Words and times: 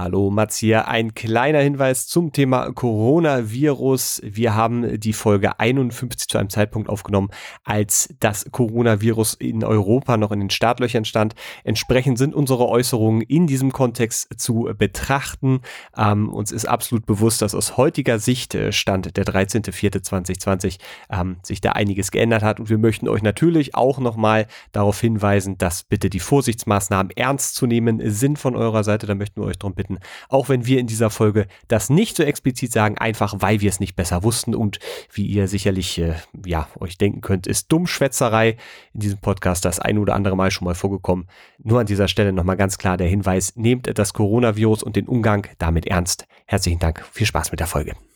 Hallo 0.00 0.30
Mats 0.30 0.56
hier. 0.56 0.88
Ein 0.88 1.12
kleiner 1.12 1.58
Hinweis 1.58 2.06
zum 2.06 2.32
Thema 2.32 2.72
Coronavirus. 2.72 4.22
Wir 4.24 4.54
haben 4.54 4.98
die 4.98 5.12
Folge 5.12 5.60
51 5.60 6.26
zu 6.26 6.38
einem 6.38 6.48
Zeitpunkt 6.48 6.88
aufgenommen, 6.88 7.28
als 7.64 8.08
das 8.18 8.46
Coronavirus 8.50 9.34
in 9.34 9.62
Europa 9.62 10.16
noch 10.16 10.32
in 10.32 10.40
den 10.40 10.48
Startlöchern 10.48 11.04
stand. 11.04 11.34
Entsprechend 11.64 12.16
sind 12.16 12.34
unsere 12.34 12.66
Äußerungen 12.66 13.20
in 13.20 13.46
diesem 13.46 13.72
Kontext 13.72 14.40
zu 14.40 14.70
betrachten. 14.78 15.60
Ähm, 15.94 16.30
uns 16.30 16.50
ist 16.50 16.64
absolut 16.64 17.04
bewusst, 17.04 17.42
dass 17.42 17.54
aus 17.54 17.76
heutiger 17.76 18.18
Sicht, 18.18 18.54
äh, 18.54 18.72
Stand 18.72 19.18
der 19.18 19.26
13.04.2020, 19.26 20.78
ähm, 21.10 21.36
sich 21.42 21.60
da 21.60 21.72
einiges 21.72 22.10
geändert 22.10 22.42
hat. 22.42 22.58
Und 22.58 22.70
wir 22.70 22.78
möchten 22.78 23.06
euch 23.06 23.20
natürlich 23.20 23.74
auch 23.74 23.98
nochmal 23.98 24.46
darauf 24.72 24.98
hinweisen, 24.98 25.58
dass 25.58 25.82
bitte 25.82 26.08
die 26.08 26.20
Vorsichtsmaßnahmen 26.20 27.12
ernst 27.16 27.54
zu 27.54 27.66
nehmen 27.66 28.00
sind 28.02 28.38
von 28.38 28.56
eurer 28.56 28.82
Seite. 28.82 29.06
Da 29.06 29.14
möchten 29.14 29.42
wir 29.42 29.46
euch 29.46 29.58
darum 29.58 29.74
bitten, 29.74 29.89
halten. 29.90 29.98
Auch 30.28 30.48
wenn 30.48 30.66
wir 30.66 30.78
in 30.78 30.86
dieser 30.86 31.10
Folge 31.10 31.46
das 31.68 31.90
nicht 31.90 32.16
so 32.16 32.22
explizit 32.22 32.72
sagen, 32.72 32.98
einfach 32.98 33.34
weil 33.38 33.60
wir 33.60 33.68
es 33.68 33.80
nicht 33.80 33.96
besser 33.96 34.22
wussten 34.22 34.54
und 34.54 34.78
wie 35.12 35.26
ihr 35.26 35.48
sicherlich 35.48 35.98
äh, 35.98 36.14
ja, 36.44 36.68
euch 36.78 36.98
denken 36.98 37.20
könnt, 37.20 37.46
ist 37.46 37.70
Dummschwätzerei 37.72 38.56
in 38.94 39.00
diesem 39.00 39.18
Podcast 39.18 39.64
das 39.64 39.80
ein 39.80 39.98
oder 39.98 40.14
andere 40.14 40.36
Mal 40.36 40.50
schon 40.50 40.66
mal 40.66 40.74
vorgekommen. 40.74 41.26
Nur 41.58 41.80
an 41.80 41.86
dieser 41.86 42.08
Stelle 42.08 42.32
nochmal 42.32 42.56
ganz 42.56 42.78
klar 42.78 42.96
der 42.96 43.08
Hinweis, 43.08 43.56
nehmt 43.56 43.98
das 43.98 44.12
Coronavirus 44.12 44.82
und 44.82 44.96
den 44.96 45.08
Umgang 45.08 45.46
damit 45.58 45.86
ernst. 45.86 46.26
Herzlichen 46.46 46.78
Dank, 46.78 47.04
viel 47.12 47.26
Spaß 47.26 47.50
mit 47.50 47.60
der 47.60 47.66
Folge. 47.66 48.09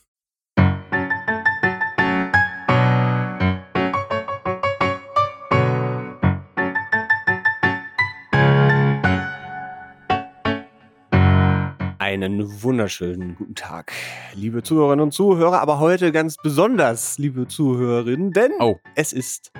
Einen 12.05 12.63
wunderschönen 12.63 13.35
guten 13.35 13.55
Tag, 13.55 13.91
liebe 14.35 14.63
Zuhörerinnen 14.63 15.05
und 15.05 15.13
Zuhörer, 15.13 15.63
aber 15.63 15.79
heute 15.79 16.13
ganz 16.13 16.37
besonders, 16.37 17.17
liebe 17.17 17.49
Zuhörerinnen, 17.49 18.31
denn 18.31 18.51
oh. 18.61 18.77
es 18.95 19.15
ist 19.15 19.53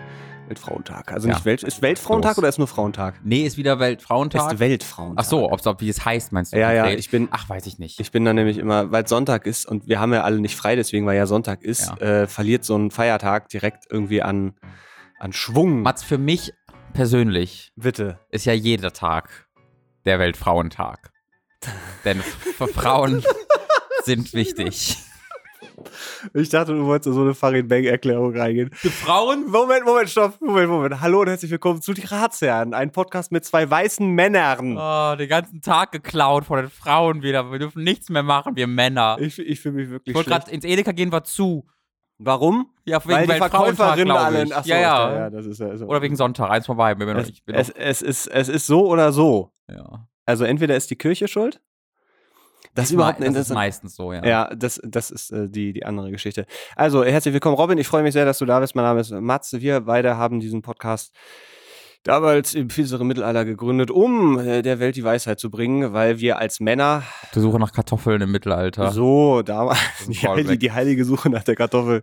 Weltfrauentag. 0.49 1.11
Also 1.11 1.27
ja. 1.27 1.37
nicht 1.37 1.47
Welt, 1.47 1.63
ist 1.63 1.81
Weltfrauentag 1.81 2.33
Los. 2.33 2.39
oder 2.39 2.49
ist 2.51 2.59
nur 2.59 2.67
Frauentag? 2.67 3.19
Nee, 3.25 3.47
ist 3.47 3.57
wieder 3.57 3.81
Weltfrauentag. 3.81 4.53
Ist 4.53 4.59
Weltfrauentag. 4.61 5.25
Ach 5.25 5.27
so, 5.27 5.51
ob 5.51 5.81
wie 5.81 5.89
es 5.89 6.05
heißt, 6.05 6.33
meinst 6.33 6.53
du? 6.53 6.59
Ja, 6.59 6.71
ja, 6.71 6.91
ich 6.91 7.11
bin. 7.11 7.29
Ach, 7.31 7.49
weiß 7.49 7.65
ich 7.65 7.79
nicht. 7.79 7.99
Ich 7.99 8.13
bin 8.13 8.27
dann 8.27 8.37
nämlich 8.37 8.59
immer, 8.59 8.93
weil 8.93 9.09
Sonntag 9.09 9.47
ist 9.47 9.65
und 9.65 9.89
wir 9.89 9.99
haben 9.99 10.13
ja 10.13 10.21
alle 10.21 10.39
nicht 10.39 10.55
frei, 10.55 10.77
deswegen, 10.77 11.07
weil 11.07 11.17
ja 11.17 11.25
Sonntag 11.25 11.63
ist, 11.63 11.95
ja. 11.99 12.25
Äh, 12.25 12.27
verliert 12.27 12.67
so 12.67 12.77
ein 12.77 12.91
Feiertag 12.91 13.49
direkt 13.49 13.87
irgendwie 13.89 14.21
an, 14.21 14.53
an 15.19 15.33
Schwung. 15.33 15.81
Mats, 15.81 16.03
für 16.03 16.19
mich 16.19 16.53
persönlich. 16.93 17.73
Bitte. 17.75 18.19
Ist 18.29 18.45
ja 18.45 18.53
jeder 18.53 18.93
Tag 18.93 19.49
der 20.05 20.19
Weltfrauentag. 20.19 21.14
Denn 22.05 22.21
Frauen 22.75 23.25
sind 24.05 24.33
wichtig. 24.35 24.99
Ich 26.33 26.49
dachte, 26.49 26.73
du 26.73 26.87
wolltest 26.87 27.15
so 27.15 27.21
eine 27.23 27.35
Farid 27.35 27.69
Bang-Erklärung 27.69 28.37
reingehen. 28.37 28.71
Für 28.73 28.91
Frauen? 28.91 29.51
Moment, 29.51 29.85
Moment, 29.85 30.09
stopp. 30.09 30.41
Moment, 30.41 30.69
Moment. 30.69 31.01
Hallo 31.01 31.21
und 31.21 31.29
herzlich 31.29 31.51
willkommen 31.51 31.83
zu 31.83 31.93
Die 31.93 32.05
Ratsherren, 32.07 32.75
ein 32.75 32.93
Podcast 32.93 33.33
mit 33.33 33.45
zwei 33.45 33.69
weißen 33.69 34.09
Männern. 34.09 34.77
Oh, 34.79 35.17
den 35.17 35.29
ganzen 35.29 35.61
Tag 35.61 35.93
geklaut 35.93 36.47
von 36.47 36.59
den 36.59 36.71
Frauen 36.71 37.23
wieder. 37.23 37.51
Wir 37.51 37.59
dürfen 37.59 37.85
nichts 37.85 38.09
mehr 38.09 38.23
machen, 38.23 38.57
wir 38.57 38.67
Männer. 38.67 39.17
Ich, 39.21 39.39
ich 39.39 39.61
fühle 39.61 39.75
mich 39.75 39.91
wirklich 39.91 40.13
Ich 40.13 40.15
wollte 40.15 40.31
gerade 40.31 40.51
ins 40.51 40.65
Edeka 40.65 40.93
gehen, 40.93 41.13
war 41.13 41.25
zu. 41.25 41.67
Warum? 42.19 42.71
Ja, 42.85 43.05
wegen 43.05 43.15
Weil 43.15 43.27
die 43.27 43.33
Verkäuferinnen 43.35 44.17
alle. 44.17 44.57
Achso, 44.57 44.71
ja, 44.71 44.81
ja. 44.81 45.15
ja 45.15 45.31
das 45.31 45.47
ist 45.47 45.61
ja 45.61 45.77
so. 45.77 45.87
Oder 45.87 46.01
wegen 46.01 46.17
Sonntag, 46.17 46.51
eins 46.51 46.67
vorbei. 46.67 46.95
Es, 46.99 47.43
es, 47.47 47.71
es, 47.71 48.03
ist, 48.03 48.27
es 48.29 48.49
ist 48.49 48.67
so 48.67 48.87
oder 48.87 49.13
so. 49.13 49.53
Ja. 49.69 50.07
Also 50.27 50.45
entweder 50.45 50.77
ist 50.77 50.91
die 50.91 50.97
Kirche 50.97 51.29
schuld 51.29 51.61
das, 52.75 52.87
ist 52.87 52.93
überhaupt 52.93 53.21
das 53.21 53.37
ist 53.37 53.55
meistens 53.55 53.95
so, 53.95 54.13
ja. 54.13 54.25
Ja, 54.25 54.55
das, 54.55 54.81
das 54.83 55.11
ist 55.11 55.31
äh, 55.31 55.49
die, 55.49 55.73
die 55.73 55.85
andere 55.85 56.11
Geschichte. 56.11 56.47
Also, 56.75 57.05
herzlich 57.05 57.33
willkommen, 57.33 57.57
Robin. 57.57 57.79
Ich 57.79 57.87
freue 57.87 58.03
mich 58.03 58.15
sehr, 58.15 58.25
dass 58.25 58.39
du 58.39 58.47
da 58.47 58.59
bist. 58.59 58.75
Mein 58.75 58.85
Name 58.85 59.01
ist 59.01 59.13
Matze. 59.13 59.61
Wir 59.61 59.83
beide 59.83 60.17
haben 60.17 60.41
diesen 60.41 60.61
Podcast 60.63 61.15
damals 62.05 62.55
im 62.55 62.71
finsteren 62.71 63.07
Mittelalter 63.07 63.45
gegründet, 63.45 63.91
um 63.91 64.39
äh, 64.39 64.63
der 64.63 64.79
Welt 64.79 64.95
die 64.95 65.03
Weisheit 65.05 65.41
zu 65.41 65.51
bringen, 65.51 65.93
weil 65.93 66.21
wir 66.21 66.39
als 66.39 66.61
Männer. 66.61 67.03
Die 67.35 67.41
Suche 67.41 67.59
nach 67.59 67.73
Kartoffeln 67.73 68.21
im 68.21 68.31
Mittelalter. 68.31 68.93
So, 68.93 69.43
damals. 69.43 69.79
Die, 70.09 70.17
heilige, 70.17 70.59
die 70.59 70.71
heilige 70.71 71.05
Suche 71.05 71.31
nach 71.31 71.43
der 71.45 71.57
Kartoffel. 71.57 72.03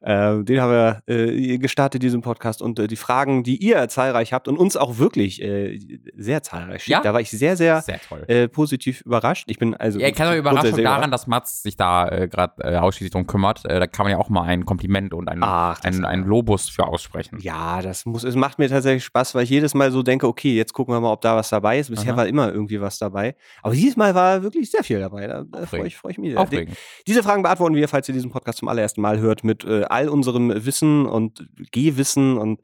Äh, 0.00 0.42
den 0.42 0.60
haben 0.60 0.72
wir 0.72 1.02
äh, 1.06 1.58
gestartet, 1.58 2.02
diesen 2.02 2.22
Podcast. 2.22 2.60
Und 2.60 2.78
äh, 2.78 2.88
die 2.88 2.96
Fragen, 2.96 3.44
die 3.44 3.56
ihr 3.56 3.88
zahlreich 3.88 4.32
habt 4.32 4.48
und 4.48 4.58
uns 4.58 4.76
auch 4.76 4.98
wirklich 4.98 5.40
äh, 5.40 5.78
sehr 6.16 6.42
zahlreich 6.42 6.82
schickt, 6.82 6.92
ja? 6.92 7.00
da 7.02 7.14
war 7.14 7.20
ich 7.20 7.30
sehr, 7.30 7.56
sehr, 7.56 7.82
sehr 7.82 8.00
äh, 8.26 8.48
positiv 8.48 9.02
überrascht. 9.02 9.44
Ich 9.48 9.58
bin 9.58 9.74
also. 9.74 10.00
Ja, 10.00 10.08
ich 10.08 10.14
kann 10.14 10.28
euch 10.28 10.38
Überraschung 10.38 10.82
daran, 10.82 11.10
dass 11.10 11.26
Mats 11.26 11.62
sich 11.62 11.76
da 11.76 12.26
gerade 12.26 12.82
ausschließlich 12.82 13.12
drum 13.12 13.26
kümmert. 13.26 13.64
Da 13.64 13.86
kann 13.86 14.04
man 14.04 14.12
ja 14.12 14.18
auch 14.18 14.28
mal 14.28 14.42
ein 14.42 14.66
Kompliment 14.66 15.14
und 15.14 15.28
ein, 15.28 15.38
Ach, 15.42 15.80
ein, 15.84 16.04
ein 16.04 16.24
Lobus 16.24 16.68
für 16.68 16.86
aussprechen. 16.86 17.38
Ja, 17.40 17.80
das 17.80 18.06
muss, 18.06 18.24
es 18.24 18.34
macht 18.34 18.58
mir 18.58 18.68
tatsächlich 18.68 19.04
Spaß, 19.04 19.35
weil 19.36 19.44
ich 19.44 19.50
jedes 19.50 19.74
Mal 19.74 19.92
so 19.92 20.02
denke, 20.02 20.26
okay, 20.26 20.56
jetzt 20.56 20.72
gucken 20.72 20.94
wir 20.94 21.00
mal, 21.00 21.12
ob 21.12 21.20
da 21.20 21.36
was 21.36 21.48
dabei 21.48 21.78
ist. 21.78 21.90
Bisher 21.90 22.12
Aha. 22.12 22.18
war 22.18 22.26
immer 22.26 22.52
irgendwie 22.52 22.80
was 22.80 22.98
dabei. 22.98 23.36
Aber 23.62 23.74
dieses 23.74 23.96
Mal 23.96 24.14
war 24.14 24.42
wirklich 24.42 24.70
sehr 24.70 24.82
viel 24.82 24.98
dabei. 24.98 25.26
Da, 25.26 25.44
freue 25.66 25.86
ich, 25.86 25.96
freu 25.96 26.10
ich 26.10 26.18
mich. 26.18 26.36
Aufregend. 26.36 26.76
Diese 27.06 27.22
Fragen 27.22 27.42
beantworten 27.42 27.76
wir, 27.76 27.88
falls 27.88 28.08
ihr 28.08 28.14
diesen 28.14 28.30
Podcast 28.30 28.58
zum 28.58 28.68
allerersten 28.68 29.00
Mal 29.00 29.20
hört, 29.20 29.44
mit 29.44 29.64
äh, 29.64 29.84
all 29.84 30.08
unserem 30.08 30.64
Wissen 30.64 31.06
und 31.06 31.46
Gehwissen 31.70 32.36
und 32.36 32.60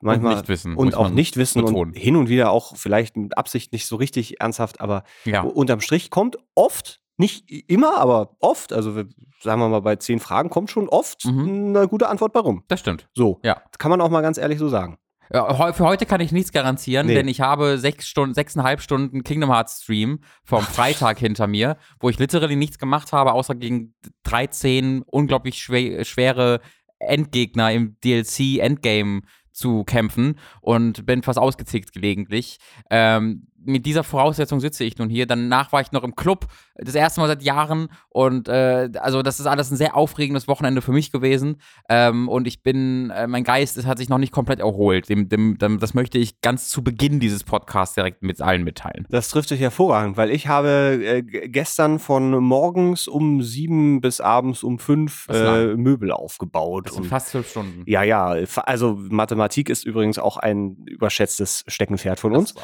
manchmal 0.00 0.32
und 0.32 0.38
nicht 0.38 0.48
wissen, 0.48 0.76
und 0.76 0.94
auch 0.94 1.08
nicht 1.08 1.36
wissen 1.36 1.62
betonen. 1.62 1.92
und 1.92 1.96
hin 1.96 2.16
und 2.16 2.28
wieder 2.28 2.50
auch 2.50 2.76
vielleicht 2.76 3.16
mit 3.16 3.36
Absicht 3.36 3.72
nicht 3.72 3.86
so 3.86 3.96
richtig 3.96 4.40
ernsthaft, 4.40 4.80
aber 4.80 5.04
ja. 5.24 5.42
unterm 5.42 5.80
Strich 5.80 6.10
kommt 6.10 6.38
oft 6.54 7.00
nicht 7.16 7.50
immer, 7.68 7.98
aber 7.98 8.36
oft, 8.40 8.72
also 8.72 8.92
sagen 9.40 9.60
wir 9.60 9.68
mal 9.68 9.80
bei 9.80 9.96
zehn 9.96 10.18
Fragen 10.18 10.50
kommt 10.50 10.70
schon 10.70 10.88
oft 10.88 11.24
mhm. 11.24 11.76
eine 11.76 11.88
gute 11.88 12.08
Antwort 12.08 12.32
bei 12.32 12.40
rum. 12.40 12.64
Das 12.68 12.80
stimmt. 12.80 13.08
So, 13.14 13.40
ja. 13.42 13.62
kann 13.78 13.90
man 13.90 14.00
auch 14.00 14.10
mal 14.10 14.20
ganz 14.20 14.38
ehrlich 14.38 14.58
so 14.58 14.68
sagen. 14.68 14.98
Ja, 15.34 15.72
für 15.72 15.84
heute 15.84 16.06
kann 16.06 16.20
ich 16.20 16.30
nichts 16.30 16.52
garantieren, 16.52 17.08
nee. 17.08 17.14
denn 17.14 17.26
ich 17.26 17.40
habe 17.40 17.76
sechs 17.76 18.06
Stunden, 18.06 18.34
sechseinhalb 18.34 18.80
Stunden 18.80 19.24
Kingdom 19.24 19.50
Hearts 19.50 19.82
Stream 19.82 20.20
vom 20.44 20.62
Freitag 20.62 21.18
hinter 21.18 21.48
mir, 21.48 21.76
wo 21.98 22.08
ich 22.08 22.20
literally 22.20 22.54
nichts 22.54 22.78
gemacht 22.78 23.12
habe, 23.12 23.32
außer 23.32 23.56
gegen 23.56 23.94
13 24.22 25.02
unglaublich 25.02 25.60
schwer, 25.60 26.04
schwere 26.04 26.60
Endgegner 27.00 27.72
im 27.72 27.96
DLC 28.04 28.60
Endgame 28.60 29.22
zu 29.50 29.82
kämpfen 29.82 30.38
und 30.60 31.04
bin 31.04 31.24
fast 31.24 31.40
ausgezickt 31.40 31.92
gelegentlich. 31.92 32.58
Ähm, 32.90 33.48
mit 33.64 33.86
dieser 33.86 34.04
Voraussetzung 34.04 34.60
sitze 34.60 34.84
ich 34.84 34.98
nun 34.98 35.08
hier. 35.08 35.26
Danach 35.26 35.72
war 35.72 35.80
ich 35.80 35.92
noch 35.92 36.04
im 36.04 36.14
Club, 36.14 36.46
das 36.76 36.94
erste 36.94 37.20
Mal 37.20 37.28
seit 37.28 37.42
Jahren. 37.42 37.88
Und 38.08 38.48
äh, 38.48 38.90
also 38.98 39.22
das 39.22 39.40
ist 39.40 39.46
alles 39.46 39.70
ein 39.70 39.76
sehr 39.76 39.96
aufregendes 39.96 40.48
Wochenende 40.48 40.82
für 40.82 40.92
mich 40.92 41.12
gewesen. 41.12 41.56
Ähm, 41.88 42.28
und 42.28 42.46
ich 42.46 42.62
bin, 42.62 43.10
äh, 43.10 43.26
mein 43.26 43.44
Geist 43.44 43.76
ist, 43.76 43.86
hat 43.86 43.98
sich 43.98 44.08
noch 44.08 44.18
nicht 44.18 44.32
komplett 44.32 44.60
erholt. 44.60 45.08
Dem, 45.08 45.28
dem, 45.28 45.58
dem, 45.58 45.78
das 45.78 45.94
möchte 45.94 46.18
ich 46.18 46.40
ganz 46.40 46.68
zu 46.68 46.82
Beginn 46.82 47.20
dieses 47.20 47.44
Podcasts 47.44 47.94
direkt 47.94 48.22
mit 48.22 48.40
allen 48.40 48.64
mitteilen. 48.64 49.06
Das 49.10 49.28
trifft 49.28 49.48
sich 49.48 49.60
hervorragend, 49.60 50.16
weil 50.16 50.30
ich 50.30 50.48
habe 50.48 51.00
äh, 51.02 51.22
gestern 51.22 51.98
von 51.98 52.30
morgens 52.42 53.08
um 53.08 53.42
sieben 53.42 54.00
bis 54.00 54.20
abends 54.20 54.62
um 54.62 54.78
fünf 54.78 55.26
äh, 55.30 55.74
Möbel 55.76 56.12
aufgebaut. 56.12 56.86
Das 56.86 56.94
sind 56.94 57.06
fast 57.06 57.28
zwölf 57.28 57.50
Stunden. 57.50 57.82
Ja, 57.86 58.02
ja. 58.02 58.36
Also 58.56 58.96
Mathematik 58.98 59.68
ist 59.68 59.84
übrigens 59.84 60.18
auch 60.18 60.36
ein 60.36 60.76
überschätztes 60.86 61.64
Steckenpferd 61.66 62.20
von 62.20 62.34
uns. 62.34 62.54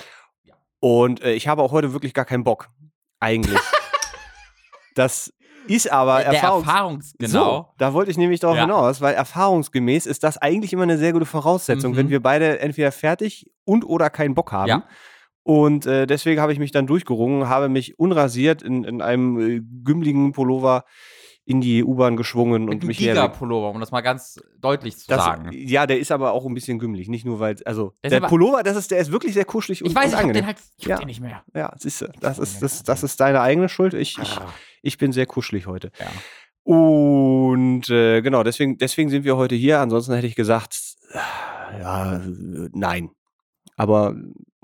Und 0.81 1.23
äh, 1.23 1.33
ich 1.33 1.47
habe 1.47 1.63
auch 1.63 1.73
heute 1.73 1.93
wirklich 1.93 2.15
gar 2.15 2.25
keinen 2.25 2.45
Bock. 2.45 2.69
Eigentlich. 3.21 3.59
das 4.95 5.33
ist 5.67 5.93
aber 5.93 6.19
der 6.19 6.33
Erfahrungs, 6.33 6.67
Erfahrungs 6.67 7.15
genau. 7.19 7.45
So, 7.45 7.67
da 7.79 7.93
wollte 7.93 8.11
ich 8.11 8.19
nämlich 8.19 8.41
darauf 8.41 8.57
ja. 8.57 8.63
hinaus, 8.63 9.01
weil 9.01 9.15
erfahrungsgemäß 9.15 10.07
ist 10.07 10.25
das 10.25 10.39
eigentlich 10.39 10.73
immer 10.73 10.85
eine 10.85 10.99
sehr 10.99 11.13
gute 11.13 11.27
Voraussetzung, 11.27 11.93
mhm. 11.93 11.97
wenn 11.97 12.09
wir 12.09 12.21
beide 12.21 12.59
entweder 12.61 12.91
fertig 12.93 13.51
und 13.65 13.85
oder 13.85 14.11
keinen 14.11 14.35
Bock 14.35 14.53
haben. 14.53 14.69
Ja. 14.69 14.85
Und 15.43 15.87
äh, 15.87 16.07
deswegen 16.07 16.41
habe 16.41 16.53
ich 16.53 16.59
mich 16.59 16.73
dann 16.73 16.87
durchgerungen, 16.87 17.49
habe 17.49 17.69
mich 17.69 17.99
unrasiert 17.99 18.63
in, 18.63 18.85
in 18.85 19.03
einem 19.03 19.39
äh, 19.39 19.61
gümmligen 19.85 20.33
Pullover 20.33 20.85
in 21.51 21.61
die 21.61 21.83
U-Bahn 21.85 22.17
geschwungen 22.17 22.67
Mit 22.67 22.75
und 22.75 22.85
mich 22.85 22.99
Giga-Pullover, 22.99 23.71
um 23.71 23.81
das 23.81 23.91
mal 23.91 24.01
ganz 24.01 24.41
deutlich 24.59 24.97
zu 24.97 25.09
das, 25.09 25.25
sagen. 25.25 25.51
Ja, 25.53 25.87
der 25.87 25.99
ist 25.99 26.13
aber 26.13 26.33
auch 26.33 26.47
ein 26.47 26.55
bisschen 26.55 26.79
gümmelig, 26.79 27.09
nicht 27.09 27.25
nur 27.25 27.41
weil, 27.41 27.57
also 27.65 27.93
der, 28.05 28.21
der 28.21 28.21
Pullover, 28.29 28.63
das 28.63 28.77
ist, 28.77 28.91
der 28.91 28.99
ist 28.99 29.11
wirklich 29.11 29.35
sehr 29.35 29.45
kuschelig 29.45 29.83
und 29.83 29.91
Ich 29.91 29.97
weiß, 29.97 30.13
und 30.15 30.19
ich 30.21 30.25
hab 30.27 30.33
den 30.33 30.47
halt, 30.47 30.59
ich 30.77 30.87
ja. 30.87 30.99
den 30.99 31.07
nicht 31.07 31.21
mehr. 31.21 31.43
Ja, 31.55 31.73
siehst 31.77 32.03
du, 32.03 32.07
das 32.21 32.39
ist, 32.39 32.63
das, 32.63 32.83
das 32.85 33.03
ist 33.03 33.19
deine 33.21 33.41
eigene 33.41 33.69
Schuld. 33.69 33.95
Ich, 33.95 34.19
ich, 34.19 34.39
Ah. 34.39 34.47
ich 34.83 34.97
bin 34.97 35.13
sehr 35.13 35.27
kuschelig 35.27 35.67
heute. 35.67 35.91
Ja. 35.99 36.07
Und 36.63 37.89
äh, 37.91 38.21
genau, 38.23 38.43
deswegen, 38.45 38.79
deswegen 38.79 39.11
sind 39.11 39.25
wir 39.25 39.37
heute 39.37 39.55
hier. 39.57 39.81
Ansonsten 39.81 40.15
hätte 40.15 40.27
ich 40.27 40.37
gesagt, 40.37 40.77
ja, 41.81 42.21
nein. 42.73 43.11
Aber 43.77 44.15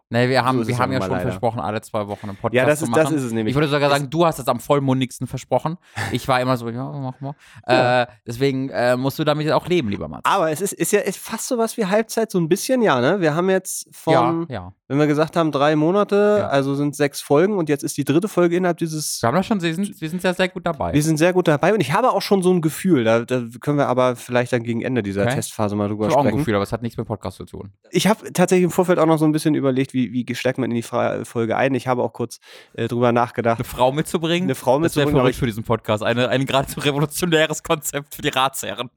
Nee, 0.09 0.29
wir 0.29 0.45
haben, 0.45 0.63
So 0.63 0.69
wir 0.69 0.79
haben 0.79 0.93
ja 0.93 0.99
ja 0.99 1.03
schon 1.05 1.11
leider. 1.17 1.23
versprochen, 1.31 1.59
alle 1.61 1.81
zwei 1.81 2.07
Wochen 2.07 2.29
einen 2.29 2.37
Podcast 2.37 2.55
Ja, 2.55 2.65
das 2.65 2.79
zu 2.79 2.85
ist, 2.85 2.91
machen. 2.93 3.03
das 3.03 3.13
ist 3.13 3.23
es 3.25 3.33
nämlich. 3.33 3.51
Ich 3.51 3.57
würde 3.57 3.67
sogar 3.69 3.91
sagen, 3.91 4.09
du 4.09 4.25
hast 4.25 4.39
es 4.39 4.47
am 4.47 4.61
vollmundigsten 4.61 5.27
versprochen. 5.27 5.79
Ich 6.13 6.29
war 6.29 6.41
immer 6.41 6.57
so, 6.57 6.69
ja, 6.71 6.85
mach 6.93 7.21
mal. 7.21 7.35
Ja. 7.69 8.03
Äh, 8.03 8.07
deswegen 8.27 8.69
äh, 8.71 8.97
musst 8.97 9.19
du 9.19 9.25
damit 9.25 9.51
auch 9.51 9.67
leben, 9.67 9.89
lieber 9.89 10.07
Mats. 10.07 10.23
aber 10.25 10.51
es 10.53 10.61
ist, 10.61 10.73
ist 10.75 10.93
ja 10.93 11.01
ist 11.01 11.19
fast 11.19 11.49
so 11.49 11.59
was 11.59 11.77
wie 11.77 11.87
Halbzeit, 11.87 12.31
so 12.31 12.39
ein 12.39 12.49
bisschen, 12.49 12.83
ja, 12.83 13.01
ne? 13.01 13.21
Wir 13.21 13.35
haben 13.35 13.51
jetzt 13.51 13.89
von, 13.91 14.47
ja, 14.49 14.55
ja. 14.55 14.73
wenn 14.87 14.99
wir 14.99 15.09
gesagt 15.09 15.35
haben, 15.37 15.51
drei 15.51 15.75
Monate, 15.75 16.37
Ja. 16.41 16.47
also 16.49 16.77
sind 16.77 16.95
sechs 16.95 17.21
Folgen 17.21 17.59
und 17.59 17.69
jetzt 17.69 17.83
ist 17.83 17.97
die 17.97 18.05
dritte 18.05 18.29
Folge 18.29 18.55
innerhalb 18.57 18.79
dieses. 18.79 19.21
Wir 19.23 19.27
haben 19.27 19.35
das 19.35 19.47
schon, 19.47 19.61
wir 19.61 19.75
sind, 19.75 20.01
wir 20.01 20.09
sind 20.09 20.23
sehr, 20.23 20.35
sehr 20.35 20.49
gut 20.49 20.65
dabei. 20.67 20.93
Wir 20.93 21.03
sind 21.03 21.17
sehr 21.17 21.33
gut 21.33 21.49
dabei 21.49 21.75
und 21.75 21.81
ich 21.81 21.93
habe 21.93 22.13
auch 22.13 22.23
schon 22.23 22.43
so 22.43 22.53
ein 22.53 22.61
Gefühl, 22.61 23.03
da, 23.03 23.25
da 23.25 23.43
können 23.61 23.79
wir 23.79 23.89
aber 23.89 24.15
vielleicht 24.15 24.53
dann 24.53 24.63
gegen 24.63 24.83
Ende 24.83 25.03
dieser 25.03 25.23
Okay. 25.23 25.35
Testphase 25.35 25.75
mal 25.75 25.89
drüber 25.89 26.07
ich 26.07 26.13
habe 26.13 26.21
auch 26.21 26.25
ein 26.25 26.29
sprechen. 26.29 26.39
Gefühl, 26.39 26.55
aber 26.55 26.63
es 26.63 26.71
hat 26.73 26.83
nichts 26.83 26.97
mit 26.97 27.09
Podcast 27.09 27.39
zu 27.39 27.45
tun. 27.45 27.73
Ich 27.91 28.07
habe 28.07 28.33
tatsächlich 28.33 28.63
im 28.65 28.71
Vorfeld 28.71 29.01
auch 29.01 29.07
noch 29.07 29.19
so 29.19 29.25
ein 29.25 29.33
bisschen 29.33 29.55
überlegt, 29.57 29.95
wie, 29.95 30.06
wie 30.13 30.35
steigt 30.35 30.59
man 30.59 30.71
in 30.71 30.75
die 30.77 30.83
Fra 30.83 31.25
Folge 31.25 31.57
ein. 31.57 31.75
Ich 31.75 31.87
habe 31.87 32.03
auch 32.03 32.13
kurz 32.13 32.39
äh, 32.75 32.89
drüber 32.89 33.13
nachgedacht, 33.13 33.59
Eine 33.59 33.65
Frau 33.65 33.93
mitzubringen? 33.93 34.47
eine 34.49 34.55
Frau 34.55 34.79
das 34.81 34.97
wäre 34.97 35.07
mitzubringen, 35.07 35.15
aber 35.15 35.21
verrückt 35.21 35.39
für 35.39 35.47
diesen 35.47 35.65
Podcast. 35.65 36.03
Eine, 36.03 36.29
ein 36.29 36.47
geradezu 36.47 36.81
revolutionäres 36.81 37.63
Konzept 37.63 38.15
für 38.15 38.23
die 38.23 38.29
Ratsherren. 38.29 38.91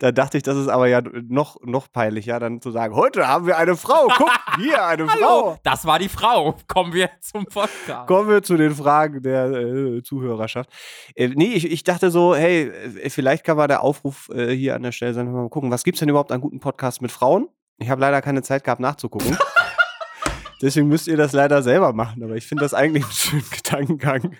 da 0.00 0.12
dachte 0.12 0.36
ich, 0.36 0.42
das 0.42 0.56
ist 0.56 0.68
aber 0.68 0.88
ja 0.88 1.02
noch, 1.28 1.56
noch 1.62 1.90
peinlicher, 1.92 2.38
dann 2.40 2.60
zu 2.60 2.70
sagen, 2.70 2.94
heute 2.94 3.26
haben 3.28 3.46
wir 3.46 3.56
eine 3.58 3.76
Frau, 3.76 4.08
guck, 4.16 4.30
hier 4.58 4.84
eine 4.84 5.06
Frau. 5.08 5.58
Das 5.62 5.84
war 5.86 5.98
die 5.98 6.08
Frau. 6.08 6.56
Kommen 6.68 6.92
wir 6.92 7.10
zum 7.20 7.44
Podcast. 7.46 8.06
Kommen 8.06 8.28
wir 8.28 8.42
zu 8.42 8.56
den 8.56 8.74
Fragen 8.74 9.22
der 9.22 9.46
äh, 9.50 10.02
Zuhörerschaft. 10.02 10.70
Äh, 11.14 11.28
nee, 11.28 11.52
ich, 11.54 11.70
ich 11.70 11.84
dachte 11.84 12.10
so, 12.10 12.34
hey, 12.34 12.68
äh, 13.02 13.10
vielleicht 13.10 13.44
kann 13.44 13.56
man 13.56 13.68
der 13.68 13.82
Aufruf 13.82 14.28
äh, 14.34 14.54
hier 14.54 14.74
an 14.74 14.82
der 14.82 14.92
Stelle 14.92 15.14
sein, 15.14 15.30
mal 15.30 15.48
gucken, 15.48 15.70
was 15.70 15.84
gibt 15.84 15.96
es 15.96 16.00
denn 16.00 16.08
überhaupt 16.08 16.32
an 16.32 16.40
guten 16.40 16.60
Podcasts 16.60 17.00
mit 17.00 17.12
Frauen? 17.12 17.48
Ich 17.78 17.88
habe 17.88 18.00
leider 18.00 18.20
keine 18.20 18.42
Zeit 18.42 18.64
gehabt 18.64 18.80
nachzugucken. 18.80 19.36
Deswegen 20.60 20.88
müsst 20.88 21.08
ihr 21.08 21.16
das 21.16 21.32
leider 21.32 21.62
selber 21.62 21.92
machen, 21.92 22.22
aber 22.22 22.36
ich 22.36 22.46
finde 22.46 22.62
das 22.62 22.74
eigentlich 22.74 23.04
einen 23.04 23.12
schönen 23.12 23.50
Gedankengang. 23.50 24.36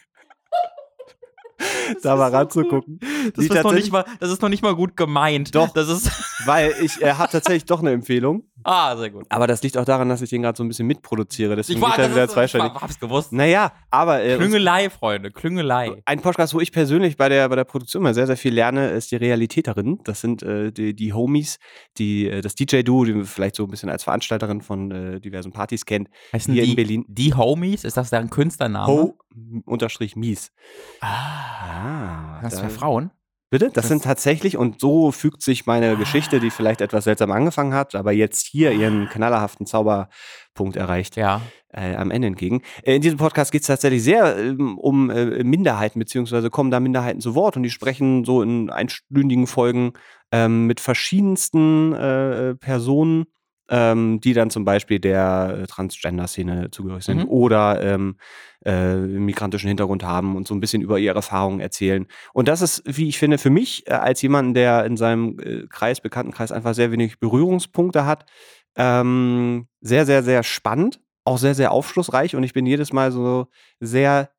da 2.02 2.16
mal 2.16 2.30
ranzugucken. 2.30 3.00
Das 3.34 3.44
ist, 3.44 3.62
noch 3.62 3.72
nicht 3.72 3.92
mal, 3.92 4.04
das 4.18 4.30
ist 4.30 4.42
noch 4.42 4.48
nicht 4.48 4.62
mal 4.62 4.74
gut 4.74 4.96
gemeint. 4.96 5.54
Doch. 5.54 5.70
Das 5.70 5.88
ist. 5.88 6.10
Weil 6.46 6.74
ich 6.82 7.00
äh, 7.02 7.12
habe 7.12 7.30
tatsächlich 7.30 7.64
doch 7.66 7.80
eine 7.80 7.92
Empfehlung. 7.92 8.44
Ah, 8.64 8.96
sehr 8.96 9.10
gut. 9.10 9.24
Aber 9.28 9.46
das 9.46 9.62
liegt 9.62 9.78
auch 9.78 9.84
daran, 9.84 10.08
dass 10.08 10.20
ich 10.20 10.30
den 10.30 10.42
gerade 10.42 10.56
so 10.56 10.62
ein 10.64 10.68
bisschen 10.68 10.86
mitproduziere. 10.86 11.56
Deswegen 11.56 11.78
Ich 11.78 11.82
war, 11.82 11.98
ich 11.98 12.10
wieder 12.10 12.24
ist, 12.24 12.30
ich 12.30 12.34
zweistellig. 12.34 12.74
war, 12.74 12.82
hab's 12.82 12.98
gewusst. 12.98 13.32
Naja, 13.32 13.72
aber 13.90 14.22
äh, 14.22 14.36
Klüngelei, 14.36 14.90
Freunde, 14.90 15.30
Klüngelei. 15.30 16.02
Ein 16.04 16.20
Podcast, 16.20 16.54
wo 16.54 16.60
ich 16.60 16.72
persönlich 16.72 17.16
bei 17.16 17.28
der, 17.28 17.48
bei 17.48 17.56
der 17.56 17.64
Produktion 17.64 18.02
mal 18.02 18.14
sehr, 18.14 18.26
sehr 18.26 18.36
viel 18.36 18.52
lerne, 18.52 18.90
ist 18.90 19.10
die 19.12 19.16
Realitäterin. 19.16 20.00
Das 20.04 20.20
sind 20.20 20.42
äh, 20.42 20.72
die, 20.72 20.94
die 20.94 21.12
Homies, 21.12 21.58
die, 21.98 22.28
äh, 22.28 22.40
das 22.42 22.54
DJ-Duo, 22.54 23.04
die 23.04 23.14
man 23.14 23.24
vielleicht 23.24 23.56
so 23.56 23.64
ein 23.64 23.70
bisschen 23.70 23.88
als 23.88 24.04
Veranstalterin 24.04 24.60
von 24.60 24.90
äh, 24.90 25.20
diversen 25.20 25.52
Partys 25.52 25.86
kennt. 25.86 26.08
Heißen 26.32 26.52
Hier 26.52 26.64
die, 26.64 26.70
in 26.70 26.76
Berlin. 26.76 27.04
Die 27.08 27.34
Homies, 27.34 27.84
ist 27.84 27.96
das 27.96 28.10
deren 28.10 28.28
Künstlername? 28.28 28.86
Ho 28.86 29.16
unterstrich 29.64 30.16
mies. 30.16 30.50
Ah, 31.00 32.38
Ah, 32.38 32.40
das 32.42 32.56
da- 32.56 32.62
für 32.64 32.70
Frauen? 32.70 33.10
Bitte? 33.52 33.66
Das, 33.66 33.72
Das- 33.74 33.88
sind 33.88 34.04
tatsächlich, 34.04 34.56
und 34.56 34.80
so 34.80 35.10
fügt 35.10 35.42
sich 35.42 35.66
meine 35.66 35.96
Geschichte, 35.96 36.38
die 36.38 36.50
vielleicht 36.50 36.80
etwas 36.80 37.02
seltsam 37.04 37.32
angefangen 37.32 37.74
hat, 37.74 37.96
aber 37.96 38.12
jetzt 38.12 38.46
hier 38.46 38.70
ihren 38.70 39.08
knallerhaften 39.08 39.66
Zauberpunkt 39.66 40.76
erreicht, 40.76 41.16
Ja. 41.16 41.40
äh, 41.72 41.96
am 41.96 42.12
Ende 42.12 42.28
entgegen. 42.28 42.62
Äh, 42.84 42.94
in 42.94 43.02
diesem 43.02 43.18
Podcast 43.18 43.50
geht 43.50 43.62
es 43.62 43.66
tatsächlich 43.66 44.04
sehr 44.04 44.36
ähm, 44.38 44.78
um 44.78 45.10
äh, 45.10 45.42
Minderheiten, 45.42 45.98
beziehungsweise 45.98 46.48
kommen 46.48 46.70
da 46.70 46.78
Minderheiten 46.78 47.20
zu 47.20 47.34
Wort 47.34 47.56
und 47.56 47.64
die 47.64 47.70
sprechen 47.70 48.24
so 48.24 48.40
in 48.40 48.70
einstündigen 48.70 49.48
Folgen 49.48 49.94
ähm, 50.30 50.66
mit 50.68 50.78
verschiedensten 50.78 51.92
äh, 51.92 52.54
Personen, 52.54 53.26
ähm, 53.70 54.20
die 54.20 54.32
dann 54.32 54.50
zum 54.50 54.64
Beispiel 54.64 54.98
der 54.98 55.60
äh, 55.62 55.66
Transgender-Szene 55.66 56.70
zugehörig 56.70 57.04
sind 57.04 57.18
Mhm. 57.18 57.28
oder 57.28 57.80
ähm, 57.82 58.16
äh, 58.64 58.94
migrantischen 58.96 59.68
Hintergrund 59.68 60.02
haben 60.02 60.36
und 60.36 60.46
so 60.48 60.54
ein 60.54 60.60
bisschen 60.60 60.82
über 60.82 60.98
ihre 60.98 61.14
Erfahrungen 61.14 61.60
erzählen. 61.60 62.06
Und 62.34 62.48
das 62.48 62.60
ist, 62.62 62.82
wie 62.84 63.08
ich 63.08 63.18
finde, 63.18 63.38
für 63.38 63.48
mich 63.50 63.86
äh, 63.86 63.92
als 63.92 64.20
jemanden, 64.22 64.54
der 64.54 64.84
in 64.84 64.96
seinem 64.96 65.38
äh, 65.38 65.66
Kreis, 65.68 66.00
Bekanntenkreis 66.00 66.52
einfach 66.52 66.74
sehr 66.74 66.90
wenig 66.92 67.20
Berührungspunkte 67.20 68.04
hat, 68.04 68.26
ähm, 68.76 69.66
sehr, 69.80 70.04
sehr, 70.04 70.22
sehr 70.22 70.42
spannend, 70.42 71.00
auch 71.24 71.38
sehr, 71.38 71.54
sehr 71.54 71.70
aufschlussreich 71.72 72.34
und 72.36 72.42
ich 72.42 72.52
bin 72.52 72.66
jedes 72.66 72.92
Mal 72.92 73.12
so 73.12 73.46
sehr 73.78 74.30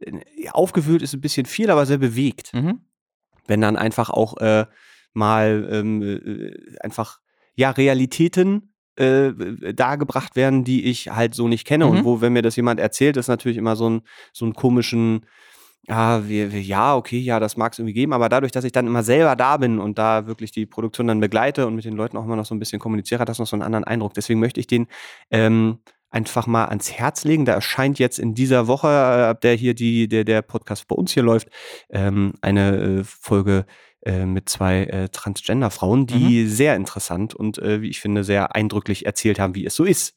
äh, 0.00 0.12
aufgewühlt 0.50 1.02
ist 1.02 1.14
ein 1.14 1.20
bisschen 1.20 1.46
viel, 1.46 1.70
aber 1.70 1.86
sehr 1.86 1.98
bewegt, 1.98 2.52
Mhm. 2.54 2.80
wenn 3.46 3.60
dann 3.60 3.76
einfach 3.76 4.10
auch 4.10 4.36
äh, 4.38 4.66
mal 5.12 5.68
ähm, 5.70 6.02
äh, 6.02 6.78
einfach 6.80 7.20
ja 7.56 7.70
Realitäten 7.70 8.69
äh, 9.00 9.74
dargebracht 9.74 10.36
werden, 10.36 10.64
die 10.64 10.84
ich 10.84 11.08
halt 11.08 11.34
so 11.34 11.48
nicht 11.48 11.66
kenne 11.66 11.86
Mhm. 11.86 11.90
und 11.90 12.04
wo, 12.04 12.20
wenn 12.20 12.32
mir 12.32 12.42
das 12.42 12.56
jemand 12.56 12.80
erzählt, 12.80 13.16
ist 13.16 13.28
natürlich 13.28 13.58
immer 13.58 13.76
so 13.76 13.88
ein 13.88 14.02
so 14.32 14.44
einen 14.44 14.54
komischen 14.54 15.26
ja, 15.88 16.28
wir, 16.28 16.52
wir, 16.52 16.60
ja, 16.60 16.94
okay, 16.94 17.18
ja, 17.18 17.40
das 17.40 17.56
mag 17.56 17.72
es 17.72 17.78
irgendwie 17.78 17.94
geben, 17.94 18.12
aber 18.12 18.28
dadurch, 18.28 18.52
dass 18.52 18.64
ich 18.64 18.70
dann 18.72 18.86
immer 18.86 19.02
selber 19.02 19.34
da 19.34 19.56
bin 19.56 19.78
und 19.78 19.98
da 19.98 20.26
wirklich 20.26 20.52
die 20.52 20.66
Produktion 20.66 21.06
dann 21.08 21.20
begleite 21.20 21.66
und 21.66 21.74
mit 21.74 21.84
den 21.84 21.94
Leuten 21.94 22.16
auch 22.16 22.24
immer 22.24 22.36
noch 22.36 22.44
so 22.44 22.54
ein 22.54 22.58
bisschen 22.58 22.78
kommuniziere, 22.78 23.20
hat 23.20 23.28
das 23.28 23.38
noch 23.38 23.46
so 23.46 23.56
einen 23.56 23.62
anderen 23.62 23.84
Eindruck. 23.84 24.14
Deswegen 24.14 24.40
möchte 24.40 24.60
ich 24.60 24.66
den 24.66 24.86
ähm, 25.30 25.78
einfach 26.10 26.46
mal 26.46 26.66
ans 26.66 26.92
Herz 26.92 27.24
legen. 27.24 27.44
Da 27.44 27.54
erscheint 27.54 27.98
jetzt 27.98 28.18
in 28.18 28.34
dieser 28.34 28.66
Woche, 28.66 28.88
äh, 28.88 29.30
ab 29.30 29.40
der 29.40 29.54
hier 29.54 29.74
die, 29.74 30.06
der, 30.06 30.24
der 30.24 30.42
Podcast 30.42 30.86
bei 30.86 30.94
uns 30.94 31.12
hier 31.12 31.22
läuft, 31.22 31.48
ähm, 31.88 32.34
eine 32.42 32.76
äh, 32.76 33.04
Folge 33.04 33.64
äh, 34.02 34.24
mit 34.24 34.48
zwei 34.48 34.84
äh, 34.84 35.08
Transgender-Frauen, 35.10 36.06
die 36.06 36.46
sehr 36.46 36.74
interessant 36.74 37.34
und 37.34 37.58
äh, 37.58 37.82
wie 37.82 37.90
ich 37.90 38.00
finde, 38.00 38.24
sehr 38.24 38.54
eindrücklich 38.54 39.04
erzählt 39.04 39.38
haben, 39.38 39.54
wie 39.54 39.66
es 39.66 39.74
so 39.74 39.84
ist. 39.84 40.14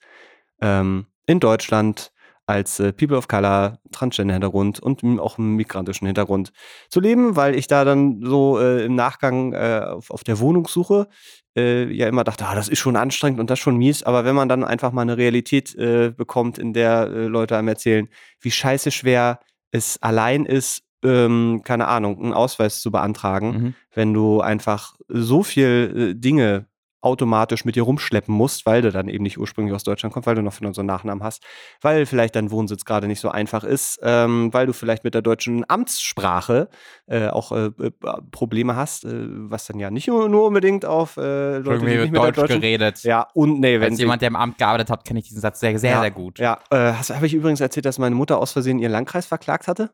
Ähm, 0.62 1.07
in 1.25 1.41
Deutschland 1.41 2.13
als 2.45 2.80
äh, 2.80 2.94
People 2.94 3.18
of 3.18 3.27
Color, 3.27 3.80
Transgender-Hintergrund 3.91 4.80
und 4.80 5.03
auch 5.19 5.38
einen 5.38 5.57
migrantischen 5.57 6.07
Hintergrund 6.07 6.53
zu 6.89 7.01
leben, 7.01 7.35
weil 7.35 7.56
ich 7.56 7.68
da 7.68 7.83
dann 7.83 8.21
so 8.24 8.57
äh, 8.57 8.85
im 8.85 8.95
Nachgang 8.95 9.53
auf, 9.53 10.09
auf 10.12 10.24
der 10.24 10.39
Wohnungssuche 10.39 11.07
ja 11.56 12.07
immer 12.07 12.24
dachte, 12.24 12.47
ah, 12.47 12.56
das 12.56 12.68
ist 12.68 12.79
schon 12.79 12.95
anstrengend 12.95 13.39
und 13.39 13.51
das 13.51 13.59
schon 13.59 13.77
mies, 13.77 14.01
aber 14.01 14.25
wenn 14.25 14.33
man 14.33 14.50
dann 14.50 14.63
einfach 14.63 14.91
mal 14.91 15.03
eine 15.03 15.18
Realität 15.18 15.77
bekommt, 15.77 16.57
in 16.57 16.74
der 16.74 17.06
Leute 17.06 17.56
einem 17.56 17.68
erzählen, 17.68 18.09
wie 18.41 18.50
scheiße 18.50 18.89
schwer 18.89 19.39
es 19.69 20.01
allein 20.01 20.47
ist, 20.47 20.81
ähm, 21.03 21.61
keine 21.63 21.88
Ahnung, 21.88 22.19
einen 22.21 22.33
Ausweis 22.33 22.81
zu 22.81 22.91
beantragen, 22.91 23.47
Mhm. 23.51 23.75
wenn 23.94 24.13
du 24.13 24.41
einfach 24.41 24.95
so 25.07 25.44
viel 25.44 26.11
äh, 26.11 26.19
Dinge 26.19 26.65
automatisch 27.01 27.65
mit 27.65 27.75
dir 27.75 27.83
rumschleppen 27.83 28.33
musst, 28.33 28.65
weil 28.65 28.81
du 28.81 28.89
dann 28.89 29.09
eben 29.09 29.23
nicht 29.23 29.38
ursprünglich 29.38 29.75
aus 29.75 29.83
Deutschland 29.83 30.13
kommst, 30.13 30.25
weil 30.25 30.35
du 30.35 30.41
noch 30.41 30.53
von 30.53 30.67
unseren 30.67 30.85
Nachnamen 30.85 31.21
hast, 31.21 31.44
weil 31.81 32.05
vielleicht 32.05 32.33
dein 32.38 32.50
Wohnsitz 32.50 32.85
gerade 32.85 33.07
nicht 33.07 33.19
so 33.19 33.27
einfach 33.27 33.65
ist, 33.65 34.00
ähm, 34.03 34.53
weil 34.53 34.67
du 34.67 34.71
vielleicht 34.73 35.03
mit 35.03 35.13
der 35.13 35.21
deutschen 35.21 35.69
Amtssprache 35.69 36.69
äh, 37.07 37.27
auch 37.27 37.51
äh, 37.51 37.65
äh, 37.77 37.91
Probleme 38.31 38.77
hast, 38.77 39.03
äh, 39.03 39.09
was 39.27 39.67
dann 39.67 39.79
ja 39.79 39.91
nicht 39.91 40.07
nur, 40.07 40.29
unbedingt 40.47 40.85
auf 40.85 41.17
äh, 41.17 41.57
Leute, 41.57 41.63
die 41.63 41.69
Irgendwie 41.71 41.97
nicht 41.97 42.11
mit 42.13 42.21
der 42.21 42.27
Deutsch 42.31 42.35
deutschen 42.38 42.61
geredet. 42.61 43.03
ja, 43.03 43.27
und 43.33 43.59
nee, 43.59 43.81
wenn 43.81 43.91
Als 43.91 44.00
jemand, 44.00 44.21
der 44.21 44.27
im 44.29 44.38
Amt 44.38 44.57
gearbeitet 44.57 44.89
hat, 44.89 45.03
kenne 45.03 45.19
ich 45.19 45.27
diesen 45.27 45.41
Satz 45.41 45.59
sehr, 45.59 45.77
sehr, 45.77 45.91
ja, 45.91 46.00
sehr 46.00 46.11
gut. 46.11 46.39
Ja, 46.39 46.59
äh, 46.71 46.94
habe 46.94 47.25
ich 47.25 47.33
übrigens 47.33 47.59
erzählt, 47.59 47.85
dass 47.85 48.00
meine 48.00 48.15
Mutter 48.15 48.38
aus 48.39 48.53
Versehen 48.53 48.79
ihren 48.79 48.94
Landkreis 48.94 49.25
verklagt 49.25 49.67
hatte? 49.67 49.91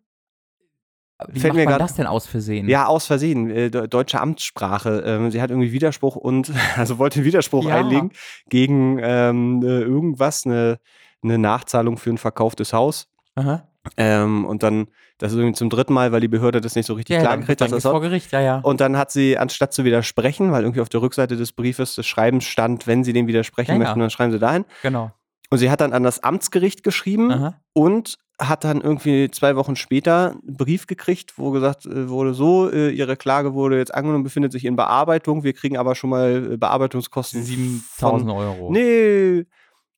Wie 1.27 1.39
Fällt 1.39 1.53
macht 1.53 1.57
mir 1.59 1.65
man 1.65 1.73
grad- 1.73 1.81
das 1.81 1.95
denn 1.95 2.07
aus 2.07 2.27
Versehen? 2.27 2.69
Ja, 2.69 2.85
aus 2.87 3.05
Versehen, 3.05 3.49
äh, 3.49 3.69
de- 3.69 3.87
deutsche 3.87 4.21
Amtssprache. 4.21 5.03
Ähm, 5.05 5.31
sie 5.31 5.41
hat 5.41 5.49
irgendwie 5.49 5.71
Widerspruch 5.73 6.15
und, 6.15 6.51
also 6.77 6.97
wollte 6.97 7.25
Widerspruch 7.25 7.65
Ja. 7.67 7.75
einlegen 7.75 8.11
gegen 8.49 8.99
ähm, 9.01 9.61
äh, 9.63 9.81
irgendwas, 9.81 10.45
eine, 10.45 10.79
eine 11.21 11.37
Nachzahlung 11.37 11.97
für 11.97 12.09
ein 12.11 12.17
verkauftes 12.17 12.71
Haus. 12.71 13.07
Aha. 13.35 13.67
Ähm, 13.97 14.45
und 14.45 14.63
dann, 14.63 14.87
das 15.17 15.31
ist 15.31 15.37
irgendwie 15.37 15.55
zum 15.57 15.69
dritten 15.69 15.93
Mal, 15.93 16.11
weil 16.11 16.21
die 16.21 16.27
Behörde 16.27 16.61
das 16.61 16.75
nicht 16.75 16.85
so 16.85 16.93
richtig 16.93 17.15
Ja, 17.15 17.21
klar 17.21 17.37
geht's 17.37 17.69
das 17.69 17.83
vor 17.83 18.01
Gericht, 18.01 18.31
ja, 18.31 18.39
ja. 18.41 18.59
Und 18.59 18.81
dann 18.81 18.97
hat 18.97 19.11
sie, 19.11 19.37
anstatt 19.37 19.73
zu 19.73 19.83
widersprechen, 19.83 20.51
weil 20.51 20.63
irgendwie 20.63 20.81
auf 20.81 20.89
der 20.89 21.01
Rückseite 21.01 21.35
des 21.37 21.51
Briefes 21.53 21.95
des 21.95 22.05
Schreibens 22.05 22.43
stand, 22.45 22.87
wenn 22.87 23.03
sie 23.03 23.13
dem 23.13 23.27
widersprechen 23.27 23.71
Ja, 23.71 23.75
ja. 23.77 23.79
möchten, 23.79 23.99
dann 23.99 24.09
schreiben 24.09 24.31
sie 24.31 24.39
dahin. 24.39 24.65
Genau. 24.83 25.11
Und 25.49 25.57
sie 25.57 25.71
hat 25.71 25.81
dann 25.81 25.93
an 25.93 26.03
das 26.03 26.21
Amtsgericht 26.23 26.83
geschrieben 26.83 27.31
Aha. 27.31 27.55
und 27.73 28.17
hat 28.39 28.63
dann 28.63 28.79
irgendwie 28.81 29.29
zwei 29.31 29.55
Wochen 29.57 29.75
später 29.75 30.31
einen 30.31 30.55
Brief 30.55 30.87
gekriegt, 30.87 31.37
wo 31.37 31.51
gesagt 31.51 31.85
äh, 31.85 32.09
wurde, 32.09 32.33
so, 32.33 32.71
äh, 32.71 32.89
ihre 32.89 33.17
Klage 33.17 33.53
wurde 33.53 33.77
jetzt 33.77 33.93
angenommen, 33.93 34.23
befindet 34.23 34.53
sich 34.53 34.65
in 34.65 34.75
Bearbeitung, 34.75 35.43
wir 35.43 35.53
kriegen 35.53 35.77
aber 35.77 35.93
schon 35.95 36.09
mal 36.09 36.53
äh, 36.53 36.57
Bearbeitungskosten. 36.57 37.43
7000 37.43 38.31
Euro. 38.31 38.71
Nee, 38.71 39.45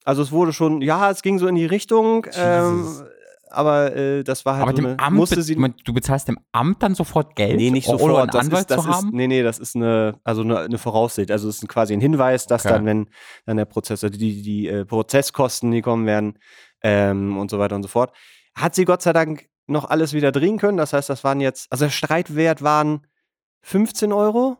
also 0.04 0.24
es 0.24 0.32
wurde 0.32 0.54
schon, 0.54 0.82
ja, 0.82 1.12
es 1.12 1.22
ging 1.22 1.38
so 1.38 1.48
in 1.48 1.56
die 1.56 1.68
Richtung, 1.68 2.26
ähm, 2.36 2.88
aber 3.52 3.96
äh, 3.96 4.24
das 4.24 4.46
war 4.46 4.56
halt 4.56 4.64
Aber 4.64 4.72
so 4.72 4.78
dem 4.78 4.86
eine, 4.86 5.00
Amt, 5.00 5.18
musste 5.18 5.42
sie, 5.44 5.56
du 5.56 5.94
bezahlst 5.94 6.28
dem 6.28 6.40
Amt 6.52 6.82
dann 6.82 6.96
sofort 6.96 7.36
Geld? 7.36 7.58
Nee, 7.58 7.70
nicht 7.70 7.86
sofort. 7.86 8.18
einen 8.18 8.32
das 8.32 8.46
Anwalt 8.46 8.62
ist, 8.62 8.72
das 8.72 8.84
zu 8.84 8.90
ist, 8.90 8.96
haben? 8.96 9.10
nee, 9.14 9.28
nee, 9.28 9.44
das 9.44 9.60
ist 9.60 9.76
eine, 9.76 10.16
also 10.24 10.42
eine, 10.42 10.60
eine 10.62 10.78
Voraussicht. 10.78 11.30
Also 11.32 11.50
es 11.50 11.62
ist 11.62 11.68
quasi 11.68 11.94
ein 11.94 12.02
Hinweis, 12.02 12.48
dass 12.48 12.66
Okay. 12.66 12.74
dann, 12.74 12.86
wenn 12.86 13.10
dann 13.46 13.58
der 13.58 13.66
Prozess, 13.66 14.04
also 14.04 14.18
die, 14.18 14.42
die 14.42 14.68
äh, 14.68 14.86
Prozesskosten, 14.86 15.70
die 15.72 15.82
kommen 15.82 16.06
werden 16.08 16.40
ähm, 16.84 17.38
und 17.38 17.50
so 17.52 17.60
weiter 17.60 17.76
und 17.76 17.84
so 17.84 17.90
fort. 17.90 18.14
Hat 18.56 18.76
sie 18.76 18.86
Gott 18.86 19.02
sei 19.02 19.14
Dank 19.14 19.48
noch 19.68 19.86
alles 19.90 20.14
wieder 20.14 20.32
drehen 20.32 20.58
können. 20.58 20.78
Das 20.78 20.94
heißt, 20.94 21.10
das 21.10 21.24
waren 21.24 21.40
jetzt, 21.40 21.72
also 21.72 21.86
der 21.86 21.92
Streitwert 21.92 22.62
waren 22.62 23.08
15 23.62 24.12
Euro 24.12 24.58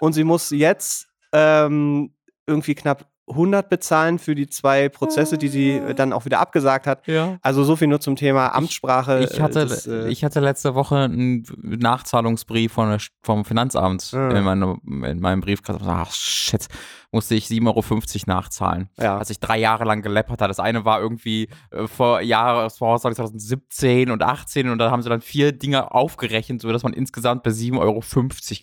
und 0.00 0.12
sie 0.14 0.24
muss 0.24 0.50
jetzt 0.50 1.08
ähm, 1.32 2.14
irgendwie 2.46 2.74
knapp 2.74 3.06
100 3.28 3.68
bezahlen 3.68 4.18
für 4.18 4.34
die 4.34 4.48
zwei 4.48 4.88
Prozesse, 4.88 5.38
die 5.38 5.46
sie 5.46 5.70
äh, 5.76 5.94
dann 5.94 6.12
auch 6.12 6.24
wieder 6.24 6.40
abgesagt 6.40 6.88
hat. 6.88 7.06
Ja. 7.06 7.38
Also 7.42 7.62
so 7.62 7.76
viel 7.76 7.86
nur 7.86 8.00
zum 8.00 8.16
Thema 8.16 8.48
Amtssprache. 8.48 9.20
Ich 9.30 9.40
hatte, 9.40 9.66
Das, 9.66 9.86
äh, 9.86 10.08
ich 10.08 10.24
hatte 10.24 10.40
letzte 10.40 10.74
Woche 10.74 10.96
einen 10.96 11.44
Nachzahlungsbrief 11.62 12.72
von 12.72 12.88
der, 12.90 12.98
vom 13.22 13.44
Finanzamt 13.44 14.12
Ah. 14.14 14.30
in, 14.30 14.42
meinem, 14.42 14.80
in 15.04 15.20
meinem 15.20 15.40
Briefkasten. 15.42 15.84
Ach 15.86 16.10
shit, 16.12 16.66
musste 17.12 17.34
ich 17.34 17.46
7,50 17.46 17.66
Euro 17.66 17.82
nachzahlen. 18.26 18.88
ja. 18.98 19.18
Als 19.18 19.30
ich 19.30 19.40
drei 19.40 19.58
Jahre 19.58 19.84
lang 19.84 20.02
geleppert 20.02 20.40
hat. 20.40 20.50
Das 20.50 20.60
eine 20.60 20.84
war 20.84 21.00
irgendwie 21.00 21.48
äh, 21.70 21.86
vor 21.86 22.20
Jahresvorauszahlung 22.20 23.16
2017 23.16 24.10
und 24.10 24.22
18 24.22 24.68
und 24.68 24.78
da 24.78 24.90
haben 24.90 25.02
sie 25.02 25.08
dann 25.08 25.20
vier 25.20 25.52
Dinge 25.52 25.92
aufgerechnet, 25.92 26.60
sodass 26.62 26.82
man 26.82 26.92
insgesamt 26.92 27.42
bei 27.42 27.50
7,50 27.50 27.78
Euro 27.80 28.02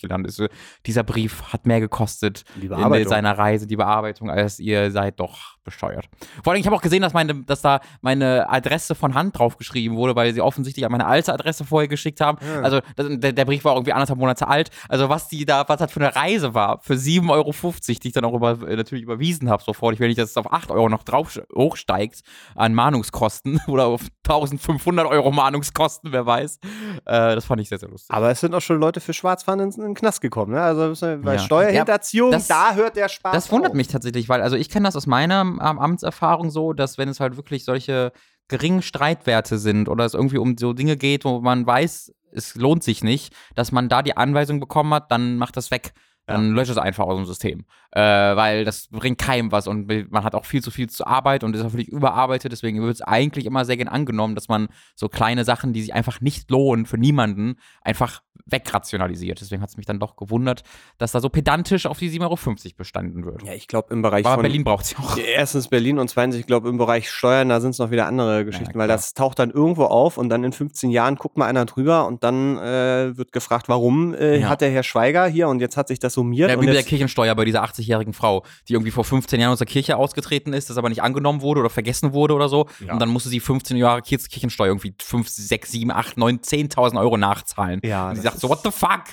gelandet 0.01 0.32
ist. 0.32 0.50
Dieser 0.86 1.04
Brief 1.04 1.44
hat 1.54 1.66
mehr 1.66 1.80
gekostet 1.80 2.44
in 2.62 3.08
seiner 3.08 3.38
Reise, 3.38 3.68
die 3.68 3.75
Bearbeitung, 3.75 4.30
als 4.30 4.60
ihr 4.60 4.92
seid 4.92 5.20
doch 5.20 5.58
besteuert. 5.68 6.08
Vor 6.44 6.54
allem, 6.54 6.62
ich 6.62 6.66
habe 6.66 6.75
auch 6.75 6.82
gesehen, 6.82 7.01
dass, 7.01 7.13
meine, 7.13 7.44
dass 7.44 7.62
da 7.62 7.82
meine 8.01 8.50
Adresse 8.50 8.96
von 8.96 9.13
Hand 9.13 9.38
draufgeschrieben 9.38 9.98
wurde, 9.98 10.16
weil 10.16 10.34
sie 10.34 10.42
offensichtlich 10.42 10.86
an 10.86 10.94
meine 10.94 11.06
alte 11.06 11.34
Adresse 11.34 11.66
vorher 11.66 11.89
geschickt 11.89 12.22
haben. 12.22 12.38
Ja. 12.42 12.62
Also 12.62 12.80
das, 12.96 13.08
der, 13.10 13.34
der 13.34 13.46
Brief 13.46 13.66
war 13.66 13.75
irgendwie 13.75 13.92
anderthalb 13.92 14.18
Monate 14.18 14.48
alt. 14.48 14.72
Also 14.88 15.10
was 15.10 15.27
die 15.27 15.46
da, 15.46 15.68
was 15.68 15.80
das 15.80 15.92
für 15.92 16.00
eine 16.00 16.16
Reise 16.16 16.54
war, 16.54 16.80
für 16.82 16.94
7,50 16.94 17.30
Euro, 17.30 17.54
die 17.88 18.08
ich 18.08 18.13
dann 18.13 18.24
auch 18.24 18.34
über, 18.38 18.67
äh, 18.67 18.75
natürlich 18.75 19.03
überwiesen 19.03 19.50
habe 19.50 19.62
sofort. 19.62 19.94
Ich 19.94 20.00
will 20.00 20.08
nicht, 20.08 20.20
dass 20.20 20.29
es 20.32 20.38
auf 20.38 20.51
8 20.51 20.72
Euro 20.72 20.89
noch 20.89 21.03
drauf 21.03 21.39
hochsteigt 21.56 22.22
an 22.56 22.74
Mahnungskosten 22.74 23.60
oder 23.67 23.86
auf 23.88 24.01
1500 24.27 25.06
Euro 25.08 25.32
Mahnungskosten, 25.32 26.12
wer 26.12 26.25
weiß. 26.25 26.60
Äh, 27.06 27.36
das 27.36 27.46
fand 27.46 27.62
ich 27.62 27.70
sehr, 27.70 27.79
sehr 27.79 27.89
lustig. 27.89 28.13
Aber 28.15 28.32
es 28.32 28.39
sind 28.39 28.53
auch 28.56 28.62
schon 28.62 28.79
Leute 28.79 29.00
für 29.00 29.13
Schwarzfahren 29.13 29.60
in, 29.60 29.72
in 29.72 29.82
den 29.82 29.94
Knast 29.96 30.22
gekommen. 30.22 30.53
Ne? 30.53 30.62
Also 30.62 30.94
bei 31.22 31.34
Ja. 31.34 31.39
Steuerhinterziehung, 31.39 32.32
Ja, 32.32 32.38
das- 32.38 32.48
da 32.48 32.74
hört 32.75 32.96
der 32.96 33.10
Spaß 33.10 33.34
Das 33.34 33.51
wundert 33.51 33.72
auf. 33.72 33.77
mich 33.77 33.88
tatsächlich, 33.88 34.29
weil, 34.29 34.41
also 34.41 34.56
ich 34.56 34.70
kenne 34.70 34.88
das 34.88 34.96
aus 34.96 35.08
meiner 35.08 35.41
ähm, 35.41 35.60
Amtserfahrung 35.60 36.50
so, 36.50 36.74
dass 36.74 36.98
wenn 36.98 37.10
es 37.10 37.20
halt 37.20 37.36
wirklich 37.38 37.65
solche 37.65 38.12
geringen 38.48 38.82
Streitwerte 38.82 39.58
sind 39.58 39.89
oder 39.89 40.06
es 40.06 40.13
irgendwie 40.13 40.38
um 40.38 40.58
so 40.58 40.72
Dinge 40.74 40.96
geht, 40.96 41.25
wo 41.25 41.41
man 41.41 41.67
weiß, 41.67 42.13
es 42.32 42.56
lohnt 42.56 42.84
sich 42.84 43.03
nicht, 43.03 43.34
dass 43.56 43.72
man 43.72 43.89
da 43.89 44.01
die 44.01 44.15
Anweisung 44.15 44.60
bekommen 44.60 44.94
hat, 44.94 45.12
dann 45.12 45.38
macht 45.38 45.58
das 45.58 45.72
weg. 45.72 45.94
Dann 46.27 46.51
löscht 46.51 46.72
es 46.72 46.77
einfach 46.77 47.05
aus 47.05 47.15
dem 47.17 47.25
System. 47.25 47.65
Äh, 47.91 48.01
weil 48.01 48.65
das 48.65 48.89
bringt 48.89 49.17
keinem 49.17 49.51
was 49.51 49.65
und 49.65 49.88
man 50.12 50.24
hat 50.24 50.36
auch 50.36 50.46
viel 50.46 50.62
zu 50.62 50.72
viel 50.72 50.89
zur 50.89 51.07
Arbeit 51.07 51.43
und 51.43 51.55
ist 51.55 51.63
auch 51.63 51.72
völlig 51.72 51.88
überarbeitet. 51.88 52.51
Deswegen 52.51 52.81
wird 52.81 52.93
es 52.96 53.01
eigentlich 53.01 53.46
immer 53.46 53.63
sehr 53.65 53.77
gern 53.77 53.88
angenommen, 53.88 54.36
dass 54.36 54.50
man 54.50 54.67
so 54.96 55.07
kleine 55.07 55.46
Sachen, 55.46 55.74
die 55.74 55.81
sich 55.81 55.93
einfach 55.93 56.19
nicht 56.22 56.51
lohnen 56.51 56.86
für 56.86 56.98
niemanden, 56.98 57.55
einfach 57.81 58.22
wegrationalisiert. 58.46 59.41
Deswegen 59.41 59.62
hat 59.62 59.69
es 59.69 59.77
mich 59.77 59.86
dann 59.86 60.00
doch 60.00 60.15
gewundert, 60.15 60.63
dass 60.98 61.12
da 61.12 61.19
so 61.22 61.29
pedantisch 61.29 61.86
auf 61.86 62.00
die 62.00 62.10
7,50 62.10 62.22
Euro 62.22 62.38
bestanden 62.77 63.25
wird. 63.25 63.43
Ja, 63.43 63.53
ich 63.53 63.67
glaube 63.67 63.93
im 63.93 64.01
Bereich 64.01 64.25
Aber 64.25 64.36
von 64.36 64.43
Berlin 64.43 64.63
braucht 64.63 64.86
sie 64.86 64.96
auch. 64.98 65.17
Erstens 65.17 65.67
Berlin 65.67 66.00
und 66.00 66.10
zweitens, 66.10 66.36
ich 66.36 66.46
glaube, 66.46 66.69
im 66.69 66.77
Bereich 66.77 67.10
Steuern, 67.10 67.50
da 67.50 67.60
sind 67.62 67.72
es 67.72 67.79
noch 67.79 67.91
wieder 67.91 68.05
andere 68.05 68.46
Geschichten, 68.46 68.77
weil 68.77 68.88
klar. 68.88 68.98
das 68.98 69.13
taucht 69.13 69.39
dann 69.39 69.51
irgendwo 69.51 69.86
auf 69.86 70.17
und 70.17 70.29
dann 70.29 70.43
in 70.43 70.51
15 70.51 70.91
Jahren 70.91 71.15
guckt 71.15 71.38
mal 71.38 71.46
einer 71.46 71.65
drüber 71.65 72.05
und 72.07 72.24
dann 72.24 72.57
äh, 72.57 73.17
wird 73.17 73.31
gefragt, 73.31 73.69
warum 73.69 74.13
äh, 74.13 74.39
Ja. 74.39 74.50
hat 74.50 74.62
der 74.62 74.69
Herr 74.69 74.84
Schweiger 74.84 75.27
hier 75.27 75.48
und 75.50 75.60
jetzt 75.60 75.77
hat 75.77 75.88
sich 75.88 76.00
das 76.00 76.13
summiert. 76.17 76.50
Ja, 76.50 76.59
wie 76.59 76.65
mit 76.65 76.75
der 76.75 76.83
Kirchensteuer 76.83 77.36
bei 77.36 77.45
dieser 77.45 77.63
80-jährigen 77.63 78.13
Frau, 78.13 78.43
die 78.67 78.74
irgendwie 78.74 78.91
vor 78.91 79.03
15 79.03 79.39
Jahren 79.39 79.53
aus 79.53 79.59
der 79.59 79.67
Kirche 79.67 79.97
ausgetreten 79.97 80.51
ist, 80.53 80.69
das 80.69 80.77
aber 80.77 80.89
nicht 80.89 81.03
angenommen 81.03 81.41
wurde 81.41 81.59
oder 81.59 81.69
vergessen 81.69 82.13
wurde 82.13 82.33
oder 82.33 82.50
so. 82.50 82.67
Ja. 82.86 82.93
Und 82.93 83.00
dann 83.00 83.09
musste 83.09 83.29
sie 83.29 83.39
15 83.39 83.77
Jahre 83.77 84.01
Kir- 84.01 84.17
Kirchensteuer 84.27 84.67
irgendwie 84.67 84.93
5, 85.00 85.29
6, 85.29 85.71
7, 85.71 85.91
8, 85.91 86.17
9, 86.17 86.39
10.000 86.39 87.00
Euro 87.00 87.17
nachzahlen. 87.17 87.79
Ja, 87.83 88.09
und 88.09 88.15
sie 88.15 88.21
sagt 88.21 88.39
so, 88.39 88.50
what 88.50 88.62
the 88.63 88.71
fuck? 88.71 89.03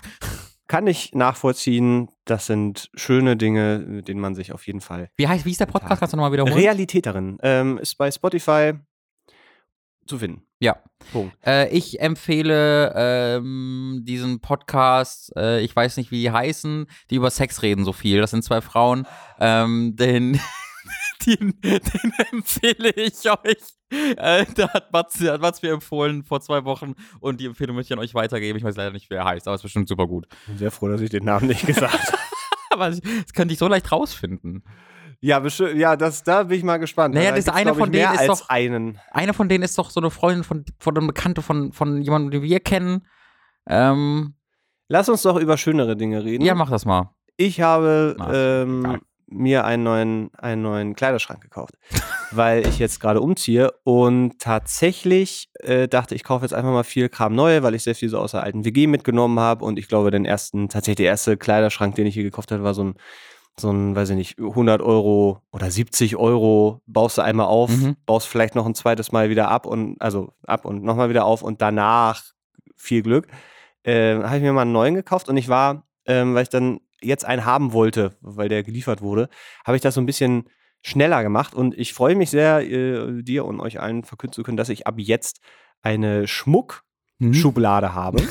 kann 0.66 0.86
ich 0.86 1.12
nachvollziehen. 1.12 2.08
Das 2.24 2.46
sind 2.46 2.90
schöne 2.94 3.36
Dinge, 3.36 3.84
mit 3.86 4.08
denen 4.08 4.20
man 4.20 4.34
sich 4.34 4.52
auf 4.52 4.66
jeden 4.66 4.80
Fall. 4.80 5.10
Wie 5.16 5.28
heißt, 5.28 5.44
wie 5.44 5.50
ist 5.50 5.60
der 5.60 5.66
Podcast? 5.66 6.00
Kannst 6.00 6.14
du 6.14 6.16
nochmal 6.16 6.32
wiederholen? 6.32 6.54
Realitäterin 6.54 7.38
ähm, 7.42 7.78
ist 7.78 7.96
bei 7.96 8.10
Spotify 8.10 8.72
zu 10.06 10.18
finden. 10.18 10.46
Ja. 10.60 10.76
Punkt. 11.12 11.36
Äh, 11.44 11.68
ich 11.68 12.00
empfehle 12.00 12.92
ähm, 12.96 14.02
diesen 14.04 14.40
Podcast, 14.40 15.32
äh, 15.36 15.60
ich 15.60 15.74
weiß 15.74 15.96
nicht, 15.98 16.10
wie 16.10 16.22
die 16.22 16.30
heißen, 16.30 16.86
die 17.10 17.16
über 17.16 17.30
Sex 17.30 17.62
reden 17.62 17.84
so 17.84 17.92
viel. 17.92 18.20
Das 18.20 18.30
sind 18.30 18.42
zwei 18.42 18.60
Frauen. 18.60 19.06
Ähm, 19.38 19.94
den, 19.96 20.40
den, 21.26 21.60
den 21.62 22.12
empfehle 22.32 22.90
ich 22.90 23.28
euch. 23.30 23.74
Äh, 23.90 24.46
da 24.54 24.72
hat 24.72 24.92
Mats, 24.92 25.20
hat 25.20 25.40
Mats 25.40 25.62
mir 25.62 25.72
empfohlen 25.72 26.24
vor 26.24 26.40
zwei 26.40 26.64
Wochen 26.64 26.94
und 27.20 27.40
die 27.40 27.46
Empfehlung 27.46 27.76
möchte 27.76 27.92
ich 27.92 27.98
an 27.98 28.02
euch 28.02 28.14
weitergeben. 28.14 28.58
Ich 28.58 28.64
weiß 28.64 28.76
leider 28.76 28.92
nicht, 28.92 29.10
wie 29.10 29.14
er 29.14 29.24
heißt, 29.24 29.46
aber 29.46 29.54
es 29.54 29.60
ist 29.60 29.64
bestimmt 29.64 29.88
super 29.88 30.06
gut. 30.06 30.26
Bin 30.46 30.58
sehr 30.58 30.70
froh, 30.70 30.88
dass 30.88 31.00
ich 31.00 31.10
den 31.10 31.24
Namen 31.24 31.48
nicht 31.48 31.66
gesagt 31.66 31.92
habe. 31.92 32.18
Aber 32.70 32.90
das 32.90 33.32
könnte 33.34 33.52
ich 33.52 33.60
so 33.60 33.68
leicht 33.68 33.92
rausfinden. 33.92 34.64
Ja, 35.24 35.42
ja 35.74 35.96
das, 35.96 36.22
da 36.22 36.42
bin 36.44 36.58
ich 36.58 36.64
mal 36.64 36.76
gespannt. 36.76 37.14
Naja, 37.14 37.30
da 37.30 37.36
das 37.36 37.48
eine 37.48 37.74
von 37.74 37.90
denen 37.90 38.12
ist 38.14 38.26
doch- 38.28 38.48
einen. 38.48 39.00
Eine 39.10 39.32
von 39.32 39.48
denen 39.48 39.64
ist 39.64 39.78
doch 39.78 39.90
so 39.90 40.00
eine 40.00 40.10
Freundin 40.10 40.44
von, 40.44 40.64
von 40.78 40.96
einem 40.96 41.06
Bekannte 41.06 41.40
von, 41.40 41.72
von 41.72 42.02
jemandem, 42.02 42.30
den 42.30 42.42
wir 42.42 42.60
kennen. 42.60 43.06
Ähm, 43.66 44.34
Lass 44.88 45.08
uns 45.08 45.22
doch 45.22 45.36
über 45.38 45.56
schönere 45.56 45.96
Dinge 45.96 46.22
reden. 46.24 46.44
ja, 46.44 46.54
mach 46.54 46.70
das 46.70 46.84
mal. 46.84 47.14
Ich 47.36 47.62
habe 47.62 48.14
Na, 48.18 48.62
ähm, 48.62 49.00
mir 49.26 49.64
einen 49.64 49.82
neuen, 49.82 50.30
einen 50.36 50.60
neuen 50.60 50.94
Kleiderschrank 50.94 51.40
gekauft, 51.40 51.74
weil 52.30 52.66
ich 52.66 52.78
jetzt 52.78 53.00
gerade 53.00 53.22
umziehe 53.22 53.72
und 53.82 54.38
tatsächlich 54.38 55.48
äh, 55.60 55.88
dachte 55.88 56.14
ich, 56.14 56.22
kaufe 56.22 56.44
jetzt 56.44 56.52
einfach 56.52 56.70
mal 56.70 56.84
viel 56.84 57.08
Kram 57.08 57.34
neu, 57.34 57.62
weil 57.62 57.74
ich 57.74 57.82
sehr 57.82 57.94
viel 57.94 58.10
so 58.10 58.18
aus 58.18 58.32
der 58.32 58.42
alten 58.42 58.64
WG 58.66 58.86
mitgenommen 58.86 59.40
habe 59.40 59.64
und 59.64 59.78
ich 59.78 59.88
glaube, 59.88 60.10
den 60.10 60.26
ersten, 60.26 60.68
tatsächlich 60.68 60.96
der 60.96 61.06
erste 61.06 61.36
Kleiderschrank, 61.38 61.94
den 61.94 62.06
ich 62.06 62.14
hier 62.14 62.22
gekauft 62.22 62.52
habe, 62.52 62.62
war 62.62 62.74
so 62.74 62.84
ein, 62.84 62.94
so 63.58 63.70
ein, 63.70 63.94
weiß 63.94 64.10
ich 64.10 64.16
nicht, 64.16 64.38
100 64.38 64.82
Euro 64.82 65.40
oder 65.52 65.70
70 65.70 66.16
Euro, 66.16 66.80
baust 66.86 67.18
du 67.18 67.22
einmal 67.22 67.46
auf, 67.46 67.70
Mhm. 67.70 67.96
baust 68.06 68.26
vielleicht 68.28 68.54
noch 68.54 68.66
ein 68.66 68.74
zweites 68.74 69.12
Mal 69.12 69.30
wieder 69.30 69.48
ab 69.50 69.66
und, 69.66 70.00
also 70.00 70.32
ab 70.46 70.64
und 70.64 70.82
nochmal 70.82 71.08
wieder 71.08 71.24
auf 71.24 71.42
und 71.42 71.62
danach 71.62 72.22
viel 72.76 73.02
Glück. 73.02 73.28
Äh, 73.84 74.16
habe 74.22 74.36
ich 74.38 74.42
mir 74.42 74.52
mal 74.52 74.62
einen 74.62 74.72
neuen 74.72 74.94
gekauft 74.94 75.28
und 75.28 75.36
ich 75.36 75.48
war, 75.48 75.86
ähm, 76.06 76.34
weil 76.34 76.42
ich 76.42 76.48
dann 76.48 76.80
jetzt 77.00 77.24
einen 77.24 77.44
haben 77.44 77.72
wollte, 77.72 78.16
weil 78.22 78.48
der 78.48 78.62
geliefert 78.62 79.02
wurde, 79.02 79.28
habe 79.64 79.76
ich 79.76 79.82
das 79.82 79.94
so 79.94 80.00
ein 80.00 80.06
bisschen 80.06 80.48
schneller 80.82 81.22
gemacht 81.22 81.54
und 81.54 81.76
ich 81.78 81.92
freue 81.94 82.14
mich 82.16 82.30
sehr, 82.30 82.60
äh, 82.60 83.22
dir 83.22 83.44
und 83.44 83.60
euch 83.60 83.80
allen 83.80 84.04
verkünden 84.04 84.34
zu 84.34 84.42
können, 84.42 84.56
dass 84.56 84.68
ich 84.68 84.86
ab 84.86 84.94
jetzt 84.98 85.40
eine 85.82 86.26
Schmuckschublade 86.26 87.88
Mhm. 87.90 87.94
habe, 87.94 88.22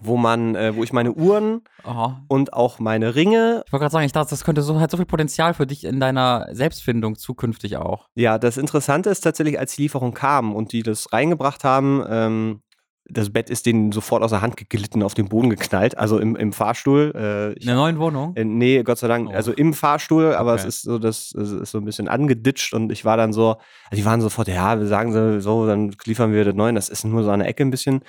wo 0.00 0.16
man, 0.16 0.54
äh, 0.54 0.74
wo 0.76 0.82
ich 0.84 0.92
meine 0.92 1.12
Uhren 1.12 1.62
Aha. 1.82 2.22
und 2.28 2.52
auch 2.52 2.78
meine 2.78 3.14
Ringe, 3.14 3.62
Ich 3.66 3.72
wollte 3.72 3.82
gerade 3.82 3.92
sagen, 3.92 4.06
ich 4.06 4.12
dachte, 4.12 4.30
das 4.30 4.44
könnte 4.44 4.62
so, 4.62 4.78
hat 4.80 4.90
so 4.90 4.96
viel 4.96 5.06
Potenzial 5.06 5.54
für 5.54 5.66
dich 5.66 5.84
in 5.84 5.98
deiner 6.00 6.46
Selbstfindung 6.52 7.16
zukünftig 7.16 7.76
auch. 7.76 8.08
ja, 8.14 8.38
das 8.38 8.56
Interessante 8.58 9.10
ist 9.10 9.20
tatsächlich, 9.22 9.58
als 9.58 9.74
die 9.76 9.82
Lieferung 9.82 10.14
kam 10.14 10.54
und 10.54 10.72
die 10.72 10.82
das 10.82 11.12
reingebracht 11.12 11.64
haben, 11.64 12.04
ähm, 12.08 12.62
das 13.06 13.30
Bett 13.30 13.50
ist 13.50 13.66
denen 13.66 13.90
sofort 13.90 14.22
aus 14.22 14.30
der 14.30 14.42
Hand 14.42 14.56
geglitten, 14.56 15.02
auf 15.02 15.14
den 15.14 15.28
Boden 15.28 15.50
geknallt, 15.50 15.98
also 15.98 16.18
im, 16.20 16.36
im 16.36 16.52
Fahrstuhl. 16.52 17.12
Äh, 17.16 17.52
ich 17.54 17.62
In 17.62 17.66
der 17.66 17.74
neuen 17.76 17.98
Wohnung? 17.98 18.36
Äh, 18.36 18.44
nee, 18.44 18.80
Gott 18.84 18.98
sei 18.98 19.08
Dank, 19.08 19.28
Oh. 19.28 19.32
also 19.34 19.52
im 19.52 19.74
Fahrstuhl, 19.74 20.34
aber 20.36 20.52
Okay. 20.52 20.60
es 20.68 20.76
ist 20.76 20.82
so, 20.82 21.00
das 21.00 21.34
es 21.34 21.50
ist 21.50 21.72
so 21.72 21.78
ein 21.78 21.84
bisschen 21.84 22.06
angeditscht 22.06 22.72
und 22.72 22.92
ich 22.92 23.04
war 23.04 23.16
dann 23.16 23.32
so, 23.32 23.48
also 23.90 23.96
die 23.96 24.04
waren 24.04 24.20
sofort, 24.20 24.46
ja, 24.46 24.78
wir 24.78 24.86
sagen 24.86 25.12
so, 25.12 25.40
so, 25.40 25.66
dann 25.66 25.92
liefern 26.04 26.32
wir 26.32 26.44
den 26.44 26.56
neuen, 26.56 26.76
das 26.76 26.88
ist 26.88 27.04
nur 27.04 27.24
so 27.24 27.30
eine 27.30 27.46
Ecke 27.48 27.64
ein 27.64 27.70
bisschen. 27.70 28.02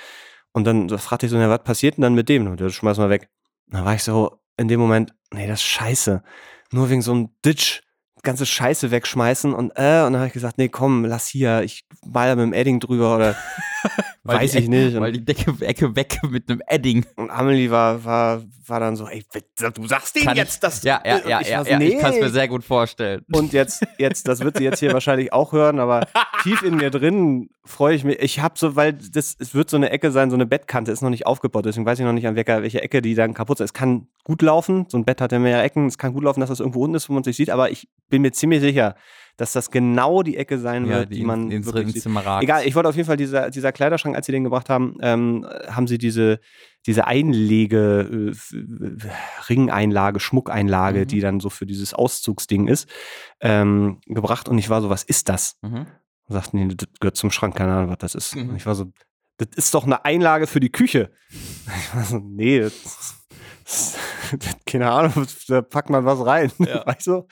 Und 0.53 0.65
dann 0.65 0.89
fragte 0.97 1.25
ich 1.25 1.31
so, 1.31 1.37
ja, 1.37 1.49
was 1.49 1.63
passiert 1.63 1.97
denn 1.97 2.03
dann 2.03 2.13
mit 2.13 2.29
dem? 2.29 2.47
Und 2.47 2.59
der 2.59 2.69
schmeiß 2.69 2.97
mal 2.97 3.09
weg. 3.09 3.29
Da 3.67 3.83
war 3.83 3.95
ich 3.95 4.03
so 4.03 4.39
in 4.55 4.67
dem 4.67 4.79
Moment, 4.79 5.13
nee, 5.33 5.47
das 5.47 5.59
ist 5.59 5.65
scheiße. 5.65 6.23
Nur 6.71 6.89
wegen 6.89 7.01
so 7.01 7.11
einem 7.11 7.29
Ditch 7.43 7.81
ganze 8.23 8.45
Scheiße 8.45 8.91
wegschmeißen 8.91 9.53
und 9.53 9.71
äh, 9.75 10.03
und 10.03 10.13
dann 10.13 10.17
habe 10.17 10.27
ich 10.27 10.33
gesagt, 10.33 10.57
nee, 10.57 10.69
komm, 10.69 11.05
lass 11.05 11.27
hier, 11.27 11.61
ich 11.63 11.85
mal 12.05 12.27
da 12.27 12.35
mit 12.35 12.43
dem 12.43 12.53
Edding 12.53 12.79
drüber 12.79 13.15
oder 13.15 13.35
Weil 14.23 14.37
weiß 14.37 14.55
ich 14.55 14.69
nicht. 14.69 14.95
Weil 14.95 15.09
Und, 15.09 15.17
die 15.17 15.25
Decke, 15.25 15.53
Ecke 15.65 15.95
weg 15.97 16.19
mit 16.29 16.49
einem 16.49 16.61
Edding. 16.67 17.05
und 17.17 17.29
Amelie 17.29 17.69
war, 17.69 18.05
war, 18.05 18.41
war 18.67 18.79
dann 18.79 18.95
so, 18.95 19.07
ey, 19.07 19.23
du 19.73 19.87
sagst 19.87 20.15
Kann 20.15 20.37
jetzt, 20.37 20.55
ich, 20.55 20.59
dass 20.61 20.83
Ja, 20.83 21.01
ja, 21.05 21.19
ja, 21.27 21.41
ich 21.41 21.49
ja, 21.49 21.63
ja. 21.63 21.79
Ich 21.81 21.99
kann 21.99 22.11
es 22.11 22.15
nee. 22.17 22.23
mir 22.23 22.29
sehr 22.29 22.47
gut 22.47 22.63
vorstellen. 22.63 23.25
Und 23.33 23.51
jetzt, 23.51 23.85
jetzt, 23.97 24.27
das 24.29 24.39
wird 24.39 24.57
sie 24.57 24.63
jetzt 24.63 24.79
hier 24.79 24.93
wahrscheinlich 24.93 25.33
auch 25.33 25.51
hören, 25.51 25.79
aber 25.79 26.07
tief 26.41 26.61
in 26.61 26.77
mir 26.77 26.89
drin 26.89 27.49
freue 27.65 27.95
ich 27.95 28.05
mich. 28.05 28.19
Ich 28.19 28.39
habe 28.39 28.57
so, 28.57 28.77
weil 28.77 28.93
das, 28.93 29.35
es 29.37 29.53
wird 29.53 29.69
so 29.69 29.75
eine 29.75 29.89
Ecke 29.89 30.11
sein, 30.11 30.29
so 30.29 30.37
eine 30.37 30.45
Bettkante 30.45 30.91
ist 30.91 31.01
noch 31.01 31.09
nicht 31.09 31.27
aufgebaut, 31.27 31.65
deswegen 31.65 31.85
weiß 31.85 31.99
ich 31.99 32.05
noch 32.05 32.13
nicht, 32.13 32.27
an 32.27 32.35
welcher, 32.35 32.61
welche 32.61 32.81
Ecke 32.81 33.01
die 33.01 33.15
dann 33.15 33.33
kaputt 33.33 33.59
ist. 33.59 33.71
Es 33.71 33.73
kann 33.73 34.07
gut 34.23 34.41
laufen, 34.41 34.85
so 34.89 34.97
ein 34.97 35.05
Bett 35.05 35.19
hat 35.21 35.31
ja 35.33 35.39
mehrere 35.39 35.63
Ecken, 35.63 35.85
es 35.87 35.97
kann 35.97 36.13
gut 36.13 36.23
laufen, 36.23 36.39
dass 36.39 36.49
das 36.49 36.59
irgendwo 36.61 36.83
unten 36.83 36.95
ist, 36.95 37.09
wo 37.09 37.13
man 37.13 37.23
sich 37.23 37.35
sieht, 37.35 37.49
aber 37.49 37.71
ich 37.71 37.89
bin 38.09 38.21
mir 38.21 38.31
ziemlich 38.31 38.61
sicher, 38.61 38.95
dass 39.35 39.51
das 39.51 39.69
genau 39.71 40.21
die 40.23 40.37
Ecke 40.37 40.59
sein 40.59 40.85
Ja, 40.85 40.99
wird, 40.99 41.09
die, 41.11 41.15
die 41.15 41.23
man 41.25 41.51
ins, 41.51 41.65
wirklich 41.65 41.95
ins. 41.95 42.03
Zimmer 42.03 42.25
ragt. 42.25 42.43
Egal, 42.43 42.65
ich 42.65 42.75
wollte 42.75 42.87
auf 42.89 42.95
jeden 42.95 43.07
Fall 43.07 43.17
dieser, 43.17 43.49
dieser 43.49 43.71
Kleiderschrank, 43.71 44.15
als 44.15 44.25
sie 44.27 44.31
den 44.31 44.43
gebracht 44.43 44.69
haben, 44.69 44.95
ähm, 45.01 45.45
haben 45.67 45.87
sie 45.87 45.97
diese, 45.97 46.39
diese 46.85 47.07
Einlege, 47.07 48.31
äh, 48.53 49.09
Ringeinlage, 49.49 50.19
Schmuckeinlage, 50.19 51.01
Mhm. 51.01 51.07
die 51.07 51.19
dann 51.19 51.39
so 51.39 51.49
für 51.49 51.65
dieses 51.65 51.93
Auszugsding 51.93 52.67
ist, 52.67 52.87
ähm, 53.41 53.99
gebracht. 54.05 54.47
Und 54.47 54.57
ich 54.57 54.69
war 54.69 54.81
so, 54.81 54.89
was 54.89 55.03
ist 55.03 55.29
das? 55.29 55.57
Mhm. 55.61 55.87
Und 56.27 56.33
sagten, 56.33 56.57
nee, 56.67 56.73
das 56.75 56.87
gehört 56.99 57.17
zum 57.17 57.31
Schrank, 57.31 57.55
keine 57.55 57.73
Ahnung, 57.73 57.89
was 57.89 57.97
das 57.97 58.15
ist. 58.15 58.35
Mhm. 58.35 58.49
Und 58.51 58.55
ich 58.55 58.65
war 58.65 58.75
so, 58.75 58.91
das 59.37 59.49
ist 59.55 59.73
doch 59.73 59.85
eine 59.85 60.05
Einlage 60.05 60.47
für 60.47 60.59
die 60.59 60.71
Küche. 60.71 61.11
Ich 61.65 61.95
war 61.95 62.03
so, 62.03 62.19
nee, 62.19 62.59
das, 62.59 62.73
das 62.83 63.22
keine 64.65 64.91
Ahnung, 64.91 65.25
da 65.47 65.61
packt 65.61 65.89
man 65.89 66.05
was 66.05 66.25
rein. 66.25 66.51
Ja. 66.59 66.85
Weißt 66.85 67.07
du? 67.07 67.27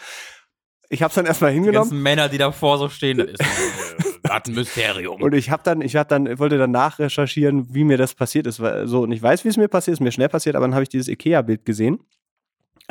ich 0.89 1.01
habe 1.01 1.13
dann 1.13 1.25
erstmal 1.25 1.51
hingenommen. 1.51 1.89
Die 1.89 1.89
ganzen 1.89 2.03
Männer, 2.03 2.27
die 2.27 2.37
davor 2.37 2.77
so 2.77 2.89
stehen, 2.89 3.19
das 3.19 3.27
ist 3.29 4.29
ein 4.29 4.53
Mysterium. 4.53 5.21
Und 5.21 5.33
ich 5.33 5.49
habe 5.49 5.63
dann, 5.63 5.81
ich 5.81 5.95
hab 5.95 6.09
dann, 6.09 6.37
wollte 6.37 6.57
dann 6.57 6.71
nachrecherchieren, 6.71 7.73
wie 7.73 7.85
mir 7.85 7.97
das 7.97 8.13
passiert 8.13 8.45
ist. 8.45 8.57
So, 8.57 9.03
und 9.03 9.11
ich 9.13 9.23
weiß, 9.23 9.45
wie 9.45 9.47
es 9.47 9.55
mir 9.55 9.69
passiert 9.69 9.93
ist, 9.93 10.01
mir 10.01 10.11
schnell 10.11 10.27
passiert, 10.27 10.57
aber 10.57 10.65
dann 10.65 10.73
habe 10.73 10.83
ich 10.83 10.89
dieses 10.89 11.07
IKEA-Bild 11.07 11.65
gesehen 11.65 11.99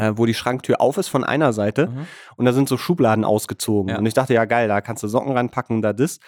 äh, 0.01 0.13
wo 0.17 0.25
die 0.25 0.35
Schranktür 0.35 0.81
auf 0.81 0.97
ist 0.97 1.09
von 1.09 1.25
einer 1.25 1.53
Seite 1.53 1.89
mhm. 1.89 2.07
und 2.37 2.45
da 2.47 2.53
sind 2.53 2.69
so 2.69 2.79
Schubladen 2.79 3.25
ausgezogen. 3.25 3.91
Ja. 3.91 3.99
Und 3.99 4.07
ich 4.07 4.15
dachte, 4.15 4.35
ja 4.35 4.45
geil, 4.47 4.67
da 4.69 4.81
kannst 4.81 5.03
du 5.03 5.09
Socken 5.09 5.33
reinpacken, 5.33 5.83
da 5.83 5.93
das. 5.93 6.21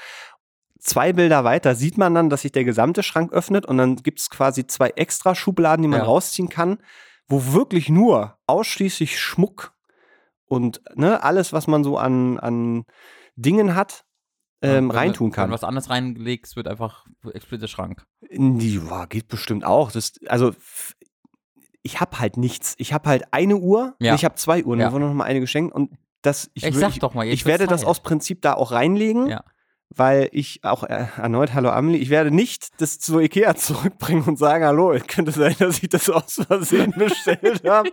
Zwei 0.83 1.13
Bilder 1.13 1.45
weiter 1.45 1.77
sieht 1.77 1.97
man 1.97 2.13
dann, 2.13 2.29
dass 2.29 2.43
sich 2.43 2.51
der 2.51 2.65
gesamte 2.65 3.05
Schrank 3.05 3.33
öffnet 3.33 3.67
und 3.67 3.79
dann 3.79 3.95
gibt 3.95 4.19
es 4.19 4.31
quasi 4.31 4.67
zwei 4.67 4.91
extra 4.91 5.37
Schubladen, 5.37 5.83
die 5.83 5.89
man 5.89 6.01
ja. 6.01 6.07
rausziehen 6.07 6.49
kann, 6.49 6.79
wo 7.29 7.53
wirklich 7.53 7.89
nur 7.89 8.37
ausschließlich 8.49 9.21
Schmuck 9.21 9.75
und 10.45 10.83
ne, 10.97 11.23
alles, 11.23 11.53
was 11.53 11.69
man 11.69 11.85
so 11.85 11.99
an, 11.99 12.37
an 12.41 12.85
Dingen 13.37 13.77
hat, 13.77 14.05
ähm, 14.61 14.89
ja, 14.89 14.97
reintun 14.97 15.31
kann. 15.31 15.45
Wenn 15.45 15.55
was 15.55 15.63
anderes 15.63 15.89
reinlegst, 15.89 16.57
wird 16.57 16.67
einfach 16.67 17.07
explizit 17.33 17.63
der 17.63 17.69
Schrank. 17.69 18.05
Ja, 18.29 19.07
geht 19.07 19.29
bestimmt 19.29 19.65
auch. 19.65 19.93
Das, 19.93 20.15
also 20.27 20.53
ich 21.83 22.01
habe 22.01 22.19
halt 22.19 22.37
nichts. 22.37 22.75
Ich 22.79 22.93
habe 22.93 23.09
halt 23.09 23.33
eine 23.33 23.57
Uhr, 23.57 23.95
ja. 24.01 24.17
ich 24.17 24.25
habe 24.25 24.35
zwei 24.35 24.65
Uhren, 24.65 24.81
ja. 24.81 24.87
mir 24.87 24.93
wurde 24.93 25.05
noch 25.05 25.15
mal 25.15 25.25
eine 25.25 25.39
geschenkt 25.39 25.73
und 25.77 25.93
das 26.23 26.51
ich, 26.55 26.65
ich 26.65 26.77
sag 26.77 26.99
doch 26.99 27.15
mal, 27.15 27.25
ich 27.25 27.47
werde 27.47 27.69
das 27.69 27.85
aus 27.85 28.01
Prinzip 28.01 28.43
da 28.43 28.55
auch 28.55 28.73
reinlegen. 28.73 29.29
Ja 29.29 29.45
weil 29.97 30.29
ich 30.33 30.61
auch 30.63 30.85
äh, 30.85 31.07
erneut, 31.17 31.55
hallo 31.55 31.71
Amelie, 31.71 32.01
ich 32.01 32.11
werde 32.11 32.31
nicht 32.31 32.81
das 32.81 32.99
zu 32.99 33.21
Ikea 33.21 33.55
zurückbringen 33.57 34.25
und 34.25 34.39
sagen, 34.39 34.65
hallo, 34.65 34.93
es 34.93 35.07
könnte 35.07 35.33
sein, 35.33 35.55
dass 35.59 35.83
ich 35.83 35.89
das 35.89 36.09
aus 36.09 36.41
Versehen 36.47 36.93
bestellt 36.97 37.63
habe, 37.67 37.91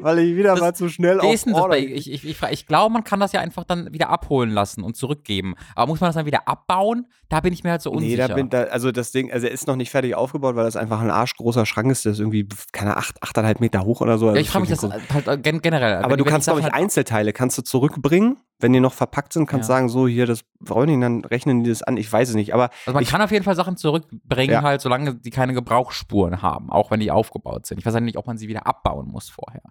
weil 0.00 0.20
ich 0.20 0.36
wieder 0.36 0.52
das, 0.52 0.60
mal 0.60 0.74
zu 0.74 0.88
schnell 0.88 1.20
auf 1.20 1.46
Order 1.52 1.78
ich, 1.78 2.10
ich, 2.10 2.24
ich, 2.24 2.42
ich 2.42 2.66
glaube, 2.66 2.92
man 2.92 3.04
kann 3.04 3.20
das 3.20 3.32
ja 3.32 3.40
einfach 3.40 3.64
dann 3.64 3.92
wieder 3.92 4.08
abholen 4.10 4.50
lassen 4.50 4.82
und 4.82 4.96
zurückgeben. 4.96 5.54
Aber 5.74 5.88
muss 5.88 6.00
man 6.00 6.08
das 6.08 6.16
dann 6.16 6.26
wieder 6.26 6.48
abbauen? 6.48 7.06
Da 7.28 7.40
bin 7.40 7.52
ich 7.52 7.64
mir 7.64 7.70
halt 7.70 7.82
so 7.82 7.90
unsicher. 7.90 8.22
Nee, 8.22 8.28
da 8.28 8.34
bin 8.34 8.50
da, 8.50 8.62
also 8.64 8.92
das 8.92 9.10
Ding, 9.10 9.32
also 9.32 9.46
er 9.46 9.52
ist 9.52 9.66
noch 9.66 9.76
nicht 9.76 9.90
fertig 9.90 10.14
aufgebaut, 10.14 10.54
weil 10.54 10.64
das 10.64 10.76
einfach 10.76 11.00
ein 11.00 11.10
arschgroßer 11.10 11.66
Schrank 11.66 11.90
ist, 11.90 12.04
der 12.04 12.12
ist 12.12 12.18
irgendwie, 12.18 12.46
keine 12.72 12.96
acht, 12.96 13.22
achteinhalb 13.22 13.60
Meter 13.60 13.84
hoch 13.84 14.00
oder 14.00 14.18
so. 14.18 14.30
Ja, 14.30 14.36
ich 14.36 14.50
frage 14.50 14.68
mich 14.68 14.70
das 14.70 14.82
halt 14.82 15.28
äh, 15.28 15.38
generell. 15.58 15.96
Aber 16.02 16.16
du 16.16 16.24
kannst, 16.24 16.46
glaube 16.46 16.60
ich, 16.60 16.64
halt 16.64 16.74
Einzelteile 16.74 17.32
kannst 17.32 17.56
du 17.58 17.62
zurückbringen 17.62 18.36
wenn 18.62 18.72
die 18.72 18.80
noch 18.80 18.94
verpackt 18.94 19.32
sind, 19.32 19.46
kannst 19.46 19.68
du 19.68 19.72
ja. 19.72 19.78
sagen, 19.78 19.88
so 19.88 20.06
hier, 20.06 20.24
das 20.24 20.44
brauchen 20.60 20.86
die, 20.86 21.00
dann 21.00 21.24
rechnen 21.42 21.64
die 21.64 21.70
das 21.70 21.82
an. 21.82 21.96
Ich 21.96 22.10
weiß 22.10 22.30
es 22.30 22.34
nicht. 22.34 22.54
Aber 22.54 22.70
also 22.86 22.94
man 22.94 23.02
ich, 23.02 23.08
kann 23.08 23.20
auf 23.20 23.30
jeden 23.30 23.44
Fall 23.44 23.56
Sachen 23.56 23.76
zurückbringen, 23.76 24.52
ja. 24.52 24.62
halt, 24.62 24.80
solange 24.80 25.14
die 25.14 25.30
keine 25.30 25.54
Gebrauchsspuren 25.54 26.42
haben, 26.42 26.70
auch 26.70 26.90
wenn 26.90 27.00
die 27.00 27.10
aufgebaut 27.10 27.66
sind. 27.66 27.78
Ich 27.78 27.86
weiß 27.86 27.94
halt 27.94 28.04
nicht, 28.04 28.16
ob 28.16 28.26
man 28.26 28.38
sie 28.38 28.48
wieder 28.48 28.66
abbauen 28.66 29.08
muss 29.08 29.28
vorher. 29.28 29.62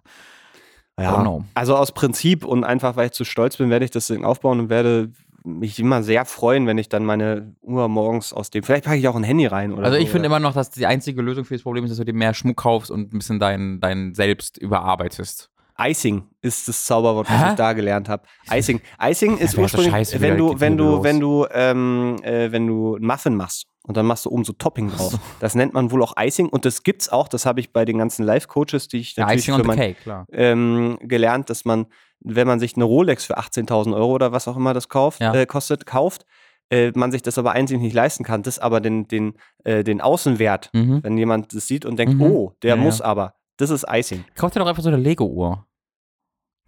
Ja, 1.00 1.40
also 1.54 1.74
aus 1.74 1.92
Prinzip 1.92 2.44
und 2.44 2.64
einfach, 2.64 2.96
weil 2.96 3.06
ich 3.06 3.12
zu 3.12 3.24
stolz 3.24 3.56
bin, 3.56 3.70
werde 3.70 3.84
ich 3.84 3.90
das 3.90 4.08
Ding 4.08 4.24
aufbauen 4.24 4.60
und 4.60 4.68
werde 4.68 5.10
mich 5.42 5.78
immer 5.78 6.02
sehr 6.02 6.24
freuen, 6.24 6.66
wenn 6.66 6.78
ich 6.78 6.88
dann 6.88 7.04
meine 7.04 7.56
Uhr 7.62 7.88
morgens 7.88 8.32
aus 8.32 8.50
dem. 8.50 8.62
Vielleicht 8.62 8.84
packe 8.84 8.98
ich 8.98 9.08
auch 9.08 9.16
ein 9.16 9.24
Handy 9.24 9.46
rein 9.46 9.72
oder 9.72 9.84
Also 9.84 9.96
ich 9.96 10.06
so, 10.06 10.12
finde 10.12 10.26
immer 10.26 10.38
noch, 10.38 10.52
dass 10.52 10.70
die 10.70 10.86
einzige 10.86 11.22
Lösung 11.22 11.44
für 11.44 11.54
das 11.54 11.62
Problem 11.62 11.84
ist, 11.84 11.90
dass 11.90 11.98
du 11.98 12.04
dir 12.04 12.12
mehr 12.12 12.34
Schmuck 12.34 12.58
kaufst 12.58 12.90
und 12.90 13.12
ein 13.12 13.18
bisschen 13.18 13.40
dein, 13.40 13.80
dein 13.80 14.14
Selbst 14.14 14.58
überarbeitest. 14.58 15.51
Icing 15.82 16.24
ist 16.40 16.68
das 16.68 16.84
Zauberwort, 16.86 17.28
was 17.30 17.40
Hä? 17.40 17.50
ich 17.50 17.56
da 17.56 17.72
gelernt 17.72 18.08
habe. 18.08 18.24
Icing. 18.50 18.80
Icing 19.00 19.38
ist 19.38 19.54
ja, 19.54 19.62
ursprünglich, 19.62 19.92
Scheiße, 19.92 20.20
wenn 20.20 20.36
du, 20.36 20.58
wenn 20.58 20.76
du, 20.76 21.02
wenn 21.02 21.20
du, 21.20 21.46
ähm, 21.52 22.16
äh, 22.22 22.52
wenn 22.52 22.66
du 22.66 22.96
einen 22.96 23.06
Muffin 23.06 23.36
machst 23.36 23.66
und 23.84 23.96
dann 23.96 24.06
machst 24.06 24.26
du 24.26 24.30
oben 24.30 24.44
so 24.44 24.52
Topping 24.52 24.90
drauf. 24.90 25.18
Das 25.40 25.54
nennt 25.54 25.74
man 25.74 25.90
wohl 25.90 26.02
auch 26.02 26.14
Icing 26.18 26.48
und 26.48 26.64
das 26.64 26.82
gibt's 26.82 27.08
auch. 27.08 27.28
Das 27.28 27.46
habe 27.46 27.60
ich 27.60 27.72
bei 27.72 27.84
den 27.84 27.98
ganzen 27.98 28.24
Live-Coaches, 28.24 28.88
die 28.88 28.98
ich 28.98 29.16
natürlich 29.16 29.46
ja, 29.46 29.56
für 29.56 29.64
mein, 29.64 29.78
Cake, 29.78 30.26
ähm, 30.32 30.98
gelernt, 31.02 31.50
dass 31.50 31.64
man, 31.64 31.86
wenn 32.20 32.46
man 32.46 32.60
sich 32.60 32.76
eine 32.76 32.84
Rolex 32.84 33.24
für 33.24 33.38
18.000 33.38 33.94
Euro 33.94 34.12
oder 34.12 34.32
was 34.32 34.46
auch 34.48 34.56
immer 34.56 34.74
das 34.74 34.88
kauft, 34.88 35.20
ja. 35.20 35.34
äh, 35.34 35.46
kostet, 35.46 35.86
kauft, 35.86 36.24
äh, 36.70 36.92
man 36.94 37.10
sich 37.10 37.22
das 37.22 37.38
aber 37.38 37.52
einzig 37.52 37.80
nicht 37.80 37.94
leisten 37.94 38.24
kann, 38.24 38.42
das 38.42 38.58
aber 38.58 38.80
den, 38.80 39.08
den, 39.08 39.34
äh, 39.64 39.84
den 39.84 40.00
Außenwert, 40.00 40.70
mhm. 40.72 41.02
wenn 41.02 41.18
jemand 41.18 41.54
das 41.54 41.66
sieht 41.66 41.84
und 41.84 41.98
denkt, 41.98 42.14
mhm. 42.14 42.22
oh, 42.22 42.52
der 42.62 42.76
ja, 42.76 42.82
muss 42.82 43.00
aber, 43.00 43.34
das 43.56 43.70
ist 43.70 43.84
Icing. 43.88 44.24
Kauft 44.34 44.54
dir 44.54 44.60
doch 44.60 44.66
einfach 44.66 44.82
so 44.82 44.88
eine 44.88 44.98
Lego-Uhr. 44.98 45.66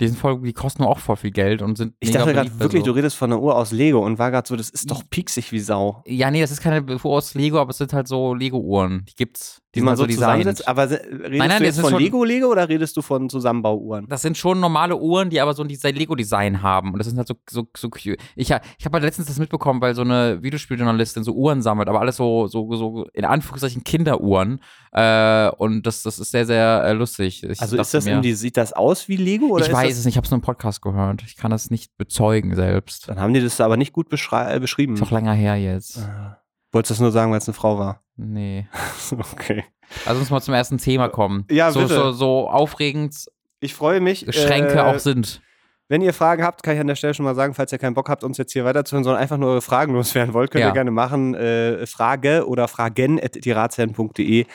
Die 0.01 0.09
sind 0.09 0.19
voll, 0.19 0.41
die 0.41 0.53
kosten 0.53 0.83
auch 0.83 0.99
voll 0.99 1.17
viel 1.17 1.31
Geld 1.31 1.63
und 1.63 1.77
sind. 1.77 1.95
Ich 2.01 2.11
dachte 2.11 2.33
gerade 2.33 2.59
wirklich, 2.59 2.83
so. 2.83 2.87
du 2.87 2.97
redest 2.97 3.17
von 3.17 3.33
einer 3.33 3.41
Uhr 3.41 3.57
aus 3.57 3.71
Lego 3.71 4.05
und 4.05 4.19
war 4.19 4.33
gerade 4.33 4.47
so, 4.47 4.57
das 4.57 4.71
ist 4.71 4.91
doch 4.91 5.03
pieksig 5.09 5.53
wie 5.53 5.61
Sau. 5.61 6.03
Ja, 6.07 6.31
nee, 6.31 6.41
das 6.41 6.51
ist 6.51 6.61
keine 6.61 6.83
Uhr 6.83 7.05
aus 7.05 7.35
Lego, 7.35 7.59
aber 7.61 7.71
es 7.71 7.79
sind 7.79 7.93
halt 7.93 8.09
so 8.09 8.35
Lego-Uhren. 8.35 9.05
Die 9.09 9.15
gibt's. 9.15 9.63
Die, 9.75 9.81
man 9.81 9.97
so 9.97 10.07
designt. 10.07 10.67
Aber 10.67 10.91
redest 10.91 11.11
nein, 11.11 11.49
nein, 11.49 11.59
du 11.59 11.65
jetzt 11.65 11.81
von 11.81 11.97
Lego-Lego 11.99 12.49
oder 12.49 12.69
redest 12.69 12.97
du 12.97 13.03
von 13.03 13.29
Zusammenbauuhren? 13.29 14.07
Das 14.09 14.23
sind 14.23 14.37
schon 14.39 14.61
normale 14.61 14.97
Uhren, 14.97 15.31
die 15.31 15.41
aber 15.41 15.55
so 15.55 15.63
ein 15.63 15.69
Lego-Design 15.69 16.63
haben. 16.63 16.93
Und 16.93 16.99
das 16.99 17.07
sind 17.07 17.19
halt 17.19 17.29
so, 17.29 17.35
so, 17.49 17.67
so 17.77 17.91
Ich, 17.97 18.17
ich 18.37 18.51
habe 18.51 18.93
halt 18.93 19.05
letztens 19.05 19.29
das 19.29 19.39
mitbekommen, 19.39 19.81
weil 19.81 19.95
so 19.95 20.03
eine 20.03 20.43
Videospieljournalistin 20.43 21.25
so 21.25 21.33
Uhren 21.33 21.63
sammelt, 21.63 21.89
aber 21.89 22.01
alles 22.01 22.17
so, 22.17 22.47
so, 22.47 22.75
so 22.75 23.07
in 23.13 23.25
Anführungszeichen 23.25 23.85
Kinderuhren. 23.85 24.61
Äh, 24.93 25.51
und 25.51 25.87
das, 25.87 26.03
das 26.03 26.19
ist 26.19 26.31
sehr, 26.31 26.47
sehr 26.47 26.85
äh, 26.85 26.93
lustig. 26.93 27.43
Ich 27.43 27.61
also 27.61 27.77
ist 27.77 27.93
das 27.93 28.07
irgendwie, 28.07 28.35
sieht 28.35 28.57
das 28.57 28.73
aus 28.73 29.09
wie 29.09 29.17
Lego? 29.17 29.47
Oder 29.47 29.67
ich 29.67 29.73
weiß 29.73 29.99
es 29.99 30.05
nicht, 30.05 30.15
ich 30.15 30.17
habe 30.17 30.25
es 30.25 30.31
nur 30.31 30.39
im 30.39 30.43
Podcast 30.43 30.83
gehört. 30.83 31.23
Ich 31.27 31.37
kann 31.37 31.51
das 31.51 31.71
nicht 31.71 31.97
bezeugen 31.97 32.55
selbst. 32.55 33.09
Dann 33.09 33.19
haben 33.19 33.35
die 33.35 33.41
das 33.41 33.61
aber 33.61 33.77
nicht 33.77 33.93
gut 33.93 34.07
äh, 34.13 34.61
beschrieben. 34.61 34.95
Ist 34.95 35.03
auch 35.03 35.11
länger 35.11 35.33
her 35.33 35.57
jetzt. 35.57 35.99
Ah. 35.99 36.44
Wolltest 36.75 36.91
du 36.91 36.95
das 36.95 37.01
nur 37.01 37.13
sagen, 37.13 37.31
weil 37.31 37.39
es 37.39 37.47
eine 37.47 37.55
Frau 37.55 37.79
war? 37.79 38.03
Nee. 38.17 38.67
okay. 39.33 39.65
Also 40.07 40.21
uns 40.21 40.31
mal 40.31 40.41
zum 40.41 40.55
ersten 40.55 40.79
Thema 40.79 41.09
kommen. 41.09 41.47
Ja, 41.49 41.71
so, 41.71 41.81
bitte. 41.81 41.95
So, 41.95 42.13
so 42.13 42.51
aufregend. 42.51 43.15
Ich 43.61 43.75
freue 43.75 44.01
mich. 44.01 44.27
Schränke 44.31 44.75
äh, 44.75 44.81
auch 44.81 44.99
sind. 44.99 45.41
Wenn 45.89 46.03
ihr 46.03 46.13
Fragen 46.13 46.43
habt, 46.43 46.65
kann 46.65 46.75
ich 46.75 46.81
an 46.81 46.89
der 46.89 46.97
Stelle 46.97 47.15
schon 47.15 47.25
mal 47.25 47.37
sagen, 47.37 47.55
falls 47.55 47.71
ihr 47.71 47.79
keinen 47.79 47.95
Bock 47.95 48.09
habt, 48.09 48.25
uns 48.25 48.39
jetzt 48.39 48.53
hier 48.53 48.65
weiterzuhören, 48.65 49.05
sondern 49.05 49.23
einfach 49.23 49.37
nur 49.37 49.51
eure 49.51 49.63
Fragen 49.63 49.93
loswerden 49.93 50.35
wollt, 50.35 50.51
könnt 50.51 50.63
ja. 50.63 50.69
ihr 50.71 50.73
gerne 50.73 50.91
machen. 50.91 51.35
Äh, 51.37 51.87
Frage 51.87 52.49
oder 52.49 52.67
fragen 52.67 53.23
at 53.23 53.45
dirazen.de, 53.45 54.47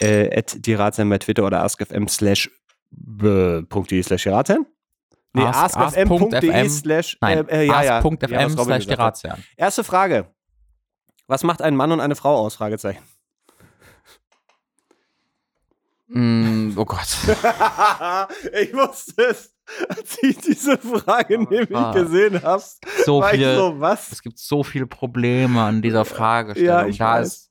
äh, 0.00 0.36
at 0.36 0.66
dirazen 0.66 1.08
bei 1.08 1.18
Twitter 1.18 1.46
oder 1.46 1.62
askfm 1.62 2.08
slash 2.08 2.50
.de 2.90 4.02
slash 4.02 4.22
dirazen. 4.24 4.66
Nee, 5.32 5.44
askfm.de 5.44 6.68
slash 6.70 7.18
äh, 7.22 7.40
äh, 7.40 7.66
ja, 7.66 7.82
ja. 7.82 7.98
ask.fm 7.98 8.58
slash 8.58 8.86
dirazen. 8.86 9.32
Erste 9.56 9.84
Frage. 9.84 10.26
Was 11.28 11.44
macht 11.44 11.62
ein 11.62 11.76
Mann 11.76 11.92
und 11.92 12.00
eine 12.00 12.16
Frau 12.16 12.36
aus? 12.36 12.56
Fragezeichen. 12.56 13.02
Mm, 16.08 16.72
oh 16.74 16.86
Gott. 16.86 17.18
ich 18.58 18.72
wusste 18.72 19.22
es, 19.26 19.54
als 19.90 20.18
ich 20.22 20.38
diese 20.38 20.78
Frage 20.78 21.38
oh, 21.38 21.42
nämlich 21.50 21.76
ah, 21.76 21.92
gesehen 21.92 22.42
habe. 22.42 22.62
So 23.04 23.22
viele, 23.22 23.56
so, 23.56 23.78
was? 23.78 24.10
Es 24.10 24.22
gibt 24.22 24.38
so 24.38 24.64
viele 24.64 24.86
Probleme 24.86 25.60
an 25.60 25.82
dieser 25.82 26.06
Fragestellung. 26.06 26.66
Ja, 26.66 26.86
ich 26.86 26.96
da 26.96 27.12
weiß. 27.16 27.26
Ist, 27.26 27.48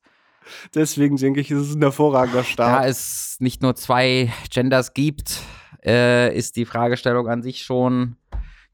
Deswegen 0.73 1.17
denke 1.17 1.41
ich, 1.41 1.51
es 1.51 1.69
ist 1.69 1.75
ein 1.75 1.81
hervorragender 1.81 2.43
Start. 2.43 2.83
Da 2.83 2.87
es 2.87 3.37
nicht 3.39 3.61
nur 3.61 3.75
zwei 3.75 4.33
Genders 4.49 4.93
gibt, 4.95 5.41
äh, 5.85 6.35
ist 6.35 6.55
die 6.55 6.65
Fragestellung 6.65 7.27
an 7.27 7.43
sich 7.43 7.61
schon 7.61 8.15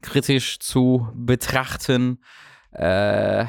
kritisch 0.00 0.60
zu 0.60 1.08
betrachten. 1.14 2.22
Äh, 2.72 3.46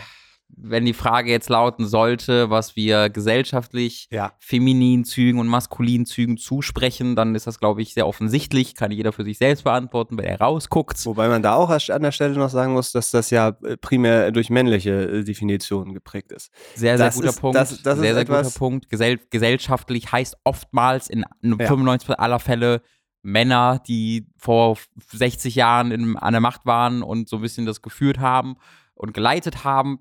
wenn 0.58 0.86
die 0.86 0.94
Frage 0.94 1.30
jetzt 1.30 1.50
lauten 1.50 1.86
sollte, 1.86 2.50
was 2.50 2.76
wir 2.76 3.10
gesellschaftlich 3.10 4.08
ja. 4.12 4.34
femininen 4.40 5.04
Zügen 5.04 5.40
und 5.40 5.48
maskulinen 5.48 6.06
Zügen 6.06 6.38
zusprechen, 6.38 7.16
dann 7.16 7.36
ist 7.36 7.48
das, 7.48 7.60
glaube 7.60 7.82
ich, 7.82 7.94
sehr 7.94 8.08
offensichtlich. 8.08 8.76
Kann 8.76 8.92
jeder 8.92 9.12
für 9.12 9.24
sich 9.24 9.38
selbst 9.38 9.64
beantworten, 9.64 10.18
wenn 10.18 10.26
er 10.26 10.40
rausguckt. 10.40 11.06
Wobei 11.06 11.28
man 11.28 11.42
da 11.42 11.56
auch 11.56 11.70
an 11.70 12.02
der 12.02 12.12
Stelle 12.12 12.38
noch 12.38 12.50
sagen 12.50 12.74
muss, 12.74 12.92
dass 12.92 13.12
das 13.12 13.30
ja 13.30 13.50
äh, 13.64 13.78
primär 13.78 14.32
durch 14.32 14.50
männliche 14.50 14.92
äh, 14.92 15.24
Definitionen 15.24 15.94
geprägt 15.94 16.32
ist. 16.32 16.52
Sehr, 16.76 16.98
sehr 16.98 17.08
das 17.08 17.16
guter 17.16 17.30
ist, 17.30 17.42
Punkt. 17.42 17.58
Das, 17.58 17.82
das 17.82 18.00
sehr, 18.00 18.14
sehr 18.14 18.26
guter 18.26 18.50
Punkt. 18.52 18.90
Gesell 18.90 19.20
gesellschaftlich 19.30 20.12
heißt 20.12 20.38
oftmals 20.44 21.10
in 21.10 21.26
95 21.42 22.10
ja. 22.10 22.16
aller 22.16 22.40
Fälle 22.40 22.82
Männer, 23.22 23.82
die 23.88 24.28
vor 24.38 24.78
60 25.12 25.56
Jahren 25.56 25.92
in, 25.92 26.16
an 26.16 26.34
der 26.34 26.42
Macht 26.42 26.66
waren 26.66 27.02
und 27.02 27.28
so 27.28 27.38
ein 27.38 27.42
bisschen 27.42 27.66
das 27.66 27.82
geführt 27.82 28.20
haben 28.20 28.58
und 28.96 29.14
geleitet 29.14 29.64
haben. 29.64 30.00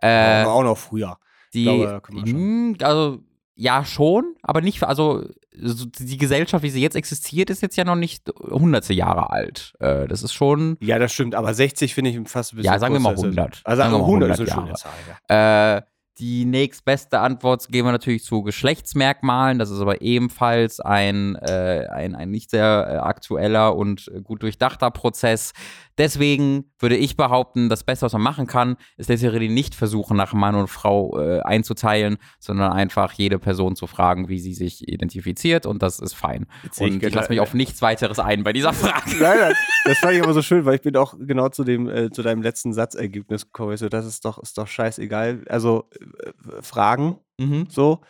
Äh, 0.00 0.44
auch 0.44 0.62
noch 0.62 0.78
früher. 0.78 1.18
Die, 1.52 1.64
glaube, 1.64 2.02
hm, 2.08 2.76
also 2.82 3.20
ja 3.54 3.84
schon, 3.84 4.34
aber 4.42 4.60
nicht, 4.60 4.82
also 4.84 5.24
die 5.52 6.18
Gesellschaft, 6.18 6.62
wie 6.62 6.70
sie 6.70 6.82
jetzt 6.82 6.96
existiert, 6.96 7.48
ist 7.48 7.62
jetzt 7.62 7.76
ja 7.76 7.84
noch 7.84 7.96
nicht 7.96 8.28
hunderte 8.50 8.92
Jahre 8.92 9.30
alt. 9.30 9.74
Äh, 9.80 10.06
das 10.06 10.22
ist 10.22 10.34
schon. 10.34 10.76
Ja, 10.80 10.98
das 10.98 11.12
stimmt, 11.12 11.34
aber 11.34 11.54
60 11.54 11.94
finde 11.94 12.10
ich 12.10 12.28
fast 12.28 12.52
ein 12.52 12.56
bisschen. 12.56 12.72
Ja, 12.72 12.78
sagen 12.78 12.92
wir 12.94 13.00
mal 13.00 13.14
100. 13.14 13.62
Also 13.64 13.82
sagen 13.82 13.92
wir 13.92 13.98
mal 13.98 14.04
100, 14.04 14.30
100 14.30 14.32
ist 14.32 14.40
eine 14.40 14.48
Jahre. 14.48 14.66
schöne 14.66 14.74
Zahl. 14.74 14.92
Ja. 15.30 15.76
Äh, 15.78 15.82
die 16.18 16.46
nächstbeste 16.46 17.20
Antwort 17.20 17.68
geben 17.68 17.88
wir 17.88 17.92
natürlich 17.92 18.24
zu 18.24 18.42
Geschlechtsmerkmalen. 18.42 19.58
Das 19.58 19.70
ist 19.70 19.80
aber 19.80 20.00
ebenfalls 20.00 20.80
ein, 20.80 21.36
äh, 21.36 21.86
ein, 21.90 22.14
ein 22.14 22.30
nicht 22.30 22.50
sehr 22.50 22.86
äh, 22.88 22.96
aktueller 22.96 23.76
und 23.76 24.10
gut 24.24 24.42
durchdachter 24.42 24.90
Prozess. 24.90 25.52
Deswegen 25.98 26.70
würde 26.78 26.96
ich 26.96 27.16
behaupten, 27.16 27.68
das 27.68 27.82
Beste, 27.82 28.04
was 28.04 28.12
man 28.12 28.22
machen 28.22 28.46
kann, 28.46 28.76
ist 28.96 29.08
literally 29.08 29.48
nicht 29.48 29.74
versuchen, 29.74 30.16
nach 30.16 30.34
Mann 30.34 30.54
und 30.54 30.68
Frau 30.68 31.18
äh, 31.18 31.40
einzuteilen, 31.40 32.18
sondern 32.38 32.72
einfach 32.72 33.12
jede 33.12 33.38
Person 33.38 33.76
zu 33.76 33.86
fragen, 33.86 34.28
wie 34.28 34.38
sie 34.38 34.52
sich 34.52 34.86
identifiziert 34.88 35.64
und 35.64 35.82
das 35.82 35.98
ist 35.98 36.14
fein. 36.14 36.46
Jetzt 36.64 36.80
und 36.80 36.96
ich, 36.96 37.02
ich 37.02 37.14
lasse 37.14 37.30
mich 37.30 37.40
auf 37.40 37.54
nichts 37.54 37.80
weiteres 37.80 38.18
ein 38.18 38.44
bei 38.44 38.52
dieser 38.52 38.72
Frage. 38.72 39.16
Nein, 39.20 39.38
nein, 39.38 39.54
das 39.84 39.98
fand 39.98 40.14
ich 40.14 40.22
aber 40.22 40.34
so 40.34 40.42
schön, 40.42 40.64
weil 40.64 40.74
ich 40.74 40.82
bin 40.82 40.96
auch 40.96 41.14
genau 41.18 41.48
zu 41.48 41.64
dem, 41.64 41.88
äh, 41.88 42.10
zu 42.10 42.22
deinem 42.22 42.42
letzten 42.42 42.72
Satzergebnis 42.72 43.46
gekommen. 43.46 43.76
So, 43.76 43.88
das 43.88 44.04
ist 44.04 44.24
doch, 44.24 44.38
ist 44.38 44.58
doch 44.58 44.66
scheißegal. 44.66 45.44
Also 45.48 45.88
äh, 45.98 46.62
Fragen, 46.62 47.18
mhm. 47.38 47.66
so. 47.70 48.00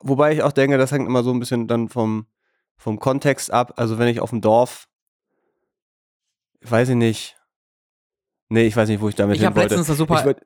Wobei 0.00 0.32
ich 0.32 0.42
auch 0.42 0.52
denke, 0.52 0.78
das 0.78 0.92
hängt 0.92 1.06
immer 1.06 1.22
so 1.22 1.32
ein 1.32 1.40
bisschen 1.40 1.66
dann 1.66 1.88
vom, 1.88 2.26
vom 2.76 2.98
Kontext 2.98 3.50
ab. 3.50 3.74
Also 3.76 3.98
wenn 3.98 4.08
ich 4.08 4.20
auf 4.20 4.30
dem 4.30 4.40
Dorf 4.40 4.88
weiß 6.70 6.90
ich 6.90 6.96
nicht. 6.96 7.36
Nee, 8.48 8.66
ich 8.66 8.76
weiß 8.76 8.88
nicht, 8.88 9.00
wo 9.00 9.08
ich 9.08 9.14
damit 9.14 9.36
ich 9.36 9.42
hin 9.42 9.48
wollte. 9.54 9.58
Ich 9.58 9.64
habe 9.64 9.80
letztens 9.80 9.90
eine 9.90 9.96
super. 9.96 10.30
Ich, 10.30 10.36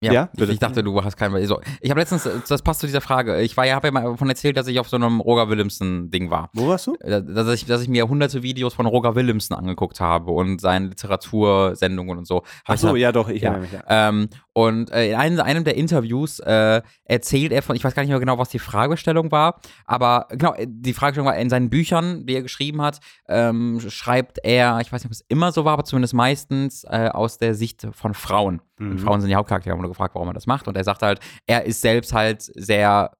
ja, 0.00 0.12
ja 0.12 0.28
ich, 0.36 0.48
ich, 0.48 0.58
dachte, 0.60 0.84
du 0.84 1.02
hast 1.02 1.16
keinen. 1.16 1.44
So, 1.46 1.60
ich 1.80 1.90
habe 1.90 1.98
letztens, 1.98 2.28
das 2.48 2.62
passt 2.62 2.80
zu 2.80 2.86
dieser 2.86 3.00
Frage. 3.00 3.40
Ich 3.40 3.56
war 3.56 3.66
ja, 3.66 3.74
habe 3.74 3.88
ja 3.88 3.92
mal 3.92 4.04
davon 4.04 4.28
erzählt, 4.28 4.56
dass 4.56 4.68
ich 4.68 4.78
auf 4.78 4.88
so 4.88 4.96
einem 4.96 5.20
Roger 5.20 5.48
Williamson-Ding 5.48 6.30
war. 6.30 6.50
Wo 6.54 6.68
warst 6.68 6.86
du? 6.86 6.96
Dass 7.00 7.48
ich, 7.48 7.66
dass 7.66 7.82
ich 7.82 7.88
mir 7.88 8.08
hunderte 8.08 8.44
Videos 8.44 8.74
von 8.74 8.86
Roger 8.86 9.16
Williamson 9.16 9.58
angeguckt 9.58 9.98
habe 9.98 10.30
und 10.30 10.60
seine 10.60 10.86
Literatursendungen 10.86 12.18
und 12.18 12.26
so. 12.26 12.44
Ach 12.64 12.78
so, 12.78 12.94
ja, 12.94 13.10
doch, 13.10 13.28
ich 13.28 13.42
ja. 13.42 13.58
mich. 13.58 13.72
Ja. 13.72 13.82
Ähm, 13.88 14.28
und 14.58 14.90
äh, 14.90 15.10
in 15.10 15.14
einem, 15.14 15.40
einem, 15.40 15.62
der 15.62 15.76
Interviews 15.76 16.40
äh, 16.40 16.82
erzählt 17.04 17.52
er 17.52 17.62
von, 17.62 17.76
ich 17.76 17.84
weiß 17.84 17.94
gar 17.94 18.02
nicht 18.02 18.10
mehr 18.10 18.18
genau, 18.18 18.38
was 18.38 18.48
die 18.48 18.58
Fragestellung 18.58 19.30
war, 19.30 19.60
aber 19.84 20.26
genau, 20.30 20.52
äh, 20.54 20.66
die 20.68 20.94
Fragestellung 20.94 21.28
war 21.28 21.36
in 21.36 21.48
seinen 21.48 21.70
Büchern, 21.70 22.26
die 22.26 22.34
er 22.34 22.42
geschrieben 22.42 22.82
hat, 22.82 22.98
ähm, 23.28 23.78
schreibt 23.88 24.38
er, 24.42 24.80
ich 24.80 24.92
weiß 24.92 25.02
nicht, 25.02 25.06
ob 25.06 25.12
es 25.12 25.24
immer 25.28 25.52
so 25.52 25.64
war, 25.64 25.74
aber 25.74 25.84
zumindest 25.84 26.12
meistens 26.12 26.82
äh, 26.82 27.08
aus 27.12 27.38
der 27.38 27.54
Sicht 27.54 27.86
von 27.92 28.14
Frauen. 28.14 28.60
Mhm. 28.78 28.98
Frauen 28.98 29.20
sind 29.20 29.30
die 29.30 29.36
Hauptcharaktere, 29.36 29.72
haben 29.72 29.78
wurde 29.78 29.90
gefragt, 29.90 30.16
warum 30.16 30.26
er 30.26 30.34
das 30.34 30.48
macht. 30.48 30.66
Und 30.66 30.76
er 30.76 30.82
sagt 30.82 31.02
halt, 31.02 31.20
er 31.46 31.64
ist 31.64 31.80
selbst 31.80 32.12
halt 32.12 32.42
sehr 32.42 33.12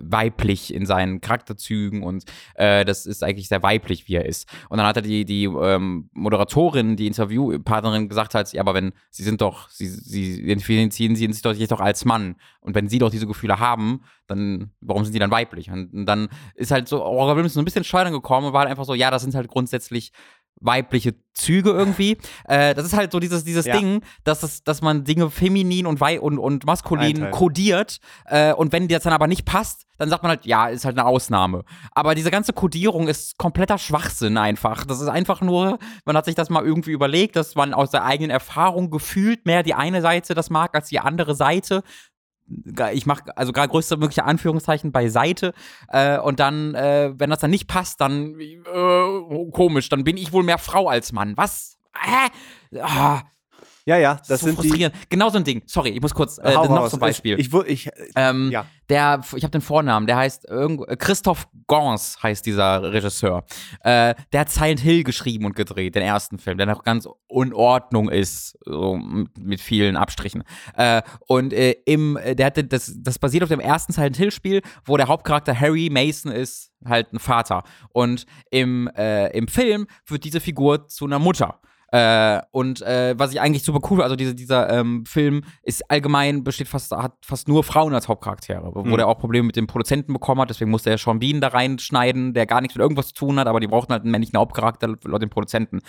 weiblich 0.00 0.72
in 0.72 0.86
seinen 0.86 1.20
Charakterzügen 1.20 2.02
und 2.02 2.24
äh, 2.54 2.84
das 2.84 3.06
ist 3.06 3.22
eigentlich 3.22 3.48
sehr 3.48 3.62
weiblich, 3.62 4.08
wie 4.08 4.14
er 4.14 4.24
ist. 4.24 4.48
Und 4.68 4.78
dann 4.78 4.86
hat 4.86 4.96
er 4.96 5.02
die, 5.02 5.24
die 5.24 5.44
ähm, 5.44 6.08
Moderatorin, 6.12 6.96
die 6.96 7.06
Interviewpartnerin 7.06 8.08
gesagt 8.08 8.34
hat, 8.34 8.52
ja, 8.52 8.60
aber 8.60 8.74
wenn, 8.74 8.92
sie 9.10 9.22
sind 9.22 9.40
doch, 9.40 9.68
sie, 9.68 9.86
sie 9.88 10.40
identifizieren 10.40 11.16
sie 11.16 11.30
sich 11.30 11.42
doch, 11.42 11.54
doch 11.54 11.80
als 11.80 12.04
Mann. 12.04 12.36
Und 12.60 12.74
wenn 12.74 12.88
sie 12.88 12.98
doch 12.98 13.10
diese 13.10 13.26
Gefühle 13.26 13.58
haben, 13.58 14.02
dann, 14.26 14.70
warum 14.80 15.04
sind 15.04 15.12
sie 15.12 15.18
dann 15.18 15.30
weiblich? 15.30 15.70
Und, 15.70 15.92
und 15.92 16.06
dann 16.06 16.28
ist 16.54 16.70
halt 16.70 16.88
so, 16.88 17.02
Aurora 17.02 17.34
Williams 17.36 17.54
so 17.54 17.60
ein 17.60 17.64
bisschen 17.64 17.84
scheudern 17.84 18.12
gekommen 18.12 18.46
und 18.46 18.52
war 18.52 18.60
halt 18.60 18.70
einfach 18.70 18.84
so, 18.84 18.94
ja, 18.94 19.10
das 19.10 19.22
sind 19.22 19.34
halt 19.34 19.48
grundsätzlich 19.48 20.12
weibliche 20.60 21.14
Züge 21.34 21.70
irgendwie. 21.70 22.18
Äh, 22.44 22.74
das 22.74 22.86
ist 22.86 22.96
halt 22.96 23.12
so 23.12 23.20
dieses, 23.20 23.44
dieses 23.44 23.66
ja. 23.66 23.76
Ding, 23.76 24.02
dass, 24.24 24.42
es, 24.42 24.64
dass 24.64 24.82
man 24.82 25.04
Dinge 25.04 25.30
feminin 25.30 25.86
und, 25.86 26.00
wei 26.00 26.20
und, 26.20 26.38
und 26.38 26.66
maskulin 26.66 27.30
kodiert. 27.30 27.98
Äh, 28.26 28.52
und 28.52 28.72
wenn 28.72 28.88
das 28.88 29.04
dann 29.04 29.12
aber 29.12 29.28
nicht 29.28 29.44
passt, 29.44 29.86
dann 29.96 30.08
sagt 30.08 30.24
man 30.24 30.30
halt, 30.30 30.44
ja, 30.44 30.66
ist 30.66 30.84
halt 30.84 30.98
eine 30.98 31.06
Ausnahme. 31.06 31.62
Aber 31.92 32.16
diese 32.16 32.32
ganze 32.32 32.52
Kodierung 32.52 33.06
ist 33.06 33.38
kompletter 33.38 33.78
Schwachsinn 33.78 34.36
einfach. 34.36 34.84
Das 34.84 35.00
ist 35.00 35.08
einfach 35.08 35.40
nur, 35.40 35.78
man 36.04 36.16
hat 36.16 36.24
sich 36.24 36.34
das 36.34 36.50
mal 36.50 36.64
irgendwie 36.64 36.90
überlegt, 36.90 37.36
dass 37.36 37.54
man 37.54 37.72
aus 37.72 37.92
der 37.92 38.04
eigenen 38.04 38.30
Erfahrung 38.30 38.90
gefühlt 38.90 39.46
mehr 39.46 39.62
die 39.62 39.74
eine 39.74 40.02
Seite 40.02 40.34
das 40.34 40.50
mag 40.50 40.74
als 40.74 40.88
die 40.88 40.98
andere 40.98 41.36
Seite 41.36 41.84
ich 42.92 43.06
mache 43.06 43.36
also 43.36 43.52
gerade 43.52 43.68
größte 43.68 43.96
mögliche 43.96 44.24
Anführungszeichen 44.24 44.92
beiseite 44.92 45.52
äh, 45.88 46.18
und 46.18 46.40
dann, 46.40 46.74
äh, 46.74 47.12
wenn 47.16 47.30
das 47.30 47.40
dann 47.40 47.50
nicht 47.50 47.68
passt, 47.68 48.00
dann 48.00 48.38
äh, 48.38 49.50
komisch, 49.52 49.88
dann 49.88 50.04
bin 50.04 50.16
ich 50.16 50.32
wohl 50.32 50.42
mehr 50.42 50.58
Frau 50.58 50.88
als 50.88 51.12
Mann. 51.12 51.36
Was? 51.36 51.78
Hä? 51.94 52.78
Ah. 52.80 53.22
Ja, 53.84 53.96
ja, 53.96 54.20
das 54.28 54.40
so 54.40 54.46
sind 54.46 54.56
frustrierend. 54.56 54.94
Die 54.94 55.08
genau 55.08 55.28
so 55.28 55.38
ein 55.38 55.44
Ding. 55.44 55.62
Sorry, 55.66 55.90
ich 55.90 56.00
muss 56.00 56.14
kurz 56.14 56.38
äh, 56.38 56.52
noch 56.52 56.88
zum 56.88 57.00
Beispiel. 57.00 57.38
Ich, 57.38 57.52
ich, 57.52 57.86
ich 57.86 57.90
ähm, 58.14 58.50
ja. 58.50 58.66
Der, 58.88 59.22
ich 59.36 59.42
habe 59.42 59.52
den 59.52 59.60
Vornamen. 59.60 60.06
Der 60.06 60.16
heißt 60.16 60.48
irgend, 60.48 60.86
Christoph 60.98 61.48
Gans 61.66 62.18
heißt 62.22 62.44
dieser 62.44 62.92
Regisseur. 62.92 63.44
Äh, 63.80 64.14
der 64.32 64.40
hat 64.40 64.50
Silent 64.50 64.80
Hill 64.80 65.02
geschrieben 65.02 65.46
und 65.46 65.56
gedreht, 65.56 65.94
den 65.94 66.02
ersten 66.02 66.38
Film, 66.38 66.58
der 66.58 66.66
noch 66.66 66.82
ganz 66.82 67.08
in 67.30 67.54
Ordnung 67.54 68.10
ist, 68.10 68.58
so 68.64 68.96
mit 69.38 69.60
vielen 69.60 69.96
Abstrichen. 69.96 70.44
Äh, 70.76 71.00
und 71.26 71.52
äh, 71.52 71.76
im, 71.86 72.18
der 72.22 72.46
hatte 72.46 72.64
das, 72.64 72.92
das 72.98 73.18
basiert 73.18 73.44
auf 73.44 73.48
dem 73.48 73.60
ersten 73.60 73.92
Silent 73.92 74.16
Hill 74.16 74.30
Spiel, 74.30 74.62
wo 74.84 74.96
der 74.96 75.08
Hauptcharakter 75.08 75.58
Harry 75.58 75.88
Mason 75.90 76.30
ist 76.30 76.72
halt 76.84 77.12
ein 77.12 77.18
Vater. 77.18 77.62
Und 77.90 78.26
im, 78.50 78.88
äh, 78.96 79.28
im 79.36 79.48
Film 79.48 79.86
wird 80.06 80.24
diese 80.24 80.40
Figur 80.40 80.88
zu 80.88 81.06
einer 81.06 81.18
Mutter. 81.18 81.60
Äh, 81.92 82.40
und 82.52 82.80
äh, 82.80 83.14
was 83.18 83.32
ich 83.32 83.40
eigentlich 83.40 83.64
super 83.64 83.86
cool, 83.90 84.02
also 84.02 84.16
diese, 84.16 84.34
dieser 84.34 84.70
ähm, 84.70 85.04
Film 85.04 85.42
ist 85.62 85.90
allgemein, 85.90 86.42
besteht 86.42 86.68
fast, 86.68 86.90
hat 86.92 87.12
fast 87.22 87.48
nur 87.48 87.62
Frauen 87.64 87.94
als 87.94 88.08
Hauptcharaktere, 88.08 88.66
mhm. 88.68 88.90
wo 88.90 88.96
der 88.96 89.06
auch 89.08 89.18
Probleme 89.18 89.46
mit 89.46 89.56
dem 89.56 89.66
Produzenten 89.66 90.14
bekommen 90.14 90.40
hat, 90.40 90.48
deswegen 90.48 90.70
musste 90.70 90.88
er 90.88 90.96
Sean 90.96 91.18
Bean 91.18 91.42
da 91.42 91.48
reinschneiden, 91.48 92.32
der 92.32 92.46
gar 92.46 92.62
nichts 92.62 92.74
mit 92.76 92.82
irgendwas 92.82 93.08
zu 93.08 93.14
tun 93.14 93.38
hat, 93.38 93.46
aber 93.46 93.60
die 93.60 93.66
brauchten 93.66 93.92
halt 93.92 94.04
einen 94.04 94.10
männlichen 94.10 94.38
Hauptcharakter 94.38 94.88
laut 95.04 95.20
dem 95.20 95.28
Produzenten. 95.28 95.80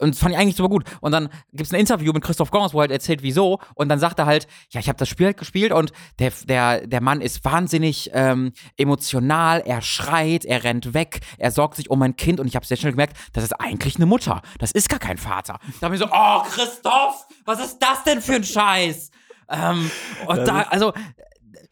Und 0.00 0.14
das 0.14 0.18
fand 0.18 0.34
ich 0.34 0.40
eigentlich 0.40 0.56
super 0.56 0.68
gut. 0.68 0.82
Und 1.00 1.12
dann 1.12 1.28
gibt 1.52 1.66
es 1.66 1.72
ein 1.72 1.78
Interview 1.78 2.12
mit 2.12 2.24
Christoph 2.24 2.50
Gans, 2.50 2.74
wo 2.74 2.78
er 2.78 2.82
halt 2.82 2.90
erzählt, 2.90 3.22
wieso, 3.22 3.60
und 3.76 3.88
dann 3.88 4.00
sagt 4.00 4.18
er 4.18 4.26
halt, 4.26 4.48
ja, 4.70 4.80
ich 4.80 4.88
habe 4.88 4.98
das 4.98 5.08
Spiel 5.08 5.26
halt 5.26 5.36
gespielt 5.36 5.70
und 5.70 5.92
der, 6.18 6.32
der, 6.48 6.88
der 6.88 7.00
Mann 7.00 7.20
ist 7.20 7.44
wahnsinnig 7.44 8.10
ähm, 8.14 8.50
emotional, 8.76 9.62
er 9.64 9.80
schreit, 9.80 10.44
er 10.44 10.64
rennt 10.64 10.92
weg, 10.92 11.20
er 11.38 11.52
sorgt 11.52 11.76
sich 11.76 11.88
um 11.88 12.00
mein 12.00 12.16
Kind 12.16 12.40
und 12.40 12.48
ich 12.48 12.56
habe 12.56 12.66
sehr 12.66 12.76
schnell 12.76 12.92
gemerkt, 12.92 13.16
das 13.32 13.44
ist 13.44 13.52
eigentlich 13.52 13.94
eine 13.94 14.06
Mutter, 14.06 14.42
das 14.58 14.72
ist 14.72 14.88
gar 14.88 14.98
kein 14.98 15.18
Vater. 15.18 15.51
Alter. 15.52 15.64
Da 15.80 15.84
habe 15.86 15.94
ich 15.94 16.00
so, 16.00 16.08
oh, 16.10 16.42
Christoph, 16.42 17.26
was 17.44 17.60
ist 17.60 17.78
das 17.78 18.04
denn 18.04 18.20
für 18.22 18.34
ein 18.34 18.44
Scheiß? 18.44 19.10
Ähm, 19.48 19.90
und 20.26 20.46
da, 20.46 20.62
also, 20.62 20.92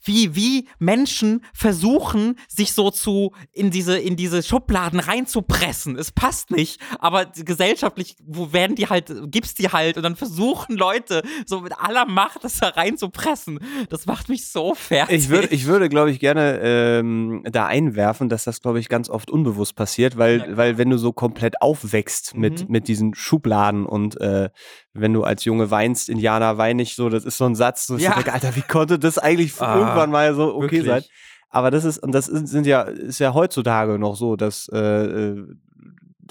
wie, 0.03 0.35
wie 0.35 0.69
Menschen 0.79 1.45
versuchen, 1.53 2.37
sich 2.49 2.73
so 2.73 2.91
zu 2.91 3.33
in 3.53 3.71
diese, 3.71 3.99
in 3.99 4.17
diese 4.17 4.43
Schubladen 4.43 5.01
reinzupressen. 5.01 5.97
Es 5.97 6.13
passt 6.13 6.51
nicht, 6.51 6.81
aber 6.99 7.27
gesellschaftlich 7.27 8.17
wo 8.25 8.53
werden 8.53 8.77
die 8.77 8.87
halt, 8.87 9.13
gibt's 9.31 9.55
die 9.55 9.69
halt 9.69 9.97
und 9.97 10.03
dann 10.03 10.17
versuchen 10.17 10.77
Leute 10.77 11.23
so 11.47 11.61
mit 11.61 11.73
aller 11.79 12.07
Macht 12.07 12.45
das 12.45 12.59
da 12.59 12.69
reinzupressen. 12.69 13.61
Das 13.89 14.07
macht 14.07 14.29
mich 14.29 14.47
so 14.47 14.75
fertig. 14.75 15.17
Ich 15.17 15.29
würde, 15.29 15.49
ich 15.49 15.67
würde, 15.67 15.89
glaube 15.89 16.11
ich, 16.11 16.21
gerne 16.21 16.61
ähm, 16.63 17.43
da 17.51 17.67
einwerfen, 17.67 18.29
dass 18.29 18.45
das, 18.45 18.61
glaube 18.61 18.81
ich, 18.81 18.89
ganz 18.89 19.11
oft 19.11 19.31
unbewusst 19.31 19.77
passiert, 19.77 20.17
weil, 20.17 20.39
ja. 20.39 20.57
weil 20.57 20.79
wenn 20.79 20.91
du 20.91 20.99
so 20.99 21.13
komplett 21.13 21.61
aufwächst 21.63 22.37
mit, 22.37 22.63
mhm. 22.63 22.73
mit 22.73 22.89
diesen 22.89 23.15
Schubladen 23.15 23.87
und 23.87 24.21
äh, 24.21 24.51
wenn 24.93 25.13
du 25.13 25.23
als 25.23 25.45
Junge 25.45 25.71
weinst, 25.71 26.09
Indianer 26.09 26.59
wein 26.59 26.77
nicht 26.77 26.97
so, 26.97 27.09
das 27.09 27.25
ist 27.25 27.39
so 27.39 27.45
ein 27.45 27.55
Satz, 27.55 27.87
so 27.87 27.97
ja. 27.97 28.15
denke, 28.15 28.33
Alter, 28.33 28.57
wie 28.57 28.63
konnte 28.63 28.99
das 28.99 29.19
eigentlich 29.19 29.61
ah, 29.61 29.79
irgendwann 29.79 30.11
mal 30.11 30.35
so 30.35 30.55
okay 30.55 30.63
wirklich? 30.63 30.87
sein? 30.87 31.05
Aber 31.49 31.71
das 31.71 31.85
ist, 31.85 31.99
und 31.99 32.13
das 32.13 32.29
ist, 32.29 32.49
sind 32.49 32.67
ja, 32.67 32.83
ist 32.83 33.19
ja 33.19 33.35
heutzutage 33.35 33.99
noch 33.99 34.17
so, 34.17 34.37
dass, 34.37 34.69
äh, 34.73 34.79
äh, 34.79 35.47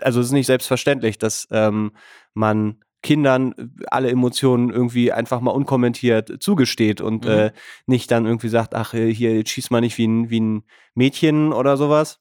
also 0.01 0.21
es 0.21 0.27
ist 0.27 0.31
nicht 0.31 0.47
selbstverständlich, 0.47 1.17
dass 1.17 1.47
ähm, 1.51 1.91
man 2.33 2.79
Kindern 3.01 3.53
alle 3.87 4.09
Emotionen 4.09 4.69
irgendwie 4.69 5.11
einfach 5.11 5.39
mal 5.39 5.51
unkommentiert 5.51 6.41
zugesteht 6.41 6.99
und 6.99 7.25
mhm. 7.25 7.31
äh, 7.31 7.51
nicht 7.85 8.11
dann 8.11 8.25
irgendwie 8.25 8.49
sagt, 8.49 8.75
ach, 8.75 8.93
äh, 8.93 9.13
hier 9.13 9.45
schieß 9.45 9.69
mal 9.69 9.81
nicht 9.81 9.97
wie 9.97 10.07
ein, 10.07 10.29
wie 10.29 10.39
ein 10.39 10.63
Mädchen 10.95 11.53
oder 11.53 11.77
sowas. 11.77 12.19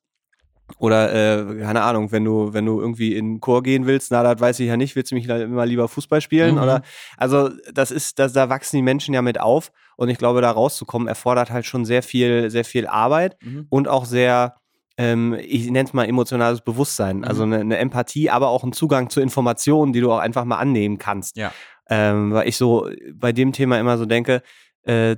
Oder, 0.77 1.13
äh, 1.15 1.61
keine 1.61 1.83
Ahnung, 1.83 2.13
wenn 2.13 2.25
du, 2.25 2.53
wenn 2.53 2.67
du 2.67 2.81
irgendwie 2.81 3.17
in 3.17 3.35
den 3.35 3.41
Chor 3.41 3.63
gehen 3.63 3.87
willst, 3.87 4.11
na, 4.11 4.23
das 4.23 4.41
weiß 4.41 4.61
ich 4.61 4.69
ja 4.69 4.77
nicht, 4.77 4.95
willst 4.97 5.11
du 5.11 5.15
mich 5.15 5.27
immer 5.27 5.65
lieber 5.65 5.89
Fußball 5.89 6.21
spielen? 6.21 6.57
Mhm. 6.57 6.63
Oder 6.63 6.83
also 7.17 7.51
das 7.73 7.91
ist, 7.91 8.19
das, 8.19 8.33
da 8.33 8.49
wachsen 8.49 8.77
die 8.77 8.83
Menschen 8.83 9.15
ja 9.15 9.23
mit 9.23 9.41
auf 9.41 9.73
und 9.97 10.11
ich 10.11 10.19
glaube, 10.19 10.43
da 10.43 10.51
rauszukommen, 10.51 11.09
erfordert 11.09 11.51
halt 11.51 11.65
schon 11.65 11.85
sehr 11.85 12.03
viel, 12.03 12.51
sehr 12.51 12.65
viel 12.65 12.87
Arbeit 12.87 13.37
mhm. 13.43 13.67
und 13.71 13.89
auch 13.89 14.05
sehr, 14.05 14.57
ähm, 14.99 15.37
ich 15.41 15.71
nenne 15.71 15.89
es 15.89 15.95
mal 15.95 16.05
emotionales 16.05 16.61
Bewusstsein, 16.61 17.25
also 17.25 17.47
mhm. 17.47 17.53
also 17.53 17.63
eine, 17.63 17.75
eine, 17.75 17.79
Empathie, 17.79 18.29
aber 18.29 18.49
auch 18.49 18.63
einen 18.63 18.73
Zugang 18.73 19.09
zu 19.09 19.21
Informationen, 19.21 19.93
die 19.93 20.01
du 20.01 20.13
auch 20.13 20.19
einfach 20.19 20.45
mal 20.45 20.59
annehmen 20.59 20.99
kannst. 20.99 21.37
Ja. 21.37 21.51
Ähm, 21.89 22.33
weil 22.33 22.47
ich 22.47 22.59
so 22.59 22.91
bei 23.15 23.33
dem 23.33 23.53
Thema 23.53 23.81
immer 23.81 23.97
so 23.97 24.05
denke, 24.05 24.43
äh, 24.83 25.17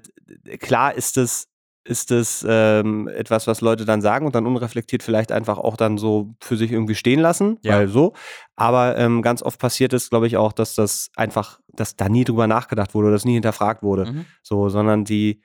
klar 0.60 0.94
ist 0.94 1.16
es 1.16 1.49
ist 1.84 2.10
es 2.10 2.44
ähm, 2.48 3.08
etwas, 3.08 3.46
was 3.46 3.62
Leute 3.62 3.84
dann 3.84 4.02
sagen 4.02 4.26
und 4.26 4.34
dann 4.34 4.46
unreflektiert 4.46 5.02
vielleicht 5.02 5.32
einfach 5.32 5.58
auch 5.58 5.76
dann 5.76 5.96
so 5.96 6.34
für 6.40 6.56
sich 6.56 6.72
irgendwie 6.72 6.94
stehen 6.94 7.20
lassen, 7.20 7.58
ja. 7.62 7.76
weil 7.76 7.88
so. 7.88 8.12
Aber 8.56 8.98
ähm, 8.98 9.22
ganz 9.22 9.42
oft 9.42 9.58
passiert 9.58 9.92
es, 9.92 10.10
glaube 10.10 10.26
ich, 10.26 10.36
auch, 10.36 10.52
dass 10.52 10.74
das 10.74 11.10
einfach, 11.16 11.60
dass 11.72 11.96
da 11.96 12.08
nie 12.08 12.24
drüber 12.24 12.46
nachgedacht 12.46 12.94
wurde, 12.94 13.10
dass 13.10 13.24
nie 13.24 13.34
hinterfragt 13.34 13.82
wurde. 13.82 14.12
Mhm. 14.12 14.26
So, 14.42 14.68
sondern 14.68 15.04
die, 15.04 15.40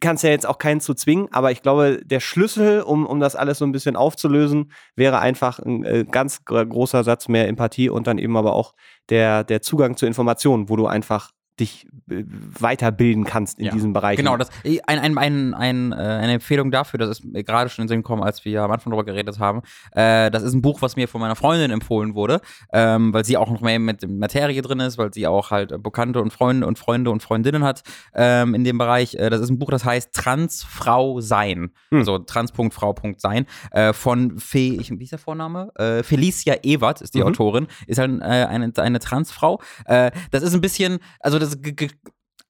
kannst 0.00 0.24
ja 0.24 0.30
jetzt 0.30 0.46
auch 0.46 0.58
keinen 0.58 0.80
zu 0.80 0.94
zwingen, 0.94 1.28
aber 1.30 1.52
ich 1.52 1.62
glaube, 1.62 2.00
der 2.04 2.20
Schlüssel, 2.20 2.82
um, 2.82 3.06
um 3.06 3.20
das 3.20 3.36
alles 3.36 3.58
so 3.58 3.64
ein 3.64 3.72
bisschen 3.72 3.94
aufzulösen, 3.94 4.72
wäre 4.96 5.20
einfach 5.20 5.60
ein 5.60 5.84
äh, 5.84 6.04
ganz 6.04 6.44
großer 6.44 7.04
Satz 7.04 7.28
mehr 7.28 7.46
Empathie 7.46 7.88
und 7.88 8.06
dann 8.06 8.18
eben 8.18 8.36
aber 8.36 8.54
auch 8.54 8.74
der, 9.08 9.44
der 9.44 9.62
Zugang 9.62 9.96
zu 9.96 10.04
Informationen, 10.06 10.68
wo 10.68 10.76
du 10.76 10.86
einfach 10.86 11.30
dich 11.58 11.86
äh, 12.10 12.22
weiterbilden 12.26 13.24
kannst 13.24 13.58
in 13.58 13.66
Ja. 13.66 13.72
diesem 13.72 13.92
Bereich. 13.92 14.16
Genau, 14.16 14.36
das, 14.36 14.50
ein, 14.86 14.98
ein, 14.98 15.16
ein, 15.18 15.54
ein, 15.54 15.92
äh, 15.92 15.94
eine 15.96 16.32
Empfehlung 16.34 16.70
dafür, 16.70 16.98
das 16.98 17.20
ist 17.20 17.22
gerade 17.46 17.70
schon 17.70 17.82
in 17.82 17.86
den 17.86 17.88
Sinn 17.88 17.98
gekommen, 18.02 18.22
als 18.22 18.44
wir 18.44 18.62
am 18.62 18.70
Anfang 18.70 18.90
darüber 18.90 19.04
geredet 19.04 19.38
haben. 19.38 19.62
Äh, 19.92 20.30
das 20.30 20.42
ist 20.42 20.52
ein 20.54 20.62
Buch, 20.62 20.82
was 20.82 20.96
mir 20.96 21.08
von 21.08 21.20
meiner 21.20 21.36
Freundin 21.36 21.70
empfohlen 21.70 22.14
wurde, 22.14 22.40
ähm, 22.72 23.12
weil 23.14 23.24
sie 23.24 23.36
auch 23.36 23.50
noch 23.50 23.60
mehr 23.60 23.78
mit 23.78 24.08
Materie 24.08 24.60
drin 24.62 24.80
ist, 24.80 24.98
weil 24.98 25.12
sie 25.12 25.26
auch 25.26 25.50
halt 25.50 25.72
äh, 25.72 25.78
Bekannte 25.78 26.20
und 26.20 26.32
Freunde 26.32 26.66
und 26.66 26.78
Freunde 26.78 27.10
und 27.10 27.22
Freundinnen 27.22 27.64
hat 27.64 27.82
ähm, 28.14 28.54
in 28.54 28.64
dem 28.64 28.78
Bereich. 28.78 29.14
Äh, 29.14 29.30
das 29.30 29.40
ist 29.40 29.50
ein 29.50 29.58
Buch, 29.58 29.70
das 29.70 29.84
heißt 29.84 30.12
Transfrau 30.14 31.20
sein. 31.20 31.70
Hm. 31.90 31.98
Also 32.00 32.18
trans.frau.sein 32.18 33.46
äh, 33.72 33.92
von 33.92 34.38
Fe, 34.38 34.58
ich, 34.80 34.90
wie 34.90 35.02
ist 35.04 35.12
der 35.12 35.18
Vorname? 35.18 35.70
Äh, 35.76 36.02
Felicia 36.02 36.54
Ewert 36.62 37.00
ist 37.00 37.14
die 37.14 37.20
Mhm. 37.20 37.26
Autorin, 37.26 37.66
ist 37.86 37.98
halt 37.98 38.20
äh, 38.20 38.24
eine, 38.24 38.72
eine 38.76 38.98
Transfrau. 38.98 39.60
Äh, 39.86 40.10
das 40.30 40.42
ist 40.42 40.54
ein 40.54 40.60
bisschen, 40.60 40.98
also 41.20 41.38
das 41.38 41.45
g- 41.50 41.88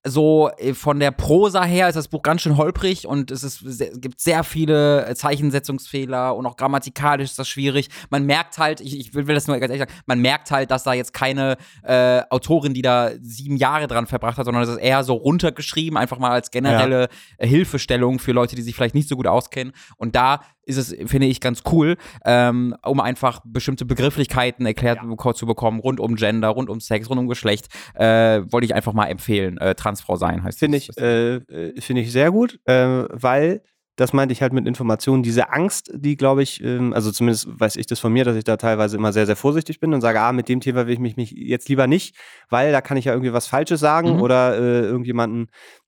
so 0.08 0.50
äh, 0.58 0.72
von 0.72 1.00
der 1.00 1.10
Prosa 1.10 1.64
her 1.64 1.88
ist 1.88 1.96
das 1.96 2.06
Buch 2.06 2.22
ganz 2.22 2.42
schön 2.42 2.56
holprig 2.56 3.08
und 3.08 3.32
es, 3.32 3.42
ist, 3.42 3.62
es 3.62 4.00
gibt 4.00 4.20
sehr 4.20 4.44
viele 4.44 5.04
äh, 5.04 5.16
Zeichensetzungsfehler 5.16 6.36
und 6.36 6.46
auch 6.46 6.56
grammatikalisch 6.56 7.30
ist 7.30 7.38
das 7.40 7.48
schwierig. 7.48 7.88
Man 8.08 8.24
merkt 8.24 8.58
halt, 8.58 8.80
ich, 8.80 8.96
ich 8.98 9.14
will, 9.14 9.24
das 9.24 9.48
nur 9.48 9.58
ganz 9.58 9.70
ehrlich 9.72 9.88
sagen, 9.88 10.00
man 10.06 10.20
merkt 10.20 10.52
halt, 10.52 10.70
dass 10.70 10.84
da 10.84 10.92
jetzt 10.92 11.12
keine 11.12 11.56
äh, 11.82 12.22
Autorin, 12.30 12.72
die 12.72 12.82
da 12.82 13.10
sieben 13.20 13.56
Jahre 13.56 13.88
dran 13.88 14.06
verbracht 14.06 14.38
hat, 14.38 14.44
sondern 14.44 14.62
es 14.62 14.68
ist 14.68 14.76
eher 14.78 15.02
so 15.02 15.14
runtergeschrieben, 15.14 15.98
einfach 15.98 16.18
mal 16.18 16.30
als 16.30 16.52
generelle 16.52 17.08
äh, 17.38 17.48
Hilfestellung 17.48 18.20
für 18.20 18.30
Leute, 18.30 18.54
die 18.54 18.62
sich 18.62 18.76
vielleicht 18.76 18.94
nicht 18.94 19.08
so 19.08 19.16
gut 19.16 19.26
auskennen. 19.26 19.72
Und 19.96 20.14
da 20.14 20.40
ist 20.66 20.76
es, 20.76 20.94
finde 21.08 21.26
ich, 21.28 21.40
ganz 21.40 21.62
cool, 21.72 21.96
ähm, 22.24 22.74
um 22.84 23.00
einfach 23.00 23.40
bestimmte 23.44 23.84
Begrifflichkeiten 23.84 24.66
erklärt 24.66 25.00
beko- 25.00 25.34
zu 25.34 25.46
bekommen, 25.46 25.80
rund 25.80 26.00
um 26.00 26.16
Gender, 26.16 26.48
rund 26.48 26.68
um 26.68 26.80
Sex, 26.80 27.08
rund 27.08 27.20
um 27.20 27.28
Geschlecht. 27.28 27.68
Äh, 27.94 28.42
wollte 28.50 28.66
ich 28.66 28.74
einfach 28.74 28.92
mal 28.92 29.06
empfehlen. 29.06 29.58
Äh, 29.58 29.74
Transfrau 29.74 30.16
sein 30.16 30.42
heißt 30.42 30.58
Finde 30.58 30.78
ich, 30.78 30.90
äh, 30.98 31.36
äh, 31.36 31.80
finde 31.80 32.02
ich 32.02 32.12
sehr 32.12 32.30
gut, 32.30 32.58
äh, 32.66 33.04
weil 33.10 33.62
das 33.98 34.12
meinte 34.12 34.32
ich 34.34 34.42
halt 34.42 34.52
mit 34.52 34.66
Informationen, 34.66 35.22
diese 35.22 35.50
Angst, 35.50 35.90
die 35.94 36.18
glaube 36.18 36.42
ich, 36.42 36.62
ähm, 36.62 36.92
also 36.92 37.10
zumindest 37.10 37.48
weiß 37.58 37.76
ich 37.76 37.86
das 37.86 37.98
von 37.98 38.12
mir, 38.12 38.24
dass 38.24 38.36
ich 38.36 38.44
da 38.44 38.58
teilweise 38.58 38.94
immer 38.98 39.10
sehr, 39.14 39.24
sehr 39.24 39.36
vorsichtig 39.36 39.80
bin 39.80 39.94
und 39.94 40.02
sage, 40.02 40.20
ah, 40.20 40.32
mit 40.32 40.50
dem 40.50 40.60
Thema 40.60 40.86
will 40.86 40.92
ich 40.92 40.98
mich, 40.98 41.16
mich 41.16 41.30
jetzt 41.30 41.70
lieber 41.70 41.86
nicht, 41.86 42.14
weil 42.50 42.72
da 42.72 42.82
kann 42.82 42.98
ich 42.98 43.06
ja 43.06 43.12
irgendwie 43.12 43.32
was 43.32 43.46
Falsches 43.46 43.80
sagen 43.80 44.16
Mhm. 44.16 44.20
oder 44.20 44.54
äh, 44.58 44.80
irgendjemanden 44.82 45.46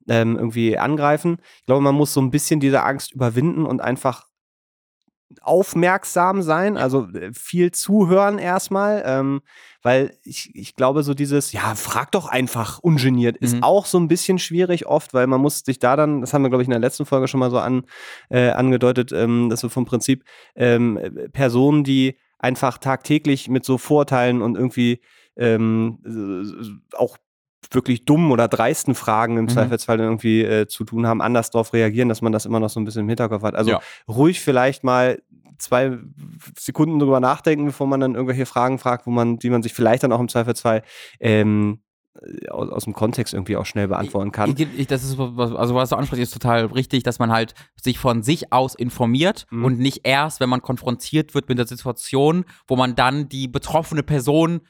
ähm, 0.09 0.37
irgendwie 0.37 0.79
angreifen. 0.79 1.37
Ich 1.59 1.67
glaube, 1.67 1.83
man 1.83 1.95
muss 1.95 2.14
so 2.14 2.23
ein 2.23 2.31
bisschen 2.31 2.61
diese 2.61 2.83
Angst 2.83 3.12
überwinden 3.12 3.67
und 3.67 3.83
einfach 3.83 4.25
aufmerksam 5.43 6.43
sein, 6.43 6.77
also 6.77 7.07
äh, 7.12 7.33
viel 7.33 7.71
zuhören 7.71 8.38
erstmal, 8.38 9.03
ähm, 9.05 9.41
weil 9.83 10.17
ich, 10.25 10.51
ich 10.55 10.75
glaube, 10.75 11.03
so 11.03 11.14
dieses, 11.14 11.53
ja, 11.53 11.75
frag 11.75 12.12
doch 12.12 12.27
einfach 12.27 12.79
ungeniert, 12.79 13.37
ist 13.37 13.57
Mhm. 13.57 13.62
auch 13.62 13.87
so 13.87 13.99
ein 13.99 14.09
bisschen 14.09 14.38
schwierig 14.38 14.87
oft, 14.87 15.14
weil 15.14 15.27
man 15.27 15.41
muss 15.41 15.61
sich 15.61 15.79
da 15.79 15.97
dann, 15.97 16.21
das 16.21 16.33
haben 16.33 16.43
wir, 16.43 16.49
glaube 16.49 16.62
ich, 16.62 16.69
in 16.69 16.73
der 16.73 16.81
letzten 16.81 17.07
Folge 17.07 17.29
schon 17.29 17.41
mal 17.41 17.51
so 17.51 17.59
an, 17.59 17.85
äh, 18.31 18.51
angedeutet, 18.51 19.12
ähm, 19.12 19.49
dass 19.51 19.61
so 19.61 19.69
vom 19.69 19.85
Prinzip 19.85 20.25
ähm, 20.57 20.97
äh, 20.97 21.11
Personen, 21.29 21.85
die 21.85 22.19
einfach 22.38 22.79
tagtäglich 22.79 23.49
mit 23.49 23.64
so 23.64 23.79
Vorteilen 23.79 24.43
und 24.43 24.57
irgendwie 24.57 25.01
ähm, 25.37 25.99
äh, 26.05 26.97
auch 26.97 27.19
wirklich 27.71 28.05
dummen 28.05 28.31
oder 28.31 28.49
dreisten 28.49 28.94
Fragen 28.94 29.37
im 29.37 29.44
Mhm. 29.44 29.49
Zweifelsfall 29.51 30.01
irgendwie 30.01 30.42
äh, 30.42 30.66
zu 30.66 30.85
tun 30.85 31.07
haben, 31.07 31.21
anders 31.21 31.51
darauf 31.51 31.73
reagieren, 31.73 32.09
dass 32.09 32.23
man 32.23 32.33
das 32.33 32.47
immer 32.47 32.61
noch 32.61 32.71
so 32.71 32.81
ein 32.81 32.85
bisschen 32.85 33.03
im 33.03 33.09
Hinterkopf 33.09 33.42
hat. 33.42 33.55
Also 33.55 33.73
Ja. 33.73 33.81
ruhig 34.09 34.40
vielleicht 34.40 34.85
mal 34.85 35.21
zwei 35.59 35.99
Sekunden 36.59 36.99
drüber 36.99 37.21
nachdenken, 37.21 37.66
bevor 37.66 37.87
man 37.87 38.01
dann 38.01 38.14
irgendwelche 38.14 38.47
Fragen 38.47 38.79
fragt, 38.79 39.07
wo 39.07 39.11
man, 39.11 39.38
die 39.38 39.51
man 39.51 39.62
sich 39.62 39.75
vielleicht 39.75 40.03
dann 40.05 40.12
auch 40.12 40.21
im 40.21 40.29
Zweifelsfall 40.29 40.83
ähm, 41.21 41.81
aus, 42.51 42.68
aus 42.71 42.85
dem 42.85 42.94
Kontext 42.94 43.35
irgendwie 43.35 43.57
auch 43.57 43.66
schnell 43.66 43.88
beantworten 43.88 44.33
kann. 44.33 44.55
Ich, 44.57 44.66
ich, 44.77 44.87
das 44.87 45.05
ist, 45.05 45.18
also 45.18 45.75
was 45.75 45.90
du 45.90 45.97
ansprichst, 45.97 46.23
ist 46.23 46.33
total 46.33 46.66
richtig, 46.66 47.03
dass 47.03 47.18
man 47.18 47.31
halt 47.33 47.55
sich 47.81 47.99
von 47.99 48.23
sich 48.23 48.53
aus 48.53 48.75
informiert 48.75 49.47
Mhm. 49.51 49.64
und 49.64 49.79
nicht 49.79 50.01
erst, 50.05 50.40
wenn 50.40 50.49
man 50.49 50.62
konfrontiert 50.62 51.35
wird 51.35 51.49
mit 51.49 51.59
der 51.59 51.66
Situation, 51.66 52.44
wo 52.66 52.77
man 52.77 52.94
dann 52.94 53.29
die 53.29 53.47
betroffene 53.49 54.03
Person 54.03 54.61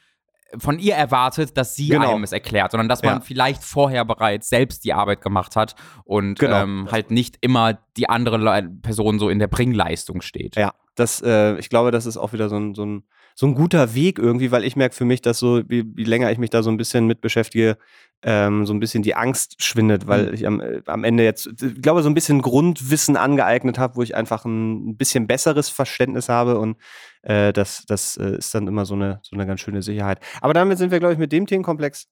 von 0.57 0.79
ihr 0.79 0.95
erwartet, 0.95 1.57
dass 1.57 1.75
sie 1.75 1.89
Genau. 1.89 2.13
einem 2.13 2.23
es 2.23 2.31
erklärt, 2.31 2.71
sondern 2.71 2.89
dass 2.89 3.03
man 3.03 3.15
Ja. 3.15 3.21
vielleicht 3.21 3.63
vorher 3.63 4.03
bereits 4.05 4.49
selbst 4.49 4.83
die 4.83 4.93
Arbeit 4.93 5.21
gemacht 5.21 5.55
hat 5.55 5.75
und 6.05 6.39
Genau. 6.39 6.63
ähm, 6.63 6.87
halt 6.91 7.11
nicht 7.11 7.37
immer 7.41 7.77
die 7.97 8.09
andere 8.09 8.37
Le 8.37 8.69
Person 8.81 9.19
so 9.19 9.29
in 9.29 9.39
der 9.39 9.47
Bringleistung 9.47 10.21
steht. 10.21 10.55
Ja, 10.55 10.73
das, 10.95 11.21
äh, 11.21 11.57
ich 11.59 11.69
glaube, 11.69 11.91
das 11.91 12.05
ist 12.05 12.17
auch 12.17 12.33
wieder 12.33 12.49
so 12.49 12.57
ein, 12.57 12.73
so 12.73 12.83
ein, 12.85 13.03
so 13.35 13.45
ein 13.47 13.53
guter 13.55 13.93
Weg 13.95 14.19
irgendwie, 14.19 14.51
weil 14.51 14.65
ich 14.65 14.75
merke 14.75 14.93
für 14.95 15.05
mich, 15.05 15.21
dass 15.21 15.37
so, 15.39 15.61
wie, 15.69 15.85
wie 15.95 16.03
länger 16.03 16.29
ich 16.31 16.39
mich 16.39 16.49
da 16.49 16.61
so 16.61 16.69
ein 16.71 16.75
bisschen 16.77 17.07
mit 17.07 17.21
beschäftige, 17.21 17.77
ähm, 18.21 18.65
so 18.65 18.73
ein 18.73 18.81
bisschen 18.81 19.01
die 19.01 19.15
Angst 19.15 19.63
schwindet, 19.63 20.07
weil 20.07 20.25
Mhm. 20.27 20.33
ich 20.33 20.45
am, 20.47 20.59
äh, 20.59 20.81
am 20.87 21.05
Ende 21.05 21.23
jetzt, 21.23 21.47
ich 21.61 21.81
glaube, 21.81 22.03
so 22.03 22.09
ein 22.09 22.13
bisschen 22.15 22.41
Grundwissen 22.41 23.15
angeeignet 23.15 23.79
habe, 23.79 23.95
wo 23.95 24.01
ich 24.01 24.13
einfach 24.15 24.43
ein, 24.43 24.89
ein 24.89 24.97
bisschen 24.97 25.25
besseres 25.25 25.69
Verständnis 25.69 26.27
habe 26.27 26.59
und 26.59 26.75
äh, 27.21 27.53
das, 27.53 27.85
das 27.87 28.17
äh, 28.17 28.37
ist 28.37 28.53
dann 28.55 28.67
immer 28.67 28.85
so 28.85 28.95
eine, 28.95 29.19
so 29.23 29.35
eine 29.35 29.45
ganz 29.45 29.59
schöne 29.61 29.81
Sicherheit. 29.81 30.19
Aber 30.41 30.53
damit 30.53 30.77
sind 30.77 30.91
wir, 30.91 30.99
glaube 30.99 31.13
ich, 31.13 31.19
mit 31.19 31.31
dem 31.31 31.45
Themenkomplex. 31.45 32.07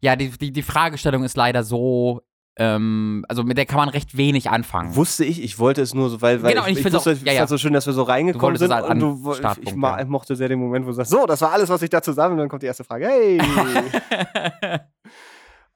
Ja, 0.00 0.16
die, 0.16 0.30
die, 0.30 0.52
die 0.52 0.62
Fragestellung 0.62 1.22
ist 1.22 1.36
leider 1.36 1.62
so, 1.62 2.22
ähm, 2.56 3.24
also 3.28 3.44
mit 3.44 3.56
der 3.56 3.66
kann 3.66 3.78
man 3.78 3.88
recht 3.88 4.16
wenig 4.16 4.50
anfangen. 4.50 4.96
Wusste 4.96 5.24
ich, 5.24 5.42
ich 5.42 5.58
wollte 5.58 5.80
es 5.80 5.94
nur 5.94 6.10
so, 6.10 6.20
weil, 6.20 6.42
weil 6.42 6.52
Genau, 6.52 6.66
ich, 6.66 6.72
ich 6.78 6.84
ich, 6.84 6.92
wusste, 6.92 7.12
auch- 7.12 7.24
ja, 7.24 7.32
ja. 7.32 7.38
fand 7.40 7.50
so 7.50 7.58
schön, 7.58 7.72
dass 7.72 7.86
wir 7.86 7.92
so 7.92 8.02
reingekommen 8.02 8.56
sind 8.56 8.74
halt 8.74 8.86
und 8.86 8.98
du, 8.98 9.32
ich, 9.32 9.38
ich, 9.68 9.74
ja. 9.74 10.04
mochte 10.06 10.34
sehr 10.36 10.48
den 10.48 10.58
Moment, 10.58 10.84
wo 10.84 10.90
du 10.90 10.94
sagst, 10.94 11.12
so, 11.12 11.24
das 11.24 11.40
war 11.40 11.52
alles, 11.52 11.68
was 11.68 11.80
ich 11.82 11.90
da 11.90 12.02
zusammen 12.02 12.32
und 12.32 12.38
dann 12.38 12.48
kommt 12.48 12.62
die 12.62 12.66
erste 12.66 12.84
Frage. 12.84 13.06
Hey! 13.06 13.38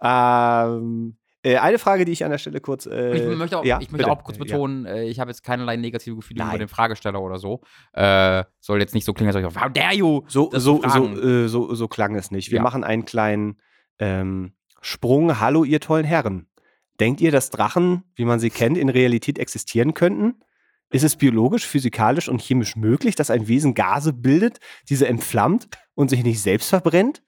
ähm, 0.03 1.17
äh, 1.47 1.57
eine 1.59 1.79
Frage, 1.79 2.05
die 2.05 2.13
ich 2.13 2.25
an 2.25 2.31
der 2.31 2.39
Stelle 2.39 2.61
kurz. 2.61 2.87
Äh, 2.87 3.17
ich 3.17 3.37
möchte 3.39 3.59
auch, 3.59 3.65
ja, 3.65 3.79
ich 3.81 3.91
möchte 3.91 4.11
auch 4.11 4.23
kurz 4.25 4.39
Ja. 4.39 4.45
betonen, 4.45 4.85
äh, 4.87 5.05
ich 5.05 5.21
habe 5.21 5.31
jetzt 5.31 5.43
keinerlei 5.43 5.77
negative 5.77 6.17
Gefühle 6.17 6.39
Nein. 6.41 6.49
über 6.51 6.59
den 6.59 6.69
Fragesteller 6.69 7.21
oder 7.23 7.39
so. 7.39 7.61
Äh, 7.93 8.45
soll 8.61 8.81
jetzt 8.81 8.95
nicht 8.95 9.05
so 9.05 9.13
klingen, 9.13 9.35
als 9.35 9.45
ob 9.45 9.53
ich 9.53 9.61
how 9.61 9.73
dare 9.73 9.95
you? 9.95 10.23
So, 10.29 10.51
so, 10.53 10.83
so, 10.87 11.07
äh, 11.17 11.49
so, 11.49 11.75
so 11.75 11.89
klang 11.89 12.17
es 12.17 12.31
nicht. 12.31 12.51
Wir 12.51 12.57
Ja. 12.57 12.63
machen 12.63 12.85
einen 12.85 13.05
kleinen 13.05 13.61
ähm, 13.99 14.53
Sprung. 14.81 15.41
Hallo, 15.41 15.65
ihr 15.65 15.81
tollen 15.81 16.05
Herren. 16.05 16.47
Denkt 17.01 17.21
ihr, 17.21 17.31
dass 17.31 17.51
Drachen, 17.51 18.03
wie 18.15 18.25
man 18.25 18.41
sie 18.41 18.51
kennt, 18.51 18.79
in 18.79 18.89
Realität 18.89 19.39
existieren 19.39 19.95
könnten? 19.95 20.41
Ist 20.91 21.03
es 21.03 21.17
biologisch, 21.17 21.67
physikalisch 21.67 22.29
und 22.29 22.41
chemisch 22.41 22.77
möglich, 22.77 23.17
dass 23.17 23.31
ein 23.31 23.49
Wesen 23.49 23.75
Gase 23.75 24.13
bildet, 24.13 24.61
diese 24.89 25.09
entflammt 25.09 25.69
und 25.95 26.11
sich 26.11 26.23
nicht 26.23 26.41
selbst 26.41 26.69
verbrennt? 26.71 27.23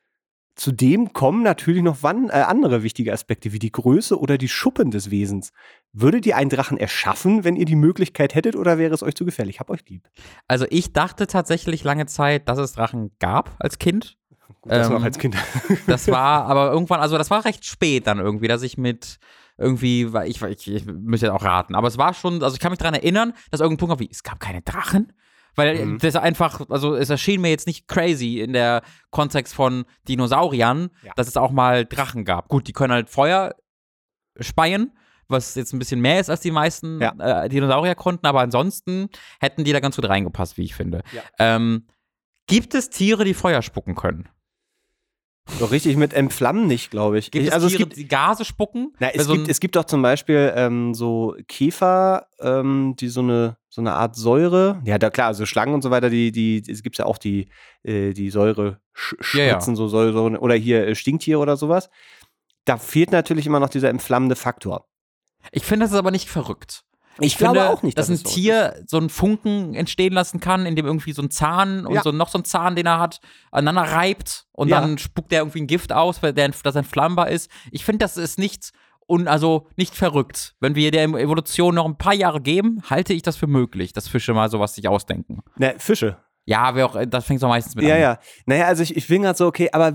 Zudem 0.59 1.12
kommen 1.12 1.44
natürlich 1.44 1.85
noch 1.85 1.99
wann, 2.01 2.31
äh, 2.31 2.33
andere 2.33 2.83
wichtige 2.83 3.12
Aspekte 3.12 3.53
wie 3.53 3.61
die 3.61 3.71
Größe 3.71 4.18
oder 4.18 4.38
die 4.38 4.49
Schuppen 4.49 4.90
des 4.90 5.09
Wesens. 5.09 5.53
Würdet 5.92 6.27
ihr 6.27 6.37
einen 6.37 6.51
Drachen 6.51 6.77
erschaffen, 6.79 7.44
wenn 7.44 7.55
ihr 7.55 7.64
die 7.64 7.77
Möglichkeit 7.77 8.35
hättet, 8.35 8.57
oder 8.57 8.77
wäre 8.77 8.92
es 8.92 9.05
euch 9.05 9.14
zu 9.14 9.25
gefährlich? 9.25 9.61
Hab 9.61 9.71
euch 9.71 9.88
lieb. 9.88 10.09
Also 10.49 10.66
ich 10.68 10.92
dachte 10.92 11.29
tatsächlich 11.29 11.85
lange 11.85 12.07
Zeit, 12.07 12.49
dass 12.49 12.59
es 12.59 12.73
Drachen 12.73 13.12
gab 13.21 13.55
als 13.61 13.79
Kind. 13.79 14.16
Gut, 14.61 14.73
das 14.73 14.88
Ähm, 14.88 14.94
noch 14.94 15.05
als 15.05 15.18
Kind. 15.18 15.37
Das 15.87 16.09
war 16.09 16.47
aber 16.47 16.73
irgendwann, 16.73 16.99
also 16.99 17.16
das 17.16 17.31
war 17.31 17.44
recht 17.44 17.64
spät 17.64 18.09
dann 18.09 18.18
irgendwie, 18.18 18.49
dass 18.49 18.62
ich 18.62 18.77
mit 18.77 19.21
irgendwie, 19.59 20.11
ich, 20.27 20.42
ich, 20.42 20.68
ich 20.68 20.87
müsste 20.87 21.27
jetzt 21.27 21.35
auch 21.35 21.44
raten, 21.44 21.77
aber 21.77 21.87
es 21.87 21.99
war 21.99 22.14
schon, 22.14 22.42
also 22.42 22.55
ich 22.55 22.61
kann 22.61 22.73
mich 22.73 22.79
daran 22.79 22.94
erinnern, 22.94 23.33
dass 23.53 23.61
irgendein 23.61 23.79
Punkt 23.79 23.90
war 23.90 24.01
wie, 24.01 24.11
es 24.11 24.25
gab 24.25 24.40
keine 24.40 24.62
Drachen? 24.62 25.12
Weil 25.59 25.85
Mhm. 25.85 25.99
das 25.99 26.16
einfach, 26.16 26.62
also 26.71 26.94
es 26.94 27.11
erschien 27.11 27.40
mir 27.42 27.51
jetzt 27.51 27.66
nicht 27.66 27.87
crazy 27.88 28.40
in 28.40 28.53
der 28.55 28.83
Kontext 29.11 29.55
von 29.55 29.85
Dinosauriern, 30.09 30.88
Ja. 31.03 31.12
dass 31.16 31.29
es 31.29 31.37
auch 31.37 31.51
mal 31.51 31.85
Drachen 31.85 32.25
gab. 32.25 32.49
Gut, 32.49 32.66
die 32.68 32.73
können 32.73 32.92
halt 32.92 33.11
Feuer 33.11 33.55
speien, 34.40 34.92
was 35.29 35.55
jetzt 35.57 35.73
ein 35.75 35.79
bisschen 35.79 36.01
mehr 36.01 36.21
ist, 36.21 36.31
als 36.31 36.40
die 36.40 36.51
meisten 36.53 37.01
Ja. 37.03 37.42
äh, 37.44 37.49
Dinosaurier 37.49 37.94
konnten, 37.94 38.27
aber 38.27 38.40
ansonsten 38.40 39.09
hätten 39.40 39.64
die 39.64 39.73
da 39.73 39.81
ganz 39.81 39.97
gut 39.97 40.09
reingepasst, 40.09 40.57
wie 40.57 40.62
ich 40.64 40.75
finde. 40.75 41.03
Ja. 41.12 41.23
Ähm, 41.38 41.87
gibt 42.47 42.75
es 42.75 42.88
Tiere, 42.88 43.25
die 43.25 43.35
Feuer 43.35 43.61
spucken 43.61 43.94
können? 43.94 44.29
So 45.59 45.64
richtig 45.64 45.97
mit 45.97 46.12
Entflammen 46.12 46.66
nicht, 46.66 46.90
glaube 46.90 47.18
ich. 47.18 47.31
Gibt 47.31 47.42
ich 47.42 47.49
es 47.49 47.55
also 47.55 47.68
Tiere, 47.68 47.83
es 47.83 47.88
gibt, 47.88 47.97
die 47.97 48.07
Gase 48.09 48.44
spucken? 48.44 48.92
na, 48.99 49.09
es, 49.09 49.25
so 49.25 49.33
gibt, 49.33 49.47
ein- 49.47 49.51
es 49.51 49.61
gibt 49.61 49.77
doch 49.77 49.85
zum 49.87 50.03
Beispiel 50.03 50.53
ähm, 50.55 50.92
so 50.94 51.35
Käfer, 51.49 52.27
ähm, 52.38 52.94
die 52.99 53.09
so 53.09 53.21
eine, 53.21 53.57
so 53.79 53.83
eine 53.83 53.95
Art 53.95 54.17
Säure, 54.17 54.81
ja, 54.85 54.99
da 54.99 55.09
klar, 55.09 55.29
also 55.29 55.47
Schlangen 55.47 55.73
und 55.73 55.83
so 55.83 55.91
weiter, 55.93 56.11
die, 56.11 56.33
die, 56.33 56.61
es 56.69 56.83
gibt 56.83 56.99
ja 56.99 57.07
auch 57.07 57.17
die, 57.17 57.49
äh, 57.85 58.12
die 58.12 58.31
Säure 58.31 58.81
sch 58.93 59.14
Ja, 59.35 59.45
ja. 59.45 59.51
spritzen, 59.53 59.77
so 59.77 59.87
Säure, 59.87 60.41
oder 60.41 60.57
hier 60.57 60.85
äh, 60.85 60.95
Stinktiere 60.97 61.38
oder 61.38 61.57
sowas. 61.57 61.88
Da 62.64 62.77
fehlt 62.77 63.12
natürlich 63.12 63.47
immer 63.47 63.61
noch 63.61 63.69
dieser 63.71 63.88
entflammende 63.88 64.35
Faktor. 64.35 64.87
Ich 65.53 65.62
finde, 65.64 65.85
das 65.85 65.93
ist 65.93 65.99
aber 65.99 66.11
nicht 66.11 66.29
verrückt. 66.29 66.83
Ich 67.21 67.37
finde, 67.37 67.55
glaube 67.55 67.71
auch 67.71 67.83
nicht, 67.85 67.97
dass, 67.97 68.09
dass 68.09 68.19
ein 68.21 68.25
so 68.25 68.29
Tier 68.35 68.83
so 68.87 68.97
einen 68.97 69.11
Funken 69.11 69.75
entstehen 69.75 70.12
lassen 70.12 70.41
kann, 70.41 70.67
indem 70.67 70.87
irgendwie 70.87 71.12
so 71.12 71.23
ein 71.23 71.31
Zahn 71.31 71.87
und 71.87 71.95
Ja. 71.95 72.03
so 72.03 72.11
noch 72.11 72.29
so 72.29 72.38
ein 72.38 72.45
Zahn, 72.45 72.75
den 72.75 72.87
er 72.87 72.99
hat, 72.99 73.21
aneinander 73.53 73.93
reibt 73.93 74.47
und 74.53 74.69
Ja. 74.69 74.81
dann 74.81 74.99
spuckt 74.99 75.33
er 75.33 75.41
irgendwie 75.41 75.61
ein 75.61 75.67
Gift 75.69 75.93
aus, 75.93 76.21
weil 76.23 76.33
der, 76.33 76.49
das 76.49 76.75
entflammbar 76.75 77.29
ist. 77.31 77.49
Ich 77.71 77.85
finde, 77.85 77.99
das 78.05 78.17
ist 78.17 78.38
nicht 78.41 78.73
und 79.09 79.27
also 79.27 79.66
nicht 79.77 79.94
verrückt. 79.94 80.55
Wenn 80.61 80.75
wir 80.75 80.90
der 80.90 81.05
Evolution 81.05 81.75
noch 81.75 81.87
ein 81.87 81.97
paar 81.97 82.14
Jahre 82.14 82.40
geben, 82.40 82.83
halte 82.88 83.14
ich 83.14 83.23
das 83.23 83.37
für 83.37 83.47
möglich, 83.47 83.92
dass 83.92 84.07
Fische 84.07 84.35
mal 84.35 84.51
sowas 84.51 84.75
sich 84.75 84.87
ausdenken. 84.87 85.40
Ne, 85.57 85.75
Fische. 85.79 86.18
Ja, 86.44 86.75
wer 86.75 86.87
auch, 86.87 86.97
das 87.07 87.25
fängt 87.25 87.40
so 87.40 87.49
meistens 87.49 87.75
mit 87.75 87.85
ja, 87.85 87.94
an. 87.94 88.01
Ja, 88.01 88.12
ja. 88.12 88.18
Naja, 88.47 88.66
also 88.66 88.83
ich, 88.83 88.97
ich 88.97 89.09
bin 89.09 89.23
gerade 89.23 89.37
so, 89.37 89.47
okay, 89.47 89.71
aber 89.73 89.94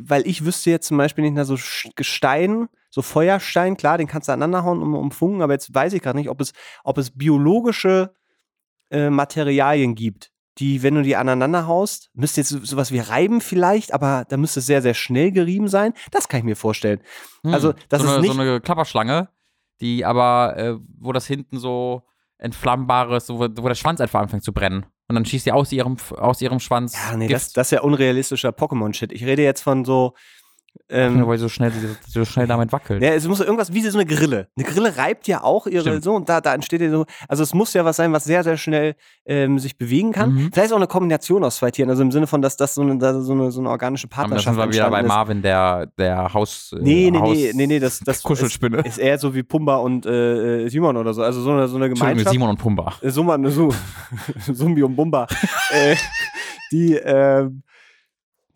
weil 0.00 0.26
ich 0.26 0.44
wüsste 0.44 0.70
jetzt 0.70 0.88
zum 0.88 0.96
Beispiel 0.96 1.22
nicht, 1.22 1.34
na, 1.34 1.44
so 1.44 1.56
Gestein, 1.94 2.68
so 2.90 3.02
Feuerstein, 3.02 3.76
klar, 3.76 3.98
den 3.98 4.06
kannst 4.06 4.28
du 4.28 4.32
aneinander 4.32 4.64
hauen 4.64 4.82
und 4.82 4.94
umfunken, 4.94 5.42
aber 5.42 5.52
jetzt 5.52 5.74
weiß 5.74 5.92
ich 5.92 6.02
gerade 6.02 6.18
nicht, 6.18 6.28
ob 6.28 6.40
es, 6.40 6.52
ob 6.84 6.98
es 6.98 7.16
biologische 7.16 8.14
äh, 8.90 9.10
Materialien 9.10 9.94
gibt, 9.94 10.31
die, 10.58 10.82
wenn 10.82 10.94
du 10.94 11.02
die 11.02 11.16
aneinander 11.16 11.66
haust, 11.66 12.10
müsste 12.14 12.40
jetzt 12.40 12.50
sowas 12.50 12.92
wie 12.92 12.98
reiben 12.98 13.40
vielleicht, 13.40 13.94
aber 13.94 14.26
da 14.28 14.36
müsste 14.36 14.60
es 14.60 14.66
sehr, 14.66 14.82
sehr 14.82 14.94
schnell 14.94 15.32
gerieben 15.32 15.68
sein. 15.68 15.94
Das 16.10 16.28
kann 16.28 16.38
ich 16.38 16.44
mir 16.44 16.56
vorstellen. 16.56 17.00
Hm, 17.42 17.54
also, 17.54 17.72
das 17.88 18.02
so 18.02 18.08
ist 18.08 18.12
eine, 18.12 18.20
nicht. 18.20 18.34
so 18.34 18.40
eine 18.40 18.60
Klapperschlange, 18.60 19.28
die 19.80 20.04
aber, 20.04 20.56
äh, 20.56 20.74
wo 20.98 21.12
das 21.12 21.26
hinten 21.26 21.58
so 21.58 22.02
entflammbares, 22.38 23.26
so, 23.26 23.38
wo 23.38 23.46
der 23.68 23.74
Schwanz 23.74 24.00
einfach 24.00 24.20
anfängt 24.20 24.44
zu 24.44 24.52
brennen. 24.52 24.86
Und 25.08 25.14
dann 25.14 25.24
schießt 25.24 25.44
sie 25.44 25.52
aus 25.52 25.72
ihrem, 25.72 25.96
aus 26.16 26.40
ihrem 26.40 26.60
Schwanz. 26.60 26.94
Ja, 26.94 27.16
nee, 27.16 27.28
das, 27.28 27.52
das 27.52 27.68
ist 27.68 27.70
ja 27.72 27.80
unrealistischer 27.82 28.50
Pokémon-Shit. 28.50 29.12
Ich 29.12 29.24
rede 29.24 29.42
jetzt 29.42 29.62
von 29.62 29.84
so. 29.84 30.14
Ähm, 30.88 31.26
weil 31.26 31.38
so 31.38 31.48
schnell, 31.48 31.72
so 32.06 32.24
schnell 32.26 32.46
damit 32.46 32.70
wackelt. 32.70 33.02
Ja, 33.02 33.10
es 33.14 33.26
muss 33.26 33.40
irgendwas 33.40 33.72
wie 33.72 33.80
so 33.80 33.98
eine 33.98 34.06
Grille. 34.06 34.48
Eine 34.56 34.66
Grille 34.66 34.96
reibt 34.96 35.26
ja 35.26 35.42
auch 35.42 35.66
ihre 35.66 35.82
Stimmt. 35.82 36.04
so 36.04 36.14
und 36.14 36.28
da, 36.28 36.42
da 36.42 36.54
entsteht 36.54 36.82
ja 36.82 36.90
so. 36.90 37.06
Also 37.28 37.42
es 37.42 37.54
muss 37.54 37.72
ja 37.72 37.84
was 37.84 37.96
sein, 37.96 38.12
was 38.12 38.24
sehr, 38.24 38.44
sehr 38.44 38.58
schnell 38.58 38.94
ähm, 39.24 39.58
sich 39.58 39.78
bewegen 39.78 40.12
kann. 40.12 40.34
Mhm. 40.34 40.50
Vielleicht 40.52 40.72
auch 40.72 40.76
eine 40.76 40.86
Kombination 40.86 41.44
aus 41.44 41.56
zwei 41.56 41.70
Tieren, 41.70 41.88
also 41.88 42.02
im 42.02 42.12
Sinne 42.12 42.26
von, 42.26 42.42
dass 42.42 42.58
das 42.58 42.74
so 42.74 42.82
eine, 42.82 42.98
da 42.98 43.18
so 43.20 43.32
eine, 43.32 43.50
so 43.50 43.60
eine 43.60 43.70
organische 43.70 44.06
Partnerschaft 44.06 44.58
da 44.58 44.62
sind 44.62 44.72
wir 44.72 44.74
wieder 44.74 44.90
bei 44.90 45.00
ist. 45.00 45.08
Marvin, 45.08 45.40
der, 45.40 45.86
der 45.98 46.34
Haus. 46.34 46.74
äh, 46.78 46.82
Nee, 46.82 47.10
nee, 47.10 47.18
Haus 47.18 47.36
nee, 47.36 47.52
nee, 47.54 47.66
nee, 47.66 47.78
das, 47.78 48.00
das 48.00 48.22
Kuschelspinne. 48.22 48.78
Ist, 48.78 48.86
ist 48.86 48.98
eher 48.98 49.18
so 49.18 49.34
wie 49.34 49.42
Pumba 49.42 49.76
und 49.76 50.04
äh, 50.04 50.68
Simon 50.68 50.96
oder 50.98 51.14
so. 51.14 51.22
Also 51.22 51.40
so 51.40 51.52
eine, 51.52 51.68
so 51.68 51.76
eine 51.76 51.88
Gemeinschaft. 51.88 52.30
Simon 52.30 52.50
und 52.50 52.58
Pumba. 52.58 52.92
Äh, 53.00 53.08
Summa, 53.08 53.38
ne, 53.38 53.50
so, 53.50 53.72
Sumbi 54.52 54.82
und 54.82 54.94
Bumba, 54.94 55.26
äh, 55.70 55.96
die 56.70 56.96
äh, 56.96 57.48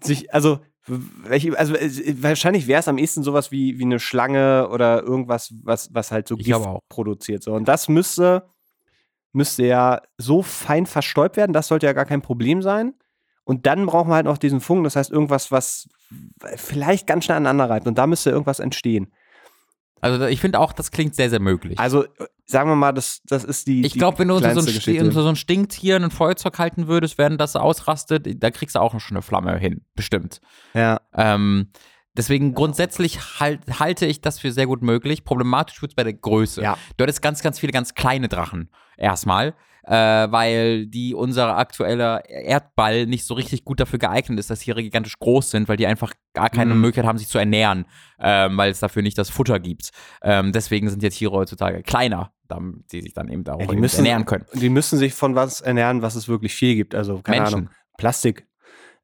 sich, 0.00 0.32
also, 0.34 0.58
welche, 0.86 1.58
also 1.58 1.74
äh, 1.74 2.22
wahrscheinlich 2.22 2.66
wäre 2.66 2.80
es 2.80 2.88
am 2.88 2.98
ehesten 2.98 3.22
sowas 3.22 3.50
wie, 3.50 3.78
wie 3.78 3.84
eine 3.84 3.98
Schlange 3.98 4.68
oder 4.70 5.02
irgendwas, 5.02 5.52
was, 5.62 5.92
was 5.92 6.12
halt 6.12 6.28
so 6.28 6.36
Gift 6.36 6.66
produziert. 6.88 7.42
So. 7.42 7.54
Und 7.54 7.66
das 7.66 7.88
müsste, 7.88 8.48
müsste 9.32 9.66
ja 9.66 10.02
so 10.16 10.42
fein 10.42 10.86
verstäubt 10.86 11.36
werden, 11.36 11.52
das 11.52 11.68
sollte 11.68 11.86
ja 11.86 11.92
gar 11.92 12.06
kein 12.06 12.22
Problem 12.22 12.62
sein. 12.62 12.94
Und 13.44 13.66
dann 13.66 13.86
brauchen 13.86 14.10
wir 14.10 14.16
halt 14.16 14.26
noch 14.26 14.38
diesen 14.38 14.60
Funken, 14.60 14.84
das 14.84 14.96
heißt 14.96 15.10
irgendwas, 15.10 15.52
was 15.52 15.88
vielleicht 16.56 17.06
ganz 17.06 17.24
schnell 17.24 17.36
aneinander 17.36 17.70
reibt. 17.70 17.86
Und 17.86 17.96
da 17.96 18.06
müsste 18.06 18.30
irgendwas 18.30 18.58
entstehen. 18.58 19.12
Also 20.00 20.26
ich 20.26 20.40
finde 20.40 20.60
auch, 20.60 20.72
das 20.72 20.90
klingt 20.90 21.14
sehr, 21.14 21.30
sehr 21.30 21.40
möglich. 21.40 21.78
Also 21.78 22.04
sagen 22.44 22.70
wir 22.70 22.76
mal, 22.76 22.92
das, 22.92 23.22
das 23.24 23.44
ist 23.44 23.66
die. 23.66 23.84
ich 23.84 23.94
glaube, 23.94 24.18
wenn 24.20 24.28
du 24.28 24.36
unter 24.36 24.54
so, 24.54 24.60
ein 24.60 25.00
unter 25.02 25.22
so 25.22 25.28
ein 25.28 25.36
Stinktier 25.36 25.96
ein 25.96 26.10
Feuerzeug 26.10 26.58
halten 26.58 26.86
würdest, 26.86 27.18
während 27.18 27.40
das 27.40 27.56
ausrastet, 27.56 28.42
da 28.42 28.50
kriegst 28.50 28.76
du 28.76 28.80
auch 28.80 28.94
noch 28.94 29.00
schon 29.00 29.16
eine 29.16 29.22
Flamme 29.22 29.58
hin. 29.58 29.82
Bestimmt. 29.94 30.40
Ja. 30.74 31.00
Ähm, 31.14 31.70
deswegen 32.16 32.54
grundsätzlich 32.54 33.40
halt, 33.40 33.60
halte 33.80 34.06
ich 34.06 34.20
das 34.20 34.38
für 34.38 34.52
sehr 34.52 34.66
gut 34.66 34.82
möglich. 34.82 35.24
Problematisch 35.24 35.80
wird 35.82 35.92
es 35.92 35.96
bei 35.96 36.04
der 36.04 36.14
Größe. 36.14 36.62
Ja. 36.62 36.78
Du 36.96 37.02
hattest 37.02 37.22
ganz, 37.22 37.42
ganz 37.42 37.58
viele 37.58 37.72
ganz 37.72 37.94
kleine 37.94 38.28
Drachen 38.28 38.70
erstmal, 38.96 39.54
äh, 39.86 39.92
weil 39.94 40.86
die 40.86 41.14
unser 41.14 41.56
aktueller 41.56 42.28
Erdball 42.28 43.06
nicht 43.06 43.24
so 43.24 43.34
richtig 43.34 43.64
gut 43.64 43.80
dafür 43.80 43.98
geeignet 43.98 44.38
ist, 44.38 44.50
dass 44.50 44.60
Tiere 44.60 44.82
gigantisch 44.82 45.18
groß 45.18 45.50
sind, 45.50 45.68
weil 45.68 45.76
die 45.76 45.86
einfach 45.86 46.12
gar 46.34 46.50
keine 46.50 46.74
Mhm. 46.74 46.80
Möglichkeit 46.80 47.06
haben, 47.06 47.18
sich 47.18 47.28
zu 47.28 47.38
ernähren, 47.38 47.86
ähm, 48.18 48.56
weil 48.56 48.70
es 48.70 48.80
dafür 48.80 49.02
nicht 49.02 49.16
das 49.18 49.30
Futter 49.30 49.60
gibt. 49.60 49.90
Ähm, 50.22 50.52
deswegen 50.52 50.88
sind 50.90 51.02
ja 51.02 51.08
Tiere 51.10 51.32
heutzutage 51.32 51.82
kleiner, 51.82 52.32
damit 52.48 52.90
sie 52.90 53.00
sich 53.00 53.14
dann 53.14 53.28
eben 53.28 53.46
auch 53.48 53.60
Ja, 53.60 53.72
müssen- 53.74 53.98
ernähren 53.98 54.24
können. 54.26 54.44
Die 54.54 54.68
müssen 54.70 54.98
sich 54.98 55.14
von 55.14 55.34
was 55.34 55.60
ernähren, 55.60 56.02
was 56.02 56.14
es 56.16 56.28
wirklich 56.28 56.54
viel 56.54 56.74
gibt. 56.74 56.94
Also, 56.94 57.18
keine 57.22 57.42
Menschen. 57.42 57.54
Ahnung, 57.54 57.70
Plastik. 57.96 58.46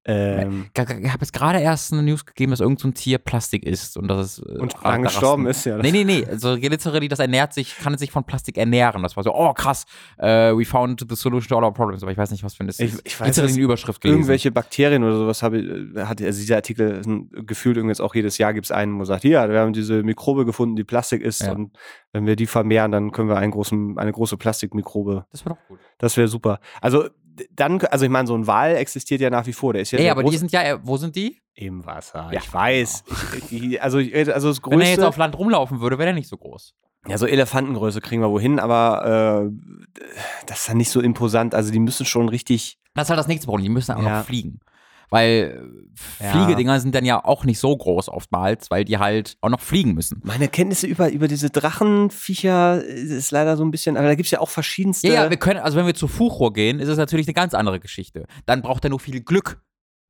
Ähm, 0.04 0.66
Ich 0.74 0.80
habe 0.80 1.20
jetzt 1.20 1.32
gerade 1.32 1.60
erst 1.60 1.92
eine 1.92 2.02
News 2.02 2.26
gegeben, 2.26 2.50
dass 2.50 2.58
irgend 2.60 2.80
so 2.80 2.88
ein 2.88 2.94
Tier 2.94 3.18
Plastik 3.18 3.64
isst 3.64 3.96
und 3.96 4.08
dass 4.08 4.18
es 4.18 4.38
äh, 4.40 4.58
und 4.58 4.74
ra- 4.84 4.90
lang 4.90 5.02
da 5.02 5.08
gestorben 5.08 5.46
ist, 5.46 5.64
ja. 5.64 5.78
Nee, 5.78 5.92
nee, 5.92 6.02
nee. 6.02 6.24
Also 6.28 6.54
literally, 6.54 7.06
das 7.06 7.20
ernährt 7.20 7.52
sich, 7.52 7.76
kann 7.76 7.96
sich 7.96 8.10
von 8.10 8.24
Plastik 8.24 8.58
ernähren. 8.58 9.02
Das 9.04 9.16
war 9.16 9.22
so, 9.22 9.32
oh 9.32 9.52
krass, 9.52 9.84
äh, 10.18 10.52
we 10.56 10.64
found 10.64 11.06
the 11.08 11.14
solution 11.14 11.48
to 11.50 11.56
all 11.56 11.64
our 11.64 11.72
problems. 11.72 12.02
Aber 12.02 12.10
ich 12.10 12.18
weiß 12.18 12.32
nicht, 12.32 12.42
was 12.42 12.54
für 12.54 12.64
ein 12.64 12.66
das 12.66 12.80
Ich- 12.80 12.94
ist. 12.94 13.02
ich 13.04 13.20
weiß, 13.20 13.38
eine 13.38 13.52
Überschrift 13.52 14.00
gelesen. 14.00 14.18
Irgendwelche 14.20 14.50
Bakterien 14.50 15.04
oder 15.04 15.16
sowas 15.16 15.42
habe, 15.42 15.58
ich- 15.58 15.96
hat 16.04 16.20
also 16.20 16.40
dieser 16.40 16.56
Artikel 16.56 17.02
gefühlt 17.46 17.76
irgendwie 17.76 17.92
jetzt 17.92 18.00
auch 18.02 18.14
jedes 18.16 18.38
Jahr 18.38 18.52
gibt 18.54 18.66
es 18.66 18.72
einen, 18.72 18.98
wo 18.98 19.04
sagt, 19.04 19.22
ja, 19.24 19.48
wir 19.48 19.60
haben 19.60 19.72
diese 19.72 20.02
Mikrobe 20.02 20.44
gefunden, 20.44 20.74
die 20.74 20.84
Plastik 20.84 21.22
ist 21.22 21.42
Ja. 21.42 21.52
und 21.52 21.70
wenn 22.12 22.26
wir 22.26 22.34
die 22.36 22.46
vermehren, 22.46 22.90
dann 22.90 23.12
können 23.12 23.28
wir 23.28 23.36
einen 23.36 23.52
großen, 23.52 23.98
eine 23.98 24.12
große 24.12 24.36
Plastikmikrobe. 24.36 25.26
Das 25.30 25.46
war 25.46 25.54
doch 25.54 25.68
gut. 25.68 25.78
Das 25.98 26.16
wäre 26.16 26.26
super. 26.28 26.58
Also 26.80 27.08
dann, 27.50 27.80
also 27.82 28.04
ich 28.04 28.10
meine, 28.10 28.26
so 28.26 28.34
ein 28.34 28.46
Wal 28.46 28.76
existiert 28.76 29.20
ja 29.20 29.30
nach 29.30 29.46
wie 29.46 29.52
vor. 29.52 29.72
Der 29.72 29.82
ist 29.82 29.90
ja 29.92 29.98
sehr 29.98 30.12
aber 30.12 30.22
groß 30.22 30.32
die 30.32 30.38
sind 30.38 30.52
ja, 30.52 30.62
äh, 30.62 30.78
wo 30.82 30.96
sind 30.96 31.16
die? 31.16 31.38
im 31.54 31.84
Wasser. 31.84 32.30
Ja. 32.32 32.38
Ich 32.40 32.52
weiß. 32.52 33.04
Ich, 33.50 33.62
ich, 33.72 33.82
also, 33.82 33.98
ich- 33.98 34.14
also 34.14 34.48
das 34.48 34.60
Wenn 34.64 34.80
er 34.80 34.86
jetzt 34.88 34.96
größte. 34.96 35.08
auf 35.08 35.16
Land 35.18 35.36
rumlaufen 35.38 35.80
würde, 35.80 35.98
wäre 35.98 36.06
der 36.06 36.14
nicht 36.14 36.28
so 36.28 36.36
groß. 36.38 36.74
Ja, 37.08 37.18
so 37.18 37.26
Elefantengröße 37.26 38.00
kriegen 38.00 38.22
wir 38.22 38.30
wohin, 38.30 38.58
aber 38.58 39.50
äh, 39.50 40.02
das 40.46 40.60
ist 40.60 40.68
dann 40.68 40.76
nicht 40.78 40.90
so 40.90 41.00
imposant. 41.00 41.54
Also 41.54 41.70
die 41.72 41.80
müssen 41.80 42.06
schon 42.06 42.28
richtig. 42.28 42.78
Das 42.94 43.04
ist 43.06 43.10
halt 43.10 43.18
das 43.18 43.26
nächste 43.28 43.46
Problem. 43.46 43.64
Die 43.64 43.68
müssen 43.70 43.92
auch 43.92 44.02
Ja. 44.02 44.18
noch 44.20 44.24
fliegen. 44.24 44.60
Weil 45.12 45.62
äh, 46.18 46.24
Ja. 46.24 46.32
Fliegedinger 46.32 46.80
sind 46.80 46.94
dann 46.94 47.04
ja 47.04 47.22
auch 47.22 47.44
nicht 47.44 47.58
so 47.58 47.76
groß 47.76 48.08
oftmals, 48.08 48.70
weil 48.70 48.84
die 48.84 48.96
halt 48.98 49.36
auch 49.42 49.50
noch 49.50 49.60
fliegen 49.60 49.92
müssen. 49.92 50.20
Meine 50.24 50.48
Kenntnisse 50.48 50.86
über, 50.86 51.10
über 51.10 51.28
diese 51.28 51.50
Drachenviecher 51.50 52.82
ist 52.82 53.30
leider 53.30 53.56
so 53.56 53.64
ein 53.64 53.70
bisschen, 53.70 53.96
aber 53.96 54.08
da 54.08 54.14
gibt 54.14 54.26
es 54.26 54.30
ja 54.30 54.40
auch 54.40 54.48
verschiedenste. 54.48 55.06
Ja, 55.08 55.14
ja, 55.24 55.30
wir 55.30 55.36
können, 55.36 55.60
also 55.60 55.76
wenn 55.76 55.86
wir 55.86 55.94
zu 55.94 56.08
Fuchur 56.08 56.52
gehen, 56.52 56.80
ist 56.80 56.88
es 56.88 56.96
natürlich 56.98 57.26
eine 57.28 57.34
ganz 57.34 57.54
andere 57.54 57.78
Geschichte. 57.78 58.24
Dann 58.46 58.62
braucht 58.62 58.84
er 58.84 58.90
nur 58.90 59.00
viel 59.00 59.20
Glück. 59.20 59.60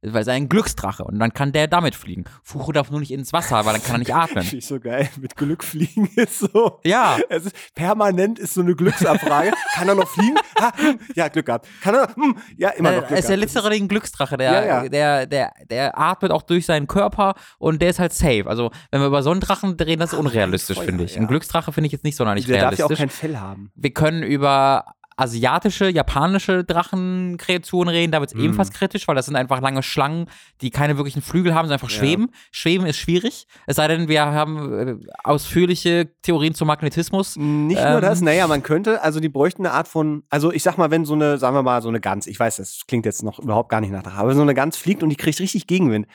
Weil 0.05 0.23
es 0.23 0.29
ein 0.29 0.49
Glücksdrache 0.49 1.05
und 1.05 1.19
dann 1.21 1.33
kann 1.33 1.53
der 1.53 1.69
damit 1.69 1.95
fliegen. 1.95 2.25
Fuchur 2.43 2.75
darf 2.75 2.91
nur 2.91 2.99
nicht 2.99 3.13
ins 3.13 3.33
Wasser, 3.33 3.65
weil 3.65 3.75
dann 3.75 3.83
kann 3.85 3.95
er 3.95 3.99
nicht 4.01 4.15
atmen. 4.15 4.43
Finde 4.43 4.57
ich 4.59 4.67
so 4.67 4.81
geil. 4.81 5.09
Mit 5.21 5.37
Glück 5.37 5.63
fliegen 5.63 6.09
ist 6.17 6.41
so. 6.41 6.81
Ja, 6.85 7.19
Es 7.29 7.47
ist 7.47 7.55
permanent 7.77 8.39
ist 8.41 8.55
so 8.55 8.63
eine 8.63 8.75
Glücksabfrage. 8.75 9.53
Kann 9.75 9.89
er 9.89 9.95
noch 9.95 10.09
fliegen? 10.09 10.37
Ha, 10.61 10.73
hm, 10.77 10.99
ja, 11.15 11.29
Glück 11.29 11.47
gehabt. 11.47 11.69
Kann 11.83 11.95
er? 11.95 12.15
Hm, 12.17 12.37
ja, 12.57 12.71
immer 12.71 12.91
noch 12.91 13.03
er 13.03 13.07
Glück 13.09 13.19
ist 13.21 13.29
ja 13.29 13.37
gehabt. 13.37 13.55
literally 13.55 13.77
ein 13.81 13.89
Glücksdrache. 13.89 14.37
Der, 14.37 14.53
Ja, 14.53 14.65
ja. 14.83 14.89
Der, 14.89 15.27
der, 15.27 15.53
der 15.71 15.99
atmet 15.99 16.33
auch 16.33 16.43
durch 16.43 16.67
seinen 16.67 16.89
Körper 16.89 17.35
und 17.59 17.81
der 17.81 17.91
ist 17.91 17.99
halt 18.01 18.13
safe. 18.13 18.45
Also, 18.47 18.73
wenn 18.91 19.01
wir 19.01 19.07
über 19.07 19.23
so 19.23 19.31
einen 19.31 19.41
Drachen 19.41 19.75
reden, 19.81 20.01
das 20.01 20.13
ist 20.13 20.19
unrealistisch, 20.19 20.79
finde 20.81 21.05
ich. 21.05 21.17
Ein 21.17 21.29
Glücksdrache 21.29 21.73
finde 21.73 21.87
ich 21.87 21.93
jetzt 21.93 22.05
nicht 22.05 22.17
sonderlich 22.17 22.47
Der 22.47 22.61
darf 22.61 22.77
ja 22.79 22.87
auch 22.87 22.91
realistisch. 22.91 22.99
kein 22.99 23.09
Fell 23.09 23.39
haben. 23.39 23.71
wir 23.77 23.93
können 23.93 24.25
über 24.25 24.85
asiatische, 25.17 25.89
japanische 25.89 26.65
Drachenkreaturen 26.65 27.89
reden, 27.89 28.13
da 28.13 28.21
wird 28.21 28.31
es 28.31 28.35
Mhm. 28.37 28.45
ebenfalls 28.45 28.71
kritisch, 28.71 29.07
weil 29.09 29.15
das 29.15 29.27
sind 29.27 29.37
einfach 29.37 29.61
lange 29.61 29.83
Schlangen, 29.83 30.27
die 30.61 30.71
keine 30.71 30.97
wirklichen 30.97 31.23
Flügel 31.23 31.55
haben, 31.55 31.67
sondern 31.67 31.81
einfach 31.81 31.91
Ja. 31.91 31.99
schweben. 31.99 32.31
Schweben 32.51 32.87
ist 32.87 32.97
schwierig, 32.99 33.47
es 33.67 33.77
sei 33.77 33.89
denn, 33.89 34.09
wir 34.09 34.25
haben 34.25 35.01
äh, 35.03 35.07
ausführliche 35.25 36.11
Theorien 36.23 36.55
zum 36.55 36.67
Magnetismus. 36.69 37.37
Nicht 37.37 37.79
nur 37.81 37.87
Ähm. 37.97 38.01
das, 38.01 38.21
naja, 38.21 38.47
man 38.47 38.63
könnte, 38.63 39.03
also 39.03 39.21
die 39.21 39.29
bräuchten 39.29 39.67
eine 39.67 39.75
Art 39.75 39.89
von, 39.89 40.23
also 40.31 40.53
ich 40.53 40.63
sag 40.63 40.79
mal, 40.79 40.91
wenn 40.91 41.05
so 41.05 41.15
eine, 41.15 41.39
sagen 41.39 41.57
wir 41.57 41.63
mal, 41.63 41.83
so 41.83 41.89
eine 41.89 42.01
Gans, 42.01 42.27
ich 42.27 42.39
weiß, 42.39 42.57
das 42.57 42.81
klingt 42.87 43.07
jetzt 43.07 43.23
noch 43.23 43.39
überhaupt 43.39 43.69
gar 43.69 43.81
nicht 43.81 43.91
nach 43.93 44.03
Drache, 44.03 44.19
aber 44.19 44.35
so 44.35 44.43
eine 44.43 44.55
Gans 44.55 44.77
fliegt 44.77 45.03
und 45.03 45.09
die 45.09 45.17
kriegt 45.17 45.39
richtig 45.41 45.67
Gegenwind. 45.67 46.07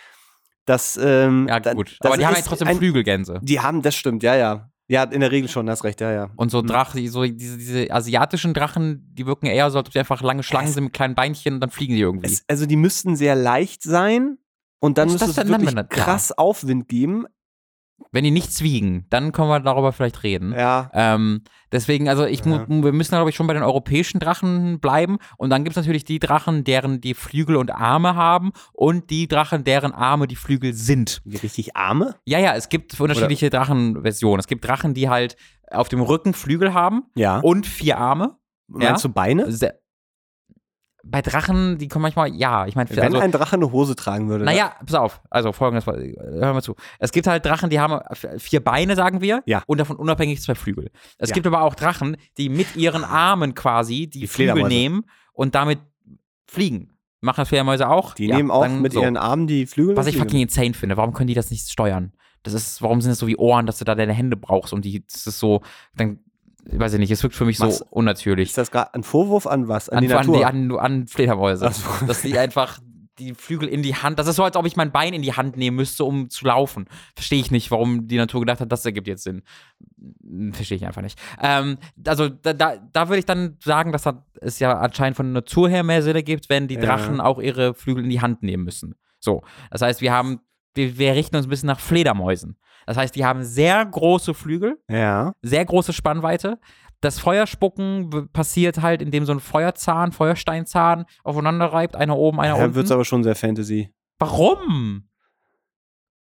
Das, 0.66 1.00
ähm, 1.02 1.48
Ja, 1.48 1.60
gut. 1.60 1.96
das 2.02 2.10
Aber 2.12 2.18
die 2.18 2.26
haben 2.26 2.36
ja 2.36 2.42
trotzdem 2.42 2.68
ein, 2.68 2.78
Flügelgänse. 2.78 3.40
Die 3.42 3.60
haben, 3.62 3.82
das 3.82 3.96
stimmt, 3.96 4.22
ja, 4.24 4.36
ja. 4.36 4.70
Ja, 4.90 5.04
in 5.04 5.20
der 5.20 5.32
Regel 5.32 5.50
schon, 5.50 5.70
hast 5.70 5.84
recht, 5.84 6.00
ja, 6.00 6.12
ja. 6.12 6.30
Und 6.38 6.50
so 6.50 6.62
Mhm. 6.62 6.68
Drachen, 6.68 7.08
so 7.10 7.24
diese, 7.24 7.58
diese 7.58 7.92
asiatischen 7.92 8.54
Drachen, 8.54 9.06
die 9.14 9.26
wirken 9.26 9.48
eher 9.48 9.70
so, 9.70 9.78
als 9.78 9.88
ob 9.88 9.94
sie 9.94 10.00
einfach 10.00 10.22
lange 10.22 10.44
Schlangen 10.44 10.70
Es- 10.70 10.76
sind 10.76 10.86
mit 10.86 10.94
kleinen 10.94 11.14
Beinchen 11.16 11.56
und 11.56 11.60
dann 11.60 11.72
fliegen 11.72 11.96
die 11.96 12.00
irgendwie. 12.02 12.28
Es, 12.28 12.44
also 12.48 12.66
die 12.66 12.78
müssten 12.78 13.16
sehr 13.18 13.36
leicht 13.36 13.84
sein 13.84 14.38
und 14.80 14.98
dann 14.98 15.12
müsste 15.12 15.30
es 15.30 15.36
wirklich 15.38 15.76
krass 15.90 16.32
Aufwind 16.32 16.88
geben. 16.88 17.26
Wenn 18.12 18.24
die 18.24 18.32
nichts 18.32 18.62
wiegen, 18.62 19.06
dann 19.10 19.32
können 19.32 19.50
wir 19.50 19.60
darüber 19.60 19.92
vielleicht 19.92 20.24
reden. 20.24 20.54
Ja. 20.54 20.90
Ähm, 20.94 21.42
deswegen, 21.72 22.08
also 22.10 22.26
ich, 22.26 22.46
Ja. 22.46 22.66
wir 22.68 22.92
müssen, 22.94 23.12
glaube 23.12 23.30
ich, 23.30 23.36
schon 23.36 23.48
bei 23.48 23.54
den 23.54 23.64
europäischen 23.64 24.20
Drachen 24.20 24.80
bleiben. 24.80 25.18
Und 25.38 25.50
dann 25.50 25.64
gibt 25.64 25.72
es 25.76 25.78
natürlich 25.78 26.06
die 26.06 26.20
Drachen, 26.20 26.64
deren 26.64 27.02
die 27.02 27.14
Flügel 27.14 27.56
und 27.58 27.72
Arme 27.72 28.16
haben 28.16 28.52
und 28.74 29.10
die 29.10 29.28
Drachen, 29.28 29.64
deren 29.64 29.92
Arme 29.94 30.28
die 30.28 30.36
Flügel 30.36 30.74
sind. 30.74 31.22
Wie 31.26 31.38
richtig 31.38 31.76
Arme? 31.76 32.16
Ja, 32.26 32.40
ja, 32.40 32.56
es 32.56 32.70
gibt 32.70 33.00
unterschiedliche 33.00 33.50
Drachenversionen. 33.50 34.40
Es 34.40 34.48
gibt 34.48 34.66
Drachen, 34.66 34.94
die 34.94 35.10
halt 35.10 35.36
auf 35.70 35.90
dem 35.90 36.02
Rücken 36.02 36.34
Flügel 36.34 36.74
haben 36.74 37.04
Ja. 37.16 37.40
und 37.40 37.66
vier 37.68 37.98
Arme. 37.98 38.38
Meinst 38.68 39.04
du 39.04 39.10
Beine? 39.10 39.52
Se 39.52 39.74
bei 41.10 41.22
Drachen, 41.22 41.78
die 41.78 41.88
kommen 41.88 42.04
manchmal, 42.04 42.34
ja, 42.36 42.66
ich 42.68 42.76
meine, 42.76 42.90
Wenn 42.90 43.00
also, 43.00 43.20
ein 43.20 43.32
Drache 43.32 43.56
eine 43.56 43.72
Hose 43.72 43.96
tragen 43.96 44.28
würde. 44.30 44.44
naja, 44.46 44.74
pass 44.86 44.96
auf, 44.96 45.22
also 45.30 45.52
folgendes, 45.54 45.86
hör 45.86 46.54
mal 46.54 46.62
zu. 46.62 46.76
Es 47.00 47.12
gibt 47.12 47.28
halt 47.28 47.46
Drachen, 47.46 47.70
die 47.70 47.80
haben 47.80 48.00
vier 48.38 48.64
Beine, 48.64 48.96
sagen 48.96 49.22
wir, 49.22 49.42
Ja. 49.46 49.64
und 49.68 49.80
davon 49.80 49.96
unabhängig 49.98 50.42
zwei 50.42 50.56
Flügel. 50.56 50.92
Es 51.18 51.30
Ja. 51.30 51.34
gibt 51.34 51.48
aber 51.48 51.62
auch 51.62 51.76
Drachen, 51.76 52.18
die 52.38 52.50
mit 52.50 52.76
ihren 52.76 53.04
Armen 53.04 53.54
quasi 53.56 54.08
die, 54.08 54.20
Die 54.22 54.28
Flügel 54.28 54.68
nehmen 54.68 55.06
und 55.34 55.56
damit 55.56 55.80
fliegen. 56.48 56.94
Machen 57.22 57.42
das 57.42 57.50
Fledermäuse 57.50 57.90
auch? 57.90 58.14
Die 58.14 58.28
Ja, 58.28 58.36
nehmen 58.38 58.52
auch 58.52 58.68
mit 58.70 58.94
so. 58.94 59.02
ihren 59.02 59.18
Armen 59.18 59.48
die 59.48 59.66
Flügel. 59.66 59.98
Was 59.98 60.08
ich 60.08 60.18
fucking 60.18 60.40
insane 60.42 60.74
finde, 60.74 60.98
warum 60.98 61.14
können 61.14 61.28
die 61.28 61.34
das 61.34 61.50
nicht 61.52 61.68
steuern? 61.70 62.14
Das 62.44 62.54
ist, 62.54 62.82
warum 62.82 63.02
sind 63.02 63.12
das 63.12 63.20
so 63.20 63.28
wie 63.28 63.36
Ohren, 63.38 63.66
dass 63.66 63.80
du 63.80 63.86
da 63.86 63.96
deine 63.96 64.14
Hände 64.14 64.38
brauchst 64.38 64.72
und 64.72 64.86
die, 64.86 65.04
das 65.06 65.26
ist 65.28 65.40
so, 65.40 65.62
dann 65.96 66.20
weiß 66.72 66.94
ich 66.94 67.00
nicht, 67.00 67.12
es 67.12 67.24
wirkt 67.24 67.36
für 67.36 67.46
mich 67.46 67.60
Was? 67.60 67.80
so 67.80 67.86
unnatürlich. 67.90 68.50
Ist 68.50 68.58
das 68.58 68.72
gerade 68.72 68.94
ein 68.94 69.04
Vorwurf 69.04 69.48
an 69.48 69.68
was? 69.68 69.90
An, 69.90 69.98
an 69.98 70.04
die 70.04 70.10
Natur? 70.10 70.46
An, 70.46 70.72
an, 70.72 70.80
an 70.80 71.08
Fledermäuse. 71.08 71.70
So. 71.72 72.06
Dass 72.06 72.22
die 72.22 72.38
einfach 72.38 72.80
die 73.20 73.34
Flügel 73.34 73.68
in 73.68 73.82
die 73.82 73.96
Hand. 73.96 74.20
Das 74.20 74.28
ist 74.28 74.36
so, 74.36 74.44
als 74.44 74.56
ob 74.56 74.66
ich 74.66 74.76
mein 74.76 74.92
Bein 74.92 75.14
in 75.14 75.22
die 75.22 75.34
Hand 75.34 75.58
nehmen 75.58 75.76
müsste, 75.76 76.04
um 76.04 76.30
zu 76.30 76.46
laufen. 76.46 76.86
Verstehe 77.16 77.40
ich 77.40 77.52
nicht, 77.52 77.72
warum 77.72 78.08
die 78.08 78.18
Natur 78.18 78.42
gedacht 78.42 78.60
hat, 78.60 78.72
das 78.72 78.86
ergibt 78.86 79.08
jetzt 79.08 79.24
Sinn. 79.24 79.44
Hm, 80.22 80.54
verstehe 80.54 80.78
ich 80.78 80.86
einfach 80.86 81.02
nicht. 81.02 81.20
Ähm, 81.42 81.78
also 82.06 82.30
da, 82.30 82.54
da, 82.54 82.78
da 82.78 83.10
würde 83.10 83.20
ich 83.20 83.26
dann 83.26 83.58
sagen, 83.64 83.92
dass 83.92 84.04
es 84.42 84.60
ja 84.60 84.78
anscheinend 84.78 85.18
von 85.18 85.28
der 85.28 85.34
Natur 85.42 85.70
her 85.70 85.84
mehr 85.84 86.04
Sinn 86.04 86.16
ergibt, 86.16 86.50
wenn 86.50 86.68
die 86.68 86.78
Drachen 86.78 87.18
ja. 87.18 87.24
auch 87.24 87.40
ihre 87.40 87.74
Flügel 87.74 88.04
in 88.04 88.10
die 88.10 88.22
Hand 88.22 88.44
nehmen 88.44 88.64
müssen. 88.64 88.96
So. 89.20 89.42
Das 89.72 89.82
heißt, 89.82 90.02
wir 90.02 90.12
haben, 90.12 90.42
wir, 90.76 90.98
wir 90.98 91.14
richten 91.14 91.36
uns 91.36 91.48
ein 91.48 91.50
bisschen 91.50 91.68
nach 91.68 91.80
Fledermäusen. 91.80 92.58
Das 92.88 92.98
heißt, 92.98 93.16
die 93.16 93.26
haben 93.26 93.44
sehr 93.44 93.86
große 93.86 94.34
Flügel, 94.34 94.80
ja. 94.90 95.34
sehr 95.42 95.64
große 95.64 95.94
Spannweite, 95.94 96.58
das 97.02 97.20
Feuerspucken 97.20 98.30
passiert 98.34 98.82
halt, 98.82 99.02
indem 99.02 99.26
so 99.26 99.32
ein 99.32 99.40
Feuerzahn, 99.40 100.12
Feuersteinzahn 100.12 101.06
aufeinander 101.24 101.68
reibt, 101.68 101.96
einer 101.96 102.18
oben, 102.18 102.40
einer 102.40 102.50
ja, 102.50 102.54
unten. 102.56 102.70
Da 102.70 102.76
wird 102.76 102.86
es 102.86 102.92
aber 102.92 103.06
schon 103.06 103.24
sehr 103.24 103.36
Fantasy. 103.36 103.94
Warum? 104.18 105.08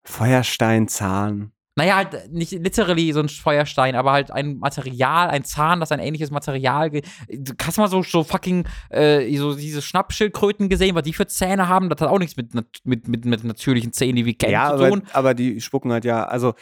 Feuersteinzahn. 0.04 1.52
Naja, 1.76 1.96
halt 1.96 2.32
nicht 2.32 2.52
literally 2.52 3.12
so 3.14 3.20
ein 3.20 3.30
Feuerstein, 3.30 3.96
aber 3.96 4.12
halt 4.12 4.32
ein 4.32 4.60
Material, 4.60 5.30
ein 5.30 5.44
Zahn, 5.44 5.80
das 5.80 5.92
ein 5.92 6.00
ähnliches 6.00 6.30
Material. 6.30 6.92
Du 6.92 7.54
hast 7.64 7.78
mal 7.78 7.88
so, 7.88 8.04
so 8.04 8.24
fucking 8.24 8.68
äh, 8.90 9.36
so 9.38 9.56
diese 9.56 9.82
Schnappschildkröten 9.82 10.70
gesehen, 10.70 10.94
was 10.96 11.04
die 11.04 11.14
für 11.14 11.26
Zähne 11.26 11.68
haben. 11.68 11.90
Das 11.90 12.00
hat 12.00 12.10
auch 12.10 12.20
nichts 12.20 12.38
mit, 12.38 12.54
mit, 12.54 13.08
mit, 13.08 13.26
mit 13.26 13.44
natürlichen 13.44 13.92
Zähnen, 13.92 14.18
die 14.18 14.26
wir 14.26 14.36
kennen, 14.36 14.54
ja, 14.54 14.78
zu 14.78 14.88
tun. 14.88 15.02
Aber, 15.08 15.20
aber 15.20 15.34
die 15.34 15.62
spucken 15.62 15.92
halt 15.92 16.06
ja, 16.06 16.24
also 16.26 16.54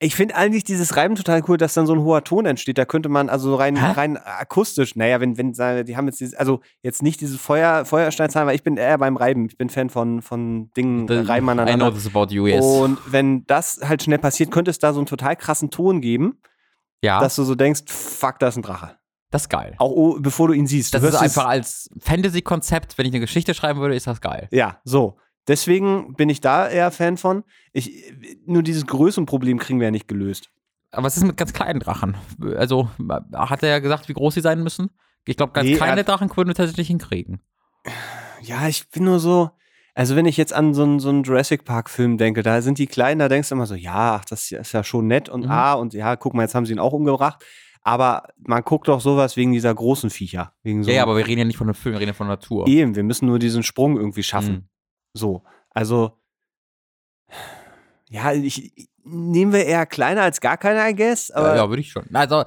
ich 0.00 0.16
finde 0.16 0.34
eigentlich 0.34 0.64
dieses 0.64 0.96
Reiben 0.96 1.14
total 1.14 1.42
cool, 1.48 1.56
dass 1.56 1.74
dann 1.74 1.86
so 1.86 1.94
ein 1.94 2.00
hoher 2.00 2.24
Ton 2.24 2.44
entsteht. 2.44 2.76
Da 2.76 2.84
könnte 2.84 3.08
man 3.08 3.28
also 3.28 3.54
rein, 3.54 3.76
rein 3.76 4.16
akustisch, 4.16 4.96
naja, 4.96 5.20
wenn, 5.20 5.38
wenn, 5.38 5.52
die 5.52 5.96
haben 5.96 6.06
jetzt 6.06 6.20
dieses, 6.20 6.34
also 6.34 6.60
jetzt 6.82 7.02
nicht 7.02 7.20
diese 7.20 7.38
Feuer, 7.38 7.84
Feuersteinzahlen, 7.84 8.48
weil 8.48 8.56
ich 8.56 8.64
bin 8.64 8.76
eher 8.76 8.98
beim 8.98 9.16
Reiben. 9.16 9.46
Ich 9.46 9.56
bin 9.56 9.70
Fan 9.70 9.90
von, 9.90 10.22
von 10.22 10.70
Dingen, 10.76 11.06
The, 11.06 11.18
reiben 11.18 11.48
aneinander. 11.48 11.86
I 11.86 11.90
know 11.90 11.96
this 11.96 12.06
about 12.06 12.34
you, 12.34 12.46
yes. 12.46 12.64
Und 12.64 12.98
wenn 13.06 13.46
das 13.46 13.80
halt 13.82 14.02
schnell 14.02 14.18
passiert, 14.18 14.50
könnte 14.50 14.70
es 14.70 14.78
da 14.78 14.92
so 14.92 14.98
einen 14.98 15.06
total 15.06 15.36
krassen 15.36 15.70
Ton 15.70 16.00
geben. 16.00 16.40
Ja. 17.02 17.20
Dass 17.20 17.36
du 17.36 17.44
so 17.44 17.54
denkst, 17.54 17.82
fuck, 17.86 18.38
da 18.38 18.48
ist 18.48 18.56
ein 18.56 18.62
Drache. 18.62 18.96
Das 19.30 19.42
ist 19.42 19.48
geil. 19.48 19.74
Auch 19.78 19.90
oh, 19.90 20.18
bevor 20.20 20.48
du 20.48 20.54
ihn 20.54 20.66
siehst. 20.66 20.94
Das 20.94 21.02
ist 21.02 21.16
einfach 21.16 21.46
als 21.46 21.90
Fantasy-Konzept, 22.00 22.96
wenn 22.98 23.06
ich 23.06 23.12
eine 23.12 23.20
Geschichte 23.20 23.52
schreiben 23.52 23.80
würde, 23.80 23.94
ist 23.94 24.06
das 24.06 24.20
geil. 24.20 24.48
Ja, 24.52 24.78
so. 24.84 25.18
Deswegen 25.46 26.14
bin 26.14 26.28
ich 26.28 26.40
da 26.40 26.68
eher 26.68 26.90
Fan 26.90 27.16
von. 27.16 27.44
Ich, 27.72 28.12
nur 28.46 28.62
dieses 28.62 28.86
Größenproblem 28.86 29.58
kriegen 29.58 29.78
wir 29.78 29.86
ja 29.86 29.90
nicht 29.90 30.08
gelöst. 30.08 30.50
Aber 30.90 31.04
was 31.04 31.16
ist 31.16 31.24
mit 31.24 31.36
ganz 31.36 31.52
kleinen 31.52 31.80
Drachen? 31.80 32.16
Also, 32.56 32.88
hat 33.32 33.62
er 33.62 33.68
ja 33.68 33.78
gesagt, 33.80 34.08
wie 34.08 34.14
groß 34.14 34.34
sie 34.34 34.40
sein 34.40 34.62
müssen? 34.62 34.90
Ich 35.26 35.36
glaube, 35.36 35.52
ganz 35.52 35.68
nee, 35.68 35.76
kleine 35.76 36.04
Drachen 36.04 36.28
können 36.28 36.48
wir 36.48 36.54
tatsächlich 36.54 36.88
hinkriegen. 36.88 37.40
Ja, 38.42 38.68
ich 38.68 38.88
bin 38.90 39.04
nur 39.04 39.18
so. 39.18 39.50
Also, 39.94 40.16
wenn 40.16 40.26
ich 40.26 40.36
jetzt 40.36 40.52
an 40.52 40.74
so 40.74 40.82
einen, 40.82 41.00
so 41.00 41.08
einen 41.08 41.22
Jurassic 41.22 41.64
Park-Film 41.64 42.18
denke, 42.18 42.42
da 42.42 42.62
sind 42.62 42.78
die 42.78 42.86
Kleinen, 42.86 43.20
da 43.20 43.28
denkst 43.28 43.48
du 43.48 43.54
immer 43.54 43.66
so, 43.66 43.74
ja, 43.74 44.16
ach, 44.16 44.24
das 44.24 44.50
ist 44.50 44.72
ja 44.72 44.84
schon 44.84 45.06
nett 45.06 45.28
und 45.28 45.44
mhm. 45.44 45.50
ah, 45.50 45.74
und 45.74 45.94
ja, 45.94 46.16
guck 46.16 46.34
mal, 46.34 46.42
jetzt 46.42 46.54
haben 46.54 46.66
sie 46.66 46.72
ihn 46.72 46.78
auch 46.78 46.92
umgebracht. 46.92 47.44
Aber 47.82 48.22
man 48.38 48.62
guckt 48.62 48.88
doch 48.88 49.00
sowas 49.00 49.36
wegen 49.36 49.52
dieser 49.52 49.74
großen 49.74 50.08
Viecher. 50.08 50.54
Wegen 50.62 50.82
so 50.82 50.90
ja, 50.90 50.96
ja, 50.96 51.02
aber 51.02 51.16
wir 51.16 51.26
reden 51.26 51.40
ja 51.40 51.44
nicht 51.44 51.58
von 51.58 51.66
einem 51.66 51.74
Film, 51.74 51.94
wir 51.94 52.00
reden 52.00 52.10
ja 52.10 52.14
von 52.14 52.26
Natur. 52.26 52.66
Eben, 52.66 52.96
wir 52.96 53.02
müssen 53.02 53.26
nur 53.26 53.38
diesen 53.38 53.62
Sprung 53.62 53.98
irgendwie 53.98 54.22
schaffen. 54.22 54.52
Mhm. 54.52 54.68
So, 55.14 55.42
also 55.70 56.18
ja, 58.10 58.32
ich, 58.32 58.72
nehmen 59.04 59.52
wir 59.52 59.64
eher 59.66 59.86
kleiner 59.86 60.22
als 60.22 60.40
gar 60.40 60.56
keine, 60.56 60.88
I 60.88 60.94
guess. 60.94 61.30
Aber 61.30 61.48
ja, 61.48 61.56
ja 61.56 61.68
würde 61.68 61.80
ich 61.80 61.90
schon. 61.90 62.04
Also 62.12 62.44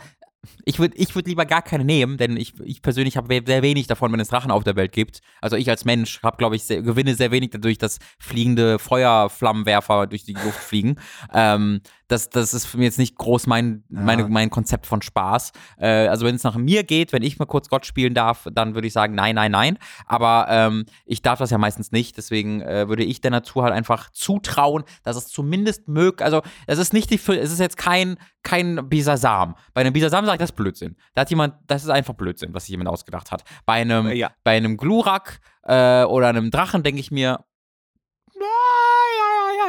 ich 0.66 0.80
würde 0.80 0.96
ich 0.98 1.14
würd 1.16 1.28
lieber 1.28 1.46
gar 1.46 1.62
keine 1.62 1.84
nehmen, 1.84 2.18
denn 2.18 2.38
ich, 2.38 2.60
ich 2.62 2.82
persönlich 2.82 3.18
habe 3.18 3.42
sehr 3.46 3.62
wenig 3.62 3.88
davon, 3.88 4.12
wenn 4.12 4.20
es 4.20 4.30
Drachen 4.30 4.52
auf 4.52 4.64
der 4.64 4.76
Welt 4.76 4.92
gibt. 4.92 5.22
Also 5.42 5.56
ich 5.56 5.70
als 5.70 5.86
Mensch 5.86 6.22
habe, 6.24 6.38
glaube 6.38 6.56
ich, 6.56 6.64
sehr, 6.64 6.82
gewinne 6.82 7.16
sehr 7.16 7.32
wenig 7.32 7.52
dadurch, 7.52 7.78
dass 7.78 8.00
fliegende 8.20 8.80
Feuerflammenwerfer 8.80 10.08
durch 10.08 10.24
die 10.24 10.34
Luft 10.34 10.60
fliegen. 10.60 11.00
Ähm, 11.34 11.82
das, 12.08 12.30
das 12.30 12.54
ist 12.54 12.66
für 12.66 12.78
mich 12.78 12.86
jetzt 12.86 13.00
nicht 13.00 13.16
groß 13.16 13.48
mein, 13.48 13.84
ja. 13.90 14.02
meine, 14.02 14.28
mein 14.28 14.50
Konzept 14.50 14.86
von 14.86 15.02
Spaß. 15.02 15.52
Äh, 15.78 16.08
also 16.08 16.26
wenn 16.26 16.36
es 16.36 16.44
nach 16.44 16.56
mir 16.56 16.84
geht, 16.84 17.14
wenn 17.14 17.24
ich 17.24 17.38
mal 17.40 17.46
kurz 17.46 17.70
Gott 17.70 17.86
spielen 17.86 18.14
darf, 18.14 18.48
dann 18.52 18.76
würde 18.76 18.88
ich 18.88 18.94
sagen, 18.94 19.16
nein, 19.16 19.36
nein, 19.36 19.52
nein. 19.52 19.78
Aber 20.06 20.48
ähm, 20.50 20.86
ich 21.06 21.22
darf 21.22 21.40
das 21.40 21.50
ja 21.50 21.58
meistens 21.58 21.92
nicht. 21.92 22.18
Deswegen 22.18 22.62
äh, 22.62 22.88
würde 22.88 23.04
ich 23.04 23.22
der 23.22 23.32
Natur 23.32 23.64
halt 23.64 23.74
einfach 23.74 24.10
zutrauen, 24.12 24.84
dass 25.04 25.18
es 25.18 25.28
zumindest 25.28 25.88
möglich, 25.88 26.26
also 26.26 26.42
es 26.66 26.80
ist 26.80 26.94
nicht 26.94 27.10
die, 27.10 27.16
es 27.16 27.52
ist 27.52 27.60
jetzt 27.60 27.78
kein, 27.78 28.18
kein 28.44 28.88
Bisasam. 28.90 29.56
Bei 29.74 29.82
einem 29.82 29.94
Bisasam 29.94 30.26
sage 30.26 30.36
ich, 30.36 30.40
das 30.40 30.52
ist 30.52 30.56
Blödsinn. 30.56 30.96
Da 31.14 31.22
hat 31.22 31.30
jemand, 31.30 31.56
das 31.68 31.84
ist 31.84 31.90
einfach 31.90 32.14
Blödsinn, 32.14 32.54
was 32.54 32.66
sich 32.66 32.72
jemand 32.72 32.90
ausgedacht 32.90 33.32
hat. 33.32 33.44
Bei 33.66 33.74
einem, 33.74 34.10
ja. 34.12 34.32
bei 34.44 34.56
einem 34.56 34.78
Glurak 34.78 35.40
äh, 35.64 36.04
oder 36.04 36.30
einem 36.30 36.52
Drachen 36.52 36.84
denke 36.84 37.02
ich 37.02 37.12
mir, 37.12 37.44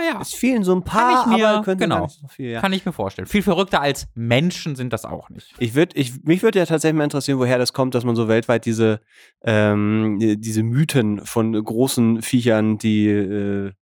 ja. 0.04 0.20
Es 0.20 0.34
fehlen 0.34 0.64
so 0.64 0.74
ein 0.74 0.82
paar, 0.82 1.24
kann 1.24 1.32
ich 1.32 1.38
mir, 1.38 1.48
aber 1.48 1.64
könnte 1.64 1.84
genau, 1.84 2.06
so 2.08 2.28
viel, 2.28 2.50
ja. 2.50 2.60
Kann 2.60 2.72
ich 2.72 2.84
mir 2.84 2.92
vorstellen. 2.92 3.26
Viel 3.26 3.42
verrückter 3.42 3.80
als 3.80 4.06
Menschen 4.14 4.76
sind 4.76 4.92
das 4.92 5.04
auch 5.04 5.30
nicht. 5.30 5.54
Ich 5.58 5.74
würd, 5.74 5.96
ich, 5.96 6.24
mich 6.24 6.42
würde 6.42 6.58
ja 6.58 6.66
tatsächlich 6.66 6.96
mal 6.96 7.04
interessieren, 7.04 7.38
woher 7.38 7.58
das 7.58 7.72
kommt, 7.72 7.94
dass 7.94 8.04
man 8.04 8.16
so 8.16 8.28
weltweit 8.28 8.64
diese, 8.66 9.00
ähm, 9.42 10.18
diese 10.18 10.62
Mythen 10.62 11.24
von 11.24 11.52
großen 11.52 12.22
Viechern, 12.22 12.78
die 12.78 13.08
äh, 13.08 13.72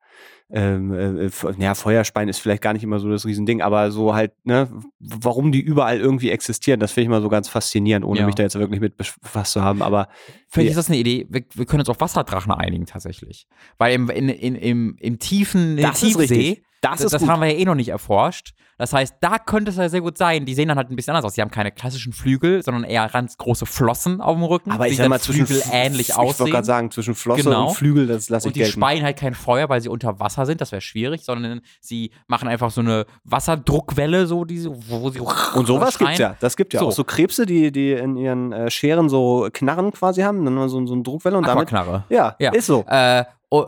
ähm, 0.49 0.93
äh, 0.93 1.31
ja, 1.59 1.75
Feuerspein 1.75 2.29
ist 2.29 2.39
vielleicht 2.39 2.63
gar 2.63 2.73
nicht 2.73 2.85
immer 2.85 3.01
so 3.01 3.11
das 3.11 3.27
Riesending, 3.27 3.63
aber 3.63 3.91
so 3.91 4.15
halt, 4.15 4.33
ne, 4.45 4.69
warum 5.01 5.51
die 5.51 5.61
überall 5.61 5.99
irgendwie 5.99 6.31
existieren, 6.31 6.79
das 6.79 6.93
finde 6.93 7.05
ich 7.05 7.09
mal 7.11 7.23
so 7.23 7.29
ganz 7.29 7.49
faszinierend, 7.49 8.07
ohne 8.07 8.21
ja. 8.21 8.27
mich 8.27 8.37
da 8.37 8.45
jetzt 8.45 8.55
wirklich 8.57 8.81
mit 8.81 8.97
befasst 8.97 9.53
zu 9.53 9.63
haben, 9.63 9.83
aber. 9.83 10.09
Vielleicht 10.49 10.71
ist 10.71 10.77
das 10.77 10.89
eine 10.89 10.99
Idee, 10.99 11.27
wir, 11.29 11.43
wir, 11.53 11.67
können 11.67 11.81
uns 11.81 11.89
auf 11.89 12.01
Wasserdrachen 12.01 12.53
einigen 12.53 12.87
tatsächlich. 12.87 13.49
Weil 13.79 13.95
im, 13.95 14.09
in, 14.09 14.29
in, 14.29 14.55
im, 14.55 14.97
im 15.01 15.19
tiefen, 15.19 15.79
im 15.79 15.93
Tiefsee, 15.93 16.63
das, 16.81 17.01
das, 17.01 17.13
das 17.13 17.27
haben 17.27 17.41
wir 17.41 17.51
ja 17.51 17.59
eh 17.59 17.65
noch 17.65 17.75
nicht 17.75 17.89
erforscht. 17.89 18.55
Das 18.79 18.93
heißt, 18.93 19.17
da 19.21 19.39
könnte 19.39 19.71
es 19.71 19.79
ja 19.79 19.89
sehr 19.89 20.03
gut 20.03 20.19
sein. 20.19 20.45
Die 20.45 20.55
sehen 20.55 20.69
dann 20.69 20.77
halt 20.77 20.91
ein 20.91 20.97
bisschen 20.97 21.13
anders 21.13 21.25
aus. 21.25 21.35
Die 21.35 21.41
haben 21.41 21.51
keine 21.51 21.73
klassischen 21.73 22.13
Flügel, 22.13 22.63
sondern 22.63 22.85
eher 22.85 23.09
ganz 23.09 23.39
große 23.39 23.65
Flossen 23.65 24.21
auf 24.21 24.37
dem 24.37 24.45
Rücken. 24.45 24.71
Aber 24.71 24.87
ich 24.87 24.99
sag 24.99 25.09
mal, 25.09 25.19
zwischen 25.19 25.47
Flügel 25.47 25.65
ähnlich 25.73 26.15
aussehen. 26.15 26.31
Ich 26.31 26.41
wollte 26.41 26.53
gerade 26.53 26.67
sagen, 26.67 26.91
zwischen 26.91 27.15
Flosse 27.15 27.45
genau. 27.45 27.69
und 27.69 27.75
Flügel, 27.75 28.07
das 28.07 28.29
lasse 28.29 28.47
ich 28.47 28.51
Und 28.51 28.57
die 28.57 28.61
gelten. 28.61 28.73
speien 28.75 29.03
halt 29.03 29.17
kein 29.17 29.33
Feuer, 29.33 29.71
weil 29.71 29.81
sie 29.81 29.89
unter 29.89 30.21
Wasser 30.21 30.45
sind. 30.45 30.61
Das 30.61 30.73
wäre 30.73 30.83
schwierig, 30.83 31.25
sondern 31.25 31.63
sie 31.81 32.11
machen 32.27 32.49
einfach 32.49 32.71
so 32.71 32.83
eine 32.83 33.07
Wasserdruckwelle, 33.25 34.27
so 34.27 34.45
diese, 34.45 34.71
wo 34.71 35.09
sie 35.09 35.21
Und 35.21 35.67
sowas 35.67 35.97
gibt 35.97 36.19
ja. 36.19 36.37
Das 36.41 36.57
gibt 36.57 36.75
ja 36.75 36.81
so. 36.81 36.89
auch 36.89 36.93
so 36.93 37.05
Krebse, 37.05 37.47
die, 37.47 37.73
die 37.73 37.93
in 37.93 38.17
ihren 38.17 38.53
äh, 38.53 38.71
Scheren 38.71 39.09
so 39.09 39.49
Knarren 39.53 39.93
quasi 39.93 40.21
haben, 40.21 40.45
dann 40.45 40.69
so, 40.69 40.85
so 40.87 40.93
eine 40.93 41.03
Druckwelle 41.03 41.39
und 41.39 41.47
damit. 41.47 41.69
Knarre. 41.69 42.05
Ja, 42.11 42.37
ja, 42.39 42.53
ist 42.53 42.67
so. 42.67 42.85
Äh, 42.87 43.25
oh, 43.49 43.67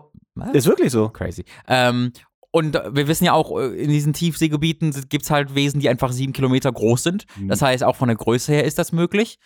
ist 0.53 0.67
wirklich 0.67 0.93
so. 0.93 1.09
Crazy. 1.09 1.45
Ähm, 1.67 2.13
und 2.59 2.75
wir 2.75 3.07
wissen 3.07 3.25
ja 3.25 3.33
auch, 3.33 3.59
äh, 3.59 3.69
in 3.69 3.89
diesen 3.89 4.13
Tiefseegebieten 4.13 4.93
gibt 5.09 5.25
es 5.25 5.31
halt 5.31 5.55
Wesen, 5.55 5.81
die 5.81 5.89
einfach 5.89 6.11
sieben 6.11 6.33
Kilometer 6.33 6.73
groß 6.73 7.03
sind. 7.03 7.27
Mhm. 7.37 7.49
Das 7.49 7.63
heißt, 7.63 7.85
auch 7.85 7.97
von 7.97 8.09
der 8.09 8.17
Größe 8.17 8.53
her 8.53 8.65
ist 8.65 8.79
das 8.79 8.93
möglich. 8.93 9.39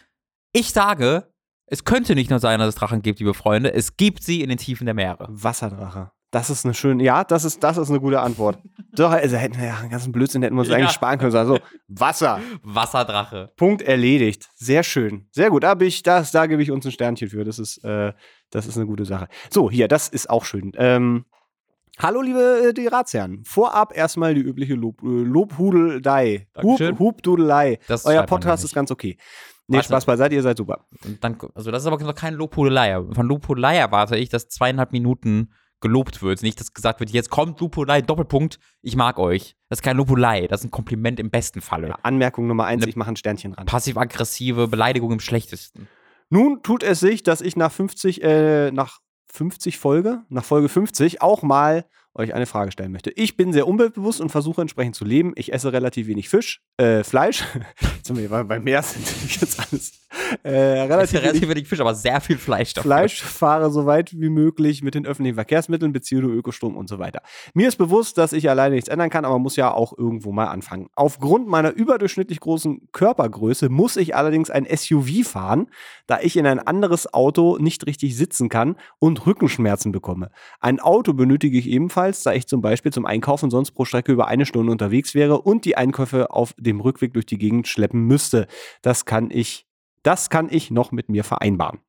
Ich 0.52 0.72
sage, 0.72 1.30
es 1.66 1.84
könnte 1.84 2.14
nicht 2.14 2.30
nur 2.30 2.38
sein, 2.38 2.58
dass 2.58 2.70
es 2.70 2.74
Drachen 2.74 3.02
gibt, 3.02 3.18
liebe 3.18 3.34
Freunde. 3.34 3.72
Es 3.72 3.96
gibt 3.96 4.22
sie 4.22 4.40
in 4.40 4.48
den 4.48 4.58
Tiefen 4.58 4.86
der 4.86 4.94
Meere. 4.94 5.26
Wasserdrache. 5.28 6.10
Das 6.32 6.48
ist 6.48 6.64
eine 6.64 6.72
schöne, 6.72 7.04
ja, 7.04 7.24
das 7.24 7.44
ist, 7.44 7.62
das 7.62 7.76
ist 7.76 7.90
eine 7.90 8.00
gute 8.00 8.20
Antwort. 8.20 8.58
Doch, 8.94 9.10
also 9.10 9.36
hätten 9.36 9.58
wir 9.58 9.66
ja 9.66 9.78
einen 9.78 9.90
ganzen 9.90 10.12
Blödsinn 10.12 10.42
hätten 10.42 10.56
wir 10.56 10.60
uns 10.60 10.70
ja. 10.70 10.76
eigentlich 10.76 10.92
sparen 10.92 11.18
können. 11.18 11.36
Also 11.36 11.58
Wasser. 11.88 12.40
Wasserdrache. 12.62 13.52
Punkt 13.56 13.82
erledigt. 13.82 14.48
Sehr 14.54 14.82
schön. 14.82 15.28
Sehr 15.30 15.50
gut. 15.50 15.62
Da, 15.62 15.76
ich, 15.80 16.02
das, 16.02 16.32
da 16.32 16.46
gebe 16.46 16.62
ich 16.62 16.70
uns 16.70 16.86
ein 16.86 16.92
Sternchen 16.92 17.28
für. 17.28 17.44
Das 17.44 17.58
ist, 17.58 17.84
äh, 17.84 18.14
das 18.50 18.66
ist 18.66 18.78
eine 18.78 18.86
gute 18.86 19.04
Sache. 19.04 19.28
So, 19.50 19.70
hier, 19.70 19.88
das 19.88 20.08
ist 20.08 20.30
auch 20.30 20.46
schön. 20.46 20.72
Ähm, 20.76 21.26
Hallo, 22.02 22.20
liebe 22.20 22.68
äh, 22.68 22.74
die 22.74 22.88
Ratsherren. 22.88 23.44
Vorab 23.44 23.96
erstmal 23.96 24.34
die 24.34 24.40
übliche 24.40 24.74
Lob, 24.74 25.00
äh, 25.04 25.06
Lobhudelei. 25.06 26.48
Hub, 26.60 26.80
Hubdudelei. 26.98 27.78
Euer 28.02 28.24
Podcast 28.24 28.64
ist 28.64 28.74
ganz 28.74 28.90
okay. 28.90 29.16
Nee, 29.68 29.76
Warte. 29.76 29.86
Spaß 29.86 30.06
beiseite, 30.06 30.34
ihr 30.34 30.42
seid 30.42 30.56
super. 30.56 30.84
Dann, 31.20 31.38
also 31.54 31.70
das 31.70 31.84
ist 31.84 31.86
aber 31.86 32.02
noch 32.02 32.14
keine 32.16 32.36
Lobhudelei. 32.36 33.00
Von 33.12 33.28
Lobhudelei 33.28 33.76
erwarte 33.76 34.16
ich, 34.16 34.28
dass 34.28 34.48
zweieinhalb 34.48 34.90
Minuten 34.90 35.52
gelobt 35.80 36.22
wird. 36.22 36.42
Nicht, 36.42 36.58
dass 36.58 36.74
gesagt 36.74 36.98
wird, 36.98 37.10
jetzt 37.10 37.30
kommt 37.30 37.60
Lobhudelei, 37.60 38.02
Doppelpunkt, 38.02 38.58
ich 38.80 38.96
mag 38.96 39.20
euch. 39.20 39.54
Das 39.68 39.78
ist 39.78 39.82
kein 39.82 39.96
Lobhudelei, 39.96 40.48
das 40.48 40.62
ist 40.62 40.66
ein 40.66 40.70
Kompliment 40.72 41.20
im 41.20 41.30
besten 41.30 41.60
Falle. 41.60 41.88
Ja, 41.88 41.98
Anmerkung 42.02 42.48
Nummer 42.48 42.64
eins, 42.64 42.84
ich 42.84 42.96
mache 42.96 43.10
ein 43.10 43.16
Sternchen 43.16 43.54
ran. 43.54 43.66
Passiv-aggressive 43.66 44.66
Beleidigung 44.66 45.12
im 45.12 45.20
schlechtesten. 45.20 45.86
Nun 46.30 46.64
tut 46.64 46.82
es 46.82 46.98
sich, 46.98 47.22
dass 47.22 47.40
ich 47.40 47.54
nach 47.54 47.70
50, 47.70 48.24
äh, 48.24 48.72
nach 48.72 48.98
50 49.32 49.78
Folge, 49.78 50.22
nach 50.28 50.44
Folge 50.44 50.68
50 50.68 51.22
auch 51.22 51.42
mal 51.42 51.86
euch 52.14 52.34
eine 52.34 52.44
Frage 52.44 52.70
stellen 52.70 52.92
möchte. 52.92 53.10
Ich 53.10 53.38
bin 53.38 53.54
sehr 53.54 53.66
umweltbewusst 53.66 54.20
und 54.20 54.28
versuche 54.28 54.60
entsprechend 54.60 54.94
zu 54.94 55.06
leben. 55.06 55.32
Ich 55.36 55.54
esse 55.54 55.72
relativ 55.72 56.06
wenig 56.06 56.28
Fisch, 56.28 56.60
äh, 56.76 57.02
Fleisch. 57.02 57.42
Zum 58.02 58.16
Beispiel, 58.16 58.30
weil 58.30 58.44
bei 58.44 58.60
Meer 58.60 58.82
sind 58.82 59.06
jetzt 59.40 59.58
alles. 59.58 59.92
Äh, 60.42 60.50
relativ, 60.50 61.20
relativ 61.22 61.48
wenig 61.48 61.68
Fisch, 61.68 61.80
aber 61.80 61.94
sehr 61.94 62.20
viel 62.20 62.38
Fleisch 62.38 62.74
dafür. 62.74 62.88
Fleisch, 62.88 63.22
fahre 63.22 63.70
so 63.70 63.86
weit 63.86 64.12
wie 64.18 64.28
möglich 64.28 64.82
mit 64.82 64.94
den 64.94 65.06
öffentlichen 65.06 65.34
Verkehrsmitteln, 65.34 65.92
beziehe 65.92 66.20
Ökostrom 66.20 66.76
und 66.76 66.88
so 66.88 66.98
weiter. 66.98 67.22
Mir 67.54 67.68
ist 67.68 67.76
bewusst, 67.76 68.18
dass 68.18 68.32
ich 68.32 68.48
alleine 68.48 68.74
nichts 68.74 68.88
ändern 68.88 69.10
kann, 69.10 69.24
aber 69.24 69.38
muss 69.38 69.56
ja 69.56 69.72
auch 69.72 69.96
irgendwo 69.96 70.32
mal 70.32 70.46
anfangen. 70.46 70.88
Aufgrund 70.94 71.48
meiner 71.48 71.72
überdurchschnittlich 71.72 72.40
großen 72.40 72.88
Körpergröße 72.92 73.68
muss 73.68 73.96
ich 73.96 74.14
allerdings 74.14 74.50
ein 74.50 74.66
SUV 74.66 75.26
fahren, 75.26 75.68
da 76.06 76.20
ich 76.20 76.36
in 76.36 76.46
ein 76.46 76.58
anderes 76.58 77.12
Auto 77.12 77.58
nicht 77.58 77.86
richtig 77.86 78.16
sitzen 78.16 78.48
kann 78.48 78.76
und 78.98 79.26
Rückenschmerzen 79.26 79.92
bekomme. 79.92 80.30
Ein 80.60 80.80
Auto 80.80 81.12
benötige 81.12 81.58
ich 81.58 81.68
ebenfalls, 81.68 82.22
da 82.22 82.32
ich 82.32 82.46
zum 82.46 82.60
Beispiel 82.60 82.92
zum 82.92 83.06
Einkaufen 83.06 83.50
sonst 83.50 83.72
pro 83.72 83.84
Strecke 83.84 84.12
über 84.12 84.28
eine 84.28 84.46
Stunde 84.46 84.72
unterwegs 84.72 85.14
wäre 85.14 85.40
und 85.42 85.64
die 85.64 85.76
Einkäufe 85.76 86.30
auf 86.30 86.54
dem 86.58 86.80
Rückweg 86.80 87.14
durch 87.14 87.26
die 87.26 87.38
Gegend 87.38 87.68
schleppen 87.68 88.06
müsste. 88.06 88.46
Das 88.82 89.04
kann 89.04 89.30
ich, 89.30 89.66
das 90.02 90.30
kann 90.30 90.48
ich 90.50 90.70
noch 90.70 90.92
mit 90.92 91.08
mir 91.08 91.24
vereinbaren. 91.24 91.80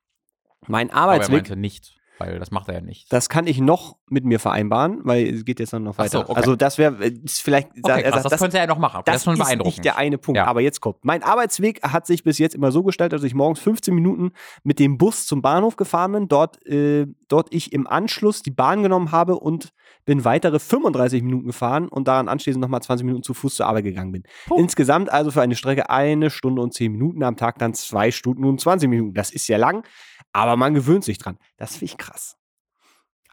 Mein 0.68 0.92
Arbeitsweg. 0.92 1.26
Aber 1.26 1.34
er 1.34 1.38
meinte 1.38 1.56
nicht 1.58 1.96
weil 2.20 2.40
das 2.40 2.52
macht 2.52 2.68
er 2.68 2.76
ja 2.76 2.82
nicht. 2.82 3.12
Das 3.12 3.30
kann 3.30 3.48
ich 3.48 3.60
noch 3.60 3.98
mit 4.08 4.24
mir 4.26 4.40
vereinbaren, 4.40 5.00
weil 5.04 5.26
es 5.34 5.46
geht 5.46 5.60
jetzt 5.60 5.74
noch 5.74 5.98
weiter. 5.98 6.20
So, 6.20 6.30
okay. 6.30 6.34
Also 6.36 6.56
das 6.56 6.78
wäre 6.78 6.96
vielleicht 7.28 7.70
okay, 7.82 8.04
krass, 8.04 8.24
das, 8.24 8.32
das, 8.32 8.40
könnte 8.40 8.60
er 8.60 8.68
noch 8.68 8.78
machen. 8.78 9.02
Das, 9.06 9.14
das 9.14 9.22
ist 9.22 9.26
schon 9.26 9.38
beeindruckend. 9.38 9.74
Ist 9.74 9.78
nicht 9.78 9.86
der 9.86 9.98
eine 9.98 10.18
Punkt, 10.18 10.38
ja. 10.38 10.46
aber 10.46 10.62
jetzt 10.62 10.80
kommt. 10.80 11.04
Mein 11.04 11.24
Arbeitsweg 11.24 11.82
hat 11.84 12.06
sich 12.06 12.24
bis 12.24 12.38
jetzt 12.38 12.56
immer 12.56 12.72
so 12.72 12.84
gestaltet, 12.84 13.18
dass 13.18 13.24
ich 13.24 13.34
morgens 13.34 13.60
15 13.60 13.94
Minuten 13.94 14.32
mit 14.64 14.80
dem 14.80 14.98
Bus 14.98 15.26
zum 15.26 15.42
Bahnhof 15.42 15.76
gefahren 15.76 16.12
bin, 16.14 16.28
dort 16.28 16.66
äh, 16.66 17.08
dort 17.28 17.54
ich 17.54 17.74
im 17.74 17.88
Anschluss 17.88 18.42
die 18.42 18.52
Bahn 18.52 18.84
genommen 18.84 19.12
habe 19.12 19.40
und 19.40 19.74
bin 20.06 20.26
weitere 20.26 20.60
35 20.60 21.24
Minuten 21.24 21.48
gefahren 21.48 21.88
und 21.88 22.08
daran 22.08 22.28
anschließend 22.28 22.62
nochmal 22.62 22.82
20 22.82 23.06
Minuten 23.06 23.24
zu 23.24 23.34
Fuß 23.34 23.56
zur 23.56 23.68
Arbeit 23.68 23.86
gegangen 23.86 24.12
bin. 24.12 24.24
Puh. 24.48 24.58
Insgesamt 24.58 25.12
also 25.12 25.32
für 25.32 25.42
eine 25.42 25.56
Strecke 25.56 25.90
eine 25.90 26.30
Stunde 26.30 26.62
und 26.62 26.74
10 26.74 26.92
Minuten 26.92 27.24
am 27.24 27.36
Tag 27.36 27.60
dann 27.60 27.74
zwei 27.74 28.12
Stunden 28.12 28.44
und 28.46 28.60
20 28.60 28.90
Minuten. 28.90 29.14
Das 29.14 29.32
ist 29.32 29.46
sehr 29.46 29.58
lang, 29.58 29.86
aber 30.32 30.58
man 30.58 30.74
gewöhnt 30.74 31.04
sich 31.04 31.18
dran. 31.18 31.38
Das 31.58 31.74
finde 31.74 31.86
ich 31.86 31.98
krass. 31.98 32.38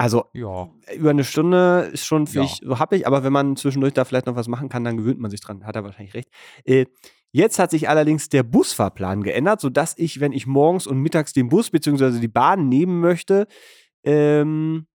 Also 0.00 0.24
ja. 0.32 0.70
über 0.96 1.10
eine 1.10 1.24
Stunde 1.24 1.90
ist 1.92 2.06
schon 2.06 2.26
für 2.26 2.38
ja. 2.38 2.44
ich 2.44 2.60
so 2.62 2.78
happig, 2.78 3.06
aber 3.06 3.22
wenn 3.22 3.34
man 3.34 3.56
zwischendurch 3.56 3.92
da 3.92 4.06
vielleicht 4.06 4.24
noch 4.24 4.34
was 4.34 4.48
machen 4.48 4.70
kann, 4.70 4.82
dann 4.82 4.96
gewöhnt 4.96 5.20
man 5.20 5.30
sich 5.30 5.40
dran. 5.40 5.66
Hat 5.66 5.76
er 5.76 5.84
wahrscheinlich 5.84 6.14
recht. 6.14 6.30
Äh, 6.64 6.86
jetzt 7.32 7.58
hat 7.58 7.70
sich 7.70 7.86
allerdings 7.86 8.30
der 8.30 8.42
Busfahrplan 8.42 9.22
geändert, 9.22 9.60
sodass 9.60 9.92
ich, 9.98 10.18
wenn 10.20 10.32
ich 10.32 10.46
morgens 10.46 10.86
und 10.86 11.00
mittags 11.00 11.34
den 11.34 11.50
Bus 11.50 11.70
bzw. 11.70 12.18
die 12.18 12.28
Bahn 12.28 12.70
nehmen 12.70 13.00
möchte, 13.00 13.46
ähm, 14.02 14.86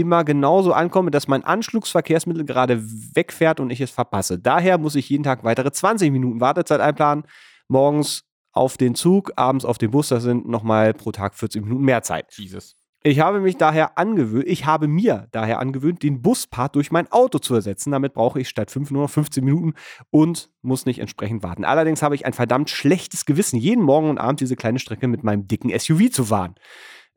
immer 0.00 0.24
genauso 0.24 0.72
ankomme, 0.72 1.10
dass 1.10 1.28
mein 1.28 1.44
Anschlussverkehrsmittel 1.44 2.44
gerade 2.44 2.82
wegfährt 2.82 3.60
und 3.60 3.70
ich 3.70 3.80
es 3.80 3.90
verpasse. 3.90 4.38
Daher 4.38 4.78
muss 4.78 4.94
ich 4.94 5.08
jeden 5.08 5.24
Tag 5.24 5.44
weitere 5.44 5.70
20 5.70 6.10
Minuten 6.12 6.40
Wartezeit 6.40 6.80
einplanen. 6.80 7.24
Morgens 7.68 8.24
auf 8.52 8.76
den 8.76 8.94
Zug, 8.94 9.32
abends 9.36 9.64
auf 9.64 9.78
den 9.78 9.90
Bus, 9.90 10.08
das 10.08 10.22
sind 10.22 10.48
nochmal 10.48 10.94
pro 10.94 11.12
Tag 11.12 11.34
40 11.34 11.62
Minuten 11.62 11.84
mehr 11.84 12.02
Zeit. 12.02 12.32
Jesus. 12.36 12.76
Ich 13.04 13.20
habe 13.20 13.38
mich 13.38 13.56
daher 13.56 13.96
angewöhnt, 13.96 14.48
ich 14.48 14.66
habe 14.66 14.88
mir 14.88 15.28
daher 15.30 15.60
angewöhnt, 15.60 16.02
den 16.02 16.20
Buspart 16.20 16.74
durch 16.74 16.90
mein 16.90 17.10
Auto 17.12 17.38
zu 17.38 17.54
ersetzen. 17.54 17.92
Damit 17.92 18.12
brauche 18.12 18.40
ich 18.40 18.48
statt 18.48 18.72
5 18.72 18.90
nur 18.90 19.02
noch 19.02 19.10
15 19.10 19.44
Minuten 19.44 19.74
und 20.10 20.50
muss 20.62 20.84
nicht 20.84 20.98
entsprechend 20.98 21.44
warten. 21.44 21.64
Allerdings 21.64 22.02
habe 22.02 22.16
ich 22.16 22.26
ein 22.26 22.32
verdammt 22.32 22.70
schlechtes 22.70 23.24
Gewissen, 23.24 23.56
jeden 23.56 23.84
Morgen 23.84 24.10
und 24.10 24.18
Abend 24.18 24.40
diese 24.40 24.56
kleine 24.56 24.80
Strecke 24.80 25.06
mit 25.06 25.22
meinem 25.22 25.46
dicken 25.46 25.70
SUV 25.78 26.10
zu 26.10 26.24
fahren. 26.24 26.56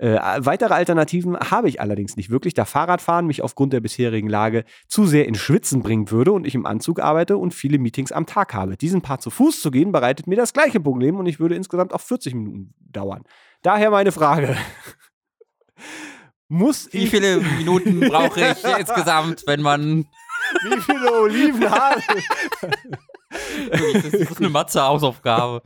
Äh, 0.01 0.19
weitere 0.39 0.73
Alternativen 0.73 1.37
habe 1.37 1.69
ich 1.69 1.79
allerdings 1.79 2.15
nicht 2.15 2.31
wirklich, 2.31 2.55
da 2.55 2.65
Fahrradfahren 2.65 3.27
mich 3.27 3.43
aufgrund 3.43 3.71
der 3.71 3.81
bisherigen 3.81 4.27
Lage 4.27 4.65
zu 4.87 5.05
sehr 5.05 5.27
in 5.27 5.35
Schwitzen 5.35 5.83
bringen 5.83 6.09
würde 6.09 6.31
und 6.31 6.47
ich 6.47 6.55
im 6.55 6.65
Anzug 6.65 6.99
arbeite 6.99 7.37
und 7.37 7.53
viele 7.53 7.77
Meetings 7.77 8.11
am 8.11 8.25
Tag 8.25 8.55
habe. 8.55 8.77
Diesen 8.77 9.03
Part 9.03 9.21
zu 9.21 9.29
Fuß 9.29 9.61
zu 9.61 9.69
gehen, 9.69 9.91
bereitet 9.91 10.25
mir 10.25 10.37
das 10.37 10.53
gleiche 10.53 10.79
Problem 10.79 11.17
und 11.17 11.27
ich 11.27 11.39
würde 11.39 11.53
insgesamt 11.53 11.93
auch 11.93 12.01
40 12.01 12.33
Minuten 12.33 12.73
dauern. 12.79 13.25
Daher 13.61 13.91
meine 13.91 14.11
Frage. 14.11 14.57
Muss 16.47 16.91
Wie 16.91 17.05
viele 17.05 17.37
Minuten 17.37 17.99
brauche 17.99 18.41
ich 18.41 18.63
insgesamt, 18.79 19.43
wenn 19.45 19.61
man. 19.61 20.07
Wie 20.63 20.81
viele 20.81 21.21
Oliven 21.21 21.69
habe 21.69 22.01
das 23.71 24.13
ist 24.13 24.39
eine 24.39 24.49
Mathe-Hausaufgabe. 24.49 25.61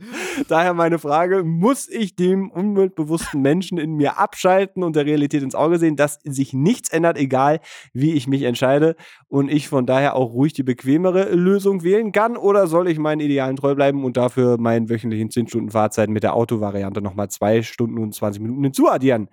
Daher 0.48 0.74
meine 0.74 0.98
Frage: 0.98 1.42
Muss 1.44 1.88
ich 1.88 2.16
dem 2.16 2.50
umweltbewussten 2.50 3.42
Menschen 3.42 3.78
in 3.78 3.94
mir 3.94 4.18
abschalten 4.18 4.82
und 4.82 4.96
der 4.96 5.06
Realität 5.06 5.42
ins 5.42 5.54
Auge 5.54 5.78
sehen, 5.78 5.96
dass 5.96 6.20
sich 6.24 6.52
nichts 6.52 6.90
ändert, 6.90 7.18
egal 7.18 7.60
wie 7.92 8.12
ich 8.12 8.26
mich 8.26 8.42
entscheide 8.42 8.96
und 9.28 9.50
ich 9.50 9.68
von 9.68 9.86
daher 9.86 10.14
auch 10.14 10.32
ruhig 10.32 10.52
die 10.52 10.62
bequemere 10.62 11.34
Lösung 11.34 11.82
wählen 11.82 12.12
kann? 12.12 12.36
Oder 12.36 12.66
soll 12.66 12.88
ich 12.88 12.98
meinen 12.98 13.20
Idealen 13.20 13.56
treu 13.56 13.74
bleiben 13.74 14.04
und 14.04 14.16
dafür 14.16 14.58
meinen 14.58 14.88
wöchentlichen 14.88 15.30
10 15.30 15.48
Stunden 15.48 15.70
Fahrzeit 15.70 16.08
mit 16.08 16.22
der 16.22 16.34
Autovariante 16.34 17.02
nochmal 17.02 17.28
2 17.28 17.62
Stunden 17.62 17.98
und 17.98 18.14
20 18.14 18.42
Minuten 18.42 18.62
hinzuaddieren? 18.62 19.28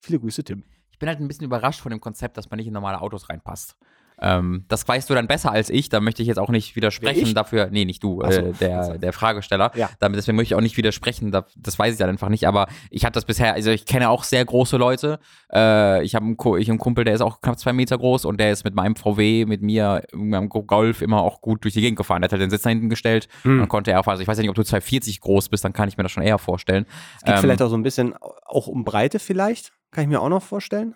Viele 0.00 0.20
Grüße, 0.20 0.44
Tim. 0.44 0.64
Ich 0.92 0.98
bin 0.98 1.08
halt 1.08 1.20
ein 1.20 1.28
bisschen 1.28 1.44
überrascht 1.44 1.80
von 1.80 1.90
dem 1.90 2.00
Konzept, 2.00 2.36
dass 2.36 2.50
man 2.50 2.58
nicht 2.58 2.66
in 2.66 2.72
normale 2.72 3.00
Autos 3.00 3.28
reinpasst. 3.28 3.76
Ähm, 4.20 4.64
das 4.68 4.86
weißt 4.86 5.08
du 5.08 5.14
dann 5.14 5.26
besser 5.26 5.52
als 5.52 5.70
ich, 5.70 5.88
da 5.88 6.00
möchte 6.00 6.22
ich 6.22 6.28
jetzt 6.28 6.38
auch 6.38 6.48
nicht 6.48 6.76
widersprechen 6.76 7.34
dafür. 7.34 7.68
Nee, 7.70 7.84
nicht 7.84 8.02
du, 8.02 8.20
so, 8.22 8.28
äh, 8.28 8.52
der, 8.52 8.98
der 8.98 9.12
Fragesteller. 9.12 9.70
Ja. 9.74 9.90
Damit, 10.00 10.18
deswegen 10.18 10.36
möchte 10.36 10.54
ich 10.54 10.56
auch 10.56 10.62
nicht 10.62 10.76
widersprechen, 10.76 11.30
da, 11.30 11.46
das 11.56 11.78
weiß 11.78 11.92
ich 11.92 11.98
dann 11.98 12.08
einfach 12.08 12.28
nicht. 12.28 12.46
Aber 12.46 12.66
ich 12.90 13.04
hatte 13.04 13.14
das 13.14 13.24
bisher, 13.24 13.54
also 13.54 13.70
ich 13.70 13.86
kenne 13.86 14.08
auch 14.08 14.24
sehr 14.24 14.44
große 14.44 14.76
Leute. 14.76 15.20
Äh, 15.52 16.02
ich 16.04 16.14
habe 16.14 16.26
einen, 16.26 16.36
ich 16.58 16.68
einen 16.68 16.78
Kumpel, 16.78 17.04
der 17.04 17.14
ist 17.14 17.20
auch 17.20 17.40
knapp 17.40 17.58
zwei 17.58 17.72
Meter 17.72 17.98
groß 17.98 18.24
und 18.24 18.40
der 18.40 18.50
ist 18.50 18.64
mit 18.64 18.74
meinem 18.74 18.96
VW, 18.96 19.46
mit 19.46 19.62
mir, 19.62 20.02
mit 20.12 20.30
meinem 20.30 20.48
Golf 20.48 21.02
immer 21.02 21.22
auch 21.22 21.40
gut 21.40 21.64
durch 21.64 21.74
die 21.74 21.80
Gegend 21.80 21.96
gefahren. 21.96 22.22
Der 22.22 22.26
hat 22.26 22.32
halt 22.32 22.42
den 22.42 22.50
Sitz 22.50 22.62
da 22.62 22.70
hinten 22.70 22.88
gestellt 22.88 23.28
hm. 23.42 23.60
und 23.60 23.68
konnte 23.68 23.92
er 23.92 24.02
fahren. 24.02 24.12
Also 24.12 24.22
ich 24.22 24.28
weiß 24.28 24.38
ja 24.38 24.42
nicht, 24.42 24.50
ob 24.50 24.56
du 24.56 24.64
240 24.64 25.20
groß 25.20 25.48
bist, 25.48 25.64
dann 25.64 25.72
kann 25.72 25.88
ich 25.88 25.96
mir 25.96 26.02
das 26.02 26.12
schon 26.12 26.22
eher 26.22 26.38
vorstellen. 26.38 26.86
Es 27.18 27.24
geht 27.24 27.34
ähm, 27.34 27.40
vielleicht 27.40 27.62
auch 27.62 27.70
so 27.70 27.76
ein 27.76 27.82
bisschen 27.82 28.14
auch 28.46 28.66
um 28.66 28.84
Breite 28.84 29.18
vielleicht. 29.18 29.72
Kann 29.90 30.04
ich 30.04 30.08
mir 30.08 30.20
auch 30.20 30.28
noch 30.28 30.42
vorstellen 30.42 30.94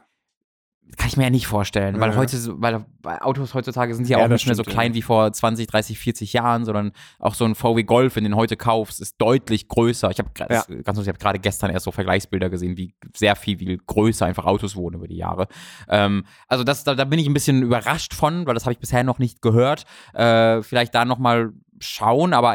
kann 0.97 1.09
ich 1.09 1.16
mir 1.16 1.24
ja 1.24 1.30
nicht 1.30 1.47
vorstellen, 1.47 1.99
weil 2.01 2.11
ja. 2.11 2.16
heute, 2.16 2.37
weil 2.59 2.85
Autos 3.20 3.55
heutzutage 3.55 3.95
sind 3.95 4.09
ja, 4.09 4.18
ja 4.18 4.24
auch 4.24 4.28
nicht 4.28 4.47
mehr 4.47 4.55
so 4.55 4.62
klein 4.62 4.93
ja. 4.93 4.97
wie 4.97 5.03
vor 5.03 5.33
20, 5.33 5.66
30, 5.66 5.99
40 5.99 6.33
Jahren, 6.33 6.64
sondern 6.64 6.93
auch 7.18 7.35
so 7.35 7.45
ein 7.45 7.55
VW 7.55 7.83
Golf, 7.83 8.16
wenn 8.16 8.24
du 8.24 8.30
den 8.30 8.37
heute 8.37 8.57
kaufst, 8.57 9.01
ist 9.01 9.16
deutlich 9.18 9.68
größer. 9.68 10.11
Ich 10.11 10.18
habe 10.18 10.30
ja. 10.39 10.64
ganz 10.83 10.99
ich 10.99 11.09
habe 11.09 11.18
gerade 11.18 11.39
gestern 11.39 11.70
erst 11.70 11.85
so 11.85 11.93
Vergleichsbilder 11.93 12.51
gesehen, 12.51 12.76
wie 12.76 12.95
sehr 13.16 13.37
viel, 13.37 13.59
wie 13.61 13.80
größer 13.87 14.26
einfach 14.26 14.45
Autos 14.45 14.76
wurden 14.76 14.97
über 14.97 15.09
die 15.09 15.16
Jahre. 15.16 15.49
Ähm, 15.89 16.24
also 16.47 16.62
das, 16.62 16.85
da, 16.85 16.95
da, 16.95 17.05
bin 17.05 17.18
ich 17.18 17.26
ein 17.26 17.35
bisschen 17.35 17.62
überrascht 17.62 18.12
von, 18.12 18.47
weil 18.47 18.55
das 18.55 18.64
habe 18.64 18.72
ich 18.72 18.78
bisher 18.78 19.03
noch 19.03 19.18
nicht 19.18 19.41
gehört. 19.41 19.85
Äh, 20.12 20.62
vielleicht 20.62 20.95
da 20.95 21.05
nochmal 21.05 21.53
schauen, 21.80 22.35
aber 22.35 22.55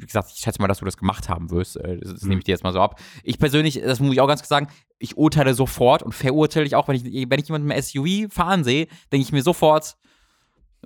wie 0.00 0.06
gesagt, 0.06 0.30
ich 0.34 0.40
schätze 0.40 0.60
mal, 0.60 0.68
dass 0.68 0.78
du 0.78 0.84
das 0.84 0.96
gemacht 0.96 1.28
haben 1.28 1.50
wirst. 1.50 1.76
Äh, 1.76 1.98
das, 1.98 2.12
das 2.12 2.22
mhm. 2.22 2.28
nehme 2.30 2.38
ich 2.40 2.44
dir 2.44 2.52
jetzt 2.52 2.64
mal 2.64 2.72
so 2.72 2.80
ab. 2.80 3.00
Ich 3.22 3.38
persönlich, 3.38 3.80
das 3.80 4.00
muss 4.00 4.12
ich 4.12 4.20
auch 4.20 4.28
ganz 4.28 4.42
klar 4.42 4.60
sagen, 4.60 4.68
ich 4.98 5.16
urteile 5.16 5.54
sofort 5.54 6.02
und 6.02 6.12
verurteile 6.12 6.66
ich 6.66 6.76
auch, 6.76 6.88
wenn 6.88 6.96
ich, 6.96 7.04
wenn 7.04 7.40
ich 7.40 7.48
jemanden 7.48 7.70
im 7.70 7.82
SUV 7.82 8.32
fahren 8.32 8.64
sehe, 8.64 8.86
denke 9.10 9.24
ich 9.24 9.32
mir 9.32 9.42
sofort, 9.42 9.96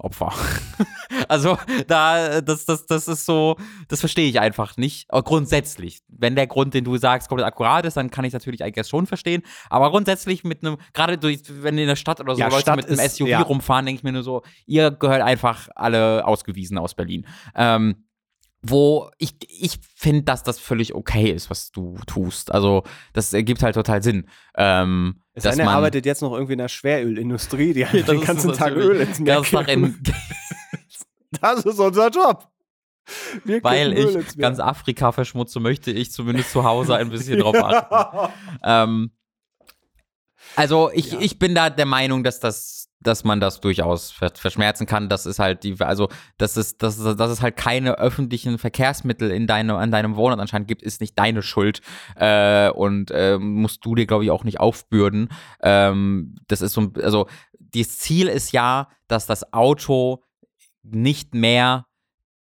Opfer. 0.00 0.32
also 1.28 1.56
da, 1.86 2.40
das, 2.40 2.66
das, 2.66 2.86
das 2.86 3.08
ist 3.08 3.24
so, 3.24 3.56
das 3.88 4.00
verstehe 4.00 4.28
ich 4.28 4.40
einfach 4.40 4.76
nicht. 4.76 5.06
Aber 5.10 5.22
grundsätzlich, 5.22 6.02
wenn 6.08 6.36
der 6.36 6.46
Grund, 6.46 6.74
den 6.74 6.84
du 6.84 6.98
sagst, 6.98 7.28
komplett 7.28 7.46
akkurat 7.46 7.86
ist, 7.86 7.96
dann 7.96 8.10
kann 8.10 8.24
ich 8.24 8.32
natürlich 8.32 8.60
guess 8.74 8.88
schon 8.88 9.06
verstehen. 9.06 9.42
Aber 9.70 9.90
grundsätzlich 9.90 10.44
mit 10.44 10.62
einem, 10.62 10.76
gerade 10.92 11.16
durch, 11.16 11.40
wenn 11.48 11.78
in 11.78 11.86
der 11.86 11.96
Stadt 11.96 12.20
oder 12.20 12.34
so 12.34 12.40
ja, 12.40 12.48
Leute 12.48 12.60
Stadt 12.60 12.76
mit 12.76 12.88
einem 12.88 13.08
SUV 13.08 13.28
ja. 13.28 13.40
rumfahren, 13.40 13.86
denke 13.86 14.00
ich 14.00 14.04
mir 14.04 14.12
nur 14.12 14.22
so, 14.22 14.42
ihr 14.66 14.90
gehört 14.90 15.22
einfach 15.22 15.68
alle 15.74 16.26
ausgewiesen 16.26 16.76
aus 16.76 16.94
Berlin. 16.94 17.26
Ähm, 17.54 18.05
wo 18.68 19.10
ich, 19.18 19.36
ich 19.48 19.78
finde, 19.94 20.22
dass 20.22 20.42
das 20.42 20.58
völlig 20.58 20.94
okay 20.94 21.30
ist, 21.30 21.50
was 21.50 21.70
du 21.70 21.98
tust. 22.06 22.52
Also, 22.52 22.84
das 23.12 23.32
ergibt 23.32 23.62
halt 23.62 23.74
total 23.74 24.02
Sinn. 24.02 24.28
Ähm, 24.56 25.22
es 25.34 25.44
dass 25.44 25.56
man, 25.56 25.68
arbeitet 25.68 26.06
jetzt 26.06 26.22
noch 26.22 26.32
irgendwie 26.32 26.54
in 26.54 26.58
der 26.58 26.68
Schwerölindustrie, 26.68 27.74
die 27.74 27.86
halt 27.88 28.08
den 28.08 28.20
ganzen 28.20 28.52
Tag 28.52 28.74
Öl 28.74 29.00
ins 29.00 29.20
Meer 29.20 29.42
in, 29.68 30.02
Das 31.40 31.64
ist 31.64 31.78
unser 31.78 32.08
Job. 32.08 32.48
Wir 33.44 33.62
Weil 33.62 33.96
ich 33.96 34.36
ganz 34.36 34.58
Afrika 34.58 35.12
verschmutze, 35.12 35.60
möchte 35.60 35.92
ich 35.92 36.10
zumindest 36.10 36.50
zu 36.50 36.64
Hause 36.64 36.96
ein 36.96 37.10
bisschen 37.10 37.38
drauf 37.40 37.56
achten. 37.56 38.32
ähm, 38.64 39.10
also 40.56 40.90
ich, 40.92 41.12
ja. 41.12 41.20
ich 41.20 41.38
bin 41.38 41.54
da 41.54 41.70
der 41.70 41.86
Meinung, 41.86 42.24
dass 42.24 42.40
das 42.40 42.75
dass 43.00 43.24
man 43.24 43.40
das 43.40 43.60
durchaus 43.60 44.10
verschmerzen 44.10 44.86
kann. 44.86 45.08
Das 45.08 45.26
ist 45.26 45.38
halt 45.38 45.64
die, 45.64 45.76
also 45.80 46.08
dass 46.38 46.56
es, 46.56 46.78
dass, 46.78 46.96
dass 46.96 47.30
es 47.30 47.42
halt 47.42 47.56
keine 47.56 47.98
öffentlichen 47.98 48.58
Verkehrsmittel 48.58 49.30
in 49.30 49.46
deine, 49.46 49.76
an 49.76 49.90
deinem 49.90 50.16
Wohnort 50.16 50.40
anscheinend 50.40 50.68
gibt, 50.68 50.82
ist 50.82 51.00
nicht 51.00 51.18
deine 51.18 51.42
Schuld 51.42 51.80
äh, 52.16 52.70
und 52.70 53.10
äh, 53.10 53.38
musst 53.38 53.84
du 53.84 53.94
dir, 53.94 54.06
glaube 54.06 54.24
ich, 54.24 54.30
auch 54.30 54.44
nicht 54.44 54.60
aufbürden. 54.60 55.28
Ähm, 55.60 56.36
das 56.48 56.62
ist 56.62 56.72
so, 56.72 56.92
also 57.02 57.28
das 57.58 57.98
Ziel 57.98 58.28
ist 58.28 58.52
ja, 58.52 58.88
dass 59.08 59.26
das 59.26 59.52
Auto 59.52 60.22
nicht 60.82 61.34
mehr 61.34 61.86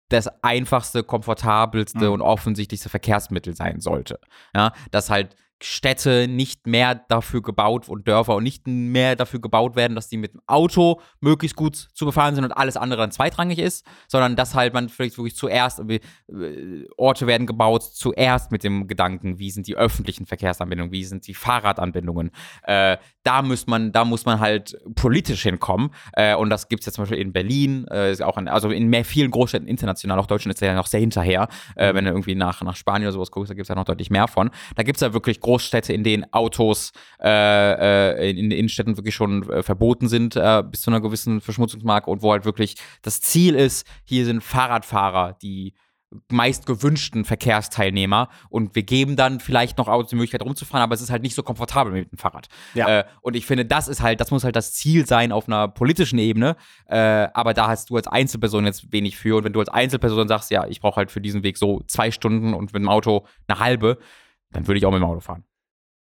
das 0.08 0.28
einfachste, 0.42 1.02
komfortabelste 1.02 2.06
mhm. 2.06 2.12
und 2.12 2.20
offensichtlichste 2.20 2.90
Verkehrsmittel 2.90 3.56
sein 3.56 3.80
sollte. 3.80 4.20
Ja, 4.54 4.72
dass 4.90 5.08
halt 5.08 5.34
Städte 5.64 6.28
nicht 6.28 6.66
mehr 6.66 6.94
dafür 6.94 7.42
gebaut 7.42 7.88
und 7.88 8.06
Dörfer 8.08 8.36
und 8.36 8.42
nicht 8.42 8.66
mehr 8.66 9.16
dafür 9.16 9.40
gebaut 9.40 9.76
werden, 9.76 9.94
dass 9.94 10.08
die 10.08 10.16
mit 10.16 10.34
dem 10.34 10.40
Auto 10.46 11.00
möglichst 11.20 11.56
gut 11.56 11.76
zu 11.76 12.04
befahren 12.04 12.34
sind 12.34 12.44
und 12.44 12.52
alles 12.52 12.76
andere 12.76 13.00
dann 13.00 13.12
zweitrangig 13.12 13.58
ist, 13.58 13.86
sondern 14.08 14.36
dass 14.36 14.54
halt 14.54 14.74
man 14.74 14.88
vielleicht 14.88 15.18
wirklich 15.18 15.36
zuerst 15.36 15.80
äh, 15.88 16.00
Orte 16.96 17.26
werden 17.26 17.46
gebaut, 17.46 17.82
zuerst 17.82 18.52
mit 18.52 18.64
dem 18.64 18.86
Gedanken, 18.86 19.38
wie 19.38 19.50
sind 19.50 19.66
die 19.66 19.76
öffentlichen 19.76 20.26
Verkehrsanbindungen, 20.26 20.92
wie 20.92 21.04
sind 21.04 21.26
die 21.26 21.34
Fahrradanbindungen. 21.34 22.30
Äh, 22.64 22.96
da 23.22 23.42
muss 23.42 23.66
man, 23.66 23.92
da 23.92 24.04
muss 24.04 24.24
man 24.24 24.40
halt 24.40 24.76
politisch 24.94 25.42
hinkommen. 25.42 25.90
Äh, 26.14 26.34
und 26.34 26.50
das 26.50 26.68
gibt 26.68 26.82
es 26.82 26.86
jetzt 26.86 26.96
zum 26.96 27.02
Beispiel 27.02 27.18
in 27.18 27.32
Berlin, 27.32 27.86
äh, 27.88 28.16
auch 28.22 28.36
in, 28.38 28.48
also 28.48 28.70
in 28.70 28.88
mehr 28.88 29.04
vielen 29.04 29.30
Großstädten 29.30 29.68
international, 29.68 30.18
auch 30.18 30.26
Deutschland 30.26 30.54
ist 30.54 30.60
ja 30.60 30.74
noch 30.74 30.86
sehr 30.86 31.00
hinterher. 31.00 31.48
Äh, 31.76 31.94
wenn 31.94 32.04
du 32.04 32.10
irgendwie 32.10 32.34
nach, 32.34 32.62
nach 32.62 32.76
Spanien 32.76 33.06
oder 33.06 33.12
sowas 33.12 33.30
guckst, 33.30 33.50
da 33.50 33.54
gibt 33.54 33.64
es 33.64 33.68
ja 33.68 33.74
noch 33.74 33.84
deutlich 33.84 34.10
mehr 34.10 34.28
von. 34.28 34.50
Da 34.76 34.82
gibt 34.82 34.96
es 34.96 35.00
ja 35.00 35.12
wirklich 35.12 35.40
große 35.40 35.51
Großstädte, 35.52 35.92
in 35.92 36.02
denen 36.02 36.24
Autos 36.32 36.92
äh, 37.20 37.28
äh, 37.28 38.30
in 38.30 38.48
den 38.48 38.58
Innenstädten 38.58 38.96
wirklich 38.96 39.14
schon 39.14 39.48
äh, 39.50 39.62
verboten 39.62 40.08
sind, 40.08 40.34
äh, 40.34 40.62
bis 40.68 40.80
zu 40.80 40.90
einer 40.90 41.00
gewissen 41.00 41.42
Verschmutzungsmarke 41.42 42.10
und 42.10 42.22
wo 42.22 42.32
halt 42.32 42.46
wirklich 42.46 42.76
das 43.02 43.20
Ziel 43.20 43.54
ist, 43.54 43.86
hier 44.04 44.24
sind 44.24 44.42
Fahrradfahrer, 44.42 45.36
die 45.42 45.74
meist 46.28 46.66
gewünschten 46.66 47.24
Verkehrsteilnehmer 47.24 48.28
und 48.50 48.74
wir 48.74 48.82
geben 48.82 49.16
dann 49.16 49.40
vielleicht 49.40 49.78
noch 49.78 49.88
Autos 49.88 50.10
die 50.10 50.16
Möglichkeit 50.16 50.42
rumzufahren, 50.42 50.82
aber 50.82 50.94
es 50.94 51.00
ist 51.00 51.10
halt 51.10 51.22
nicht 51.22 51.34
so 51.34 51.42
komfortabel 51.42 51.92
mit 51.92 52.10
dem 52.10 52.18
Fahrrad. 52.18 52.48
Ja. 52.74 53.00
Äh, 53.00 53.04
und 53.22 53.34
ich 53.34 53.46
finde, 53.46 53.64
das 53.64 53.88
ist 53.88 54.02
halt, 54.02 54.20
das 54.20 54.30
muss 54.30 54.44
halt 54.44 54.56
das 54.56 54.72
Ziel 54.72 55.06
sein 55.06 55.32
auf 55.32 55.48
einer 55.48 55.68
politischen 55.68 56.18
Ebene, 56.18 56.56
äh, 56.86 57.28
aber 57.32 57.54
da 57.54 57.68
hast 57.68 57.90
du 57.90 57.96
als 57.96 58.06
Einzelperson 58.06 58.66
jetzt 58.66 58.92
wenig 58.92 59.16
für 59.16 59.36
und 59.36 59.44
wenn 59.44 59.52
du 59.52 59.60
als 59.60 59.68
Einzelperson 59.68 60.28
sagst, 60.28 60.50
ja, 60.50 60.66
ich 60.66 60.80
brauche 60.80 60.96
halt 60.96 61.10
für 61.10 61.20
diesen 61.20 61.42
Weg 61.42 61.56
so 61.56 61.82
zwei 61.86 62.10
Stunden 62.10 62.54
und 62.54 62.72
mit 62.72 62.82
dem 62.82 62.88
Auto 62.88 63.26
eine 63.46 63.58
halbe, 63.58 63.98
dann 64.52 64.66
würde 64.66 64.78
ich 64.78 64.86
auch 64.86 64.92
mit 64.92 65.00
dem 65.00 65.04
Auto 65.04 65.20
fahren. 65.20 65.44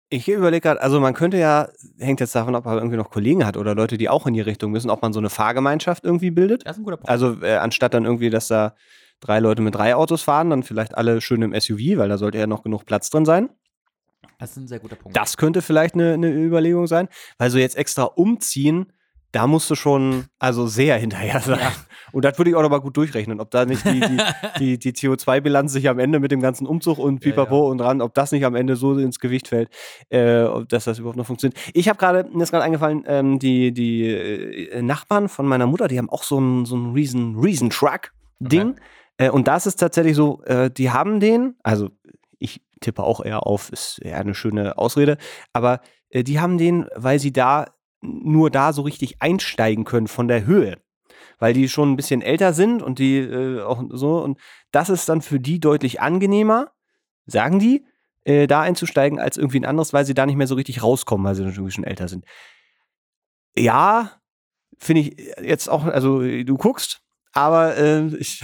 Ich 0.08 0.28
überlege 0.28 0.60
gerade, 0.60 0.80
also 0.80 1.00
man 1.00 1.14
könnte 1.14 1.36
ja, 1.36 1.68
hängt 1.98 2.20
jetzt 2.20 2.34
davon 2.34 2.54
ab, 2.54 2.64
ob 2.64 2.72
er 2.72 2.78
irgendwie 2.78 2.96
noch 2.96 3.10
Kollegen 3.10 3.44
hat 3.44 3.56
oder 3.56 3.74
Leute, 3.74 3.98
die 3.98 4.08
auch 4.08 4.26
in 4.26 4.34
die 4.34 4.40
Richtung 4.40 4.70
müssen, 4.70 4.88
ob 4.88 5.02
man 5.02 5.12
so 5.12 5.18
eine 5.18 5.30
Fahrgemeinschaft 5.30 6.04
irgendwie 6.04 6.30
bildet. 6.30 6.64
Das 6.64 6.76
ist 6.76 6.80
ein 6.80 6.84
guter 6.84 6.96
Punkt. 6.96 7.10
Also 7.10 7.42
äh, 7.42 7.56
anstatt 7.56 7.92
dann 7.92 8.04
irgendwie, 8.04 8.30
dass 8.30 8.46
da 8.46 8.76
drei 9.18 9.40
Leute 9.40 9.62
mit 9.62 9.74
drei 9.74 9.96
Autos 9.96 10.22
fahren, 10.22 10.50
dann 10.50 10.62
vielleicht 10.62 10.96
alle 10.96 11.20
schön 11.20 11.42
im 11.42 11.58
SUV, 11.58 11.96
weil 11.96 12.08
da 12.08 12.18
sollte 12.18 12.38
ja 12.38 12.46
noch 12.46 12.62
genug 12.62 12.84
Platz 12.86 13.10
drin 13.10 13.24
sein. 13.24 13.50
Das 14.38 14.50
ist 14.50 14.56
ein 14.58 14.68
sehr 14.68 14.78
guter 14.78 14.96
Punkt. 14.96 15.16
Das 15.16 15.36
könnte 15.36 15.62
vielleicht 15.62 15.94
eine, 15.94 16.14
eine 16.14 16.30
Überlegung 16.30 16.86
sein, 16.86 17.08
weil 17.38 17.50
so 17.50 17.58
jetzt 17.58 17.76
extra 17.76 18.04
umziehen, 18.04 18.92
da 19.32 19.46
musst 19.46 19.70
du 19.70 19.74
schon 19.74 20.24
also 20.38 20.66
sehr 20.66 20.96
hinterher 20.96 21.40
sein. 21.40 21.58
Ja. 21.60 21.72
Und 22.12 22.24
das 22.24 22.38
würde 22.38 22.50
ich 22.50 22.56
auch 22.56 22.62
noch 22.62 22.70
mal 22.70 22.80
gut 22.80 22.96
durchrechnen, 22.96 23.40
ob 23.40 23.50
da 23.50 23.64
nicht 23.64 23.84
die, 23.84 24.00
die, 24.00 24.18
die, 24.58 24.78
die 24.78 24.92
CO2-Bilanz 24.92 25.72
sich 25.72 25.88
am 25.88 25.98
Ende 25.98 26.20
mit 26.20 26.30
dem 26.30 26.40
ganzen 26.40 26.66
Umzug 26.66 26.98
und 26.98 27.20
Pipapo 27.20 27.56
ja, 27.56 27.64
ja. 27.64 27.70
und 27.70 27.78
dran, 27.78 28.00
ob 28.00 28.14
das 28.14 28.32
nicht 28.32 28.44
am 28.44 28.54
Ende 28.54 28.76
so 28.76 28.96
ins 28.96 29.20
Gewicht 29.20 29.48
fällt, 29.48 29.68
äh, 30.08 30.46
dass 30.68 30.84
das 30.84 30.98
überhaupt 30.98 31.18
noch 31.18 31.26
funktioniert. 31.26 31.60
Ich 31.74 31.88
habe 31.88 31.98
gerade, 31.98 32.28
mir 32.32 32.42
ist 32.42 32.50
gerade 32.50 32.64
eingefallen, 32.64 33.04
ähm, 33.06 33.38
die, 33.38 33.72
die 33.72 34.06
äh, 34.06 34.82
Nachbarn 34.82 35.28
von 35.28 35.46
meiner 35.46 35.66
Mutter, 35.66 35.88
die 35.88 35.98
haben 35.98 36.10
auch 36.10 36.22
so 36.22 36.38
einen 36.38 36.64
so 36.64 36.76
Reason, 36.76 37.36
Reason 37.38 37.70
Truck-Ding. 37.70 38.70
Okay. 38.70 38.80
Äh, 39.18 39.30
und 39.30 39.48
das 39.48 39.66
ist 39.66 39.76
tatsächlich 39.76 40.16
so, 40.16 40.42
äh, 40.44 40.70
die 40.70 40.90
haben 40.90 41.20
den, 41.20 41.56
also 41.62 41.90
ich 42.38 42.62
tippe 42.80 43.02
auch 43.02 43.24
eher 43.24 43.46
auf, 43.46 43.70
ist 43.70 43.98
eher 44.02 44.18
eine 44.18 44.34
schöne 44.34 44.78
Ausrede, 44.78 45.16
aber 45.52 45.80
äh, 46.10 46.22
die 46.22 46.40
haben 46.40 46.58
den, 46.58 46.86
weil 46.94 47.18
sie 47.18 47.32
da 47.32 47.66
nur 48.00 48.50
da 48.50 48.72
so 48.72 48.82
richtig 48.82 49.20
einsteigen 49.20 49.84
können 49.84 50.08
von 50.08 50.28
der 50.28 50.46
Höhe. 50.46 50.78
Weil 51.38 51.52
die 51.52 51.68
schon 51.68 51.92
ein 51.92 51.96
bisschen 51.96 52.22
älter 52.22 52.52
sind 52.52 52.82
und 52.82 52.98
die 52.98 53.18
äh, 53.18 53.62
auch 53.62 53.82
so. 53.90 54.18
Und 54.22 54.38
das 54.70 54.88
ist 54.88 55.08
dann 55.08 55.22
für 55.22 55.40
die 55.40 55.60
deutlich 55.60 56.00
angenehmer, 56.00 56.72
sagen 57.26 57.58
die, 57.58 57.84
äh, 58.24 58.46
da 58.46 58.62
einzusteigen 58.62 59.18
als 59.18 59.36
irgendwie 59.36 59.60
ein 59.60 59.64
anderes, 59.64 59.92
weil 59.92 60.04
sie 60.04 60.14
da 60.14 60.26
nicht 60.26 60.36
mehr 60.36 60.46
so 60.46 60.54
richtig 60.54 60.82
rauskommen, 60.82 61.26
weil 61.26 61.34
sie 61.34 61.42
dann 61.42 61.52
irgendwie 61.52 61.72
schon 61.72 61.84
älter 61.84 62.08
sind. 62.08 62.24
Ja, 63.56 64.12
finde 64.78 65.02
ich 65.02 65.16
jetzt 65.42 65.68
auch, 65.68 65.84
also 65.84 66.20
du 66.20 66.56
guckst, 66.56 67.02
aber 67.32 67.76
äh, 67.76 68.06
ich. 68.16 68.42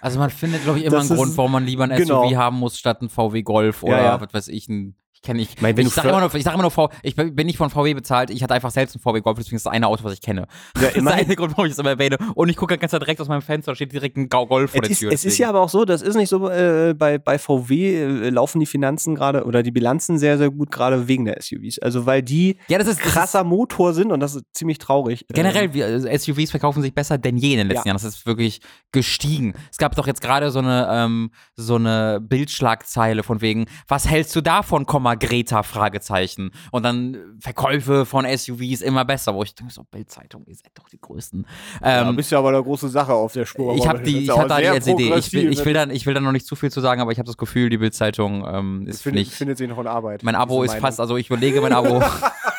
Also 0.00 0.18
man 0.18 0.30
findet, 0.30 0.62
glaube 0.64 0.78
ich, 0.78 0.84
immer 0.86 1.00
einen 1.00 1.08
Grund, 1.08 1.36
warum 1.36 1.52
man 1.52 1.64
lieber 1.64 1.84
ein 1.84 1.96
genau. 1.96 2.28
SUV 2.28 2.36
haben 2.36 2.58
muss 2.58 2.78
statt 2.78 3.00
ein 3.02 3.08
VW 3.08 3.42
Golf 3.42 3.82
oder 3.82 3.96
ja, 3.96 4.04
ja. 4.04 4.20
was 4.20 4.32
weiß 4.32 4.48
ich, 4.48 4.68
ein 4.68 4.96
kenne 5.22 5.42
ich. 5.42 5.60
Mein, 5.60 5.76
ich 5.78 5.88
sage 5.90 6.08
immer, 6.08 6.20
nur, 6.20 6.30
sag 6.30 6.54
immer 6.54 6.62
nur, 6.62 6.70
v, 6.70 6.90
ich 7.02 7.16
bin 7.16 7.34
nicht 7.46 7.58
von 7.58 7.70
VW 7.70 7.94
bezahlt, 7.94 8.30
ich 8.30 8.42
hatte 8.42 8.54
einfach 8.54 8.70
selbst 8.70 8.96
ein 8.96 9.00
VW 9.00 9.20
Golf, 9.20 9.38
deswegen 9.38 9.56
ist 9.56 9.66
das 9.66 9.72
eine 9.72 9.86
Auto, 9.86 10.04
was 10.04 10.12
ich 10.12 10.20
kenne. 10.20 10.46
Ja, 10.76 10.82
das 10.88 10.96
ist 10.96 11.04
der 11.04 11.14
eine 11.14 11.36
Grund, 11.36 11.52
warum 11.52 11.66
ich 11.66 11.72
es 11.72 11.78
immer 11.78 11.90
erwähne. 11.90 12.18
Und 12.34 12.48
ich 12.48 12.56
gucke 12.56 12.76
ganz 12.78 12.92
direkt 12.92 13.20
aus 13.20 13.28
meinem 13.28 13.42
Fenster, 13.42 13.72
da 13.72 13.76
steht 13.76 13.92
direkt 13.92 14.16
ein 14.16 14.28
Golf 14.28 14.72
vor 14.72 14.80
der 14.80 14.90
Tür. 14.90 15.12
Es 15.12 15.24
ist 15.24 15.38
ja 15.38 15.48
aber 15.48 15.60
auch 15.60 15.68
so, 15.68 15.84
das 15.84 16.02
ist 16.02 16.16
nicht 16.16 16.28
so, 16.28 16.48
äh, 16.48 16.94
bei, 16.96 17.18
bei 17.18 17.38
VW 17.38 18.26
äh, 18.26 18.30
laufen 18.30 18.60
die 18.60 18.66
Finanzen 18.66 19.14
gerade 19.14 19.44
oder 19.44 19.62
die 19.62 19.70
Bilanzen 19.70 20.18
sehr, 20.18 20.38
sehr 20.38 20.50
gut, 20.50 20.70
gerade 20.70 21.08
wegen 21.08 21.24
der 21.24 21.40
SUVs. 21.40 21.78
Also 21.80 22.06
weil 22.06 22.22
die 22.22 22.58
ja, 22.68 22.78
das 22.78 22.86
ist, 22.88 23.00
krasser 23.00 23.38
das 23.40 23.46
ist, 23.46 23.50
Motor 23.50 23.94
sind 23.94 24.12
und 24.12 24.20
das 24.20 24.34
ist 24.34 24.44
ziemlich 24.52 24.78
traurig. 24.78 25.26
Generell, 25.28 25.70
ähm, 25.74 25.82
also 25.82 26.08
SUVs 26.08 26.50
verkaufen 26.50 26.82
sich 26.82 26.94
besser 26.94 27.18
denn 27.18 27.36
je 27.36 27.52
in 27.52 27.58
den 27.58 27.68
letzten 27.68 27.88
ja. 27.88 27.92
Jahren. 27.92 28.02
Das 28.02 28.04
ist 28.04 28.26
wirklich 28.26 28.60
gestiegen. 28.92 29.54
Es 29.70 29.78
gab 29.78 29.94
doch 29.96 30.06
jetzt 30.06 30.20
gerade 30.20 30.50
so 30.50 30.60
eine, 30.60 30.88
ähm, 30.90 31.30
so 31.54 31.76
eine 31.76 32.20
Bildschlagzeile 32.20 33.22
von 33.22 33.40
wegen, 33.40 33.66
was 33.88 34.08
hältst 34.08 34.34
du 34.36 34.40
davon, 34.40 34.86
Komma 34.86 35.15
Greta? 35.18 35.62
Frage 35.62 35.96
Fragezeichen. 35.96 36.50
Und 36.70 36.82
dann 36.82 37.16
Verkäufe 37.40 38.06
von 38.06 38.24
SUVs 38.24 38.80
immer 38.80 39.04
besser, 39.04 39.34
wo 39.34 39.42
ich 39.42 39.54
denke, 39.54 39.72
so 39.72 39.84
Bildzeitung, 39.84 40.44
ihr 40.46 40.54
seid 40.54 40.72
doch 40.74 40.88
die 40.88 41.00
Größten. 41.00 41.46
Ähm, 41.82 42.06
ja, 42.06 42.12
bist 42.12 42.32
ja 42.32 42.38
aber 42.38 42.48
eine 42.48 42.62
große 42.62 42.88
Sache 42.88 43.12
auf 43.12 43.32
der 43.32 43.46
Spur. 43.46 43.74
Ich 43.76 43.86
habe 43.86 44.02
die, 44.02 44.24
ich 44.24 44.30
hatte 44.30 44.48
da 44.48 44.58
die 44.58 44.68
als 44.68 44.86
Idee. 44.86 45.14
Ich 45.14 45.32
will, 45.32 45.52
ich, 45.52 45.64
will 45.64 45.72
dann, 45.72 45.90
ich 45.90 46.06
will 46.06 46.14
dann 46.14 46.24
noch 46.24 46.32
nicht 46.32 46.46
zu 46.46 46.56
viel 46.56 46.70
zu 46.70 46.80
sagen, 46.80 47.00
aber 47.00 47.12
ich 47.12 47.18
habe 47.18 47.26
das 47.26 47.36
Gefühl, 47.36 47.70
die 47.70 47.78
Bildzeitung 47.78 48.46
ähm, 48.46 48.86
ist 48.86 49.02
findet, 49.02 49.26
nicht. 49.26 49.32
Findet 49.32 49.58
sich 49.58 49.68
noch 49.68 49.78
in 49.78 49.86
Arbeit. 49.86 50.22
Mein 50.22 50.34
Abo 50.34 50.62
ist 50.62 50.74
fast, 50.74 51.00
also 51.00 51.16
ich 51.16 51.28
überlege 51.28 51.60
mein 51.60 51.72
Abo. 51.72 52.02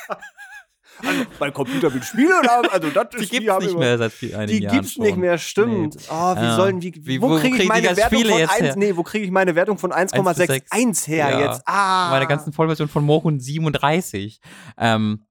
Also, 1.06 1.24
mein 1.40 1.54
Computer 1.54 1.90
mit 1.90 2.04
Spielen 2.06 2.48
haben, 2.48 2.70
also 2.70 2.90
das 2.90 3.08
die 3.10 3.28
gibt 3.28 3.48
es 3.48 3.60
nicht 3.60 3.78
mehr 3.78 3.98
seit 3.98 4.12
viel, 4.12 4.36
einigen 4.36 4.60
Die 4.60 4.68
gibt 4.68 4.86
es 4.86 4.98
nicht 4.98 5.18
mehr, 5.18 5.38
stimmt. 5.38 5.96
Nee. 5.96 6.02
Oh, 6.10 6.36
wie 6.36 6.42
ja. 6.42 6.56
sollen, 6.56 6.82
wie, 6.82 6.94
wie 7.04 7.22
wo, 7.22 7.30
wo 7.30 7.38
kriege 7.38 7.58
ich 7.58 7.68
meine 7.70 7.96
Wertung 7.96 8.20
Spiele 8.20 8.48
von 8.48 8.66
1, 8.66 8.76
nee, 8.76 8.96
wo 8.96 9.04
kriege 9.04 9.26
ich 9.26 9.32
meine 9.32 9.56
Wertung 9.56 9.78
von 9.78 9.92
1,61 9.92 11.08
her 11.08 11.30
ja. 11.30 11.40
jetzt? 11.40 11.62
Ah. 11.66 12.10
Meine 12.12 12.28
ganzen 12.28 12.54
Vollversion 12.54 12.88
von 12.88 13.04
Mohun 13.04 13.40
37. 13.40 14.40
Ähm, 14.78 15.26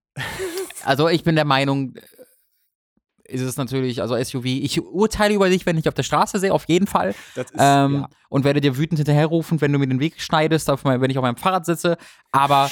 also 0.85 1.09
ich 1.09 1.25
bin 1.25 1.35
der 1.35 1.45
Meinung, 1.45 1.95
ist 3.29 3.43
es 3.43 3.57
natürlich, 3.57 4.01
also 4.03 4.17
SUV, 4.23 4.45
ich 4.45 4.81
urteile 4.81 5.35
über 5.35 5.49
dich, 5.49 5.67
wenn 5.67 5.79
ich 5.79 5.89
auf 5.89 5.95
der 5.95 6.03
Straße 6.03 6.39
sehe, 6.39 6.53
auf 6.53 6.65
jeden 6.67 6.87
Fall. 6.87 7.15
Ist, 7.35 7.53
ähm, 7.59 7.95
ja. 7.95 8.09
Und 8.29 8.45
werde 8.45 8.61
dir 8.61 8.77
wütend 8.77 8.99
hinterherrufen, 8.99 9.61
wenn 9.61 9.73
du 9.73 9.79
mir 9.79 9.87
den 9.87 10.01
Weg 10.01 10.21
schneidest, 10.21 10.69
wenn 10.69 11.11
ich 11.11 11.19
auf 11.19 11.23
meinem 11.23 11.37
Fahrrad 11.37 11.67
sitze. 11.67 11.97
Aber 12.33 12.71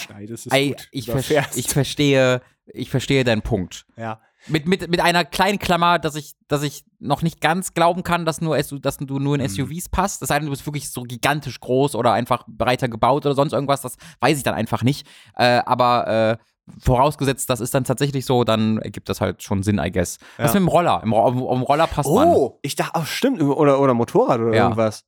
ey, 0.50 0.76
ich, 0.90 1.06
ver 1.06 1.44
ich, 1.54 1.68
verstehe, 1.68 2.40
ich 2.66 2.90
verstehe 2.90 3.24
deinen 3.24 3.42
Punkt. 3.42 3.86
Ja. 3.96 4.20
Mit, 4.46 4.66
mit, 4.66 4.88
mit 4.90 5.00
einer 5.00 5.24
kleinen 5.24 5.58
Klammer, 5.58 5.98
dass 5.98 6.16
ich, 6.16 6.34
dass 6.48 6.62
ich 6.62 6.84
noch 6.98 7.22
nicht 7.22 7.40
ganz 7.40 7.72
glauben 7.72 8.02
kann, 8.02 8.26
dass, 8.26 8.42
nur, 8.42 8.58
dass 8.58 8.98
du 8.98 9.18
nur 9.18 9.36
in 9.36 9.40
mhm. 9.40 9.48
SUVs 9.48 9.88
passt. 9.88 10.20
Das 10.20 10.28
sei 10.28 10.38
denn, 10.38 10.46
du 10.46 10.50
bist 10.50 10.66
wirklich 10.66 10.90
so 10.90 11.02
gigantisch 11.02 11.60
groß 11.60 11.94
oder 11.94 12.12
einfach 12.12 12.44
breiter 12.46 12.88
gebaut 12.88 13.24
oder 13.24 13.34
sonst 13.34 13.54
irgendwas. 13.54 13.80
Das 13.80 13.96
weiß 14.20 14.36
ich 14.36 14.42
dann 14.42 14.54
einfach 14.54 14.82
nicht. 14.82 15.06
Äh, 15.36 15.62
aber 15.64 16.38
äh, 16.38 16.44
vorausgesetzt, 16.78 17.48
das 17.48 17.60
ist 17.60 17.74
dann 17.74 17.84
tatsächlich 17.84 18.26
so, 18.26 18.44
dann 18.44 18.78
ergibt 18.78 19.08
das 19.08 19.20
halt 19.20 19.42
schon 19.42 19.62
Sinn, 19.62 19.78
I 19.78 19.90
guess. 19.90 20.18
Ja. 20.36 20.44
Was 20.44 20.54
mit 20.54 20.62
dem 20.62 20.68
Roller? 20.68 21.00
Im, 21.02 21.12
Im, 21.12 21.62
Roller 21.62 21.86
passt 21.86 22.08
oh, 22.08 22.14
man. 22.14 22.28
Oh, 22.28 22.58
ich 22.62 22.76
dachte, 22.76 23.00
oh, 23.00 23.04
stimmt. 23.04 23.40
Oder, 23.40 23.80
oder 23.80 23.94
Motorrad 23.94 24.40
oder 24.40 24.54
ja. 24.54 24.64
irgendwas. 24.64 25.04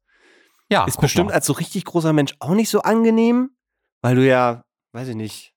Ja. 0.71 0.85
Ist 0.85 1.01
bestimmt 1.01 1.29
mal. 1.29 1.35
als 1.35 1.47
so 1.47 1.53
richtig 1.53 1.85
großer 1.85 2.13
Mensch 2.13 2.35
auch 2.41 2.55
nicht 2.55 2.71
so 2.71 2.81
angenehm, 2.83 3.51
weil 4.03 4.17
du 4.17 4.27
ja, 4.27 4.65
weiß 4.93 5.09
ich 5.09 5.15
nicht, 5.15 5.56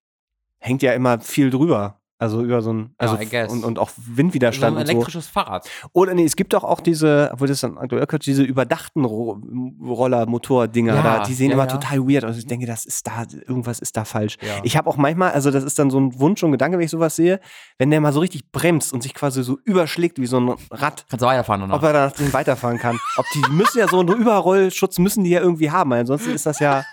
hängt 0.60 0.82
ja 0.82 0.94
immer 0.94 1.20
viel 1.20 1.50
drüber. 1.50 2.00
Also 2.22 2.44
über 2.44 2.62
so 2.62 2.74
ein, 2.74 2.94
also 2.98 3.16
ja, 3.16 3.48
und, 3.48 3.64
und 3.64 3.80
auch 3.80 3.92
Windwiderstand. 3.96 4.76
So 4.76 4.80
ein 4.82 4.86
elektrisches 4.86 5.28
so. 5.28 5.32
Fahrrad. 5.32 5.70
Oder 5.94 6.14
nee, 6.14 6.26
es 6.26 6.36
gibt 6.36 6.52
doch 6.52 6.66
auch 6.66 6.82
diese, 6.82 7.30
obwohl 7.32 7.48
das 7.48 7.62
dann 7.62 7.78
aktuell 7.78 8.06
diese 8.20 8.44
überdachten 8.44 9.06
Ro 9.06 9.42
Roller-Motor-Dinger 9.82 10.96
ja, 10.96 11.02
da, 11.02 11.24
die 11.24 11.34
sehen 11.34 11.48
ja, 11.48 11.54
immer 11.54 11.70
total 11.70 12.00
weird 12.00 12.26
aus. 12.26 12.38
Ich 12.38 12.46
denke, 12.46 12.66
das 12.66 12.84
ist 12.84 13.08
da, 13.08 13.24
irgendwas 13.48 13.80
ist 13.80 13.96
da 13.96 14.04
falsch. 14.04 14.36
Ich 14.64 14.76
habe 14.76 14.90
auch 14.90 14.98
manchmal, 14.98 15.32
also 15.32 15.50
das 15.50 15.64
ist 15.64 15.80
dann 15.80 15.90
so 15.90 15.98
ein 15.98 16.20
Wunsch 16.20 16.44
und 16.44 16.52
Gedanke, 16.52 16.78
wenn 16.78 16.84
ich 16.84 16.92
sowas 16.92 17.16
sehe, 17.16 17.40
wenn 17.78 17.90
der 17.90 18.02
mal 18.02 18.12
so 18.12 18.20
richtig 18.20 18.52
bremst 18.52 18.92
und 18.92 19.02
sich 19.02 19.14
quasi 19.14 19.42
so 19.42 19.58
überschlägt 19.64 20.20
wie 20.20 20.28
so 20.28 20.42
ein 20.42 20.50
Rad. 20.72 21.06
Kannst 21.10 21.24
du 21.24 21.26
weiterfahren 21.26 21.64
oder? 21.64 21.76
Ob 21.76 21.84
er 21.84 21.94
dann 21.94 22.34
weiterfahren 22.34 22.80
kann. 22.80 23.00
Ob 23.16 23.26
die 23.34 23.50
müssen 23.50 23.80
ja 23.80 23.88
so 23.88 24.02
einen 24.02 24.10
Überrollschutz 24.10 25.00
müssen 25.00 25.24
die 25.24 25.30
ja 25.30 25.40
irgendwie 25.40 25.72
haben, 25.72 25.94
ansonsten 25.94 26.32
ist 26.32 26.46
das 26.46 26.60
ja 26.60 26.84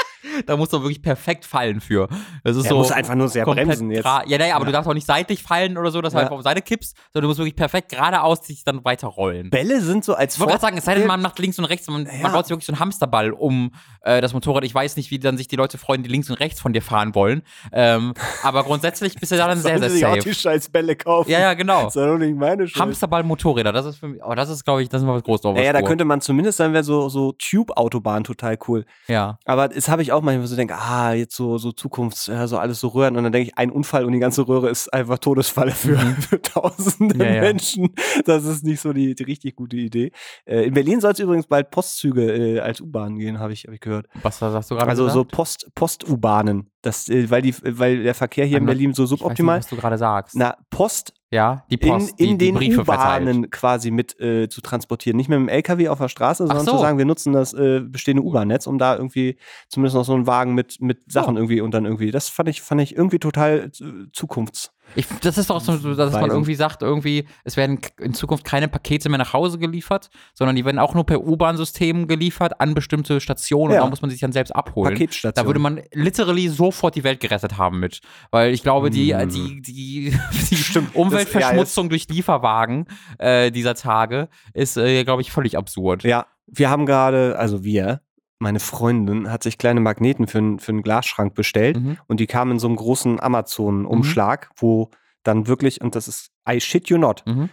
da 0.46 0.56
muss 0.56 0.70
doch 0.70 0.82
wirklich 0.82 1.02
perfekt 1.02 1.44
fallen 1.44 1.80
für. 1.80 2.08
Das 2.44 2.56
ist 2.56 2.64
Er 2.64 2.70
so 2.70 2.76
muss 2.78 2.92
einfach 2.92 3.14
nur 3.14 3.28
sehr 3.28 3.44
bremsen 3.44 3.90
jetzt. 3.90 4.04
Ja, 4.04 4.22
naja, 4.26 4.54
aber 4.56 4.64
Ja. 4.64 4.66
du 4.66 4.72
darfst 4.72 4.88
auch 4.88 4.94
nicht 4.94 5.06
seitlich 5.06 5.42
fallen 5.42 5.78
oder 5.78 5.90
so, 5.90 6.00
dass 6.00 6.12
du 6.12 6.18
Ja. 6.18 6.24
einfach 6.24 6.36
auf 6.36 6.42
Seite 6.42 6.62
kippst, 6.62 6.96
sondern 7.12 7.22
du 7.22 7.28
musst 7.28 7.38
wirklich 7.38 7.56
perfekt 7.56 7.90
geradeaus 7.90 8.40
dich 8.42 8.64
dann 8.64 8.84
weiter 8.84 9.08
rollen. 9.08 9.50
Bälle 9.50 9.80
sind 9.80 10.04
so 10.04 10.14
als 10.14 10.34
Ich 10.34 10.40
wollte 10.40 10.52
gerade 10.52 10.62
sagen, 10.62 10.78
es 10.78 10.84
sei 10.84 10.94
denn, 10.94 11.06
man 11.06 11.20
macht 11.22 11.38
links 11.38 11.58
und 11.58 11.64
rechts, 11.64 11.86
man, 11.88 12.06
Ja. 12.06 12.12
man 12.22 12.32
baut 12.32 12.46
sich 12.46 12.50
wirklich 12.50 12.66
so 12.66 12.72
einen 12.72 12.80
Hamsterball 12.80 13.30
um 13.32 13.72
äh, 14.02 14.20
das 14.20 14.32
Motorrad. 14.34 14.64
Ich 14.64 14.74
weiß 14.74 14.96
nicht, 14.96 15.10
wie 15.10 15.18
dann 15.18 15.36
sich 15.36 15.48
die 15.48 15.56
Leute 15.56 15.78
freuen, 15.78 16.02
die 16.02 16.08
links 16.08 16.30
und 16.30 16.36
rechts 16.36 16.60
von 16.60 16.72
dir 16.72 16.82
fahren 16.82 17.14
wollen. 17.14 17.42
Ähm, 17.72 18.14
aber 18.42 18.62
grundsätzlich 18.64 19.14
bist 19.16 19.32
du 19.32 19.36
da 19.36 19.48
dann 19.48 19.58
sehr, 19.58 19.78
sehr 19.78 19.90
sich 19.90 20.04
auch 20.06 20.10
safe. 20.14 20.20
die 20.28 20.34
scheiß 20.34 20.68
Bälle 20.70 20.94
kaufen. 20.96 21.30
Ja, 21.30 21.40
ja, 21.40 21.54
genau. 21.54 21.84
Das 21.84 21.96
ist 21.96 22.02
doch 22.02 22.16
nicht 22.18 22.36
meine 22.36 22.68
Schuld. 22.68 22.80
Hamsterball-Motorräder, 22.80 23.72
das 23.72 23.86
ist 23.86 23.96
für 23.98 24.08
mich, 24.08 24.22
oh, 24.24 24.34
das 24.34 24.48
ist, 24.48 24.64
glaube 24.64 24.82
ich, 24.82 24.88
das 24.88 25.02
ist 25.02 25.06
mal 25.06 25.14
was 25.14 25.22
Großes 25.24 25.44
Naja, 25.54 25.72
da 25.72 25.82
könnte 25.82 26.04
man 26.04 26.20
zumindest, 26.20 26.60
dann 26.60 26.72
wäre 26.72 26.84
so, 26.84 27.08
so 27.08 27.32
Tube-Autobahn 27.32 28.24
total 28.24 28.58
cool. 28.68 28.84
Ja. 29.08 29.38
Aber 29.44 29.68
das 29.68 29.88
habe 29.88 30.02
ich 30.02 30.12
auch 30.12 30.15
manchmal 30.22 30.46
so 30.46 30.56
denke, 30.56 30.74
ah, 30.76 31.12
jetzt 31.12 31.34
so, 31.36 31.58
so 31.58 31.72
Zukunfts, 31.72 32.26
ja, 32.26 32.46
so 32.46 32.58
alles 32.58 32.80
so 32.80 32.88
Röhren. 32.88 33.16
Und 33.16 33.24
dann 33.24 33.32
denke 33.32 33.50
ich, 33.50 33.58
ein 33.58 33.70
Unfall 33.70 34.04
und 34.04 34.12
die 34.12 34.18
ganze 34.18 34.46
Röhre 34.46 34.68
ist 34.68 34.92
einfach 34.92 35.18
Todesfalle 35.18 35.72
für, 35.72 35.98
für 36.28 36.40
tausende 36.40 37.16
Mhm. 37.16 37.20
Ja, 37.20 37.34
ja. 37.34 37.40
Menschen. 37.40 37.94
Das 38.24 38.44
ist 38.44 38.64
nicht 38.64 38.80
so 38.80 38.92
die, 38.92 39.14
die 39.14 39.22
richtig 39.24 39.56
gute 39.56 39.76
Idee. 39.76 40.12
Äh, 40.44 40.66
in 40.66 40.74
Berlin 40.74 41.00
soll 41.00 41.12
es 41.12 41.18
übrigens 41.18 41.46
bald 41.46 41.70
Postzüge 41.70 42.32
äh, 42.32 42.60
als 42.60 42.80
U-Bahn 42.80 43.18
gehen, 43.18 43.38
habe 43.38 43.52
ich, 43.52 43.64
hab 43.66 43.74
ich 43.74 43.80
gehört. 43.80 44.06
Was 44.22 44.38
sagst 44.38 44.70
du 44.70 44.74
gerade? 44.74 44.88
Also 44.88 45.08
so 45.08 45.24
gesagt? 45.24 45.32
Post, 45.32 45.70
Post-U-Bahnen. 45.74 46.70
Das, 46.86 47.08
äh, 47.08 47.28
weil, 47.30 47.42
die, 47.42 47.52
weil 47.62 48.04
der 48.04 48.14
Verkehr 48.14 48.46
hier 48.46 48.58
in 48.58 48.66
Berlin 48.66 48.94
so 48.94 49.06
suboptimal 49.06 49.58
was 49.58 49.66
du 49.66 49.74
gerade 49.74 49.98
sagst. 49.98 50.36
Na, 50.36 50.56
Post 50.70 51.12
ja, 51.32 51.64
die 51.68 51.78
Post, 51.78 52.20
in, 52.20 52.28
in 52.28 52.38
die, 52.38 52.52
die 52.52 52.68
den. 52.68 52.78
U-Bahnen 52.78 53.50
quasi 53.50 53.90
mit 53.90 54.18
äh, 54.20 54.48
zu 54.48 54.60
transportieren. 54.60 55.16
Nicht 55.16 55.28
mit 55.28 55.36
dem 55.36 55.48
LKW 55.48 55.88
auf 55.88 55.98
der 55.98 56.08
Straße, 56.08 56.46
sondern 56.46 56.64
so. 56.64 56.72
zu 56.72 56.78
sagen, 56.78 56.98
wir 56.98 57.04
nutzen 57.04 57.32
das 57.32 57.52
äh, 57.54 57.80
bestehende 57.80 58.22
U-Bahn-Netz, 58.22 58.68
um 58.68 58.78
da 58.78 58.94
irgendwie 58.94 59.36
zumindest 59.68 59.96
noch 59.96 60.04
so 60.04 60.14
einen 60.14 60.28
Wagen 60.28 60.54
mit, 60.54 60.80
mit 60.80 61.10
Sachen 61.10 61.34
Oh. 61.34 61.38
irgendwie 61.38 61.60
und 61.60 61.72
dann 61.74 61.84
irgendwie. 61.84 62.12
Das 62.12 62.28
fand 62.28 62.48
ich, 62.48 62.62
fand 62.62 62.80
ich 62.80 62.94
irgendwie 62.96 63.18
total 63.18 63.72
äh, 63.80 64.06
zukunfts. 64.12 64.70
Ich, 64.94 65.06
das 65.20 65.36
ist 65.36 65.50
doch 65.50 65.60
so, 65.60 65.94
dass 65.94 66.12
man 66.12 66.30
irgendwie 66.30 66.54
sagt, 66.54 66.82
irgendwie, 66.82 67.26
es 67.44 67.56
werden 67.56 67.80
in 68.00 68.14
Zukunft 68.14 68.44
keine 68.44 68.68
Pakete 68.68 69.08
mehr 69.08 69.18
nach 69.18 69.32
Hause 69.32 69.58
geliefert, 69.58 70.08
sondern 70.32 70.56
die 70.56 70.64
werden 70.64 70.78
auch 70.78 70.94
nur 70.94 71.04
per 71.04 71.20
U-Bahn-System 71.22 72.06
geliefert 72.06 72.60
an 72.60 72.72
bestimmte 72.74 73.20
Stationen 73.20 73.74
Ja. 73.74 73.80
und 73.80 73.86
da 73.86 73.90
muss 73.90 74.00
man 74.00 74.10
sich 74.10 74.20
dann 74.20 74.32
selbst 74.32 74.52
abholen. 74.54 74.94
Paketstation. 74.94 75.32
Da 75.34 75.46
würde 75.46 75.60
man 75.60 75.80
literally 75.92 76.48
sofort 76.48 76.94
die 76.94 77.04
Welt 77.04 77.20
gerettet 77.20 77.58
haben 77.58 77.78
mit. 77.80 78.00
Weil 78.30 78.52
ich 78.54 78.62
glaube, 78.62 78.90
die, 78.90 79.12
Mm. 79.12 79.28
die, 79.28 79.60
die, 79.62 80.18
die 80.50 80.56
Stimmt. 80.56 80.94
Umweltverschmutzung 80.94 81.88
durch 81.88 82.08
Lieferwagen 82.08 82.86
äh, 83.18 83.50
dieser 83.50 83.74
Tage 83.74 84.28
ist, 84.54 84.76
äh, 84.76 85.04
glaube 85.04 85.22
ich, 85.22 85.30
völlig 85.32 85.58
absurd. 85.58 86.04
Ja, 86.04 86.26
wir 86.46 86.70
haben 86.70 86.86
gerade, 86.86 87.36
also 87.38 87.64
wir, 87.64 88.00
meine 88.38 88.60
Freundin 88.60 89.30
hat 89.30 89.42
sich 89.42 89.56
kleine 89.58 89.80
Magneten 89.80 90.26
für, 90.26 90.38
n- 90.38 90.58
für 90.58 90.72
einen 90.72 90.82
Glasschrank 90.82 91.34
bestellt 91.34 91.78
Mhm. 91.80 91.98
und 92.06 92.20
die 92.20 92.26
kamen 92.26 92.52
in 92.52 92.58
so 92.58 92.66
einem 92.68 92.76
großen 92.76 93.18
Amazon-Umschlag, 93.20 94.50
wo 94.56 94.90
dann 95.22 95.46
wirklich, 95.46 95.80
und 95.80 95.94
das 95.94 96.06
ist, 96.08 96.30
I 96.48 96.60
shit 96.60 96.88
you 96.88 96.98
not, 96.98 97.22
Mhm. 97.26 97.48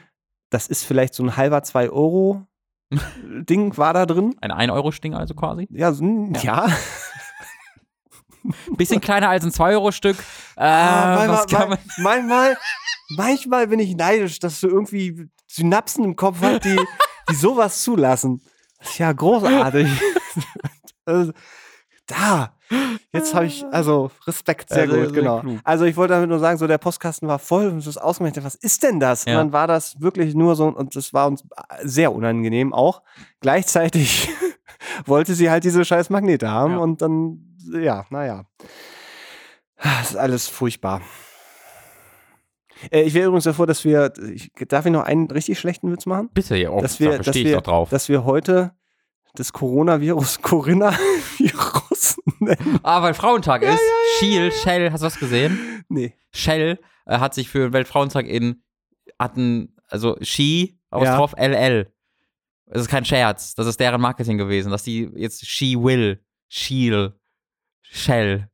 das 0.50 0.68
ist 0.68 0.84
vielleicht 0.84 1.14
so 1.14 1.24
ein 1.24 1.38
halber 1.38 1.64
2 1.64 1.90
Euro 1.90 2.46
Ding 3.50 3.76
war 3.78 3.94
da 3.94 4.06
drin. 4.06 4.36
Ein 4.42 4.52
1-Euro-Sting 4.52 5.16
also 5.16 5.34
quasi. 5.34 5.68
Ja, 5.72 5.90
ein- 5.90 6.34
ja. 6.42 6.68
Bisschen 8.76 9.00
kleiner 9.00 9.30
als 9.30 9.46
ein 9.46 9.52
2-Euro-Stück. 9.52 10.18
Äh, 10.58 10.64
Ah, 10.64 11.26
manchmal, 11.28 11.68
man 11.70 11.80
manchmal, 11.98 12.58
manchmal 13.16 13.68
bin 13.68 13.80
ich 13.80 13.96
neidisch, 13.96 14.40
dass 14.40 14.60
du 14.60 14.68
irgendwie 14.68 15.30
Synapsen 15.48 16.04
im 16.04 16.16
Kopf 16.18 16.38
hast, 16.42 16.66
die, 16.66 16.78
die 17.30 17.36
sowas 17.36 17.82
zulassen. 17.84 18.42
Das 18.80 18.90
ist 18.90 18.98
ja 19.00 19.14
großartig. 19.14 19.88
Also, 21.06 21.32
da, 22.06 22.54
jetzt 23.14 23.34
habe 23.34 23.46
ich, 23.46 23.66
also 23.72 24.12
Respekt, 24.28 24.70
sehr 24.70 24.84
Also, 24.84 24.98
gut, 24.98 25.14
genau. 25.14 25.40
klug. 25.40 25.60
Also 25.64 25.86
ich 25.86 25.96
wollte 25.96 26.14
damit 26.16 26.28
nur 26.30 26.40
sagen, 26.40 26.58
so 26.58 26.68
der 26.68 26.78
Postkasten 26.78 27.28
war 27.30 27.40
voll 27.40 27.68
und 27.68 27.86
das 27.88 27.98
ausgemacht, 27.98 28.44
was 28.44 28.56
ist 28.56 28.84
denn 28.84 29.00
das? 29.00 29.24
Ja. 29.26 29.32
Und 29.34 29.38
dann 29.38 29.54
war 29.54 29.68
das 29.68 30.02
wirklich 30.02 30.36
nur 30.36 30.56
so, 30.58 30.68
und 30.68 30.96
das 30.98 31.14
war 31.14 31.28
uns 31.28 31.46
sehr 31.82 32.14
unangenehm 32.14 32.74
auch. 32.74 33.02
Gleichzeitig 33.40 34.30
wollte 35.06 35.34
sie 35.34 35.50
halt 35.50 35.64
diese 35.64 35.86
scheiß 35.86 36.10
Magnete 36.10 36.50
haben 36.50 36.74
Ja. 36.74 36.78
und 36.80 37.02
dann, 37.02 37.56
ja, 37.72 38.06
naja. 38.10 38.46
Das 39.82 40.12
ist 40.12 40.16
alles 40.18 40.48
furchtbar. 40.48 41.02
Äh, 42.92 43.04
ich 43.04 43.14
wäre 43.14 43.28
übrigens 43.28 43.46
davor, 43.46 43.66
dass 43.68 43.86
wir, 43.86 44.12
ich, 44.34 44.52
darf 44.68 44.86
ich 44.86 44.92
noch 44.92 45.04
einen 45.04 45.30
richtig 45.32 45.58
schlechten 45.60 45.92
Witz 45.92 46.06
machen? 46.06 46.30
Bitte, 46.34 46.58
ja, 46.58 46.70
oh, 46.70 46.82
Dass 46.82 47.00
wir, 47.00 47.12
da 47.12 47.18
dass 47.18 47.26
verstehe 47.28 47.44
ich 47.44 47.50
wir, 47.50 47.56
doch 47.58 47.64
drauf. 47.64 47.90
dass 47.90 48.10
wir 48.10 48.26
heute 48.26 48.72
das 49.36 49.52
Coronavirus 49.54 50.42
Corinna-Virus 50.42 52.18
nennen. 52.40 52.80
Ah, 52.84 53.02
weil 53.02 53.14
Frauentag 53.14 53.64
ist. 53.64 53.82
Schiel, 54.18 54.52
Shell, 54.52 54.92
hast 54.92 55.02
du 55.02 55.06
das 55.06 55.18
gesehen? 55.20 55.84
Nee. 55.90 56.14
Shell 56.32 56.80
äh, 57.06 57.18
hat 57.20 57.34
sich 57.34 57.50
für 57.50 57.60
den 57.60 57.74
Weltfrauentag 57.74 58.28
in, 58.28 58.64
hatten, 59.20 59.76
also 59.88 60.18
She, 60.22 60.80
Ja. 60.92 61.18
drauf 61.18 61.34
LL. 61.38 61.92
Das 62.68 62.84
ist 62.84 62.88
kein 62.88 63.06
Scherz, 63.06 63.54
das 63.56 63.68
ist 63.68 63.80
deren 63.80 64.02
Marketing 64.02 64.38
gewesen, 64.38 64.72
dass 64.72 64.84
die 64.84 65.10
jetzt 65.16 65.46
She 65.46 65.76
Will, 65.78 66.24
Shield, 66.50 67.14
Shell. 67.82 68.50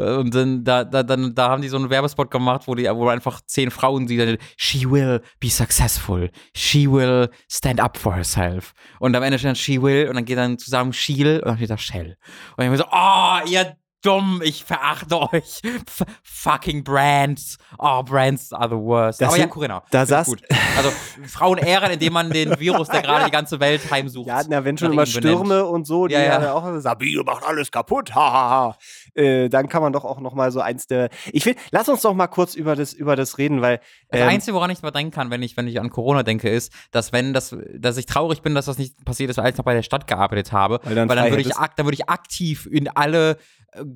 Und 0.00 0.34
dann, 0.34 0.64
da, 0.64 0.84
da, 0.84 1.02
dann, 1.02 1.34
da 1.34 1.50
haben 1.50 1.62
die 1.62 1.68
so 1.68 1.76
einen 1.76 1.90
Werbespot 1.90 2.30
gemacht, 2.30 2.62
wo 2.66 2.74
die, 2.74 2.84
wo 2.84 3.08
einfach 3.08 3.40
zehn 3.46 3.70
Frauen, 3.70 4.06
die 4.06 4.16
dann, 4.16 4.36
she 4.56 4.90
will 4.90 5.20
be 5.38 5.48
successful, 5.48 6.30
she 6.54 6.90
will 6.90 7.28
stand 7.50 7.80
up 7.80 7.96
for 7.96 8.14
herself. 8.14 8.72
Und 8.98 9.14
am 9.14 9.22
Ende 9.22 9.38
dann 9.38 9.54
she 9.54 9.80
will 9.80 10.08
und 10.08 10.16
dann 10.16 10.24
geht 10.24 10.38
dann 10.38 10.58
zusammen 10.58 10.92
Shield 10.92 11.42
und 11.42 11.48
dann 11.48 11.56
steht 11.56 11.70
da 11.70 11.78
Shell. 11.78 12.16
Und 12.56 12.64
ich 12.64 12.70
bin 12.70 12.78
so, 12.78 12.84
oh, 12.90 13.38
ihr 13.48 13.76
dumm, 14.02 14.40
ich 14.44 14.64
verachte 14.64 15.20
euch. 15.32 15.60
F 15.64 16.04
fucking 16.22 16.82
Brands. 16.84 17.58
Oh, 17.78 18.02
Brands 18.02 18.52
are 18.52 18.68
the 18.68 18.76
worst. 18.76 19.20
Das 19.20 19.28
Aber 19.28 19.38
ja, 19.38 19.46
Corinna. 19.46 19.82
da 19.90 20.02
saß- 20.02 20.26
gut. 20.26 20.42
Also 20.76 20.90
Frauen 21.26 21.58
ehren, 21.58 21.90
indem 21.92 22.12
man 22.14 22.30
den 22.30 22.58
Virus, 22.58 22.88
der 22.88 23.02
gerade 23.02 23.24
die 23.26 23.30
ganze 23.30 23.60
Welt 23.60 23.90
heimsucht. 23.90 24.26
Ja, 24.28 24.42
na, 24.48 24.64
wenn 24.64 24.78
schon 24.78 24.92
immer 24.92 25.04
ihnen 25.04 25.12
benennt. 25.14 25.38
Stürme 25.38 25.66
und 25.66 25.86
so, 25.86 26.06
die 26.06 26.14
Ja, 26.14 26.20
ja. 26.22 26.42
ja, 26.42 26.52
auch 26.54 26.78
Sabine 26.80 27.22
macht 27.22 27.44
alles 27.44 27.70
kaputt, 27.70 28.14
hahaha. 28.14 28.76
Äh, 29.14 29.48
dann 29.48 29.68
kann 29.68 29.82
man 29.82 29.92
doch 29.92 30.04
auch 30.04 30.20
noch 30.20 30.34
mal 30.34 30.50
so 30.52 30.60
eins 30.60 30.86
der. 30.86 31.10
Ich 31.32 31.44
will, 31.44 31.56
lass 31.70 31.88
uns 31.88 32.02
doch 32.02 32.14
mal 32.14 32.28
kurz 32.28 32.54
über 32.54 32.76
das 32.76 32.92
über 32.92 33.16
das 33.16 33.38
reden, 33.38 33.60
weil 33.60 33.80
Das 34.10 34.20
ähm, 34.20 34.28
Einzige, 34.28 34.54
woran 34.54 34.70
ich 34.70 34.80
mal 34.82 34.90
denken 34.90 35.10
kann, 35.12 35.30
wenn 35.30 35.42
ich, 35.42 35.56
wenn 35.56 35.66
ich 35.66 35.80
an 35.80 35.90
Corona 35.90 36.22
denke, 36.22 36.48
ist, 36.48 36.72
dass 36.90 37.12
wenn 37.12 37.32
das, 37.34 37.54
dass 37.74 37.96
ich 37.96 38.06
traurig 38.06 38.42
bin, 38.42 38.54
dass 38.54 38.66
das 38.66 38.78
nicht 38.78 39.04
passiert 39.04 39.30
ist, 39.30 39.36
weil 39.36 39.50
ich 39.50 39.56
noch 39.58 39.64
bei 39.64 39.74
der 39.74 39.82
Stadt 39.82 40.06
gearbeitet 40.06 40.52
habe. 40.52 40.80
Weil 40.84 40.94
dann 40.94 41.08
weil 41.08 41.16
dann 41.16 41.30
würde 41.30 41.42
ich, 41.42 41.48
dann 41.76 41.86
würde 41.86 41.94
ich 41.94 42.08
aktiv 42.08 42.66
in 42.70 42.88
alle 42.88 43.36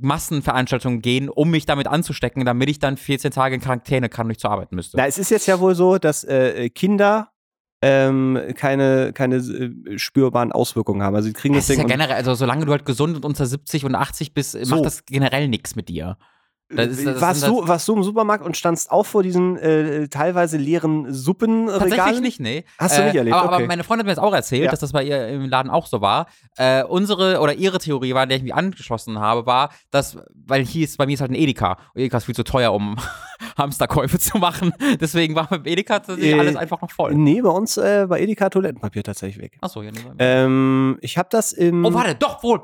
Massenveranstaltungen 0.01 1.01
gehen, 1.03 1.29
um 1.29 1.51
mich 1.51 1.67
damit 1.67 1.87
anzustecken, 1.87 2.45
damit 2.45 2.69
ich 2.71 2.79
dann 2.79 2.97
14 2.97 3.31
Tage 3.31 3.57
in 3.57 3.61
Quarantäne 3.61 4.09
kann 4.09 4.27
und 4.27 4.29
nicht 4.29 4.41
zur 4.41 4.51
Arbeit 4.51 4.73
müsste. 4.73 4.97
na, 4.97 5.07
es 5.07 5.19
ist 5.19 5.31
jetzt 5.31 5.47
ja 5.47 5.61
wohl 5.61 5.75
so, 5.75 5.99
dass 5.99 6.25
äh, 6.25 6.69
Kinder 6.71 7.31
ähm, 7.83 8.39
keine 8.57 9.13
keine 9.13 9.37
äh, 9.37 9.99
spürbaren 9.99 10.53
Auswirkungen 10.53 11.03
haben. 11.03 11.15
Also 11.17 11.27
sie 11.29 11.35
kriegen 11.35 11.55
das 11.55 11.67
das 11.67 11.77
ja 11.77 11.83
Ding. 11.83 11.85
und- 11.85 11.91
generell, 11.99 12.17
also 12.17 12.35
solange 12.35 12.65
du 12.65 12.73
halt 12.73 12.85
gesund 12.87 13.17
und 13.17 13.25
unter 13.25 13.45
70 13.47 13.85
und 13.85 13.95
80 13.95 14.33
bist, 14.33 14.53
So. 14.53 14.77
macht 14.77 14.87
das 14.87 15.05
generell 15.05 15.49
nichts 15.49 15.77
mit 15.77 15.89
dir. 15.89 16.17
Das 16.71 16.89
ist- 16.89 17.21
warst, 17.21 17.41
sind 17.43 17.51
du, 17.51 17.69
warst 17.69 17.87
du 17.87 17.95
im 17.95 18.03
Supermarkt 18.03 18.45
und 18.45 18.57
standst 18.57 18.91
auch 18.91 19.05
vor 19.05 19.23
diesen 19.23 19.57
äh, 19.59 20.09
teilweise 20.09 20.57
leeren 20.57 21.13
Suppenregalen? 21.13 21.91
Tatsächlich 21.91 22.21
nicht, 22.21 22.41
nee. 22.41 22.65
Hast 22.79 22.97
du 22.99 23.05
nicht 23.05 23.15
erlebt? 23.15 23.37
Aber, 23.37 23.47
aber 23.49 23.57
Okay. 23.57 23.67
meine 23.67 23.85
Freundin 23.85 24.07
hat 24.07 24.07
mir 24.07 24.15
das 24.15 24.25
auch 24.25 24.33
erzählt, 24.35 24.65
Ja. 24.65 24.71
dass 24.71 24.81
das 24.81 24.93
bei 24.93 25.05
ihr 25.05 25.29
im 25.29 25.49
Laden 25.49 25.71
auch 25.71 25.87
so 25.87 26.01
war. 26.01 26.27
Äh, 26.57 26.83
unsere 26.85 27.41
oder 27.41 27.55
ihre 27.55 27.79
Theorie 27.79 28.15
war, 28.15 28.27
der 28.27 28.39
ich 28.39 28.43
mich 28.43 28.55
angeschlossen 28.55 29.19
habe, 29.19 29.45
war, 29.47 29.71
dass, 29.91 30.17
weil 30.35 30.65
hier 30.65 30.85
ist, 30.85 30.97
bei 30.97 31.07
mir 31.07 31.13
ist 31.15 31.21
halt 31.21 31.31
ein 31.33 31.35
Edeka. 31.37 31.73
Und 31.95 32.01
Edeka 32.01 32.17
ist 32.17 32.25
viel 32.25 32.35
zu 32.35 32.45
teuer, 32.45 32.73
um 32.73 32.97
Hamsterkäufe 33.59 34.19
zu 34.19 34.39
machen. 34.39 34.73
Deswegen 35.01 35.35
war 35.35 35.47
beim 35.49 35.65
Edeka 35.67 35.99
tatsächlich 36.01 36.35
Äh, 36.35 36.39
alles 36.39 36.57
einfach 36.57 36.81
noch 36.81 36.91
voll. 36.91 37.15
Nee, 37.15 37.43
bei 37.43 37.51
uns 37.51 37.77
äh, 37.77 38.07
bei 38.09 38.21
Edeka 38.21 38.49
Toilettenpapier 38.49 39.03
tatsächlich 39.03 39.43
weg. 39.43 39.59
Achso, 39.61 39.83
ja, 39.83 39.91
nee. 39.93 40.01
Ähm, 40.19 40.99
ich 41.03 41.19
habe 41.19 41.29
das 41.31 41.53
im. 41.53 41.85
Oh, 41.85 41.93
warte, 41.93 42.15
doch, 42.15 42.43
wohl. 42.43 42.63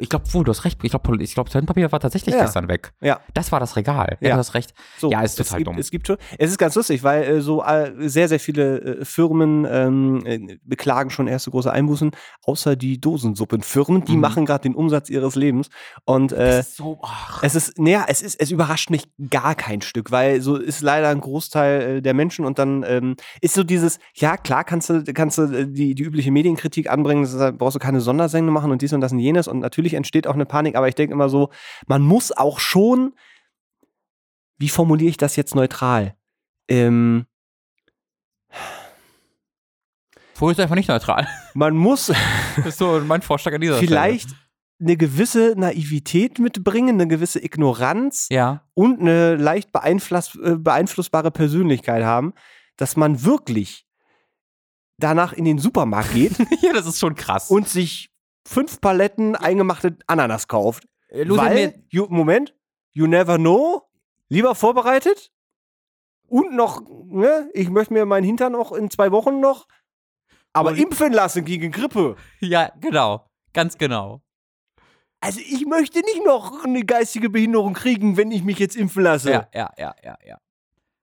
Ich 0.00 0.08
glaube, 0.08 0.24
wohl, 0.32 0.44
du 0.44 0.50
hast 0.50 0.64
recht. 0.64 0.78
Ich 0.82 0.90
glaube, 0.90 1.22
ich 1.22 1.34
glaub, 1.34 1.48
Toilettenpapier 1.48 1.92
war 1.92 2.00
tatsächlich 2.00 2.34
Ja. 2.34 2.42
gestern 2.42 2.68
weg. 2.68 2.92
Ja. 3.00 3.20
Das 3.34 3.52
war 3.52 3.60
das 3.60 3.76
Regal. 3.76 4.16
Ja, 4.20 4.28
Ja. 4.30 4.34
du 4.34 4.38
hast 4.40 4.54
recht. 4.54 4.74
So, 4.98 5.10
Ja, 5.10 5.22
ist 5.22 5.38
es 5.38 5.46
total 5.46 5.58
gibt, 5.58 5.68
dumm. 5.68 5.78
Es 5.78 5.90
gibt 5.90 6.06
schon. 6.08 6.16
Es 6.38 6.50
ist 6.50 6.58
ganz 6.58 6.74
lustig, 6.74 7.04
weil 7.04 7.22
äh, 7.22 7.40
so 7.40 7.62
äh, 7.62 7.92
sehr, 8.08 8.28
sehr 8.28 8.40
viele 8.40 8.80
äh, 9.00 9.04
Firmen 9.04 9.64
ähm, 9.70 10.22
äh, 10.26 10.58
beklagen 10.64 11.10
schon 11.10 11.28
erste 11.28 11.50
große 11.52 11.70
Einbußen, 11.70 12.10
außer 12.42 12.74
die 12.74 13.00
Dosensuppenfirmen, 13.00 14.04
die 14.04 14.14
Mhm. 14.14 14.20
machen 14.20 14.46
gerade 14.46 14.62
den 14.62 14.74
Umsatz 14.74 15.08
ihres 15.10 15.34
Lebens. 15.36 15.68
Und 16.04 16.32
äh, 16.32 16.60
ist 16.60 16.76
so, 16.76 16.98
ach. 17.02 17.42
es 17.42 17.54
ist, 17.54 17.78
naja, 17.78 18.06
es 18.08 18.22
ist, 18.22 18.40
es 18.40 18.50
überrascht 18.50 18.90
mich 18.90 19.08
gar 19.30 19.54
kein 19.54 19.82
Stück, 19.82 20.10
weil 20.10 20.40
so 20.40 20.56
ist 20.56 20.80
leider 20.82 21.08
ein 21.10 21.20
Großteil 21.20 21.98
äh, 21.98 22.02
der 22.02 22.14
Menschen 22.14 22.44
und 22.44 22.58
dann 22.58 22.84
ähm, 22.88 23.16
ist 23.40 23.54
so 23.54 23.62
dieses, 23.62 23.98
ja 24.14 24.36
klar 24.36 24.64
kannst 24.64 24.90
du, 24.90 25.04
kannst 25.14 25.38
du 25.38 25.66
die, 25.66 25.94
die 25.94 26.02
übliche 26.02 26.32
Medienkritik 26.32 26.90
anbringen, 26.90 27.22
das 27.22 27.56
brauchst 27.56 27.76
du 27.76 27.78
keine 27.80 28.00
Sondersendung 28.00 28.52
machen 28.52 28.70
und 28.72 28.82
dies 28.82 28.92
und 28.92 29.00
das 29.00 29.12
und 29.12 29.18
jenes 29.20 29.46
und 29.48 29.60
natürlich 29.60 29.75
entsteht 29.94 30.26
auch 30.26 30.34
eine 30.34 30.46
Panik, 30.46 30.76
aber 30.76 30.88
ich 30.88 30.94
denke 30.94 31.12
immer 31.12 31.28
so, 31.28 31.50
man 31.86 32.02
muss 32.02 32.32
auch 32.32 32.58
schon, 32.58 33.14
wie 34.58 34.68
formuliere 34.68 35.10
ich 35.10 35.16
das 35.16 35.36
jetzt 35.36 35.54
neutral? 35.54 36.16
Ähm, 36.68 37.26
Vorher 40.34 40.52
ist 40.52 40.60
einfach 40.60 40.74
nicht 40.76 40.88
neutral. 40.88 41.26
man 41.54 41.76
muss 41.76 42.12
Das 42.56 42.66
ist 42.66 42.78
so 42.78 43.00
mein 43.00 43.22
Vorschlag 43.22 43.54
an 43.54 43.60
dieser 43.60 43.76
Stelle. 43.76 43.88
vielleicht 43.88 44.30
eine 44.78 44.96
gewisse 44.96 45.54
Naivität 45.56 46.38
mitbringen, 46.38 46.96
eine 47.00 47.08
gewisse 47.08 47.42
Ignoranz 47.42 48.28
ja. 48.30 48.62
und 48.74 49.00
eine 49.00 49.36
leicht 49.36 49.72
beeinfluss, 49.72 50.34
äh, 50.36 50.56
beeinflussbare 50.56 51.30
Persönlichkeit 51.30 52.04
haben, 52.04 52.34
dass 52.76 52.96
man 52.96 53.24
wirklich 53.24 53.86
danach 54.98 55.32
in 55.32 55.44
den 55.44 55.58
Supermarkt 55.58 56.12
geht. 56.12 56.32
ja, 56.60 56.72
das 56.74 56.86
ist 56.86 56.98
schon 56.98 57.14
krass. 57.14 57.50
Und 57.50 57.68
sich 57.68 58.10
fünf 58.46 58.80
Paletten 58.80 59.36
eingemachte 59.36 59.96
Ananas 60.06 60.48
kauft. 60.48 60.88
Äh, 61.08 61.24
weil, 61.28 61.84
you, 61.90 62.06
Moment, 62.08 62.54
you 62.92 63.06
never 63.06 63.36
know, 63.36 63.82
lieber 64.28 64.54
vorbereitet 64.54 65.30
und 66.28 66.54
noch, 66.54 66.82
ne, 67.06 67.50
ich 67.52 67.68
möchte 67.68 67.92
mir 67.92 68.06
meinen 68.06 68.24
Hintern 68.24 68.52
noch 68.52 68.72
in 68.72 68.90
zwei 68.90 69.12
Wochen 69.12 69.40
noch, 69.40 69.66
aber 70.52 70.70
und 70.70 70.78
impfen 70.78 71.12
lassen 71.12 71.44
gegen 71.44 71.70
Grippe. 71.70 72.16
Ja, 72.40 72.72
genau, 72.80 73.28
ganz 73.52 73.78
genau. 73.78 74.22
Also 75.20 75.40
ich 75.40 75.66
möchte 75.66 76.00
nicht 76.00 76.24
noch 76.24 76.64
eine 76.64 76.84
geistige 76.84 77.30
Behinderung 77.30 77.74
kriegen, 77.74 78.16
wenn 78.16 78.30
ich 78.30 78.44
mich 78.44 78.58
jetzt 78.58 78.76
impfen 78.76 79.02
lasse. 79.02 79.30
Ja, 79.30 79.48
ja, 79.52 79.70
ja, 79.78 79.94
ja, 80.02 80.18
ja. 80.24 80.38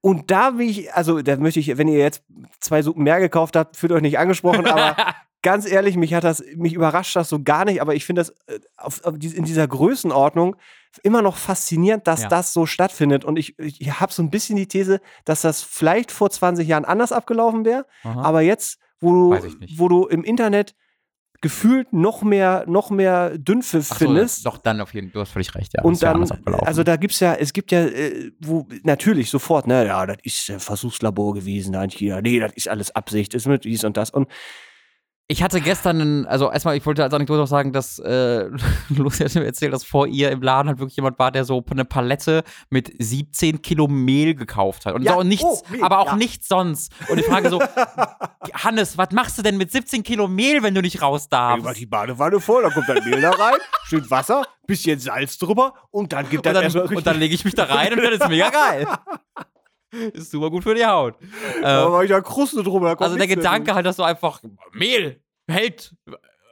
Und 0.01 0.31
da 0.31 0.51
bin 0.51 0.69
ich, 0.69 0.93
also 0.93 1.21
da 1.21 1.37
möchte 1.37 1.59
ich, 1.59 1.77
wenn 1.77 1.87
ihr 1.87 1.99
jetzt 1.99 2.23
zwei 2.59 2.81
Suppen 2.81 3.03
mehr 3.03 3.19
gekauft 3.19 3.55
habt, 3.55 3.77
fühlt 3.77 3.91
euch 3.91 4.01
nicht 4.01 4.19
angesprochen, 4.19 4.65
aber 4.67 4.95
ganz 5.43 5.69
ehrlich, 5.69 5.95
mich 5.95 6.13
hat 6.15 6.23
das, 6.23 6.43
mich 6.55 6.73
überrascht 6.73 7.15
das 7.15 7.29
so 7.29 7.43
gar 7.43 7.65
nicht, 7.65 7.81
aber 7.81 7.93
ich 7.93 8.05
finde 8.05 8.21
das 8.21 8.29
äh, 8.47 8.59
auf, 8.77 9.03
auf, 9.03 9.13
in 9.13 9.43
dieser 9.43 9.67
Größenordnung 9.67 10.55
immer 11.03 11.21
noch 11.21 11.37
faszinierend, 11.37 12.07
dass 12.07 12.23
ja. 12.23 12.29
das 12.29 12.53
so 12.53 12.65
stattfindet. 12.65 13.25
Und 13.25 13.37
ich, 13.37 13.57
ich 13.59 13.99
habe 13.99 14.11
so 14.11 14.23
ein 14.23 14.31
bisschen 14.31 14.55
die 14.55 14.67
These, 14.67 15.01
dass 15.25 15.41
das 15.41 15.61
vielleicht 15.61 16.11
vor 16.11 16.29
20 16.29 16.67
Jahren 16.67 16.85
anders 16.85 17.11
abgelaufen 17.11 17.65
wäre, 17.65 17.85
aber 18.03 18.41
jetzt, 18.41 18.79
wo 18.99 19.11
du, 19.11 19.49
wo 19.75 19.87
du 19.87 20.07
im 20.07 20.23
Internet 20.23 20.75
gefühlt 21.41 21.91
noch 21.91 22.21
mehr, 22.21 22.63
noch 22.67 22.89
mehr 22.89 23.37
Dünnpfiff 23.37 23.87
so, 23.87 23.95
findest. 23.95 24.45
Doch, 24.45 24.57
dann 24.57 24.79
auf 24.79 24.93
jeden 24.93 25.07
Fall, 25.07 25.13
du 25.13 25.19
hast 25.19 25.31
völlig 25.31 25.53
recht, 25.55 25.73
ja. 25.75 25.83
Und 25.83 26.01
dann, 26.01 26.25
also 26.61 26.83
da 26.83 26.95
gibt's 26.95 27.19
ja, 27.19 27.33
es 27.33 27.51
gibt 27.51 27.73
ja, 27.73 27.81
äh, 27.81 28.31
wo, 28.39 28.65
natürlich 28.83 29.29
sofort, 29.29 29.67
ne, 29.67 29.85
ja, 29.85 30.05
das 30.05 30.17
ist 30.23 30.49
ein 30.49 30.61
Versuchslabor 30.61 31.33
gewesen, 31.33 31.75
nee, 32.21 32.39
das 32.39 32.53
ist 32.53 32.69
alles 32.69 32.95
Absicht, 32.95 33.33
ist 33.33 33.45
mit 33.45 33.65
dies 33.65 33.83
und 33.83 33.97
das. 33.97 34.09
Und 34.09 34.29
ich 35.33 35.41
hatte 35.41 35.61
gestern, 35.61 35.99
einen, 35.99 36.25
also 36.27 36.51
erstmal, 36.51 36.77
ich 36.77 36.85
wollte 36.85 37.01
als 37.01 37.11
Anekdote 37.11 37.41
auch 37.41 37.47
sagen, 37.47 37.73
dass 37.73 37.97
äh, 37.97 38.49
Lucy 38.89 39.23
hat 39.23 39.33
mir 39.33 39.45
erzählt, 39.45 39.73
dass 39.73 39.83
vor 39.83 40.05
ihr 40.05 40.29
im 40.29 40.43
Laden 40.43 40.67
halt 40.67 40.77
wirklich 40.77 40.95
jemand 40.95 41.17
war, 41.17 41.31
der 41.31 41.43
so 41.43 41.65
eine 41.71 41.85
Palette 41.85 42.43
mit 42.69 42.93
17 42.99 43.63
Kilo 43.63 43.87
Mehl 43.87 44.35
gekauft 44.35 44.85
hat. 44.85 44.93
Und 44.93 45.01
ja, 45.01 45.15
auch 45.15 45.23
nichts, 45.23 45.43
oh, 45.43 45.63
aber 45.81 45.97
auch 45.97 46.07
ja. 46.07 46.15
nichts 46.17 46.47
sonst. 46.47 46.93
Und 47.09 47.17
ich 47.17 47.25
frage 47.25 47.49
so, 47.49 47.59
Hannes, 48.53 48.95
was 48.99 49.09
machst 49.11 49.39
du 49.39 49.41
denn 49.41 49.57
mit 49.57 49.71
17 49.71 50.03
Kilo 50.03 50.27
Mehl, 50.27 50.61
wenn 50.61 50.75
du 50.75 50.81
nicht 50.81 51.01
raus 51.01 51.29
darfst? 51.29 51.67
Ich 51.67 51.77
die 51.79 51.85
Badewanne 51.87 52.39
voll, 52.39 52.61
dann 52.61 52.71
kommt 52.71 52.87
dein 52.87 53.03
Mehl 53.03 53.19
da 53.19 53.31
rein, 53.31 53.57
schön 53.85 54.07
Wasser, 54.11 54.43
bisschen 54.67 54.99
Salz 54.99 55.39
drüber 55.39 55.73
und 55.89 56.13
dann 56.13 56.29
gibt 56.29 56.45
er 56.45 56.61
erstmal 56.61 56.85
Und 56.85 57.07
dann 57.07 57.17
lege 57.17 57.33
ich 57.33 57.43
mich 57.43 57.55
da 57.55 57.63
rein 57.63 57.91
und 57.91 58.03
dann 58.03 58.13
ist 58.13 58.29
mega 58.29 58.51
geil. 58.51 58.87
Ist 60.13 60.29
super 60.29 60.51
gut 60.51 60.63
für 60.63 60.75
die 60.75 60.85
Haut. 60.85 61.15
Aber 61.63 61.99
ähm, 61.99 62.05
ich 62.05 62.09
da 62.09 62.21
Kruste 62.21 62.61
drüber. 62.61 62.99
Also 62.99 63.15
der 63.15 63.27
Gedanke 63.27 63.73
halt, 63.73 63.85
dass 63.85 63.95
du 63.95 64.03
einfach 64.03 64.41
Mehl 64.73 65.22
hält. 65.47 65.95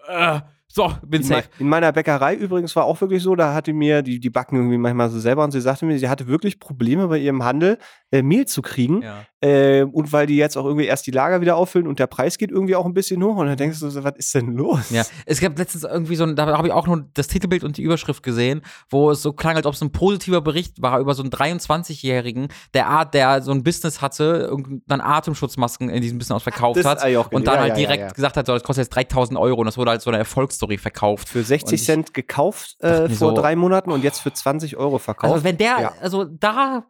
Äh, 0.08 0.42
so, 0.68 0.94
bin 1.06 1.22
in 1.22 1.28
safe. 1.28 1.50
in 1.60 1.68
meiner 1.68 1.92
Bäckerei 1.92 2.36
übrigens 2.36 2.76
war 2.78 2.86
auch 2.86 3.02
wirklich 3.02 3.22
so, 3.22 3.36
da 3.36 3.54
hatte 3.54 3.74
mir, 3.74 4.02
die, 4.02 4.20
die 4.20 4.30
backen 4.30 4.56
irgendwie 4.56 4.78
manchmal 4.78 5.10
so 5.10 5.20
selber 5.20 5.44
und 5.44 5.52
sie 5.52 5.60
sagte 5.60 5.86
mir, 5.86 6.00
sie 6.00 6.08
hatte 6.08 6.28
wirklich 6.28 6.60
Probleme 6.60 7.08
bei 7.10 7.18
ihrem 7.18 7.44
Handel, 7.44 7.78
äh, 8.12 8.22
Mehl 8.22 8.46
zu 8.46 8.62
kriegen. 8.62 9.02
Ja. 9.02 9.26
Äh, 9.44 9.84
und 9.84 10.14
weil 10.14 10.28
die 10.28 10.38
jetzt 10.38 10.56
auch 10.56 10.66
irgendwie 10.66 10.86
erst 10.86 11.08
die 11.08 11.12
Lager 11.12 11.42
wieder 11.42 11.56
auffüllen 11.56 11.88
und 11.88 11.98
der 11.98 12.06
Preis 12.06 12.38
geht 12.38 12.52
irgendwie 12.52 12.76
auch 12.76 12.86
ein 12.86 12.94
bisschen 12.94 13.24
hoch 13.24 13.38
und 13.38 13.48
dann 13.48 13.58
denkst 13.58 13.80
du 13.80 13.90
so, 13.90 14.04
was 14.04 14.14
ist 14.16 14.36
denn 14.36 14.54
los? 14.54 14.92
Ja, 14.92 15.04
es 15.26 15.42
gab 15.42 15.58
letztens 15.58 15.84
irgendwie 15.84 16.16
so 16.16 16.26
ein, 16.26 16.36
da 16.36 16.46
habe 16.46 16.68
ich 16.68 16.74
auch 16.74 16.86
nur 16.86 17.08
das 17.16 17.28
Titelbild 17.28 17.64
und 17.64 17.78
die 17.78 17.82
Überschrift 17.82 18.22
gesehen, 18.22 18.62
wo 18.92 19.10
es 19.10 19.24
so 19.24 19.34
klang, 19.34 19.56
als 19.56 19.66
ob 19.66 19.74
es 19.74 19.82
ein 19.82 19.92
positiver 19.92 20.42
Bericht 20.42 20.80
war 20.84 21.00
über 21.00 21.16
so 21.16 21.24
einen 21.24 21.32
23-Jährigen, 21.32 22.50
der 22.76 22.88
Art, 22.88 23.16
der 23.16 23.42
so 23.42 23.52
ein 23.52 23.64
Business 23.64 24.00
hatte, 24.00 24.56
dann 24.86 25.02
Atemschutzmasken 25.02 25.90
in 25.90 26.04
diesem 26.04 26.20
Business 26.20 26.44
verkauft 26.44 26.86
hat 26.86 27.04
und 27.32 27.48
dann 27.48 27.56
ja, 27.56 27.62
halt 27.62 27.70
ja, 27.70 27.76
direkt 27.76 28.04
ja, 28.04 28.10
gesagt 28.10 28.38
hat, 28.38 28.46
so, 28.46 28.54
das 28.54 28.62
kostet 28.62 28.86
jetzt 28.86 28.96
3000 28.96 29.40
Euro 29.40 29.62
und 29.62 29.66
das 29.66 29.76
wurde 29.76 29.90
halt 29.90 30.02
so 30.04 30.12
eine 30.12 30.20
Erfolgsstory 30.20 30.78
verkauft. 30.78 31.30
Für 31.30 31.42
60 31.42 31.74
ich, 31.74 31.84
Cent 31.84 32.14
gekauft 32.14 32.78
äh, 32.82 33.10
vor 33.10 33.30
so, 33.30 33.34
drei 33.34 33.56
Monaten 33.56 33.92
und 33.92 34.04
jetzt 34.04 34.20
für 34.20 34.32
20 34.32 34.78
Euro 34.78 35.00
verkauft. 35.00 35.34
Also 35.34 35.44
wenn 35.44 35.58
der, 35.58 35.94
also 36.00 36.26
da 36.26 36.86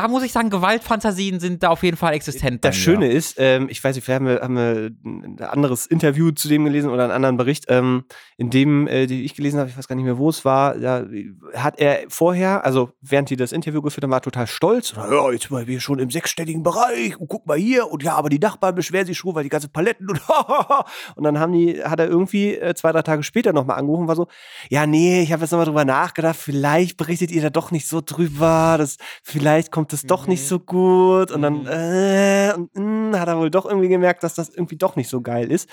da 0.00 0.08
muss 0.08 0.22
ich 0.22 0.32
sagen, 0.32 0.48
Gewaltfantasien 0.48 1.40
sind 1.40 1.62
da 1.62 1.68
auf 1.68 1.82
jeden 1.82 1.96
Fall 1.96 2.14
existent. 2.14 2.64
Das 2.64 2.74
Schöne 2.74 3.10
ist, 3.10 3.34
ähm, 3.38 3.68
ich 3.68 3.84
weiß 3.84 3.94
nicht, 3.94 4.04
vielleicht 4.04 4.20
haben 4.20 4.26
wir, 4.26 4.40
haben 4.40 4.56
wir 4.56 4.90
ein 5.04 5.38
anderes 5.40 5.84
Interview 5.86 6.30
zu 6.30 6.48
dem 6.48 6.64
gelesen 6.64 6.90
oder 6.90 7.04
einen 7.04 7.12
anderen 7.12 7.36
Bericht, 7.36 7.66
ähm, 7.68 8.04
in 8.38 8.48
dem, 8.48 8.86
äh, 8.86 9.06
die 9.06 9.24
ich 9.24 9.34
gelesen 9.34 9.60
habe, 9.60 9.68
ich 9.68 9.76
weiß 9.76 9.88
gar 9.88 9.96
nicht 9.96 10.06
mehr, 10.06 10.16
wo 10.16 10.30
es 10.30 10.44
war, 10.46 10.74
da 10.78 11.06
hat 11.54 11.78
er 11.78 12.04
vorher, 12.08 12.64
also 12.64 12.92
während 13.02 13.28
die 13.28 13.36
das 13.36 13.52
Interview 13.52 13.82
geführt 13.82 14.04
haben, 14.04 14.10
war 14.10 14.22
total 14.22 14.46
stolz. 14.46 14.94
Ja, 14.96 15.30
jetzt 15.30 15.48
sind 15.48 15.66
wir 15.66 15.80
schon 15.80 15.98
im 15.98 16.10
sechsstelligen 16.10 16.62
Bereich 16.62 17.20
und 17.20 17.28
guck 17.28 17.46
mal 17.46 17.58
hier 17.58 17.90
und 17.90 18.02
ja, 18.02 18.14
aber 18.14 18.30
die 18.30 18.38
Nachbarn 18.38 18.74
beschweren 18.74 19.06
sich 19.06 19.18
schon, 19.18 19.34
weil 19.34 19.42
die 19.42 19.50
ganze 19.50 19.68
Paletten 19.68 20.08
und 20.08 20.20
und 21.16 21.24
dann 21.24 21.38
haben 21.38 21.52
die, 21.52 21.84
hat 21.84 22.00
er 22.00 22.06
irgendwie 22.06 22.54
äh, 22.54 22.74
zwei, 22.74 22.92
drei 22.92 23.02
Tage 23.02 23.22
später 23.22 23.52
nochmal 23.52 23.78
angerufen 23.78 24.02
und 24.02 24.08
war 24.08 24.16
so, 24.16 24.28
ja, 24.70 24.86
nee, 24.86 25.20
ich 25.20 25.32
habe 25.32 25.42
jetzt 25.42 25.50
nochmal 25.50 25.66
drüber 25.66 25.84
nachgedacht, 25.84 26.36
vielleicht 26.36 26.96
berichtet 26.96 27.30
ihr 27.30 27.42
da 27.42 27.50
doch 27.50 27.70
nicht 27.70 27.86
so 27.86 28.00
drüber, 28.00 28.76
das 28.78 28.96
vielleicht 29.22 29.70
kommt 29.70 29.89
kommt 29.90 29.92
es 29.92 30.06
doch 30.06 30.26
mhm. 30.26 30.30
nicht 30.30 30.46
so 30.46 30.58
gut 30.58 31.30
und 31.30 31.42
dann 31.42 31.62
mhm. 31.62 31.66
äh, 31.66 32.52
und, 32.54 32.76
mh, 32.76 33.18
hat 33.18 33.28
er 33.28 33.38
wohl 33.38 33.50
doch 33.50 33.66
irgendwie 33.66 33.88
gemerkt, 33.88 34.22
dass 34.22 34.34
das 34.34 34.48
irgendwie 34.48 34.76
doch 34.76 34.96
nicht 34.96 35.08
so 35.08 35.20
geil 35.20 35.50
ist. 35.50 35.68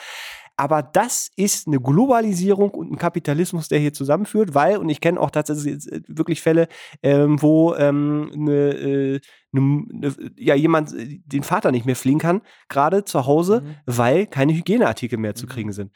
Aber 0.60 0.82
das 0.82 1.30
ist 1.36 1.68
eine 1.68 1.80
Globalisierung 1.80 2.72
und 2.72 2.92
ein 2.92 2.98
Kapitalismus, 2.98 3.68
der 3.68 3.78
hier 3.78 3.94
zusammenführt, 3.94 4.56
weil, 4.56 4.78
und 4.78 4.90
ich 4.90 5.02
kenne 5.02 5.20
auch 5.20 5.30
tatsächlich 5.30 5.92
äh, 5.92 6.02
wirklich 6.08 6.42
Fälle, 6.42 6.68
ähm, 7.04 7.40
wo 7.40 7.76
ähm, 7.76 8.32
eine, 8.34 8.52
äh, 8.54 9.20
eine, 9.54 9.86
eine, 9.94 10.16
ja, 10.36 10.56
jemand 10.56 10.94
äh, 10.94 11.20
den 11.26 11.44
Vater 11.44 11.72
nicht 11.72 11.86
mehr 11.86 11.96
fliegen 11.96 12.20
kann, 12.20 12.42
gerade 12.70 13.06
zu 13.06 13.28
Hause, 13.28 13.62
mhm. 13.62 13.76
weil 13.86 14.26
keine 14.26 14.54
Hygieneartikel 14.54 15.20
mehr 15.20 15.36
zu 15.36 15.46
mhm. 15.46 15.50
kriegen 15.50 15.72
sind 15.74 15.92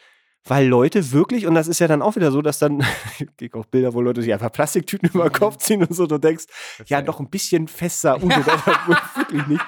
weil 0.45 0.67
Leute 0.67 1.11
wirklich, 1.11 1.45
und 1.45 1.53
das 1.53 1.67
ist 1.67 1.79
ja 1.79 1.87
dann 1.87 2.01
auch 2.01 2.15
wieder 2.15 2.31
so, 2.31 2.41
dass 2.41 2.59
dann, 2.59 2.83
ich 3.39 3.53
auch 3.53 3.65
Bilder, 3.65 3.93
wo 3.93 4.01
Leute 4.01 4.21
sich 4.21 4.33
einfach 4.33 4.51
Plastiktüten 4.51 5.09
über 5.09 5.29
den 5.29 5.33
Kopf 5.33 5.57
ziehen 5.57 5.81
und 5.83 5.93
so, 5.93 6.07
du 6.07 6.17
denkst, 6.17 6.45
das 6.77 6.89
ja, 6.89 7.01
doch 7.01 7.19
ein 7.19 7.29
bisschen 7.29 7.67
fester, 7.67 8.21
wirklich 8.21 9.47
nicht. 9.47 9.63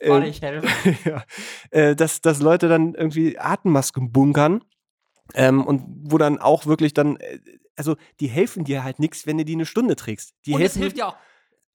Ähm, 0.00 0.22
ich 0.24 0.42
helfe. 0.42 0.68
ja, 1.08 1.24
äh, 1.70 1.96
dass, 1.96 2.20
dass 2.20 2.40
Leute 2.40 2.68
dann 2.68 2.94
irgendwie 2.94 3.38
Atemmasken 3.38 4.10
bunkern 4.12 4.62
ähm, 5.34 5.64
und 5.64 5.84
wo 6.02 6.18
dann 6.18 6.38
auch 6.38 6.66
wirklich 6.66 6.92
dann, 6.92 7.16
äh, 7.16 7.38
also 7.76 7.96
die 8.20 8.26
helfen 8.26 8.64
dir 8.64 8.84
halt 8.84 8.98
nichts, 8.98 9.26
wenn 9.26 9.38
du 9.38 9.44
die 9.44 9.54
eine 9.54 9.66
Stunde 9.66 9.96
trägst. 9.96 10.34
Die 10.44 10.52
und 10.52 10.60
helfen, 10.60 10.78
es 10.78 10.82
hilft 10.82 10.98
ja 10.98 11.08
auch, 11.08 11.16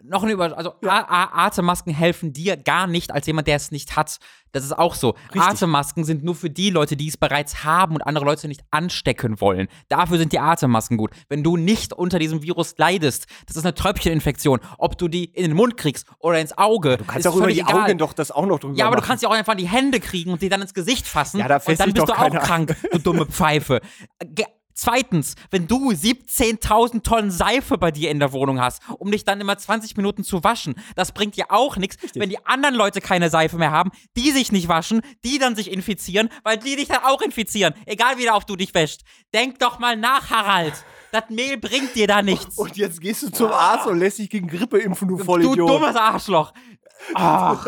noch 0.04 0.24
eine 0.24 0.32
Über 0.32 0.58
also 0.58 0.74
ja. 0.84 1.06
Atemmasken 1.10 1.94
helfen 1.94 2.32
dir 2.32 2.56
gar 2.56 2.88
nicht 2.88 3.12
als 3.12 3.26
jemand, 3.26 3.48
der 3.48 3.56
es 3.56 3.72
nicht 3.72 3.96
hat. 3.96 4.18
Das 4.52 4.64
ist 4.64 4.78
auch 4.78 4.96
so. 4.96 5.16
Richtig. 5.34 5.42
Atemmasken 5.42 6.04
sind 6.04 6.24
nur 6.24 6.36
für 6.36 6.50
die 6.50 6.70
Leute, 6.70 6.96
die 6.96 7.08
es 7.08 7.18
bereits 7.18 7.64
haben 7.64 7.96
und 7.96 8.02
andere 8.02 8.26
Leute 8.26 8.48
nicht 8.48 8.62
anstecken 8.72 9.42
wollen. 9.42 9.68
Dafür 9.90 10.18
sind 10.18 10.34
die 10.34 10.40
Atemmasken 10.40 10.98
gut. 10.98 11.12
Wenn 11.30 11.44
du 11.44 11.58
nicht 11.58 11.94
unter 11.94 12.20
diesem 12.20 12.44
Virus 12.44 12.76
leidest, 12.78 13.28
das 13.48 13.56
ist 13.58 13.66
eine 13.66 13.74
Tröpfcheninfektion, 13.74 14.60
ob 14.78 14.98
du 14.98 15.08
die 15.08 15.26
in 15.26 15.44
den 15.44 15.54
Mund 15.56 15.78
kriegst 15.78 16.08
oder 16.20 16.40
ins 16.40 16.58
Auge. 16.58 16.98
Du 16.98 17.04
kannst 17.06 17.28
auch 17.28 17.36
über 17.36 17.48
die 17.48 17.60
egal. 17.60 17.84
Augen 17.84 17.98
doch 17.98 18.14
das 18.14 18.32
auch 18.32 18.46
noch 18.46 18.60
drüber 18.60 18.76
Ja, 18.78 18.86
aber 18.86 18.96
machen. 18.96 19.04
du 19.04 19.08
kannst 19.08 19.24
ja 19.24 19.30
auch 19.30 19.34
einfach 19.34 19.54
in 19.54 19.60
die 19.60 19.68
Hände 19.68 20.00
kriegen 20.00 20.32
und 20.32 20.42
die 20.42 20.50
dann 20.50 20.62
ins 20.62 20.74
Gesicht 20.74 21.08
fassen. 21.08 21.40
Ja, 21.40 21.48
da 21.48 21.58
und 21.58 21.80
dann 21.80 21.94
bist 21.94 22.08
du 22.08 22.14
auch 22.14 22.30
krank, 22.32 22.76
du 22.92 23.00
dumme 23.00 23.26
Pfeife. 23.26 23.82
Zweitens, 24.78 25.34
wenn 25.50 25.68
du 25.68 25.90
17.000 25.90 27.02
Tonnen 27.02 27.32
Seife 27.32 27.80
bei 27.80 27.90
dir 27.90 28.12
in 28.12 28.20
der 28.20 28.32
Wohnung 28.32 28.62
hast, 28.62 28.84
um 29.00 29.10
dich 29.10 29.26
dann 29.26 29.42
immer 29.42 29.58
20 29.58 29.98
Minuten 29.98 30.24
zu 30.24 30.44
waschen, 30.44 30.76
das 30.96 31.14
bringt 31.14 31.36
dir 31.36 31.46
auch 31.50 31.78
nichts, 31.78 31.98
wenn 32.14 32.30
die 32.30 32.46
anderen 32.46 32.76
Leute 32.76 33.02
keine 33.02 33.32
Seife 33.32 33.58
mehr 33.58 33.72
haben, 33.72 33.90
die 34.16 34.30
sich 34.30 34.52
nicht 34.52 34.68
waschen, 34.68 35.02
die 35.26 35.40
dann 35.40 35.56
sich 35.56 35.72
infizieren, 35.72 36.30
weil 36.44 36.58
die 36.58 36.76
dich 36.76 36.90
dann 36.90 37.04
auch 37.04 37.22
infizieren. 37.22 37.74
Egal 37.88 38.20
wie 38.20 38.30
oft 38.30 38.48
du 38.48 38.56
dich 38.56 38.72
wäscht. 38.76 39.02
Denk 39.34 39.58
doch 39.58 39.80
mal 39.80 39.98
nach, 39.98 40.30
Harald. 40.30 40.76
Das 41.12 41.24
Mehl 41.30 41.58
bringt 41.58 41.96
dir 41.96 42.06
da 42.06 42.22
nichts. 42.22 42.56
Und 42.56 42.78
jetzt 42.78 43.02
gehst 43.02 43.24
du 43.24 43.32
zum 43.32 43.52
Arzt 43.52 43.88
und 43.88 43.98
lässt 43.98 44.20
dich 44.20 44.30
gegen 44.30 44.48
Grippe 44.48 44.78
impfen, 44.78 45.08
du 45.08 45.18
Vollidiot. 45.18 45.58
Du 45.58 45.66
dummes 45.66 45.96
Arschloch. 45.96 46.54
Ach. 47.16 47.66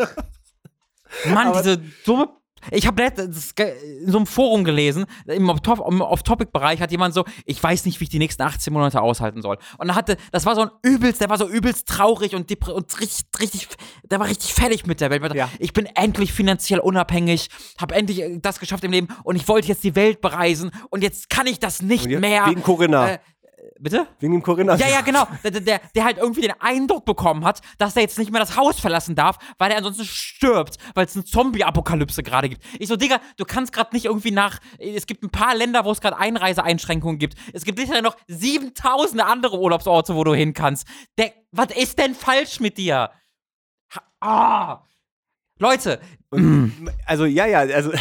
Mann, 1.26 1.52
diese 1.54 1.78
dumme 2.04 2.39
ich 2.70 2.86
habe 2.86 3.02
in 3.02 4.10
so 4.10 4.18
einem 4.18 4.26
Forum 4.26 4.64
gelesen, 4.64 5.06
im 5.26 5.48
Off-Topic-Bereich 5.48 6.80
hat 6.80 6.90
jemand 6.90 7.14
so, 7.14 7.24
ich 7.44 7.62
weiß 7.62 7.84
nicht, 7.86 8.00
wie 8.00 8.04
ich 8.04 8.10
die 8.10 8.18
nächsten 8.18 8.42
18 8.42 8.72
Monate 8.72 9.00
aushalten 9.00 9.42
soll. 9.42 9.58
Und 9.78 9.88
er 9.88 9.94
hatte, 9.94 10.16
das 10.32 10.46
war 10.46 10.54
so 10.54 10.62
ein 10.62 10.70
übelst, 10.82 11.20
der 11.20 11.30
war 11.30 11.38
so 11.38 11.48
übelst 11.48 11.88
traurig 11.88 12.34
und, 12.34 12.50
und 12.68 13.00
richtig, 13.00 13.26
richtig, 13.40 13.68
der 14.04 14.20
war 14.20 14.28
richtig 14.28 14.52
fertig 14.54 14.86
mit 14.86 15.00
der 15.00 15.10
Welt. 15.10 15.34
Ja. 15.34 15.48
Ich 15.58 15.72
bin 15.72 15.86
endlich 15.86 16.32
finanziell 16.32 16.80
unabhängig, 16.80 17.48
habe 17.78 17.94
endlich 17.94 18.22
äh, 18.22 18.38
das 18.40 18.60
geschafft 18.60 18.84
im 18.84 18.92
Leben 18.92 19.08
und 19.24 19.36
ich 19.36 19.46
wollte 19.48 19.68
jetzt 19.68 19.84
die 19.84 19.94
Welt 19.96 20.20
bereisen 20.20 20.70
und 20.90 21.02
jetzt 21.02 21.30
kann 21.30 21.46
ich 21.46 21.58
das 21.58 21.82
nicht 21.82 22.06
mehr. 22.06 22.46
Wegen 22.46 22.62
Corinna. 22.62 23.12
Äh, 23.12 23.18
Bitte? 23.82 24.06
Wegen 24.18 24.34
dem 24.34 24.42
Coronavirus. 24.42 24.80
Ja, 24.80 24.96
ja, 24.96 25.00
genau. 25.00 25.26
Der, 25.42 25.52
der, 25.52 25.80
der 25.94 26.04
halt 26.04 26.18
irgendwie 26.18 26.42
den 26.42 26.52
Eindruck 26.60 27.06
bekommen 27.06 27.46
hat, 27.46 27.62
dass 27.78 27.96
er 27.96 28.02
jetzt 28.02 28.18
nicht 28.18 28.30
mehr 28.30 28.40
das 28.40 28.56
Haus 28.56 28.78
verlassen 28.78 29.14
darf, 29.14 29.38
weil 29.56 29.70
er 29.70 29.78
ansonsten 29.78 30.04
stirbt, 30.04 30.76
weil 30.94 31.06
es 31.06 31.14
eine 31.14 31.24
Zombie-Apokalypse 31.24 32.22
gerade 32.22 32.50
gibt. 32.50 32.62
Ich 32.78 32.88
so, 32.88 32.96
Digga, 32.96 33.20
du 33.38 33.46
kannst 33.46 33.72
gerade 33.72 33.94
nicht 33.94 34.04
irgendwie 34.04 34.32
nach. 34.32 34.58
Es 34.78 35.06
gibt 35.06 35.22
ein 35.24 35.30
paar 35.30 35.54
Länder, 35.54 35.86
wo 35.86 35.92
es 35.92 36.02
gerade 36.02 36.18
Einreiseeinschränkungen 36.18 37.18
gibt. 37.18 37.36
Es 37.54 37.64
gibt 37.64 37.78
sicher 37.78 38.02
noch 38.02 38.16
7000 38.28 39.22
andere 39.22 39.58
Urlaubsorte, 39.58 40.14
wo 40.14 40.24
du 40.24 40.34
hin 40.34 40.52
kannst. 40.52 40.86
Der, 41.16 41.32
was 41.50 41.74
ist 41.74 41.98
denn 41.98 42.14
falsch 42.14 42.60
mit 42.60 42.76
dir? 42.76 43.10
Ah! 44.20 44.84
Leute. 45.58 46.00
Und, 46.30 46.90
also, 47.06 47.24
ja, 47.24 47.46
ja, 47.46 47.60
also 47.60 47.92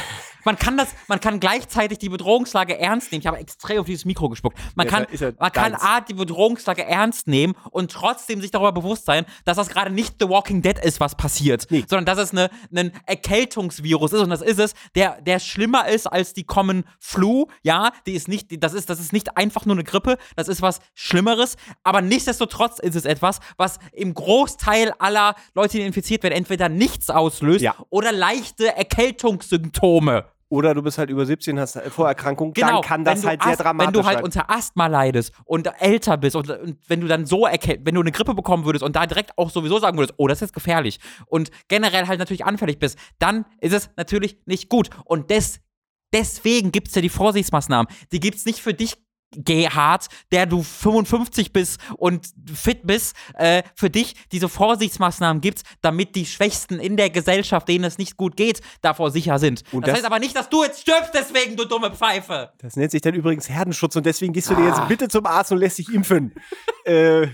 man 0.44 0.58
kann 0.58 0.78
das, 0.78 0.90
man 1.08 1.20
kann 1.20 1.40
gleichzeitig 1.40 2.00
die 2.00 2.10
Bedrohungslage 2.10 2.78
ernst 2.80 3.12
nehmen. 3.12 3.22
Ich 3.22 3.28
habe 3.28 3.38
extrem 3.38 3.80
auf 3.80 3.86
dieses 3.86 4.06
Mikro 4.06 4.30
gespuckt. 4.30 4.58
Man 4.76 4.88
kann, 4.88 5.06
ja, 5.12 5.28
ja 5.28 5.34
man 5.40 5.52
kann 5.52 5.76
A, 5.76 6.02
die 6.02 6.14
Bedrohungslage 6.14 6.86
ernst 6.86 7.28
nehmen 7.28 7.56
und 7.72 7.92
trotzdem 7.92 8.42
sich 8.42 8.52
darüber 8.52 8.72
bewusst 8.72 9.06
sein, 9.06 9.26
dass 9.46 9.58
das 9.58 9.70
gerade 9.70 9.92
nicht 9.92 10.16
The 10.20 10.30
Walking 10.30 10.62
Dead 10.62 10.78
ist, 10.80 11.00
was 11.00 11.16
passiert, 11.16 11.68
nee. 11.70 11.84
sondern 11.88 12.06
dass 12.06 12.18
es 12.18 12.32
eine, 12.32 12.50
ein 12.76 12.92
Erkältungsvirus 13.06 14.14
ist 14.14 14.22
und 14.22 14.30
das 14.30 14.42
ist 14.42 14.60
es, 14.60 14.74
der, 14.96 15.22
der 15.22 15.40
schlimmer 15.40 15.88
ist 15.88 16.08
als 16.08 16.34
die 16.34 16.44
Common 16.44 16.84
Flu. 17.00 17.48
Ja, 17.64 17.92
die 18.06 18.14
ist 18.14 18.28
nicht, 18.28 18.64
das 18.64 18.74
ist, 18.74 18.90
das 18.90 19.00
ist 19.00 19.14
nicht 19.14 19.38
einfach 19.38 19.66
nur 19.66 19.76
eine 19.76 19.84
Grippe, 19.84 20.18
das 20.36 20.48
ist 20.48 20.62
was 20.62 20.80
Schlimmeres, 20.94 21.58
aber 21.84 22.02
nichtsdestotrotz 22.02 22.80
ist 22.80 22.96
es 22.96 23.06
etwas, 23.06 23.40
was 23.58 23.80
im 23.92 24.14
Großteil 24.14 24.94
aller 25.00 25.36
Leute, 25.54 25.78
die 25.78 25.84
infiziert 25.84 26.24
werden, 26.24 26.34
entweder 26.34 26.70
nichts 26.70 27.10
auslöst 27.10 27.62
ja. 27.62 27.76
oder 27.90 28.12
leichte 28.12 28.76
Erkältungssymptome. 28.76 30.26
Oder 30.50 30.74
du 30.74 30.82
bist 30.82 30.98
halt 30.98 31.12
über 31.12 31.26
17, 31.26 31.60
hast 31.60 31.80
Vorerkrankung, 31.90 32.54
genau, 32.54 32.82
dann 32.82 32.82
kann 32.82 33.04
das 33.04 33.24
halt 33.24 33.44
sehr 33.44 33.56
dramatisch 33.56 33.86
sein. 33.86 33.94
Wenn 33.94 34.02
du 34.02 34.08
halt 34.08 34.24
unter 34.24 34.50
Asthma 34.50 34.88
leidest 34.88 35.32
und 35.46 35.70
älter 35.80 36.18
bist 36.18 36.36
und, 36.36 36.50
und 36.50 36.78
wenn 36.88 37.02
du 37.02 37.08
dann 37.08 37.28
so 37.28 37.46
erkältet, 37.46 37.86
wenn 37.86 37.94
du 37.94 38.02
eine 38.02 38.12
Grippe 38.12 38.34
bekommen 38.34 38.66
würdest 38.66 38.84
und 38.84 38.96
da 38.96 39.06
direkt 39.06 39.38
auch 39.38 39.52
sowieso 39.52 39.78
sagen 39.78 39.98
würdest, 39.98 40.16
oh, 40.18 40.28
das 40.28 40.38
ist 40.38 40.42
jetzt 40.42 40.54
gefährlich 40.54 41.00
und 41.28 41.52
generell 41.68 42.08
halt 42.08 42.18
natürlich 42.18 42.46
anfällig 42.46 42.80
bist, 42.80 42.98
dann 43.20 43.46
ist 43.62 43.74
es 43.74 43.92
natürlich 43.96 44.40
nicht 44.46 44.70
gut. 44.70 44.90
Und 45.06 45.30
des, 45.30 45.60
deswegen 46.14 46.72
gibt 46.72 46.88
es 46.88 46.96
ja 46.96 47.02
die 47.04 47.10
Vorsichtsmaßnahmen. 47.10 47.92
Die 48.12 48.20
gibt 48.20 48.38
es 48.38 48.46
nicht 48.46 48.60
für 48.60 48.74
dich 48.74 48.98
Gerhard, 49.36 50.08
der 50.32 50.46
du 50.46 50.64
55 50.64 51.54
bist 51.54 51.80
und 51.98 52.28
fit 52.54 52.86
bist, 52.86 53.16
äh, 53.36 53.64
für 53.76 53.90
dich 53.90 54.16
diese 54.32 54.50
Vorsichtsmaßnahmen 54.50 55.42
gibt, 55.42 55.62
damit 55.82 56.16
die 56.16 56.26
Schwächsten 56.26 56.80
in 56.80 56.98
der 56.98 57.10
Gesellschaft, 57.10 57.68
denen 57.68 57.84
es 57.84 57.98
nicht 57.98 58.18
gut 58.18 58.36
geht, 58.36 58.62
davor 58.82 59.12
sicher 59.12 59.40
sind. 59.40 59.64
Das, 59.72 59.82
das 59.82 59.94
heißt 59.96 60.06
aber 60.06 60.20
nicht, 60.20 60.36
dass 60.36 60.50
du 60.50 60.64
jetzt 60.64 60.82
stirbst 60.82 61.14
deswegen, 61.14 61.56
du 61.56 61.66
dumme 61.66 61.92
Pfeife. 61.92 62.52
Das 62.60 62.76
nennt 62.76 62.92
sich 62.92 63.02
dann 63.02 63.14
übrigens 63.14 63.50
Herdenschutz 63.50 63.96
und 63.96 64.06
deswegen 64.06 64.34
gehst 64.34 64.50
du 64.50 64.56
dir 64.56 64.66
jetzt 64.66 64.80
ah. 64.80 64.86
bitte 64.86 65.08
zum 65.08 65.26
Arzt 65.26 65.52
und 65.52 65.60
lässt 65.60 65.78
dich 65.78 65.94
impfen. 65.94 66.34
äh. 66.86 67.28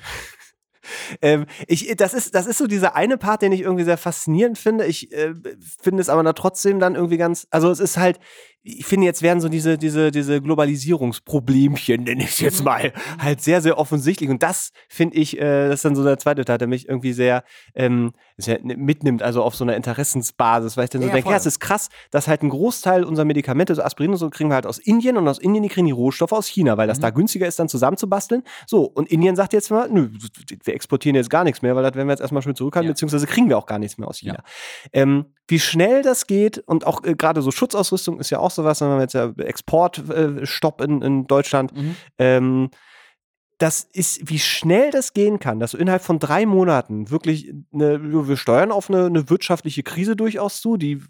Ähm, 1.22 1.46
ich, 1.68 1.96
das, 1.98 2.14
ist, 2.14 2.36
das 2.36 2.48
ist 2.48 2.58
so 2.58 2.68
dieser 2.68 2.96
eine 2.96 3.18
Part, 3.18 3.42
den 3.42 3.52
ich 3.52 3.62
irgendwie 3.62 3.84
sehr 3.84 3.98
faszinierend 3.98 4.58
finde. 4.58 4.86
Ich 4.86 5.12
äh, 5.14 5.34
finde 5.82 6.02
es 6.02 6.10
aber 6.10 6.24
da 6.24 6.34
trotzdem 6.34 6.80
dann 6.80 6.96
irgendwie 6.96 7.18
ganz, 7.18 7.48
also 7.50 7.70
es 7.70 7.80
ist 7.80 7.98
halt, 7.98 8.20
ich 8.68 8.86
finde, 8.86 9.06
jetzt 9.06 9.22
werden 9.22 9.42
so 9.42 9.48
diese, 9.48 9.78
diese, 9.78 10.10
diese 10.10 10.42
Globalisierungsproblemchen, 10.42 12.04
nenne 12.04 12.24
ich 12.24 12.32
es 12.32 12.40
jetzt 12.40 12.60
mhm. 12.60 12.66
mal, 12.66 12.94
halt 13.20 13.42
sehr, 13.42 13.62
sehr 13.62 13.78
offensichtlich. 13.78 14.30
Und 14.30 14.42
das 14.42 14.72
finde 14.90 15.18
ich, 15.18 15.38
äh, 15.38 15.68
das 15.68 15.76
ist 15.76 15.86
dann 15.86 15.96
so 15.96 16.04
der 16.04 16.18
zweite 16.18 16.44
Teil, 16.46 16.58
der 16.58 16.68
mich 16.68 16.90
irgendwie 16.90 17.14
sehr, 17.14 17.44
ähm, 17.76 18.14
sehr 18.38 18.60
mitnimmt, 18.64 19.24
also 19.24 19.44
auf 19.44 19.56
so 19.56 19.64
einer 19.64 19.76
Interessensbasis, 19.76 20.76
weil 20.76 20.86
ich 20.86 20.90
dann 20.90 21.02
so 21.02 21.08
ja, 21.08 21.14
denke, 21.14 21.30
ja, 21.30 21.38
es 21.38 21.46
ist 21.46 21.60
krass, 21.60 21.90
dass 22.12 22.28
halt 22.28 22.44
ein 22.44 22.50
Großteil 22.50 23.04
unserer 23.04 23.26
Medikamente, 23.26 23.74
so 23.76 23.82
Aspirin 23.82 24.12
und 24.12 24.18
so, 24.18 24.30
kriegen 24.30 24.50
wir 24.50 24.56
halt 24.56 24.66
aus 24.66 24.78
Indien 24.78 25.18
und 25.18 25.28
aus 25.28 25.40
Indien, 25.40 25.64
die 25.64 25.70
kriegen 25.70 25.86
die 25.86 25.94
Rohstoffe 25.94 26.34
aus 26.34 26.48
China, 26.48 26.78
weil 26.78 26.88
das 26.88 26.98
mhm. 26.98 27.04
da 27.04 27.10
günstiger 27.12 27.48
ist, 27.48 27.60
dann 27.60 27.70
zusammenzubasteln. 27.70 28.44
So, 28.68 28.84
und 28.84 29.10
Indien 29.10 29.36
sagt 29.36 29.54
jetzt 29.54 29.72
mal, 29.72 29.90
nö, 29.90 30.10
wir 30.64 30.74
exportieren 30.74 31.16
jetzt 31.16 31.30
gar 31.30 31.44
nichts 31.46 31.62
mehr, 31.62 31.76
weil 31.76 31.84
das 31.84 31.96
werden 31.96 32.08
wir 32.08 32.14
jetzt 32.14 32.22
erstmal 32.22 32.42
schon 32.42 32.56
zurückhalten, 32.56 32.88
ja. 32.88 32.94
beziehungsweise 32.94 33.26
kriegen 33.26 33.48
wir 33.48 33.58
auch 33.58 33.66
gar 33.68 33.80
nichts 33.80 33.98
mehr 33.98 34.08
aus 34.08 34.18
China. 34.18 34.44
Ähm, 34.92 35.26
wie 35.48 35.60
schnell 35.60 36.02
das 36.02 36.28
geht 36.28 36.58
und 36.60 36.86
auch 36.88 37.04
äh, 37.04 37.16
gerade 37.16 37.42
so 37.42 37.52
Schutzausrüstung 37.52 38.20
ist 38.20 38.32
ja 38.32 38.40
auch 38.40 38.52
sowas, 38.52 38.82
wenn 38.82 38.90
wir 38.90 39.02
jetzt 39.02 39.14
ja 39.14 39.32
Exportstopp 39.38 40.82
äh, 40.82 40.84
in, 40.84 41.02
in 41.02 41.28
Deutschland. 41.28 41.76
Mhm. 41.76 41.96
Ähm, 42.18 42.70
das 43.58 43.84
ist, 43.84 44.30
wie 44.30 44.40
schnell 44.40 44.92
das 44.92 45.14
gehen 45.14 45.40
kann, 45.40 45.60
dass 45.60 45.72
du 45.72 45.78
innerhalb 45.78 46.04
von 46.04 46.20
drei 46.20 46.46
Monaten 46.46 47.10
wirklich, 47.10 47.54
eine, 47.74 48.28
wir 48.28 48.38
steuern 48.38 48.72
auf 48.72 48.90
eine, 48.90 49.06
eine 49.06 49.30
wirtschaftliche 49.30 49.84
Krise 49.84 50.16
durchaus 50.16 50.62
zu, 50.62 50.76
die, 50.76 51.02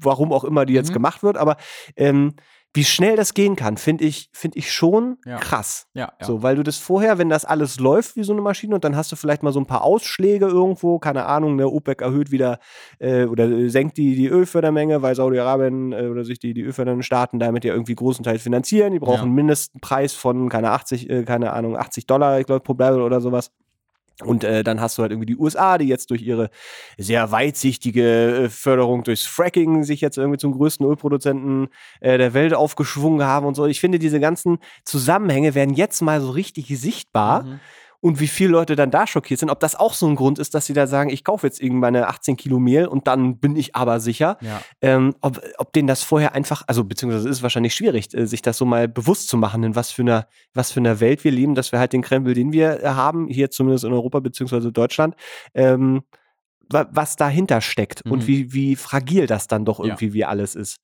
warum 0.00 0.32
auch 0.32 0.44
immer 0.44 0.64
die 0.64 0.74
jetzt 0.74 0.90
mhm. 0.90 0.94
gemacht 0.94 1.22
wird, 1.22 1.36
aber 1.36 1.56
ähm, 1.96 2.34
wie 2.74 2.84
schnell 2.84 3.16
das 3.16 3.34
gehen 3.34 3.56
kann, 3.56 3.76
finde 3.76 4.04
ich, 4.04 4.28
find 4.32 4.54
ich 4.54 4.72
schon 4.72 5.16
ja. 5.24 5.38
krass. 5.38 5.86
Ja, 5.94 6.12
ja, 6.20 6.26
So, 6.26 6.42
weil 6.42 6.56
du 6.56 6.62
das 6.62 6.76
vorher, 6.76 7.18
wenn 7.18 7.28
das 7.28 7.44
alles 7.44 7.80
läuft 7.80 8.16
wie 8.16 8.22
so 8.22 8.32
eine 8.32 8.42
Maschine 8.42 8.74
und 8.74 8.84
dann 8.84 8.94
hast 8.94 9.10
du 9.10 9.16
vielleicht 9.16 9.42
mal 9.42 9.52
so 9.52 9.60
ein 9.60 9.66
paar 9.66 9.82
Ausschläge 9.82 10.46
irgendwo, 10.46 10.98
keine 10.98 11.26
Ahnung, 11.26 11.56
der 11.56 11.72
OPEC 11.72 12.02
erhöht 12.02 12.30
wieder 12.30 12.58
äh, 12.98 13.24
oder 13.24 13.68
senkt 13.70 13.96
die, 13.96 14.14
die 14.14 14.28
Ölfördermenge, 14.28 15.02
weil 15.02 15.14
Saudi-Arabien 15.14 15.92
äh, 15.92 16.06
oder 16.08 16.24
sich 16.24 16.38
die, 16.38 16.52
die 16.52 16.62
ölfördernden 16.62 17.02
Staaten 17.02 17.38
damit 17.38 17.64
ja 17.64 17.72
irgendwie 17.72 17.94
großenteils 17.94 18.42
finanzieren. 18.42 18.92
Die 18.92 18.98
brauchen 18.98 19.22
einen 19.22 19.34
Mindestpreis 19.34 20.12
von, 20.12 20.48
keine 20.48 20.70
80, 20.70 21.08
äh, 21.08 21.22
keine 21.24 21.52
Ahnung, 21.54 21.76
80 21.76 22.06
Dollar, 22.06 22.38
ich 22.38 22.46
glaube, 22.46 22.60
pro 22.60 22.74
Barrel 22.74 23.00
oder 23.00 23.20
sowas. 23.20 23.50
Und 24.24 24.42
äh, 24.42 24.64
dann 24.64 24.80
hast 24.80 24.98
du 24.98 25.02
halt 25.02 25.12
irgendwie 25.12 25.26
die 25.26 25.36
USA, 25.36 25.78
die 25.78 25.86
jetzt 25.86 26.10
durch 26.10 26.22
ihre 26.22 26.50
sehr 26.96 27.30
weitsichtige 27.30 28.44
äh, 28.44 28.48
Förderung 28.48 29.04
durchs 29.04 29.24
Fracking 29.24 29.84
sich 29.84 30.00
jetzt 30.00 30.18
irgendwie 30.18 30.38
zum 30.38 30.52
größten 30.52 30.84
Ölproduzenten 30.84 31.68
äh, 32.00 32.18
der 32.18 32.34
Welt 32.34 32.52
aufgeschwungen 32.52 33.24
haben 33.24 33.46
und 33.46 33.54
so. 33.54 33.66
Ich 33.66 33.80
finde, 33.80 34.00
diese 34.00 34.18
ganzen 34.18 34.58
Zusammenhänge 34.84 35.54
werden 35.54 35.74
jetzt 35.74 36.02
mal 36.02 36.20
so 36.20 36.30
richtig 36.30 36.66
sichtbar. 36.66 37.44
Mhm 37.44 37.60
und 38.00 38.20
wie 38.20 38.28
viele 38.28 38.50
Leute 38.50 38.76
dann 38.76 38.92
da 38.92 39.06
schockiert 39.06 39.40
sind, 39.40 39.50
ob 39.50 39.58
das 39.58 39.74
auch 39.74 39.94
so 39.94 40.06
ein 40.06 40.14
Grund 40.14 40.38
ist, 40.38 40.54
dass 40.54 40.66
sie 40.66 40.72
da 40.72 40.86
sagen, 40.86 41.10
ich 41.10 41.24
kaufe 41.24 41.46
jetzt 41.46 41.60
irgendwann 41.60 41.88
meine 41.88 42.08
18 42.08 42.36
Kilo 42.36 42.58
Mehl 42.58 42.86
und 42.86 43.06
dann 43.06 43.38
bin 43.38 43.56
ich 43.56 43.74
aber 43.74 43.98
sicher. 43.98 44.36
Ja. 44.40 44.60
Ähm, 44.80 45.14
ob, 45.20 45.40
ob 45.58 45.72
denen 45.72 45.88
das 45.88 46.02
vorher 46.02 46.34
einfach, 46.34 46.62
also 46.66 46.84
beziehungsweise 46.84 47.28
ist 47.28 47.42
wahrscheinlich 47.42 47.74
schwierig, 47.74 48.14
äh, 48.14 48.26
sich 48.26 48.42
das 48.42 48.58
so 48.58 48.64
mal 48.64 48.88
bewusst 48.88 49.28
zu 49.28 49.36
machen, 49.36 49.62
in 49.64 49.74
was 49.74 49.90
für 49.90 50.02
einer, 50.02 50.26
was 50.54 50.70
für 50.70 50.80
einer 50.80 51.00
Welt 51.00 51.24
wir 51.24 51.32
leben, 51.32 51.54
dass 51.54 51.72
wir 51.72 51.78
halt 51.78 51.92
den 51.92 52.02
Krempel, 52.02 52.34
den 52.34 52.52
wir 52.52 52.82
äh, 52.82 52.88
haben, 52.88 53.26
hier 53.28 53.50
zumindest 53.50 53.84
in 53.84 53.92
Europa 53.92 54.20
beziehungsweise 54.20 54.70
Deutschland, 54.70 55.14
ähm, 55.54 56.02
was 56.70 57.16
dahinter 57.16 57.62
steckt 57.62 58.04
mhm. 58.04 58.12
und 58.12 58.26
wie, 58.26 58.52
wie 58.52 58.76
fragil 58.76 59.26
das 59.26 59.46
dann 59.46 59.64
doch 59.64 59.80
irgendwie 59.80 60.08
ja. 60.08 60.12
wie 60.12 60.24
alles 60.26 60.54
ist. 60.54 60.78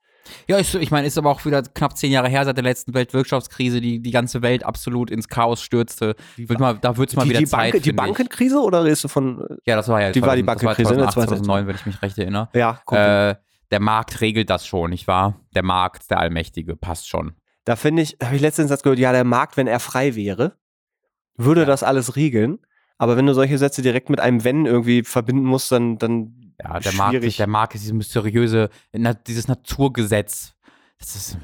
Ja, 0.49 0.59
ich, 0.59 0.75
ich 0.75 0.91
meine, 0.91 1.07
ist 1.07 1.19
aber 1.19 1.31
auch 1.31 1.45
wieder 1.45 1.63
knapp 1.63 1.97
zehn 1.97 2.13
Jahre 2.13 2.29
her 2.29 2.45
seit 2.45 2.57
der 2.57 2.65
letzten 2.65 2.95
Weltwirtschaftskrise, 2.95 3.81
die 3.81 4.01
die 4.01 4.11
ganze 4.11 4.43
Welt 4.43 4.65
absolut 4.65 5.11
ins 5.11 5.29
Chaos 5.29 5.63
stürzte. 5.63 6.17
Wird 6.37 6.61
mal, 6.61 6.79
da 6.81 6.97
wird 6.97 7.11
es 7.11 7.17
mal 7.17 7.25
die, 7.25 7.31
wieder 7.31 7.41
die 7.41 7.47
Zeit. 7.47 7.73
Bank, 7.73 7.83
die 7.83 7.93
Bankenkrise 7.93 8.61
oder 8.61 8.85
redest 8.85 9.05
du 9.05 9.09
von. 9.09 9.47
Ja, 9.65 9.77
das 9.77 9.89
war 9.89 10.01
ja. 10.01 10.13
Die 10.13 10.21
2000, 10.21 10.27
war 10.27 10.37
die 10.37 10.43
Bankenkrise, 10.43 10.95
2008, 10.95 11.13
2009, 11.15 11.67
wenn 11.67 11.77
ich 11.77 11.87
mich 11.87 12.03
recht 12.03 12.19
erinnere. 12.19 12.49
Ja, 12.55 12.81
äh, 12.91 13.35
Der 13.71 13.81
Markt 13.81 14.21
regelt 14.21 14.51
das 14.51 14.67
schon, 14.67 14.91
nicht 14.91 15.07
wahr? 15.07 15.41
Der 15.55 15.63
Markt, 15.63 16.11
der 16.11 16.19
Allmächtige, 16.19 16.77
passt 16.77 17.09
schon. 17.09 17.35
Da 17.65 17.77
finde 17.77 18.03
ich, 18.03 18.17
habe 18.23 18.37
ich 18.37 18.43
letztens 18.43 18.69
Satz 18.69 18.83
gehört, 18.83 18.99
ja, 18.99 19.13
der 19.13 19.25
Markt, 19.25 19.57
wenn 19.57 19.67
er 19.67 19.81
frei 19.81 20.15
wäre, 20.15 20.57
würde 21.37 21.63
ja. 21.63 21.67
das 21.67 21.83
alles 21.83 22.17
regeln. 22.17 22.59
Aber 22.99 23.17
wenn 23.17 23.27
du 23.27 23.35
solche 23.35 23.59
Sätze 23.59 23.83
direkt 23.83 24.09
mit 24.09 24.21
einem 24.21 24.45
Wenn 24.45 24.67
irgendwie 24.67 25.03
verbinden 25.03 25.45
musst, 25.45 25.73
dann, 25.73 25.99
dann 25.99 26.44
ja, 26.63 26.79
der 26.79 26.93
Markt, 26.95 27.39
der 27.39 27.47
Markt 27.47 27.75
ist 27.75 27.83
dieses 27.83 27.95
mysteriöse, 27.95 28.71
dieses 29.27 29.49
Naturgesetz, 29.49 30.55
das 30.99 31.17
ist, 31.17 31.39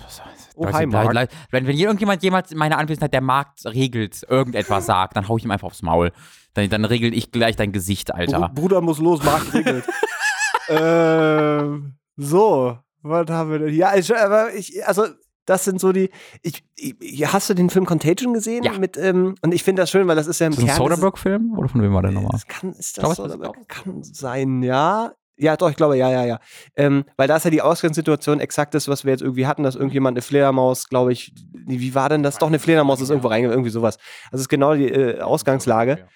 oh, 0.54 0.66
hi, 0.72 0.86
Mark. 0.86 1.28
Wenn, 1.50 1.66
wenn 1.66 1.76
irgendjemand 1.76 2.22
jemals 2.22 2.52
in 2.52 2.58
meiner 2.58 2.78
Anwesenheit 2.78 3.12
der 3.12 3.20
Markt 3.20 3.64
regelt, 3.66 4.24
irgendetwas 4.28 4.86
sagt, 4.86 5.16
dann 5.16 5.28
hau 5.28 5.36
ich 5.36 5.44
ihm 5.44 5.50
einfach 5.50 5.66
aufs 5.66 5.82
Maul. 5.82 6.12
Dann, 6.54 6.68
dann 6.70 6.84
regel 6.84 7.12
ich 7.14 7.30
gleich 7.30 7.56
dein 7.56 7.72
Gesicht, 7.72 8.14
Alter. 8.14 8.48
Bruder 8.54 8.80
muss 8.80 8.98
los, 8.98 9.22
Markt 9.22 9.52
regelt. 9.52 9.84
ähm, 10.68 11.94
so, 12.16 12.78
was 13.02 13.30
haben 13.30 13.50
wir 13.50 13.58
denn? 13.58 13.74
Ja, 13.74 13.94
ich, 13.94 14.14
aber 14.14 14.54
ich, 14.54 14.86
also 14.86 15.06
das 15.50 15.64
sind 15.64 15.80
so 15.80 15.92
die. 15.92 16.10
Ich, 16.42 16.62
ich, 16.76 17.32
hast 17.32 17.50
du 17.50 17.54
den 17.54 17.70
Film 17.70 17.84
Contagion 17.84 18.32
gesehen? 18.32 18.62
Ja. 18.62 18.78
Mit, 18.78 18.96
ähm, 18.96 19.34
und 19.42 19.52
ich 19.52 19.64
finde 19.64 19.82
das 19.82 19.90
schön, 19.90 20.06
weil 20.06 20.14
das 20.14 20.28
ist 20.28 20.38
ja 20.38 20.46
im 20.46 20.52
ist 20.52 20.58
das 20.58 20.64
Kern. 20.64 20.76
Ein 20.76 20.88
Soderbergh-Film? 20.88 21.58
Oder 21.58 21.68
von 21.68 21.82
wem 21.82 21.92
war 21.92 22.02
der 22.02 22.12
nochmal? 22.12 22.30
Das 22.32 22.46
kann, 22.46 22.72
ist 22.72 22.96
das 22.96 23.16
Soderbergh? 23.16 23.58
Kann 23.66 24.02
sein, 24.04 24.62
ja. 24.62 25.12
Ja, 25.36 25.56
doch, 25.56 25.70
ich 25.70 25.76
glaube, 25.76 25.96
ja, 25.96 26.10
ja, 26.10 26.24
ja. 26.24 26.38
Ähm, 26.76 27.04
weil 27.16 27.26
da 27.26 27.36
ist 27.36 27.44
ja 27.44 27.50
die 27.50 27.62
Ausgangssituation 27.62 28.40
exakt 28.40 28.74
das, 28.74 28.88
was 28.88 29.04
wir 29.04 29.12
jetzt 29.12 29.22
irgendwie 29.22 29.46
hatten, 29.46 29.62
dass 29.62 29.74
irgendjemand 29.74 30.16
eine 30.16 30.22
Fledermaus, 30.22 30.88
glaube 30.88 31.12
ich, 31.12 31.32
wie 31.52 31.94
war 31.94 32.10
denn 32.10 32.22
das? 32.22 32.38
Doch, 32.38 32.48
eine 32.48 32.58
Fledermaus 32.58 33.00
ist 33.00 33.08
irgendwo 33.08 33.28
reingegangen, 33.28 33.58
irgendwie 33.58 33.70
sowas. 33.70 33.96
Also 34.26 34.36
es 34.36 34.40
ist 34.42 34.48
genau 34.50 34.74
die 34.74 34.88
äh, 34.88 35.20
Ausgangslage. 35.20 36.06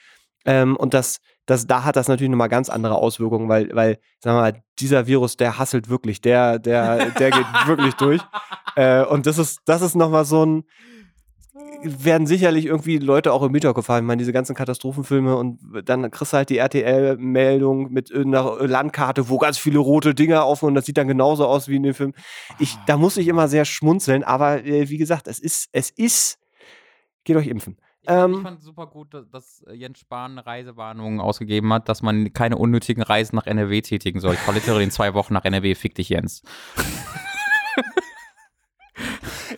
Ähm, 0.45 0.77
und 0.77 0.95
das, 0.95 1.21
das, 1.47 1.67
da 1.67 1.85
hat 1.85 1.97
das 1.97 2.09
natürlich 2.09 2.31
nochmal 2.31 2.49
ganz 2.49 2.69
andere 2.69 2.97
Auswirkungen, 2.97 3.49
weil, 3.49 3.71
weil, 3.75 3.99
sagen 4.21 4.37
wir 4.37 4.43
mal, 4.43 4.63
dieser 4.79 5.07
Virus, 5.07 5.37
der 5.37 5.59
hasselt 5.59 5.89
wirklich, 5.89 6.21
der, 6.21 6.59
der, 6.59 7.11
der 7.11 7.31
geht 7.31 7.47
wirklich 7.67 7.95
durch. 7.95 8.21
Äh, 8.77 9.05
und 9.05 9.27
das 9.27 9.39
ist, 9.39 9.61
das 9.67 9.83
ist 9.83 9.95
nochmal 9.95 10.25
so 10.25 10.45
ein, 10.45 10.65
werden 11.85 12.27
sicherlich 12.27 12.67
irgendwie 12.67 12.99
Leute 12.99 13.33
auch 13.33 13.43
im 13.43 13.53
Hinterkopf 13.53 13.89
haben. 13.89 14.05
Ich 14.05 14.07
meine, 14.09 14.19
diese 14.19 14.33
ganzen 14.33 14.57
Katastrophenfilme 14.57 15.37
und 15.37 15.61
dann 15.85 16.11
kriegst 16.11 16.33
du 16.33 16.37
halt 16.39 16.51
die 16.51 16.59
RTL-Meldung 16.59 17.93
mit 17.93 18.13
einer 18.13 18.67
Landkarte, 18.67 19.29
wo 19.29 19.39
ganz 19.39 19.59
viele 19.59 19.79
rote 19.79 20.15
Dinger 20.15 20.45
auf 20.45 20.63
und 20.63 20.75
das 20.75 20.87
sieht 20.87 20.97
dann 20.97 21.09
genauso 21.09 21.47
aus 21.47 21.69
wie 21.69 21.77
in 21.77 21.83
dem 21.83 21.95
Film. 21.95 22.15
Ich, 22.59 22.77
da 22.87 22.97
muss 22.97 23.17
ich 23.17 23.29
immer 23.29 23.49
sehr 23.49 23.65
schmunzeln, 23.65 24.25
aber 24.25 24.65
äh, 24.65 24.89
wie 24.89 24.99
gesagt, 24.99 25.29
es 25.29 25.39
ist, 25.39 25.69
es 25.73 25.91
ist, 25.91 26.39
geht 27.25 27.37
euch 27.37 27.47
impfen. 27.47 27.77
Ich, 28.05 28.11
ähm, 28.11 28.35
ich 28.35 28.43
fand 28.43 28.61
super 28.61 28.87
gut, 28.87 29.15
dass 29.33 29.65
Jens 29.73 29.99
Spahn 29.99 30.33
eine 30.33 30.45
Reisewarnung 30.45 31.23
ausgegeben 31.23 31.73
hat, 31.73 31.89
dass 31.89 32.03
man 32.03 32.35
keine 32.35 32.59
unnötigen 32.59 33.03
Reisen 33.03 33.37
nach 33.37 33.47
NRW 33.47 33.81
tätigen 33.81 34.21
soll. 34.21 34.35
Ich 34.35 34.41
fahre 34.41 34.59
literally 34.59 34.85
in 34.85 34.91
zwei 34.91 35.15
Wochen 35.15 35.33
nach 35.33 35.47
NRW, 35.47 35.75
fick 35.75 35.95
dich, 35.95 36.11
Jens. 36.11 36.43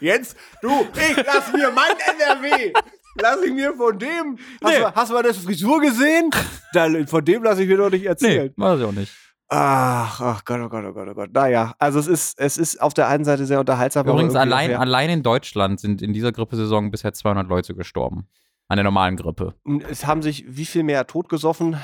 Jens, 0.00 0.36
du, 0.62 0.86
ich 0.94 1.16
lass 1.26 1.52
mir 1.52 1.72
mein 1.72 1.90
NRW. 1.90 2.72
Lass 3.20 3.42
ich 3.42 3.52
mir 3.52 3.74
von 3.74 3.98
dem. 3.98 4.38
Hast, 4.62 4.72
nee. 4.72 4.78
du, 4.78 4.94
hast 4.94 5.10
du 5.10 5.14
mal 5.14 5.24
das 5.24 5.38
Frisur 5.38 5.80
gesehen? 5.80 6.30
Da, 6.72 6.88
von 7.06 7.24
dem 7.24 7.42
lasse 7.42 7.62
ich 7.62 7.68
mir 7.68 7.78
doch 7.78 7.90
nicht 7.90 8.04
erzählen. 8.04 8.54
Nee, 8.56 8.64
weiß 8.64 8.78
ich 8.78 8.86
auch 8.86 8.92
nicht. 8.92 9.12
Ach, 9.48 10.20
ach 10.20 10.44
Gott, 10.44 10.60
oh 10.60 10.68
Gott, 10.68 10.84
oh 10.84 10.92
Gott, 10.92 11.08
oh 11.08 11.14
Gott. 11.14 11.30
Naja, 11.32 11.74
also 11.78 12.00
es 12.00 12.08
ist, 12.08 12.38
es 12.38 12.58
ist 12.58 12.80
auf 12.80 12.94
der 12.94 13.08
einen 13.08 13.24
Seite 13.24 13.46
sehr 13.46 13.60
unterhaltsam. 13.60 14.06
Übrigens, 14.06 14.34
allein, 14.34 14.74
allein 14.74 15.10
in 15.10 15.22
Deutschland 15.22 15.78
sind 15.78 16.02
in 16.02 16.12
dieser 16.12 16.32
Grippesaison 16.32 16.90
bisher 16.90 17.12
200 17.12 17.48
Leute 17.48 17.74
gestorben. 17.74 18.26
An 18.68 18.78
der 18.78 18.84
normalen 18.84 19.16
Grippe. 19.16 19.54
Es 19.88 20.06
haben 20.06 20.22
sich 20.22 20.44
wie 20.48 20.64
viel 20.64 20.82
mehr 20.82 21.06
totgesoffen? 21.06 21.76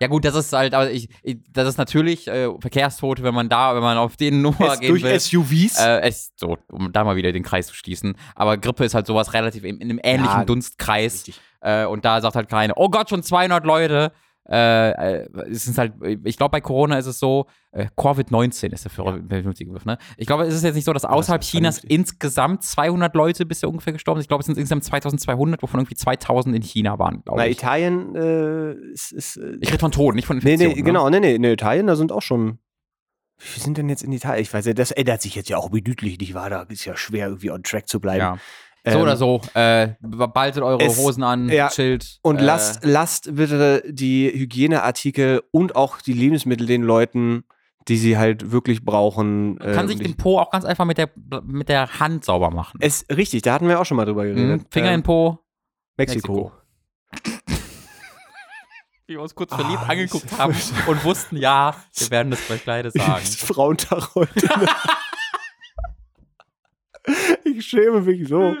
Ja 0.00 0.08
gut, 0.08 0.24
das 0.24 0.34
ist 0.34 0.52
halt, 0.52 0.74
aber 0.74 0.90
ich, 0.90 1.08
ich 1.22 1.38
das 1.50 1.68
ist 1.68 1.78
natürlich 1.78 2.28
äh, 2.28 2.50
Verkehrstote, 2.58 3.22
wenn 3.22 3.34
man 3.34 3.48
da, 3.48 3.74
wenn 3.74 3.82
man 3.82 3.96
auf 3.98 4.16
den 4.16 4.42
Nummer 4.42 4.72
es, 4.72 4.80
gehen 4.80 4.88
durch 4.88 5.02
will. 5.02 5.10
Durch 5.10 5.24
SUVs? 5.24 5.78
Äh, 5.78 6.00
es, 6.00 6.32
so, 6.36 6.58
um 6.70 6.92
da 6.92 7.04
mal 7.04 7.16
wieder 7.16 7.32
den 7.32 7.42
Kreis 7.42 7.66
zu 7.66 7.74
schließen. 7.74 8.16
Aber 8.34 8.56
Grippe 8.58 8.84
ist 8.84 8.94
halt 8.94 9.06
sowas 9.06 9.34
relativ 9.34 9.64
in, 9.64 9.78
in 9.78 9.90
einem 9.90 10.00
ähnlichen 10.02 10.38
ja, 10.38 10.44
Dunstkreis. 10.44 11.30
Äh, 11.60 11.86
und 11.86 12.04
da 12.04 12.20
sagt 12.20 12.36
halt 12.36 12.48
keiner, 12.48 12.74
oh 12.76 12.88
Gott, 12.90 13.08
schon 13.08 13.22
200 13.22 13.64
Leute. 13.64 14.12
Äh, 14.48 14.90
äh, 14.90 15.28
es 15.50 15.66
ist 15.66 15.76
halt, 15.76 15.94
ich 16.24 16.36
glaube, 16.36 16.52
bei 16.52 16.60
Corona 16.60 16.98
ist 16.98 17.06
es 17.06 17.18
so, 17.18 17.46
äh, 17.72 17.86
Covid-19 17.96 18.72
ist 18.72 18.84
der 18.84 18.90
vernünftige 18.90 19.70
Begriff, 19.70 19.84
ne? 19.84 19.98
Ich 20.16 20.26
glaube, 20.26 20.44
es 20.44 20.54
ist 20.54 20.62
jetzt 20.62 20.76
nicht 20.76 20.84
so, 20.84 20.92
dass 20.92 21.04
außerhalb 21.04 21.40
das 21.40 21.50
Chinas 21.50 21.78
insgesamt 21.82 22.62
200 22.62 23.14
Leute 23.14 23.44
bisher 23.44 23.68
ungefähr 23.68 23.92
gestorben 23.92 24.18
sind. 24.18 24.24
Ich 24.24 24.28
glaube, 24.28 24.42
es 24.42 24.46
sind 24.46 24.56
insgesamt 24.56 24.84
2200, 24.84 25.62
wovon 25.62 25.80
irgendwie 25.80 25.96
2000 25.96 26.54
in 26.54 26.62
China 26.62 26.98
waren, 26.98 27.22
glaube 27.24 27.40
ich. 27.40 27.46
Na, 27.46 27.50
Italien 27.50 28.14
äh, 28.14 28.72
ist, 28.92 29.12
ist 29.12 29.36
äh, 29.36 29.56
Ich 29.60 29.68
rede 29.68 29.80
von 29.80 29.90
Toten, 29.90 30.16
nicht 30.16 30.26
von 30.26 30.36
Infektionen. 30.36 30.68
Nee, 30.68 30.74
nee, 30.74 30.80
ne? 30.80 30.86
genau, 30.86 31.10
nee, 31.10 31.20
nee, 31.20 31.34
in 31.34 31.44
Italien, 31.44 31.88
da 31.88 31.96
sind 31.96 32.12
auch 32.12 32.22
schon 32.22 32.58
wie 33.38 33.60
sind 33.60 33.76
denn 33.76 33.88
jetzt 33.90 34.02
in 34.02 34.12
Italien? 34.12 34.42
Ich 34.42 34.54
weiß 34.54 34.64
ja, 34.64 34.72
das 34.72 34.92
ändert 34.92 35.20
sich 35.20 35.34
jetzt 35.34 35.50
ja 35.50 35.58
auch 35.58 35.70
minütlich, 35.70 36.18
nicht 36.18 36.32
wahr? 36.32 36.48
Da 36.48 36.62
ist 36.62 36.86
ja 36.86 36.96
schwer, 36.96 37.26
irgendwie 37.26 37.50
on 37.50 37.62
track 37.62 37.86
zu 37.86 38.00
bleiben. 38.00 38.20
Ja. 38.20 38.38
So 38.88 38.92
ähm, 38.92 39.02
oder 39.02 39.16
so, 39.16 39.40
äh, 39.54 39.88
baltet 40.00 40.62
eure 40.62 40.84
es, 40.84 40.96
Hosen 40.96 41.24
an, 41.24 41.48
ja, 41.48 41.68
chillt. 41.68 42.20
Und 42.22 42.38
äh, 42.38 42.44
lasst, 42.44 42.84
lasst 42.84 43.34
bitte 43.34 43.82
die 43.84 44.30
Hygieneartikel 44.32 45.42
und 45.50 45.74
auch 45.74 46.00
die 46.00 46.12
Lebensmittel 46.12 46.68
den 46.68 46.82
Leuten, 46.82 47.42
die 47.88 47.96
sie 47.96 48.16
halt 48.16 48.52
wirklich 48.52 48.84
brauchen. 48.84 49.56
Man 49.56 49.72
kann 49.72 49.86
äh, 49.86 49.88
sich 49.88 49.98
den 49.98 50.16
Po 50.16 50.38
auch 50.38 50.52
ganz 50.52 50.64
einfach 50.64 50.84
mit 50.84 50.98
der, 50.98 51.10
mit 51.42 51.68
der 51.68 51.98
Hand 51.98 52.24
sauber 52.24 52.50
machen. 52.50 52.78
Es, 52.80 53.04
richtig, 53.10 53.42
da 53.42 53.54
hatten 53.54 53.66
wir 53.66 53.80
auch 53.80 53.86
schon 53.86 53.96
mal 53.96 54.04
drüber 54.04 54.24
geredet. 54.24 54.62
Mhm, 54.62 54.66
Finger 54.70 54.90
ähm, 54.90 54.94
in 54.94 55.02
Po. 55.02 55.40
Mexiko. 55.96 56.52
Mexiko. 57.10 57.42
Wie 59.06 59.14
wir 59.14 59.20
uns 59.20 59.34
kurz 59.34 59.52
verliebt 59.52 59.80
ah, 59.82 59.90
angeguckt 59.90 60.30
haben 60.38 60.54
und 60.86 61.04
wussten, 61.04 61.36
ja, 61.38 61.74
wir 61.96 62.10
werden 62.10 62.30
das 62.30 62.46
gleich 62.46 62.64
leider 62.66 62.92
sagen. 62.92 63.24
Frauentag 63.24 64.14
heute. 64.14 64.48
Ich 67.44 67.66
schäme 67.66 68.02
mich 68.02 68.28
so. 68.28 68.54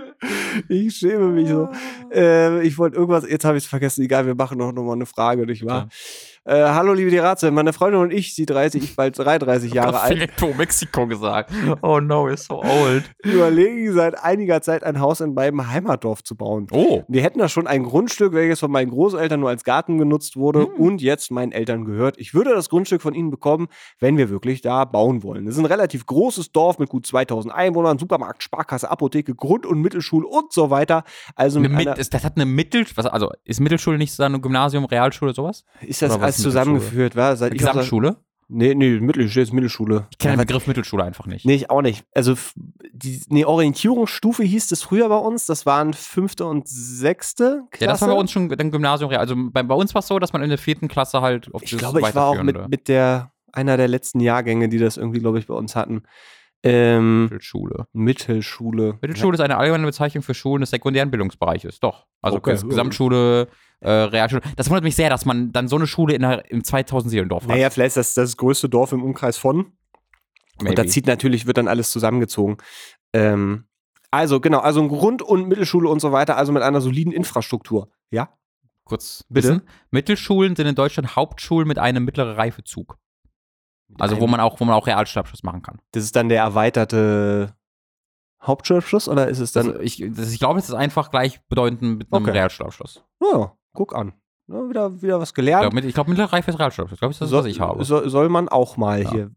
Ich 0.68 0.96
schäme 0.96 1.28
mich 1.28 1.48
so. 1.48 1.68
Äh, 2.10 2.66
ich 2.66 2.78
wollte 2.78 2.96
irgendwas, 2.96 3.28
jetzt 3.28 3.44
habe 3.44 3.58
ich 3.58 3.64
es 3.64 3.68
vergessen. 3.68 4.02
Egal, 4.02 4.26
wir 4.26 4.34
machen 4.34 4.56
noch, 4.58 4.72
noch 4.72 4.84
mal 4.84 4.94
eine 4.94 5.06
Frage, 5.06 5.44
nicht 5.44 5.66
wahr? 5.66 5.88
Ja. 5.90 6.35
Äh, 6.48 6.62
hallo, 6.62 6.92
liebe 6.92 7.10
Diratze, 7.10 7.50
meine 7.50 7.72
Freundin 7.72 8.00
und 8.02 8.12
ich, 8.12 8.32
sie 8.36 8.46
30, 8.46 8.80
ich 8.80 8.94
bald 8.94 9.18
33 9.18 9.74
Jahre 9.74 9.98
alt. 9.98 10.14
Directo 10.14 10.54
Mexiko 10.56 11.08
gesagt. 11.08 11.50
Oh 11.82 11.98
no, 11.98 12.28
ist 12.28 12.44
so 12.44 12.62
old. 12.62 13.02
Überlegen 13.24 13.92
seit 13.92 14.22
einiger 14.22 14.62
Zeit 14.62 14.84
ein 14.84 15.00
Haus 15.00 15.20
in 15.20 15.34
meinem 15.34 15.68
Heimatdorf 15.68 16.22
zu 16.22 16.36
bauen. 16.36 16.68
Oh. 16.70 17.02
Wir 17.08 17.24
hätten 17.24 17.40
da 17.40 17.48
schon 17.48 17.66
ein 17.66 17.82
Grundstück, 17.82 18.32
welches 18.32 18.60
von 18.60 18.70
meinen 18.70 18.90
Großeltern 18.90 19.40
nur 19.40 19.48
als 19.48 19.64
Garten 19.64 19.98
genutzt 19.98 20.36
wurde 20.36 20.60
hm. 20.60 20.74
und 20.76 21.02
jetzt 21.02 21.32
meinen 21.32 21.50
Eltern 21.50 21.84
gehört. 21.84 22.16
Ich 22.16 22.32
würde 22.32 22.50
das 22.54 22.68
Grundstück 22.68 23.02
von 23.02 23.14
ihnen 23.14 23.32
bekommen, 23.32 23.66
wenn 23.98 24.16
wir 24.16 24.30
wirklich 24.30 24.60
da 24.60 24.84
bauen 24.84 25.24
wollen. 25.24 25.48
Es 25.48 25.54
ist 25.54 25.58
ein 25.58 25.66
relativ 25.66 26.06
großes 26.06 26.52
Dorf 26.52 26.78
mit 26.78 26.90
gut 26.90 27.08
2000 27.08 27.52
Einwohnern, 27.52 27.98
Supermarkt, 27.98 28.44
Sparkasse, 28.44 28.88
Apotheke, 28.88 29.34
Grund- 29.34 29.66
und 29.66 29.80
Mittelschule 29.80 30.28
und 30.28 30.52
so 30.52 30.70
weiter. 30.70 31.02
Also 31.34 31.58
mit 31.58 31.72
mit, 31.72 31.98
ist, 31.98 32.14
das 32.14 32.22
hat 32.22 32.36
eine 32.36 32.46
Mittel, 32.46 32.86
was, 32.94 33.06
also 33.06 33.32
ist 33.44 33.58
Mittelschule 33.58 33.98
nicht 33.98 34.12
so 34.12 34.22
ein 34.22 34.40
Gymnasium, 34.40 34.84
Realschule, 34.84 35.34
sowas? 35.34 35.64
Ist 35.80 36.02
das 36.02 36.35
als 36.36 36.42
zusammengeführt, 36.42 37.16
war? 37.16 37.36
Seit 37.36 37.52
Gesamtschule? 37.52 38.16
Nee, 38.48 38.74
nee, 38.76 39.00
Mittelschule 39.00 39.42
ist 39.42 39.52
Mittelschule. 39.52 40.06
Ich 40.10 40.18
kenne 40.18 40.36
den 40.36 40.46
Begriff 40.46 40.68
Mittelschule 40.68 41.02
einfach 41.02 41.26
nicht. 41.26 41.44
Nee, 41.44 41.54
ich 41.54 41.70
auch 41.70 41.82
nicht. 41.82 42.04
Also 42.14 42.34
die 42.92 43.20
nee, 43.28 43.44
Orientierungsstufe 43.44 44.44
hieß 44.44 44.68
das 44.68 44.82
früher 44.82 45.08
bei 45.08 45.16
uns, 45.16 45.46
das 45.46 45.66
waren 45.66 45.94
fünfte 45.94 46.46
und 46.46 46.68
sechste 46.68 47.64
Klasse. 47.70 47.84
Ja, 47.84 47.90
das 47.90 48.02
war 48.02 48.08
bei 48.08 48.14
uns 48.14 48.30
schon 48.30 48.52
ein 48.52 48.70
Gymnasium. 48.70 49.10
Also 49.10 49.34
bei, 49.36 49.64
bei 49.64 49.74
uns 49.74 49.94
war 49.94 49.98
es 50.00 50.06
so, 50.06 50.20
dass 50.20 50.32
man 50.32 50.42
in 50.42 50.48
der 50.48 50.58
vierten 50.58 50.86
Klasse 50.86 51.22
halt 51.22 51.52
auf 51.52 51.62
Ich 51.62 51.76
glaube, 51.76 52.00
ich 52.00 52.14
war 52.14 52.26
auch 52.26 52.42
mit, 52.42 52.68
mit 52.68 52.86
der, 52.86 53.32
einer 53.52 53.76
der 53.76 53.88
letzten 53.88 54.20
Jahrgänge, 54.20 54.68
die 54.68 54.78
das 54.78 54.96
irgendwie, 54.96 55.18
glaube 55.18 55.40
ich, 55.40 55.48
bei 55.48 55.54
uns 55.54 55.74
hatten. 55.74 56.04
Ähm, 56.62 57.24
Mittelschule. 57.24 57.86
Mittelschule. 57.92 58.98
Mittelschule 59.00 59.32
ja. 59.32 59.34
ist 59.34 59.40
eine 59.40 59.56
allgemeine 59.58 59.86
Bezeichnung 59.86 60.22
für 60.22 60.34
Schulen 60.34 60.60
des 60.60 60.70
sekundären 60.70 61.10
Bildungsbereiches. 61.10 61.80
Doch. 61.80 62.06
Also 62.22 62.38
okay. 62.38 62.56
Gesamtschule, 62.62 63.48
äh, 63.80 63.90
Realschule. 63.90 64.42
Das 64.56 64.68
wundert 64.68 64.84
mich 64.84 64.96
sehr, 64.96 65.10
dass 65.10 65.24
man 65.24 65.52
dann 65.52 65.68
so 65.68 65.76
eine 65.76 65.86
Schule 65.86 66.14
in 66.14 66.22
der, 66.22 66.50
im 66.50 66.64
2000 66.64 67.10
Seelendorf 67.10 67.44
hat. 67.44 67.50
Naja, 67.50 67.70
vielleicht 67.70 67.96
ist 67.96 67.96
das 67.96 68.14
das 68.14 68.36
größte 68.36 68.68
Dorf 68.68 68.92
im 68.92 69.02
Umkreis 69.02 69.36
von. 69.36 69.72
Maybe. 70.58 70.70
Und 70.70 70.78
da 70.78 70.86
zieht 70.86 71.06
natürlich, 71.06 71.46
wird 71.46 71.58
dann 71.58 71.68
alles 71.68 71.90
zusammengezogen. 71.90 72.56
Ähm, 73.12 73.66
also, 74.10 74.40
genau, 74.40 74.60
also 74.60 74.80
ein 74.80 74.88
Grund- 74.88 75.22
und 75.22 75.48
Mittelschule 75.48 75.88
und 75.88 76.00
so 76.00 76.12
weiter, 76.12 76.36
also 76.36 76.52
mit 76.52 76.62
einer 76.62 76.80
soliden 76.80 77.12
Infrastruktur. 77.12 77.90
Ja? 78.10 78.30
Kurz, 78.84 79.24
bitte. 79.28 79.48
Wissen. 79.48 79.62
Mittelschulen 79.90 80.56
sind 80.56 80.66
in 80.66 80.74
Deutschland 80.74 81.16
Hauptschulen 81.16 81.68
mit 81.68 81.78
einem 81.78 82.04
mittleren 82.04 82.34
Reifezug. 82.34 82.98
Also 83.98 84.20
wo 84.20 84.26
man 84.26 84.40
auch, 84.40 84.58
wo 84.60 84.64
man 84.64 84.74
auch 84.74 84.86
Realschulabschluss 84.86 85.42
machen 85.42 85.62
kann. 85.62 85.80
Das 85.92 86.02
ist 86.02 86.16
dann 86.16 86.28
der 86.28 86.42
erweiterte 86.42 87.54
Hauptschulabschluss 88.42 89.08
oder 89.08 89.28
ist 89.28 89.38
es 89.38 89.52
dann? 89.52 89.68
Also 89.68 89.80
ich, 89.80 90.04
das, 90.10 90.32
ich 90.32 90.38
glaube, 90.38 90.58
es 90.58 90.68
ist 90.68 90.74
einfach 90.74 91.10
gleichbedeutend 91.10 91.98
mit 91.98 92.12
einem 92.12 92.22
okay. 92.24 92.32
Realschulabschluss. 92.32 93.04
Ja, 93.20 93.56
guck 93.76 93.94
an. 93.94 94.12
Ja, 94.48 94.68
wieder, 94.68 95.02
wieder 95.02 95.20
was 95.20 95.34
gelernt. 95.34 95.66
Ich 95.66 95.70
glaube, 95.72 95.92
glaub, 95.92 96.08
mittlere 96.08 96.32
Reife 96.32 96.50
ist 96.50 96.58
Realschulabschluss. 96.58 96.96
Ich 96.96 97.00
glaube, 97.00 97.10
das 97.12 97.16
ist 97.16 97.20
das, 97.22 97.30
so, 97.30 97.38
was 97.38 97.46
ich 97.46 97.60
habe. 97.60 97.84
So, 97.84 98.08
soll 98.08 98.28
man 98.28 98.48
auch 98.48 98.76
mal 98.76 99.02
ja. 99.02 99.10
hier, 99.10 99.30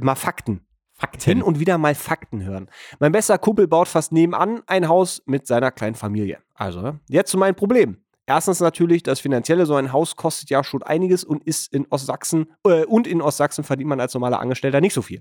mal 0.00 0.14
Fakten. 0.14 0.66
Fakten. 0.92 1.24
Hin 1.24 1.42
und 1.42 1.58
wieder 1.58 1.76
mal 1.76 1.94
Fakten 1.94 2.44
hören. 2.44 2.70
Mein 2.98 3.12
bester 3.12 3.36
Kumpel 3.36 3.66
baut 3.66 3.88
fast 3.88 4.12
nebenan 4.12 4.62
ein 4.66 4.88
Haus 4.88 5.22
mit 5.26 5.46
seiner 5.46 5.70
kleinen 5.70 5.96
Familie. 5.96 6.38
Also, 6.54 6.98
jetzt 7.08 7.30
zu 7.30 7.36
meinem 7.36 7.56
Problem. 7.56 7.98
Erstens 8.26 8.60
natürlich, 8.60 9.02
das 9.02 9.20
Finanzielle, 9.20 9.66
so 9.66 9.74
ein 9.74 9.92
Haus 9.92 10.16
kostet 10.16 10.48
ja 10.48 10.64
schon 10.64 10.82
einiges 10.82 11.24
und 11.24 11.44
ist 11.44 11.74
in 11.74 11.86
Ostsachsen 11.90 12.46
äh, 12.64 12.84
und 12.84 13.06
in 13.06 13.20
Ostsachsen 13.20 13.64
verdient 13.64 13.88
man 13.88 14.00
als 14.00 14.14
normaler 14.14 14.40
Angestellter 14.40 14.80
nicht 14.80 14.94
so 14.94 15.02
viel. 15.02 15.20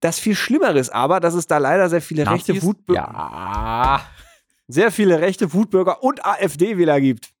Das 0.00 0.18
viel 0.18 0.34
Schlimmere 0.34 0.78
ist 0.78 0.90
aber, 0.90 1.18
dass 1.18 1.34
es 1.34 1.46
da 1.46 1.58
leider 1.58 1.88
sehr 1.88 2.02
viele 2.02 2.24
Nazis? 2.24 2.48
rechte 2.48 2.62
Wutbürger. 2.62 3.00
Ja. 3.00 4.00
Sehr 4.68 4.92
viele 4.92 5.20
rechte 5.20 5.54
Wutbürger 5.54 6.02
und 6.02 6.24
AfD-Wähler 6.26 7.00
gibt. 7.00 7.32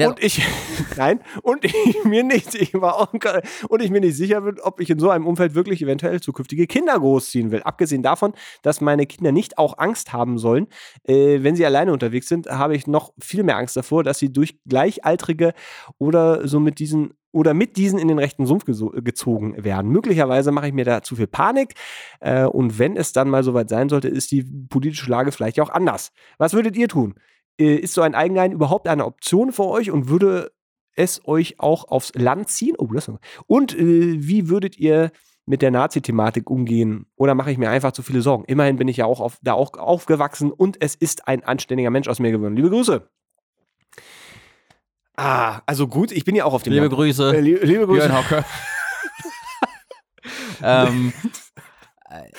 Ja. 0.00 0.08
Und 0.08 0.22
ich, 0.22 0.42
nein, 0.96 1.20
und 1.42 1.64
ich 1.64 1.74
mir 2.04 2.24
nicht, 2.24 2.54
ich 2.54 2.74
war 2.74 2.96
auch, 2.96 3.12
und 3.68 3.82
ich 3.82 3.90
mir 3.90 4.00
nicht 4.00 4.16
sicher 4.16 4.40
bin, 4.40 4.58
ob 4.60 4.80
ich 4.80 4.90
in 4.90 4.98
so 4.98 5.10
einem 5.10 5.26
Umfeld 5.26 5.54
wirklich 5.54 5.82
eventuell 5.82 6.20
zukünftige 6.20 6.66
Kinder 6.66 6.98
großziehen 6.98 7.50
will. 7.50 7.62
Abgesehen 7.62 8.02
davon, 8.02 8.32
dass 8.62 8.80
meine 8.80 9.06
Kinder 9.06 9.32
nicht 9.32 9.58
auch 9.58 9.78
Angst 9.78 10.12
haben 10.12 10.38
sollen, 10.38 10.68
äh, 11.04 11.42
wenn 11.42 11.56
sie 11.56 11.66
alleine 11.66 11.92
unterwegs 11.92 12.28
sind, 12.28 12.46
habe 12.48 12.74
ich 12.74 12.86
noch 12.86 13.12
viel 13.20 13.42
mehr 13.42 13.56
Angst 13.56 13.76
davor, 13.76 14.02
dass 14.04 14.18
sie 14.18 14.32
durch 14.32 14.58
Gleichaltrige 14.66 15.52
oder 15.98 16.46
so 16.48 16.60
mit 16.60 16.78
diesen 16.78 17.14
oder 17.32 17.54
mit 17.54 17.76
diesen 17.76 17.98
in 17.98 18.08
den 18.08 18.18
rechten 18.18 18.46
Sumpf 18.46 18.64
gezogen 18.64 19.62
werden. 19.62 19.90
Möglicherweise 19.90 20.50
mache 20.50 20.68
ich 20.68 20.72
mir 20.72 20.84
da 20.84 21.02
zu 21.02 21.16
viel 21.16 21.28
Panik 21.28 21.74
äh, 22.20 22.44
und 22.44 22.78
wenn 22.78 22.96
es 22.96 23.12
dann 23.12 23.28
mal 23.28 23.44
soweit 23.44 23.68
sein 23.68 23.88
sollte, 23.88 24.08
ist 24.08 24.32
die 24.32 24.42
politische 24.42 25.10
Lage 25.10 25.30
vielleicht 25.30 25.60
auch 25.60 25.70
anders. 25.70 26.10
Was 26.38 26.54
würdet 26.54 26.76
ihr 26.76 26.88
tun? 26.88 27.14
Äh, 27.60 27.76
ist 27.76 27.94
so 27.94 28.00
ein 28.00 28.14
Eigenheim 28.14 28.52
überhaupt 28.52 28.88
eine 28.88 29.04
Option 29.04 29.52
für 29.52 29.66
euch 29.66 29.90
und 29.90 30.08
würde 30.08 30.50
es 30.96 31.26
euch 31.26 31.60
auch 31.60 31.84
aufs 31.88 32.12
Land 32.14 32.48
ziehen? 32.48 32.74
Oh, 32.78 32.86
das 32.86 33.10
und 33.46 33.76
äh, 33.76 34.16
wie 34.18 34.48
würdet 34.48 34.78
ihr 34.78 35.12
mit 35.44 35.62
der 35.62 35.70
Nazi-Thematik 35.70 36.48
umgehen? 36.48 37.06
Oder 37.16 37.34
mache 37.34 37.52
ich 37.52 37.58
mir 37.58 37.68
einfach 37.70 37.92
zu 37.92 38.02
viele 38.02 38.22
Sorgen? 38.22 38.44
Immerhin 38.44 38.76
bin 38.76 38.88
ich 38.88 38.96
ja 38.96 39.04
auch 39.04 39.20
auf, 39.20 39.38
da 39.42 39.52
auch 39.52 39.74
aufgewachsen 39.74 40.50
und 40.50 40.78
es 40.80 40.94
ist 40.94 41.28
ein 41.28 41.44
anständiger 41.44 41.90
Mensch 41.90 42.08
aus 42.08 42.18
mir 42.18 42.30
geworden. 42.30 42.56
Liebe 42.56 42.70
Grüße. 42.70 43.08
Ah, 45.16 45.60
also 45.66 45.86
gut, 45.86 46.12
ich 46.12 46.24
bin 46.24 46.34
ja 46.34 46.46
auch 46.46 46.54
auf 46.54 46.62
dem 46.62 46.72
Liebe 46.72 46.86
Land. 46.86 46.94
Grüße. 46.94 47.36
Äh, 47.36 47.40
liebe, 47.40 47.66
liebe 47.66 47.86
Grüße. 47.86 48.10
ähm, 50.62 51.12
äh, 52.08 52.30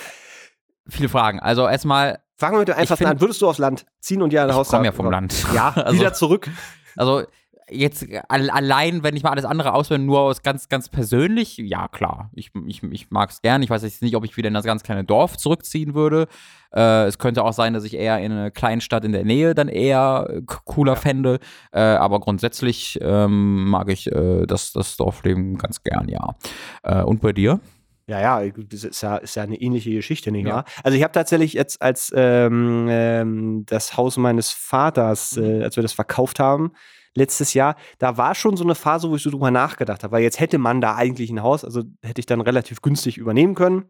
viele 0.88 1.08
Fragen. 1.08 1.38
Also 1.38 1.68
erstmal 1.68 2.21
Fangen 2.36 2.54
wir 2.54 2.60
mit 2.60 2.68
dem 2.68 2.76
einfachsten 2.76 3.06
an. 3.06 3.20
Würdest 3.20 3.40
du 3.42 3.48
aufs 3.48 3.58
Land 3.58 3.86
ziehen 4.00 4.22
und 4.22 4.32
dir 4.32 4.42
ein 4.42 4.54
Haus 4.54 4.68
Ich 4.68 4.72
komme 4.72 4.86
ja 4.86 4.92
vom 4.92 5.10
Land. 5.10 5.44
Ja, 5.54 5.70
also, 5.76 5.98
wieder 5.98 6.12
zurück. 6.12 6.50
Also 6.96 7.24
jetzt 7.72 8.06
allein, 8.28 9.02
wenn 9.02 9.16
ich 9.16 9.22
mal 9.22 9.30
alles 9.30 9.44
andere 9.44 9.72
auswähle, 9.74 10.00
nur 10.00 10.20
aus 10.20 10.42
ganz, 10.42 10.68
ganz 10.68 10.88
persönlich, 10.88 11.56
ja 11.58 11.88
klar, 11.88 12.30
ich, 12.34 12.50
ich, 12.66 12.82
ich 12.82 13.10
mag 13.10 13.30
es 13.30 13.42
gern. 13.42 13.62
Ich 13.62 13.70
weiß 13.70 13.82
jetzt 13.82 14.02
nicht, 14.02 14.16
ob 14.16 14.24
ich 14.24 14.36
wieder 14.36 14.48
in 14.48 14.54
das 14.54 14.64
ganz 14.64 14.82
kleine 14.82 15.04
Dorf 15.04 15.36
zurückziehen 15.36 15.94
würde. 15.94 16.28
Äh, 16.74 17.06
es 17.06 17.18
könnte 17.18 17.44
auch 17.44 17.52
sein, 17.52 17.74
dass 17.74 17.84
ich 17.84 17.94
eher 17.94 18.18
in 18.18 18.32
eine 18.32 18.50
Kleinstadt 18.50 19.04
in 19.04 19.12
der 19.12 19.24
Nähe 19.24 19.54
dann 19.54 19.68
eher 19.68 20.42
cooler 20.64 20.94
ja. 20.94 21.00
fände. 21.00 21.38
Äh, 21.72 21.80
aber 21.80 22.20
grundsätzlich 22.20 22.98
ähm, 23.02 23.68
mag 23.68 23.88
ich 23.90 24.10
äh, 24.10 24.46
das, 24.46 24.72
das 24.72 24.96
Dorfleben 24.96 25.58
ganz 25.58 25.82
gern, 25.82 26.08
ja. 26.08 26.34
Äh, 26.82 27.02
und 27.02 27.20
bei 27.20 27.32
dir? 27.32 27.60
Ja, 28.06 28.20
ja, 28.20 28.50
das 28.50 28.84
ist 28.84 29.00
ja, 29.02 29.16
ist 29.16 29.36
ja 29.36 29.44
eine 29.44 29.60
ähnliche 29.60 29.90
Geschichte, 29.90 30.32
nicht 30.32 30.46
wahr? 30.46 30.64
Also 30.82 30.96
ich 30.96 31.04
habe 31.04 31.12
tatsächlich 31.12 31.52
jetzt 31.52 31.80
als 31.80 32.12
ähm, 32.14 32.88
ähm, 32.90 33.64
das 33.66 33.96
Haus 33.96 34.16
meines 34.16 34.50
Vaters, 34.50 35.36
mhm. 35.36 35.44
äh, 35.44 35.64
als 35.64 35.76
wir 35.76 35.82
das 35.82 35.92
verkauft 35.92 36.40
haben, 36.40 36.72
letztes 37.14 37.54
Jahr, 37.54 37.76
da 37.98 38.16
war 38.16 38.34
schon 38.34 38.56
so 38.56 38.64
eine 38.64 38.74
Phase, 38.74 39.08
wo 39.08 39.16
ich 39.16 39.22
so 39.22 39.30
drüber 39.30 39.50
nachgedacht 39.50 40.02
habe, 40.02 40.12
weil 40.12 40.22
jetzt 40.22 40.40
hätte 40.40 40.58
man 40.58 40.80
da 40.80 40.96
eigentlich 40.96 41.30
ein 41.30 41.42
Haus, 41.42 41.64
also 41.64 41.82
hätte 42.02 42.20
ich 42.20 42.26
dann 42.26 42.40
relativ 42.40 42.82
günstig 42.82 43.18
übernehmen 43.18 43.54
können. 43.54 43.84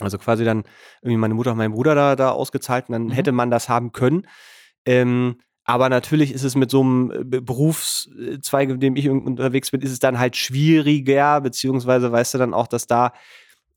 Also 0.00 0.16
quasi 0.18 0.44
dann 0.44 0.64
irgendwie 1.02 1.18
meine 1.18 1.34
Mutter 1.34 1.52
und 1.52 1.58
mein 1.58 1.72
Bruder 1.72 1.94
da, 1.94 2.16
da 2.16 2.30
ausgezahlt 2.30 2.88
und 2.88 2.92
dann 2.92 3.04
mhm. 3.04 3.10
hätte 3.10 3.32
man 3.32 3.50
das 3.50 3.68
haben 3.68 3.92
können. 3.92 4.26
Ähm, 4.86 5.36
aber 5.64 5.88
natürlich 5.88 6.32
ist 6.32 6.42
es 6.42 6.56
mit 6.56 6.70
so 6.70 6.80
einem 6.80 7.10
äh, 7.10 7.40
Berufszweig, 7.40 8.70
in 8.70 8.80
dem 8.80 8.96
ich 8.96 9.08
unterwegs 9.08 9.70
bin, 9.70 9.80
ist 9.80 9.92
es 9.92 10.00
dann 10.00 10.18
halt 10.18 10.36
schwieriger, 10.36 11.40
beziehungsweise 11.40 12.10
weißt 12.10 12.34
du 12.34 12.38
dann 12.38 12.54
auch, 12.54 12.66
dass 12.66 12.86
da 12.86 13.12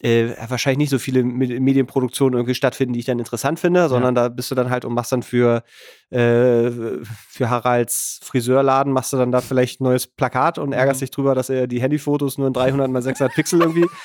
äh, 0.05 0.35
wahrscheinlich 0.49 0.77
nicht 0.77 0.89
so 0.91 0.99
viele 0.99 1.23
Medienproduktionen 1.23 2.37
irgendwie 2.37 2.53
stattfinden, 2.53 2.93
die 2.93 2.99
ich 2.99 3.05
dann 3.05 3.17
interessant 3.17 3.59
finde, 3.59 3.89
sondern 3.89 4.15
ja. 4.15 4.23
da 4.23 4.29
bist 4.29 4.51
du 4.51 4.55
dann 4.55 4.69
halt 4.69 4.85
und 4.85 4.93
machst 4.93 5.11
dann 5.11 5.23
für, 5.23 5.63
äh, 6.11 6.69
für 7.01 7.49
Haralds 7.49 8.19
Friseurladen, 8.23 8.93
machst 8.93 9.13
du 9.13 9.17
dann 9.17 9.31
da 9.31 9.41
vielleicht 9.41 9.81
ein 9.81 9.85
neues 9.85 10.05
Plakat 10.05 10.59
und 10.59 10.73
ärgerst 10.73 11.01
mhm. 11.01 11.05
dich 11.05 11.11
drüber, 11.11 11.33
dass 11.33 11.49
er 11.49 11.65
die 11.65 11.81
Handyfotos 11.81 12.37
nur 12.37 12.47
in 12.47 12.53
300 12.53 12.91
mal 12.91 13.01
600 13.01 13.33
Pixel 13.33 13.61
irgendwie. 13.61 13.87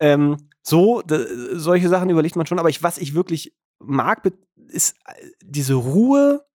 Ähm, 0.00 0.36
so, 0.62 1.02
solche 1.54 1.88
Sachen 1.88 2.08
überlegt 2.08 2.36
man 2.36 2.46
schon, 2.46 2.60
aber 2.60 2.68
ich, 2.68 2.84
was 2.84 2.98
ich 2.98 3.16
wirklich 3.16 3.52
mag, 3.80 4.22
ist 4.68 4.94
äh, 5.06 5.12
diese 5.42 5.74
Ruhe 5.74 6.46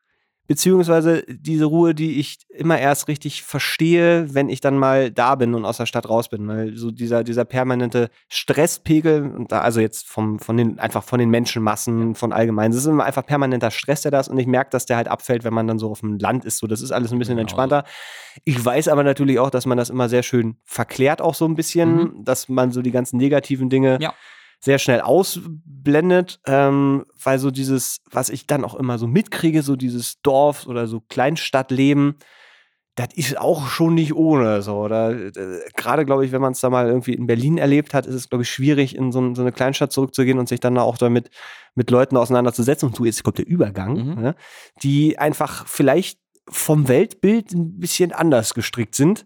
beziehungsweise 0.47 1.23
diese 1.27 1.65
Ruhe, 1.65 1.95
die 1.95 2.19
ich 2.19 2.39
immer 2.49 2.77
erst 2.77 3.07
richtig 3.07 3.43
verstehe, 3.43 4.33
wenn 4.33 4.49
ich 4.49 4.59
dann 4.59 4.77
mal 4.77 5.09
da 5.09 5.35
bin 5.35 5.53
und 5.53 5.63
aus 5.63 5.77
der 5.77 5.85
Stadt 5.85 6.09
raus 6.09 6.29
bin. 6.29 6.47
Weil 6.47 6.75
so 6.75 6.91
dieser, 6.91 7.23
dieser 7.23 7.45
permanente 7.45 8.09
Stresspegel, 8.27 9.31
und 9.31 9.51
da, 9.51 9.61
also 9.61 9.79
jetzt 9.79 10.07
vom, 10.07 10.39
von 10.39 10.57
den, 10.57 10.79
einfach 10.79 11.03
von 11.03 11.19
den 11.19 11.29
Menschenmassen, 11.29 12.15
von 12.15 12.33
allgemein, 12.33 12.71
es 12.71 12.77
ist 12.77 12.85
immer 12.85 13.05
einfach 13.05 13.25
permanenter 13.25 13.71
Stress, 13.71 14.01
der 14.01 14.11
da 14.11 14.19
ist 14.19 14.27
und 14.27 14.37
ich 14.37 14.47
merke, 14.47 14.71
dass 14.71 14.85
der 14.85 14.97
halt 14.97 15.07
abfällt, 15.07 15.43
wenn 15.43 15.53
man 15.53 15.67
dann 15.67 15.79
so 15.79 15.89
auf 15.89 16.01
dem 16.01 16.17
Land 16.17 16.43
ist. 16.43 16.57
So, 16.57 16.67
das 16.67 16.81
ist 16.81 16.91
alles 16.91 17.13
ein 17.13 17.19
bisschen 17.19 17.35
genau. 17.35 17.43
entspannter. 17.43 17.85
Ich 18.43 18.63
weiß 18.63 18.89
aber 18.89 19.03
natürlich 19.03 19.39
auch, 19.39 19.49
dass 19.49 19.65
man 19.65 19.77
das 19.77 19.89
immer 19.89 20.09
sehr 20.09 20.23
schön 20.23 20.57
verklärt, 20.65 21.21
auch 21.21 21.35
so 21.35 21.45
ein 21.45 21.55
bisschen, 21.55 21.95
mhm. 21.95 22.25
dass 22.25 22.49
man 22.49 22.71
so 22.71 22.81
die 22.81 22.91
ganzen 22.91 23.17
negativen 23.17 23.69
Dinge. 23.69 23.97
Ja 24.01 24.13
sehr 24.63 24.79
schnell 24.79 25.01
ausblendet, 25.01 26.39
ähm, 26.47 27.03
weil 27.21 27.37
so 27.37 27.51
dieses, 27.51 27.99
was 28.09 28.29
ich 28.29 28.47
dann 28.47 28.63
auch 28.63 28.75
immer 28.75 28.97
so 28.97 29.07
mitkriege, 29.07 29.61
so 29.61 29.75
dieses 29.75 30.21
Dorf 30.21 30.67
oder 30.67 30.87
so 30.87 31.01
Kleinstadtleben, 31.01 32.15
das 32.95 33.09
ist 33.13 33.37
auch 33.37 33.67
schon 33.67 33.95
nicht 33.95 34.13
ohne. 34.13 34.61
So, 34.61 34.77
oder 34.77 35.11
äh, 35.11 35.59
gerade, 35.75 36.05
glaube 36.05 36.25
ich, 36.25 36.31
wenn 36.31 36.41
man 36.41 36.53
es 36.53 36.61
da 36.61 36.69
mal 36.69 36.87
irgendwie 36.87 37.13
in 37.13 37.27
Berlin 37.27 37.57
erlebt 37.57 37.93
hat, 37.93 38.05
ist 38.05 38.15
es, 38.15 38.29
glaube 38.29 38.43
ich, 38.43 38.51
schwierig, 38.51 38.95
in 38.95 39.11
so, 39.11 39.35
so, 39.35 39.41
eine 39.41 39.51
Kleinstadt 39.51 39.91
zurückzugehen 39.91 40.39
und 40.39 40.47
sich 40.47 40.61
dann 40.61 40.77
auch 40.77 40.97
damit 40.97 41.29
mit 41.75 41.91
Leuten 41.91 42.15
auseinanderzusetzen. 42.15 42.87
Und 42.87 42.97
du, 42.97 43.03
jetzt 43.03 43.21
kommt 43.21 43.39
der 43.39 43.47
Übergang, 43.47 43.93
mhm. 43.95 44.21
ne, 44.21 44.35
die 44.81 45.19
einfach 45.19 45.67
vielleicht 45.67 46.19
vom 46.47 46.87
Weltbild 46.87 47.51
ein 47.51 47.79
bisschen 47.79 48.13
anders 48.13 48.53
gestrickt 48.53 48.95
sind. 48.95 49.25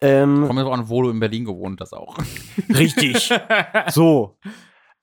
Ähm, 0.00 0.46
Kommt 0.46 0.60
auch 0.60 0.72
an, 0.72 0.88
wo 0.88 1.02
du 1.02 1.10
in 1.10 1.20
Berlin 1.20 1.44
gewohnt 1.44 1.80
hast 1.80 1.94
auch. 1.94 2.18
Richtig. 2.68 3.32
so. 3.88 4.36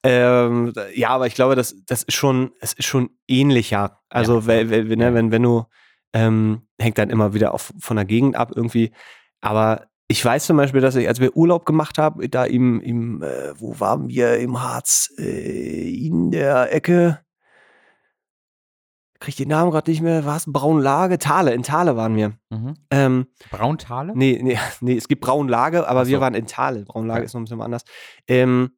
Ähm, 0.02 0.72
ja, 0.94 1.08
aber 1.08 1.26
ich 1.26 1.34
glaube, 1.34 1.56
das, 1.56 1.74
das 1.86 2.02
ist 2.02 2.14
schon, 2.14 2.52
es 2.60 2.74
ist 2.74 2.86
schon 2.86 3.10
ähnlicher. 3.26 4.00
Also, 4.08 4.40
ja. 4.40 4.46
wenn, 4.46 4.70
wenn, 4.70 4.98
ne, 4.98 5.14
wenn, 5.14 5.30
wenn 5.30 5.42
du, 5.42 5.64
ähm, 6.12 6.62
hängt 6.78 6.98
dann 6.98 7.10
immer 7.10 7.34
wieder 7.34 7.54
auf, 7.54 7.72
von 7.80 7.96
der 7.96 8.04
Gegend 8.04 8.36
ab 8.36 8.52
irgendwie. 8.54 8.92
Aber 9.40 9.86
ich 10.06 10.24
weiß 10.24 10.46
zum 10.46 10.58
Beispiel, 10.58 10.80
dass 10.80 10.96
ich, 10.96 11.08
als 11.08 11.20
wir 11.20 11.36
Urlaub 11.36 11.64
gemacht 11.64 11.98
haben, 11.98 12.30
da 12.30 12.44
im, 12.44 12.80
im 12.80 13.22
äh, 13.22 13.58
wo 13.58 13.80
waren 13.80 14.08
wir 14.08 14.38
im 14.38 14.62
Harz? 14.62 15.10
Äh, 15.18 16.06
in 16.06 16.30
der 16.30 16.72
Ecke. 16.72 17.20
Krieg 19.20 19.30
ich 19.30 19.36
den 19.36 19.48
Namen 19.48 19.70
gerade 19.70 19.90
nicht 19.90 20.02
mehr. 20.02 20.24
War 20.24 20.36
es 20.36 20.44
Braunlage? 20.46 21.18
Thale, 21.18 21.54
in 21.54 21.62
Thale 21.62 21.96
waren 21.96 22.16
wir. 22.16 22.32
Mhm. 22.50 22.74
Ähm, 22.90 23.26
Braunthale? 23.50 24.12
Nee, 24.14 24.40
nee, 24.42 24.58
nee, 24.80 24.96
es 24.96 25.08
gibt 25.08 25.22
Braunlage, 25.22 25.88
aber 25.88 26.04
so. 26.04 26.10
wir 26.10 26.20
waren 26.20 26.34
in 26.34 26.46
Thale. 26.46 26.84
Braunlage 26.84 27.20
okay. 27.20 27.26
ist 27.26 27.34
noch 27.34 27.40
ein 27.40 27.44
bisschen 27.44 27.62
anders. 27.62 27.84
Ähm, 28.26 28.70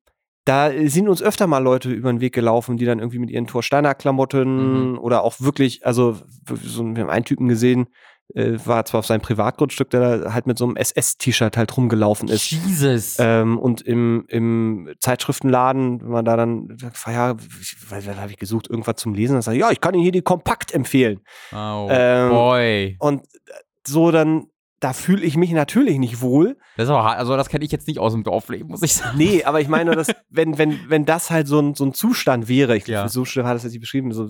da 0.45 0.71
sind 0.87 1.09
uns 1.09 1.23
öfter 1.23 1.49
mal 1.49 1.59
Leute 1.59 1.91
über 1.91 2.13
den 2.13 2.21
Weg 2.21 2.33
gelaufen, 2.33 2.77
die 2.77 2.85
dann 2.85 3.01
irgendwie 3.01 3.19
mit 3.19 3.31
ihren 3.31 3.49
Thorsteiner-Klamotten 3.49 4.93
mhm. 4.93 4.99
oder 4.99 5.25
auch 5.25 5.41
wirklich, 5.41 5.85
also 5.85 6.19
so, 6.63 6.85
wir 6.85 7.03
haben 7.03 7.11
einen 7.11 7.25
Typen 7.25 7.49
gesehen, 7.49 7.89
äh, 8.35 8.59
war 8.65 8.85
zwar 8.85 9.01
auf 9.01 9.07
seinem 9.07 9.21
Privatgrundstück, 9.21 9.91
der 9.91 10.19
da 10.19 10.35
halt 10.35 10.47
mit 10.47 10.59
so 10.59 10.65
einem 10.65 10.77
SS-T-Shirt 10.77 11.57
halt 11.57 11.77
rumgelaufen 11.77 12.29
ist. 12.29 12.51
Jesus. 12.51 13.17
Ähm, 13.19 13.59
und 13.59 13.83
im, 13.83 14.25
im 14.29 14.93
Zeitschriftenladen, 15.01 16.03
wenn 16.03 16.11
man 16.11 16.25
da 16.25 16.37
dann, 16.37 16.77
ja, 17.07 17.37
ich, 17.61 17.77
was 17.89 18.07
habe 18.07 18.31
ich 18.31 18.37
gesucht, 18.37 18.69
irgendwas 18.69 18.97
zum 18.97 19.15
Lesen, 19.15 19.35
dann 19.35 19.43
sagt 19.43 19.57
ja, 19.57 19.71
ich 19.71 19.81
kann 19.81 19.95
Ihnen 19.95 20.03
hier 20.03 20.13
die 20.13 20.23
Kompakt 20.23 20.73
empfehlen. 20.73 21.21
Oh, 21.53 21.89
ähm, 21.91 22.31
boy. 22.31 22.97
Und 22.99 23.23
so 23.87 24.11
dann 24.11 24.47
da 24.81 24.93
fühle 24.93 25.25
ich 25.25 25.37
mich 25.37 25.53
natürlich 25.53 25.99
nicht 25.99 26.21
wohl. 26.21 26.59
Das 26.77 26.85
ist 26.85 26.91
aber 26.91 27.05
hart. 27.05 27.19
Also, 27.19 27.37
das 27.37 27.49
kenne 27.49 27.65
ich 27.65 27.73
jetzt 27.73 27.89
nicht 27.89 27.99
aus 27.99 28.13
dem 28.13 28.25
Dorfleben, 28.25 28.69
muss 28.69 28.83
ich 28.83 28.95
sagen. 28.95 29.17
Nee, 29.17 29.43
aber 29.45 29.61
ich 29.61 29.69
meine, 29.69 29.97
dass, 29.97 30.09
wenn, 30.29 30.59
wenn, 30.59 30.79
wenn 30.89 31.07
das 31.07 31.31
halt 31.31 31.49
so 31.49 31.59
ein, 31.59 31.75
so 31.75 31.85
ein 31.85 31.95
Zustand 31.95 32.49
wäre, 32.49 32.77
ich 32.77 32.87
ja. 32.87 33.09
so 33.09 33.25
schlimm 33.25 33.47
hat 33.47 33.55
das 33.55 33.63
jetzt 33.63 33.73
nicht 33.73 33.81
beschrieben. 33.81 34.13
So, 34.13 34.29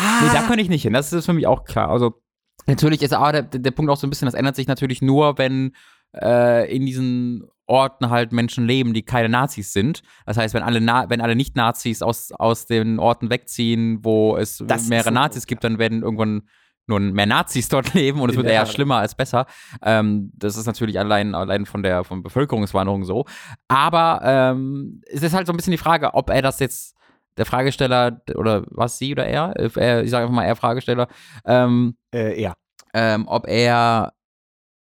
ah. 0.00 0.20
Nee, 0.22 0.30
da 0.32 0.42
könnte 0.42 0.62
ich 0.62 0.68
nicht 0.68 0.82
hin. 0.82 0.92
Das 0.92 1.12
ist 1.12 1.26
für 1.26 1.32
mich 1.32 1.46
auch 1.46 1.64
klar. 1.64 1.90
Also, 1.90 2.20
natürlich 2.66 3.02
ist 3.02 3.12
aber 3.12 3.32
der, 3.32 3.42
der 3.42 3.70
Punkt 3.70 3.90
auch 3.90 3.96
so 3.96 4.06
ein 4.06 4.10
bisschen, 4.10 4.26
das 4.26 4.34
ändert 4.34 4.56
sich 4.56 4.66
natürlich 4.66 5.02
nur, 5.02 5.38
wenn 5.38 5.72
äh, 6.14 6.74
in 6.74 6.86
diesen 6.86 7.44
Orten 7.66 8.10
halt 8.10 8.32
Menschen 8.32 8.66
leben, 8.66 8.94
die 8.94 9.02
keine 9.02 9.28
Nazis 9.28 9.72
sind. 9.72 10.02
Das 10.26 10.36
heißt, 10.36 10.54
wenn 10.54 10.62
alle, 10.62 10.80
Na 10.80 11.08
wenn 11.08 11.20
alle 11.20 11.36
Nicht-Nazis 11.36 12.02
aus, 12.02 12.32
aus 12.32 12.66
den 12.66 12.98
Orten 12.98 13.30
wegziehen, 13.30 14.00
wo 14.02 14.36
es 14.36 14.62
das 14.66 14.88
mehrere 14.88 15.12
Nazis 15.12 15.46
gibt, 15.46 15.62
dann 15.62 15.78
werden 15.78 16.02
irgendwann 16.02 16.42
nur 16.86 16.98
mehr 16.98 17.26
Nazis 17.26 17.68
dort 17.68 17.94
leben 17.94 18.20
und 18.20 18.30
es 18.30 18.36
wird 18.36 18.48
eher 18.48 18.66
schlimmer 18.66 18.96
als 18.96 19.14
besser. 19.14 19.46
Ähm, 19.82 20.32
das 20.34 20.56
ist 20.56 20.66
natürlich 20.66 20.98
allein, 20.98 21.34
allein 21.34 21.64
von 21.64 21.84
der 21.84 22.02
von 22.02 22.22
Bevölkerungswanderung 22.22 23.04
so. 23.04 23.24
Aber 23.68 24.20
ähm, 24.24 25.00
es 25.06 25.22
ist 25.22 25.32
halt 25.32 25.46
so 25.46 25.52
ein 25.52 25.56
bisschen 25.56 25.70
die 25.70 25.78
Frage, 25.78 26.14
ob 26.14 26.30
er 26.30 26.42
das 26.42 26.58
jetzt 26.58 26.96
der 27.36 27.46
Fragesteller 27.46 28.22
oder 28.34 28.64
was 28.70 28.98
sie 28.98 29.12
oder 29.12 29.26
er, 29.26 29.54
äh, 29.56 30.02
ich 30.02 30.10
sage 30.10 30.24
einfach 30.24 30.34
mal 30.34 30.44
er 30.44 30.56
Fragesteller, 30.56 31.08
ähm, 31.44 31.96
äh, 32.14 32.40
er. 32.40 32.54
Ähm, 32.92 33.28
ob 33.28 33.46
er 33.46 34.12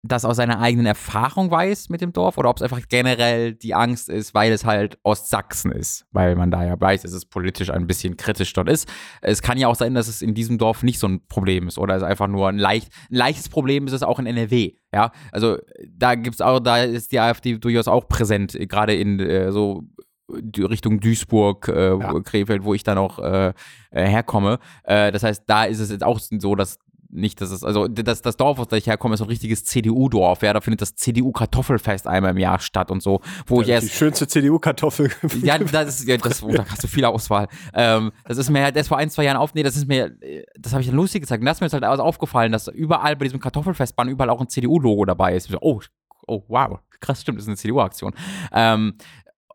das 0.05 0.24
aus 0.24 0.36
seiner 0.36 0.60
eigenen 0.60 0.86
Erfahrung 0.86 1.51
weiß 1.51 1.89
mit 1.89 2.01
dem 2.01 2.12
Dorf 2.12 2.39
oder 2.39 2.51
ob 2.51 2.56
es 2.56 2.62
einfach 2.62 2.81
generell 2.89 3.55
die 3.55 3.74
Angst 3.74 4.09
ist, 4.09 4.32
weil 4.32 4.52
es 4.52 4.65
halt 4.65 4.98
Ostsachsen 5.02 5.73
ist, 5.73 6.06
weil 6.12 6.36
man 6.36 6.51
da 6.51 6.65
ja 6.65 6.81
weiß, 6.81 7.02
dass 7.02 7.12
es 7.12 7.27
politisch 7.27 7.70
ein 7.70 7.86
bisschen 7.86 8.16
kritisch 8.16 8.52
dort 8.52 8.69
ist. 8.69 8.89
Es 9.20 9.43
kann 9.43 9.59
ja 9.59 9.66
auch 9.66 9.74
sein, 9.74 9.94
dass 9.94 10.06
es 10.06 10.23
in 10.23 10.35
diesem 10.35 10.56
Dorf 10.56 10.82
nicht 10.82 11.01
so 11.01 11.09
ein 11.09 11.27
Problem 11.27 11.66
ist 11.66 11.78
oder 11.78 11.97
es 11.97 12.02
einfach 12.02 12.28
nur 12.28 12.48
ein, 12.48 12.59
leicht, 12.59 12.93
ein 13.10 13.16
leichtes 13.16 13.48
Problem 13.48 13.86
ist 13.86 13.93
es 13.93 14.02
auch 14.02 14.19
in 14.19 14.27
NRW. 14.27 14.74
Ja, 14.94 15.10
also 15.32 15.59
da 15.86 16.15
gibt's 16.15 16.40
auch, 16.40 16.60
da 16.60 16.78
ist 16.85 17.12
die 17.12 17.20
AfD 17.20 17.59
durchaus 17.59 17.89
auch 17.89 18.09
präsent, 18.09 18.56
gerade 18.69 18.94
in 18.94 19.19
äh, 19.20 19.52
so 19.52 19.82
Richtung 20.29 21.01
Duisburg, 21.01 21.69
äh, 21.69 21.99
ja. 21.99 22.21
Krefeld, 22.21 22.65
wo 22.65 22.75
ich 22.75 22.83
dann 22.83 22.99
auch 22.99 23.19
äh, 23.19 23.49
äh 23.91 24.07
herkomme. 24.07 24.59
Äh, 24.85 25.11
das 25.13 25.23
heißt, 25.23 25.45
da 25.47 25.65
ist 25.65 25.81
es 25.81 25.91
jetzt 25.91 26.05
auch 26.05 26.19
so, 26.19 26.55
dass 26.55 26.79
nicht, 27.11 27.41
dass 27.41 27.51
es, 27.51 27.65
also 27.65 27.89
das, 27.89 28.21
das 28.23 28.37
Dorf, 28.37 28.59
aus 28.59 28.69
dem 28.69 28.79
ich 28.79 28.87
herkomme, 28.87 29.15
ist 29.15 29.23
ein 29.23 29.29
richtiges 29.29 29.65
CDU-Dorf. 29.65 30.43
Ja, 30.43 30.53
da 30.53 30.61
findet 30.61 30.83
das 30.83 30.95
CDU-Kartoffelfest 30.95 32.07
einmal 32.07 32.33
im 32.33 32.39
Jahr 32.39 32.59
statt 32.59 32.91
und 32.91 33.03
so. 33.03 33.21
Wo 33.47 33.57
ja, 33.57 33.63
ich 33.63 33.69
erst, 33.71 33.87
die 33.87 33.93
schönste 33.93 34.29
CDU-Kartoffel. 34.29 35.11
ja, 35.43 35.59
das 35.59 36.01
ist, 36.01 36.09
ja, 36.09 36.19
das, 36.19 36.43
oh, 36.43 36.53
da 36.53 36.67
hast 36.69 36.83
du 36.83 36.87
viel 36.87 37.05
Auswahl. 37.05 37.49
Ähm, 37.73 38.13
das 38.25 38.37
ist 38.37 38.51
mir 38.51 38.63
halt 38.63 38.77
erst 38.77 38.91
vor 38.91 38.99
ein, 38.99 39.09
zwei 39.09 39.25
Jahren 39.25 39.39
auf, 39.39 39.55
nee, 39.55 39.63
das 39.63 39.77
ist 39.77 39.89
mir, 39.89 40.15
das 40.59 40.73
habe 40.73 40.83
ich 40.83 40.89
dann 40.89 40.97
lustig 40.97 41.23
gezeigt. 41.23 41.41
Und 41.41 41.47
das 41.47 41.57
ist 41.57 41.61
mir 41.63 41.67
jetzt 41.69 41.83
halt 41.83 42.01
aufgefallen, 42.01 42.53
dass 42.53 42.69
überall 42.69 43.17
bei 43.17 43.25
diesem 43.25 43.41
Kartoffelfestbahn 43.41 44.09
überall 44.09 44.31
auch 44.31 44.41
ein 44.41 44.49
CDU-Logo 44.49 45.07
dabei 45.07 45.35
ist. 45.35 45.49
So, 45.49 45.59
oh, 45.63 45.81
oh, 46.27 46.43
wow, 46.49 46.79
krass, 47.01 47.23
stimmt, 47.23 47.39
das 47.39 47.45
ist 47.45 47.49
eine 47.49 47.57
CDU-Aktion. 47.57 48.13
Ähm, 48.53 48.95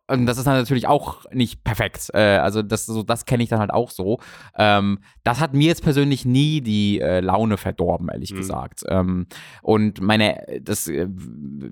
und 0.07 0.25
das 0.25 0.37
ist 0.37 0.45
dann 0.45 0.57
natürlich 0.57 0.87
auch 0.87 1.23
nicht 1.31 1.63
perfekt. 1.63 2.09
Äh, 2.13 2.37
also 2.37 2.61
das, 2.61 2.85
so, 2.85 3.03
das 3.03 3.25
kenne 3.25 3.43
ich 3.43 3.49
dann 3.49 3.59
halt 3.59 3.71
auch 3.71 3.89
so. 3.89 4.19
Ähm, 4.57 4.99
das 5.23 5.39
hat 5.39 5.53
mir 5.53 5.67
jetzt 5.67 5.81
persönlich 5.81 6.25
nie 6.25 6.59
die 6.59 6.99
äh, 6.99 7.21
Laune 7.21 7.55
verdorben, 7.55 8.09
ehrlich 8.09 8.33
mhm. 8.33 8.37
gesagt. 8.37 8.83
Ähm, 8.89 9.27
und 9.61 10.01
meine, 10.01 10.45
das 10.61 10.87
äh, 10.87 11.07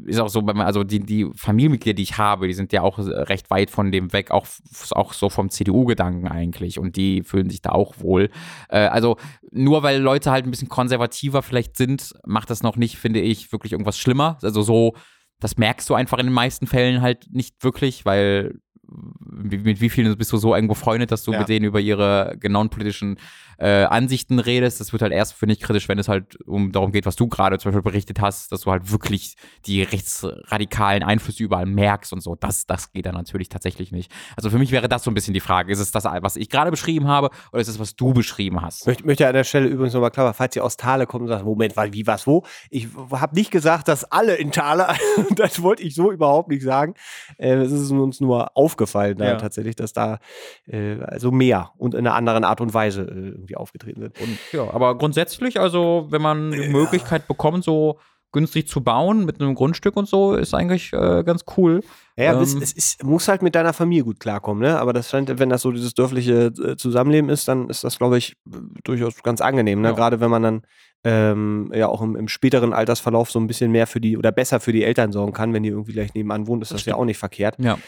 ist 0.05 0.19
auch 0.19 0.29
so, 0.29 0.39
also 0.39 0.85
die, 0.85 1.01
die 1.01 1.29
Familienmitglieder, 1.35 1.95
die 1.95 2.03
ich 2.03 2.17
habe, 2.17 2.47
die 2.47 2.53
sind 2.53 2.71
ja 2.71 2.83
auch 2.83 2.99
recht 2.99 3.49
weit 3.49 3.69
von 3.69 3.91
dem 3.91 4.13
weg, 4.13 4.31
auch, 4.31 4.47
auch 4.91 5.11
so 5.11 5.29
vom 5.29 5.49
CDU-Gedanken 5.49 6.29
eigentlich. 6.29 6.79
Und 6.79 6.95
die 6.95 7.23
fühlen 7.23 7.49
sich 7.49 7.61
da 7.61 7.71
auch 7.71 7.99
wohl. 7.99 8.29
Äh, 8.69 8.79
also 8.79 9.17
nur 9.51 9.83
weil 9.83 9.99
Leute 9.99 10.31
halt 10.31 10.45
ein 10.45 10.51
bisschen 10.51 10.69
konservativer 10.69 11.41
vielleicht 11.41 11.75
sind, 11.75 12.13
macht 12.25 12.49
das 12.49 12.63
noch 12.63 12.77
nicht, 12.77 12.97
finde 12.97 13.19
ich, 13.19 13.51
wirklich 13.51 13.73
irgendwas 13.73 13.97
schlimmer. 13.97 14.37
Also 14.41 14.61
so 14.61 14.93
das 15.41 15.57
merkst 15.57 15.89
du 15.89 15.95
einfach 15.95 16.19
in 16.19 16.27
den 16.27 16.33
meisten 16.33 16.67
Fällen 16.67 17.01
halt 17.01 17.25
nicht 17.31 17.61
wirklich, 17.63 18.05
weil 18.05 18.59
mit 18.91 19.81
wie 19.81 19.89
vielen 19.89 20.17
bist 20.17 20.31
du 20.31 20.37
so 20.37 20.55
irgendwo 20.55 20.73
befreundet, 20.73 21.11
dass 21.11 21.23
du 21.23 21.31
ja. 21.31 21.39
mit 21.39 21.49
denen 21.49 21.65
über 21.65 21.79
ihre 21.79 22.35
genauen 22.39 22.69
politischen 22.69 23.17
äh, 23.57 23.83
Ansichten 23.83 24.39
redest. 24.39 24.79
Das 24.79 24.91
wird 24.91 25.03
halt 25.03 25.13
erst, 25.13 25.33
finde 25.33 25.53
ich, 25.53 25.61
kritisch, 25.61 25.87
wenn 25.87 25.99
es 25.99 26.07
halt 26.07 26.41
um 26.47 26.71
darum 26.71 26.91
geht, 26.91 27.05
was 27.05 27.15
du 27.15 27.27
gerade 27.27 27.59
zum 27.59 27.71
Beispiel 27.71 27.83
berichtet 27.83 28.19
hast, 28.19 28.51
dass 28.51 28.61
du 28.61 28.71
halt 28.71 28.91
wirklich 28.91 29.35
die 29.65 29.83
rechtsradikalen 29.83 31.03
Einflüsse 31.03 31.43
überall 31.43 31.67
merkst 31.67 32.11
und 32.11 32.21
so. 32.21 32.35
Das, 32.35 32.65
das 32.65 32.91
geht 32.91 33.05
dann 33.05 33.13
natürlich 33.13 33.49
tatsächlich 33.49 33.91
nicht. 33.91 34.11
Also 34.35 34.49
für 34.49 34.57
mich 34.57 34.71
wäre 34.71 34.89
das 34.89 35.03
so 35.03 35.11
ein 35.11 35.13
bisschen 35.13 35.35
die 35.35 35.39
Frage. 35.39 35.71
Ist 35.71 35.79
es 35.79 35.91
das, 35.91 36.05
was 36.05 36.35
ich 36.37 36.49
gerade 36.49 36.71
beschrieben 36.71 37.07
habe, 37.07 37.29
oder 37.51 37.61
ist 37.61 37.67
es, 37.67 37.79
was 37.79 37.95
du 37.95 38.13
beschrieben 38.13 38.61
hast? 38.61 38.87
Ich 38.87 39.05
möchte 39.05 39.27
an 39.27 39.33
der 39.33 39.43
Stelle 39.43 39.67
übrigens 39.67 39.93
nochmal 39.93 40.11
klar, 40.11 40.33
falls 40.33 40.55
ihr 40.55 40.65
aus 40.65 40.75
Thale 40.75 41.05
kommt 41.05 41.23
und 41.23 41.27
sagt, 41.27 41.45
Moment, 41.45 41.75
wie, 41.91 42.07
was, 42.07 42.25
wo? 42.25 42.43
Ich 42.71 42.87
habe 43.11 43.35
nicht 43.35 43.51
gesagt, 43.51 43.87
dass 43.87 44.05
alle 44.05 44.35
in 44.35 44.51
Thale, 44.51 44.87
das 45.35 45.61
wollte 45.61 45.83
ich 45.83 45.93
so 45.93 46.11
überhaupt 46.11 46.49
nicht 46.49 46.63
sagen. 46.63 46.95
Äh, 47.37 47.53
es 47.55 47.71
ist 47.71 47.91
uns 47.91 48.19
nur 48.19 48.57
aufgefallen, 48.57 48.80
ja. 48.87 49.35
tatsächlich, 49.35 49.75
dass 49.75 49.93
da 49.93 50.19
äh, 50.67 50.99
also 51.01 51.31
mehr 51.31 51.71
und 51.77 51.93
in 51.93 52.07
einer 52.07 52.15
anderen 52.15 52.43
Art 52.43 52.61
und 52.61 52.73
Weise 52.73 53.01
äh, 53.01 53.31
irgendwie 53.31 53.51
irgendwie 53.51 53.55
aufgetreten 53.55 54.01
sind. 54.01 54.19
Und, 54.19 54.37
ja, 54.51 54.73
aber 54.73 54.97
grundsätzlich, 54.97 55.59
also 55.59 56.07
wenn 56.09 56.21
man 56.21 56.51
die 56.51 56.69
Möglichkeit 56.69 57.27
bekommt, 57.27 57.63
so 57.63 57.99
günstig 58.33 58.67
zu 58.69 58.81
bauen 58.81 59.25
mit 59.25 59.41
einem 59.41 59.55
Grundstück 59.55 59.97
und 59.97 60.07
so, 60.07 60.35
ist 60.35 60.53
eigentlich 60.53 60.93
äh, 60.93 61.23
ganz 61.23 61.43
cool. 61.57 61.81
Ja, 62.15 62.33
ähm, 62.33 62.41
es, 62.41 62.53
es 62.55 62.71
ist, 62.71 63.03
muss 63.03 63.27
halt 63.27 63.41
mit 63.41 63.55
deiner 63.55 63.73
Familie 63.73 64.05
gut 64.05 64.21
klarkommen, 64.21 64.63
ne? 64.63 64.79
Aber 64.79 64.93
das 64.93 65.09
scheint, 65.09 65.37
wenn 65.37 65.49
das 65.49 65.61
so 65.61 65.71
dieses 65.71 65.93
dörfliche 65.93 66.45
äh, 66.45 66.77
Zusammenleben 66.77 67.29
ist, 67.29 67.49
dann 67.49 67.69
ist 67.69 67.83
das, 67.83 67.97
glaube 67.97 68.17
ich, 68.17 68.37
durchaus 68.85 69.21
ganz 69.21 69.41
angenehm, 69.41 69.81
ne? 69.81 69.89
Ja. 69.89 69.95
Gerade 69.95 70.21
wenn 70.21 70.31
man 70.31 70.43
dann 70.43 70.61
ähm, 71.03 71.71
ja 71.73 71.89
auch 71.89 72.01
im, 72.01 72.15
im, 72.15 72.29
späteren 72.29 72.71
Altersverlauf 72.71 73.31
so 73.31 73.39
ein 73.39 73.47
bisschen 73.47 73.71
mehr 73.71 73.87
für 73.87 73.99
die 73.99 74.17
oder 74.17 74.31
besser 74.31 74.61
für 74.61 74.71
die 74.71 74.83
Eltern 74.83 75.11
sorgen 75.11 75.33
kann, 75.33 75.53
wenn 75.53 75.63
die 75.63 75.69
irgendwie 75.69 75.93
gleich 75.93 76.13
nebenan 76.13 76.47
wohnt, 76.47 76.61
ist 76.61 76.71
das, 76.71 76.81
das 76.81 76.85
ja 76.85 76.95
auch 76.95 77.05
nicht 77.05 77.17
verkehrt. 77.17 77.55
Ja. 77.59 77.79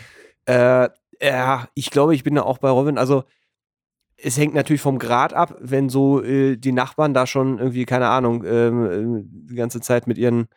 Äh, 0.46 0.90
ja, 1.22 1.68
ich 1.74 1.90
glaube, 1.90 2.16
ich 2.16 2.24
bin 2.24 2.36
da 2.36 2.44
auch 2.44 2.58
bei 2.58 2.70
Robin. 2.70 2.98
Also 2.98 3.24
es 4.18 4.38
hängt 4.38 4.54
natürlich 4.54 4.82
vom 4.82 5.00
Grad 5.00 5.34
ab, 5.34 5.56
wenn 5.60 5.90
so 5.90 6.24
äh, 6.24 6.56
die 6.58 6.72
Nachbarn 6.72 7.14
da 7.14 7.28
schon 7.28 7.60
irgendwie, 7.60 7.86
keine 7.86 8.08
Ahnung, 8.08 8.44
ähm, 8.46 8.86
äh, 8.86 9.50
die 9.50 9.56
ganze 9.56 9.82
Zeit 9.82 10.08
mit 10.08 10.18
ihren, 10.18 10.48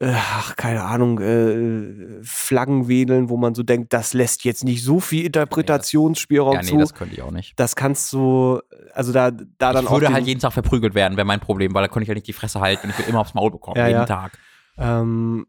äh, 0.00 0.12
ach, 0.14 0.56
keine 0.56 0.84
Ahnung, 0.84 1.20
äh, 1.20 2.22
Flaggen 2.22 2.88
wedeln, 2.88 3.28
wo 3.28 3.36
man 3.36 3.54
so 3.54 3.62
denkt, 3.62 3.92
das 3.92 4.14
lässt 4.14 4.44
jetzt 4.44 4.64
nicht 4.64 4.82
so 4.82 5.00
viel 5.00 5.26
Interpretationsspielraum 5.26 6.54
ja, 6.54 6.62
nee, 6.62 6.68
zu. 6.68 6.78
das 6.78 6.94
könnte 6.94 7.14
ich 7.14 7.22
auch 7.22 7.30
nicht. 7.30 7.58
Das 7.58 7.76
kannst 7.76 8.12
du, 8.12 8.60
also 8.92 9.12
da, 9.12 9.30
da 9.30 9.72
dann 9.72 9.86
auch. 9.86 9.96
Ich 9.96 10.00
würde 10.02 10.14
halt 10.14 10.26
jeden 10.26 10.40
Tag 10.40 10.52
verprügelt 10.52 10.94
werden, 10.94 11.16
wäre 11.16 11.26
mein 11.26 11.40
Problem, 11.40 11.74
weil 11.74 11.82
da 11.82 11.88
konnte 11.88 12.04
ich 12.04 12.08
halt 12.08 12.16
nicht 12.16 12.28
die 12.28 12.32
Fresse 12.32 12.60
halten 12.60 12.86
und 12.86 12.90
ich 12.90 12.98
würde 12.98 13.10
immer 13.10 13.20
aufs 13.20 13.34
Maul 13.34 13.50
bekommen, 13.50 13.76
ja, 13.76 13.86
jeden 13.86 14.00
ja. 14.00 14.06
Tag. 14.06 14.38
Ähm, 14.78 15.46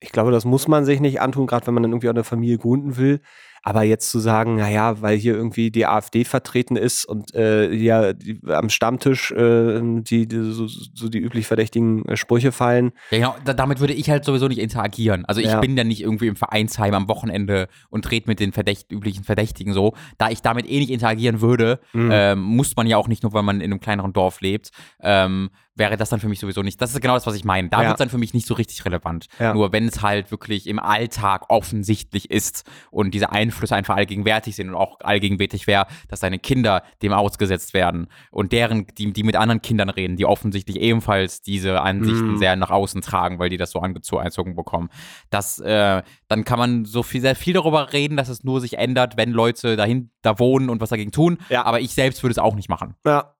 ich 0.00 0.12
glaube, 0.12 0.30
das 0.32 0.44
muss 0.44 0.66
man 0.66 0.84
sich 0.84 1.00
nicht 1.00 1.20
antun, 1.20 1.46
gerade 1.46 1.66
wenn 1.66 1.74
man 1.74 1.82
dann 1.82 1.92
irgendwie 1.92 2.08
auch 2.08 2.14
eine 2.14 2.24
Familie 2.24 2.58
gründen 2.58 2.96
will. 2.96 3.20
Aber 3.62 3.82
jetzt 3.82 4.10
zu 4.10 4.18
sagen, 4.20 4.56
naja, 4.56 5.02
weil 5.02 5.18
hier 5.18 5.34
irgendwie 5.34 5.70
die 5.70 5.84
AfD 5.84 6.24
vertreten 6.24 6.76
ist 6.76 7.04
und 7.04 7.34
äh, 7.34 7.70
ja 7.70 8.14
die, 8.14 8.40
am 8.46 8.70
Stammtisch 8.70 9.32
äh, 9.32 9.80
die, 9.82 10.26
die 10.26 10.52
so, 10.52 10.66
so, 10.66 11.08
die 11.10 11.18
üblich 11.18 11.46
verdächtigen 11.46 12.06
äh, 12.06 12.16
Sprüche 12.16 12.52
fallen. 12.52 12.92
Ja, 13.10 13.18
genau, 13.18 13.36
da, 13.44 13.52
damit 13.52 13.80
würde 13.80 13.92
ich 13.92 14.08
halt 14.08 14.24
sowieso 14.24 14.48
nicht 14.48 14.60
interagieren. 14.60 15.26
Also 15.26 15.42
ich 15.42 15.48
ja. 15.48 15.60
bin 15.60 15.76
ja 15.76 15.84
nicht 15.84 16.00
irgendwie 16.00 16.28
im 16.28 16.36
Vereinsheim 16.36 16.94
am 16.94 17.08
Wochenende 17.08 17.68
und 17.90 18.10
rede 18.10 18.28
mit 18.28 18.40
den 18.40 18.52
Verdächt 18.52 18.90
üblichen 18.90 19.24
Verdächtigen 19.24 19.74
so. 19.74 19.92
Da 20.16 20.30
ich 20.30 20.40
damit 20.40 20.66
eh 20.66 20.78
nicht 20.78 20.90
interagieren 20.90 21.42
würde, 21.42 21.80
mhm. 21.92 22.08
ähm, 22.10 22.40
muss 22.40 22.76
man 22.76 22.86
ja 22.86 22.96
auch 22.96 23.08
nicht 23.08 23.24
nur, 23.24 23.34
weil 23.34 23.42
man 23.42 23.60
in 23.60 23.70
einem 23.70 23.80
kleineren 23.80 24.14
Dorf 24.14 24.40
lebt, 24.40 24.70
ähm, 25.02 25.50
wäre 25.80 25.96
das 25.96 26.10
dann 26.10 26.20
für 26.20 26.28
mich 26.28 26.38
sowieso 26.38 26.62
nicht. 26.62 26.80
Das 26.80 26.94
ist 26.94 27.00
genau 27.00 27.14
das, 27.14 27.26
was 27.26 27.34
ich 27.34 27.44
meine. 27.44 27.68
Da 27.68 27.78
ja. 27.78 27.88
wird 27.88 27.94
es 27.94 27.98
dann 27.98 28.10
für 28.10 28.18
mich 28.18 28.34
nicht 28.34 28.46
so 28.46 28.54
richtig 28.54 28.84
relevant. 28.84 29.26
Ja. 29.40 29.52
Nur 29.52 29.72
wenn 29.72 29.88
es 29.88 30.02
halt 30.02 30.30
wirklich 30.30 30.68
im 30.68 30.78
Alltag 30.78 31.46
offensichtlich 31.48 32.30
ist 32.30 32.64
und 32.92 33.12
diese 33.12 33.32
Einflüsse 33.32 33.74
einfach 33.74 33.96
allgegenwärtig 33.96 34.54
sind 34.54 34.68
und 34.68 34.76
auch 34.76 35.00
allgegenwärtig 35.00 35.66
wäre, 35.66 35.86
dass 36.06 36.20
deine 36.20 36.38
Kinder 36.38 36.84
dem 37.02 37.12
ausgesetzt 37.12 37.74
werden 37.74 38.06
und 38.30 38.52
deren, 38.52 38.86
die, 38.98 39.12
die 39.12 39.24
mit 39.24 39.34
anderen 39.34 39.62
Kindern 39.62 39.90
reden, 39.90 40.16
die 40.16 40.26
offensichtlich 40.26 40.76
ebenfalls 40.76 41.42
diese 41.42 41.80
Ansichten 41.80 42.34
mm. 42.34 42.38
sehr 42.38 42.54
nach 42.54 42.70
außen 42.70 43.00
tragen, 43.00 43.40
weil 43.40 43.48
die 43.48 43.56
das 43.56 43.72
so 43.72 43.80
angezogen 43.80 44.54
bekommen. 44.54 44.90
Das, 45.30 45.58
äh, 45.58 46.02
dann 46.28 46.44
kann 46.44 46.58
man 46.58 46.84
so 46.84 47.02
viel, 47.02 47.20
sehr 47.20 47.34
viel 47.34 47.54
darüber 47.54 47.92
reden, 47.92 48.16
dass 48.16 48.28
es 48.28 48.44
nur 48.44 48.60
sich 48.60 48.78
ändert, 48.78 49.16
wenn 49.16 49.32
Leute 49.32 49.76
dahin 49.76 50.10
da 50.22 50.38
wohnen 50.38 50.68
und 50.68 50.80
was 50.80 50.90
dagegen 50.90 51.10
tun. 51.10 51.38
Ja. 51.48 51.64
Aber 51.64 51.80
ich 51.80 51.94
selbst 51.94 52.22
würde 52.22 52.32
es 52.32 52.38
auch 52.38 52.54
nicht 52.54 52.68
machen. 52.68 52.94
Ja. 53.04 53.34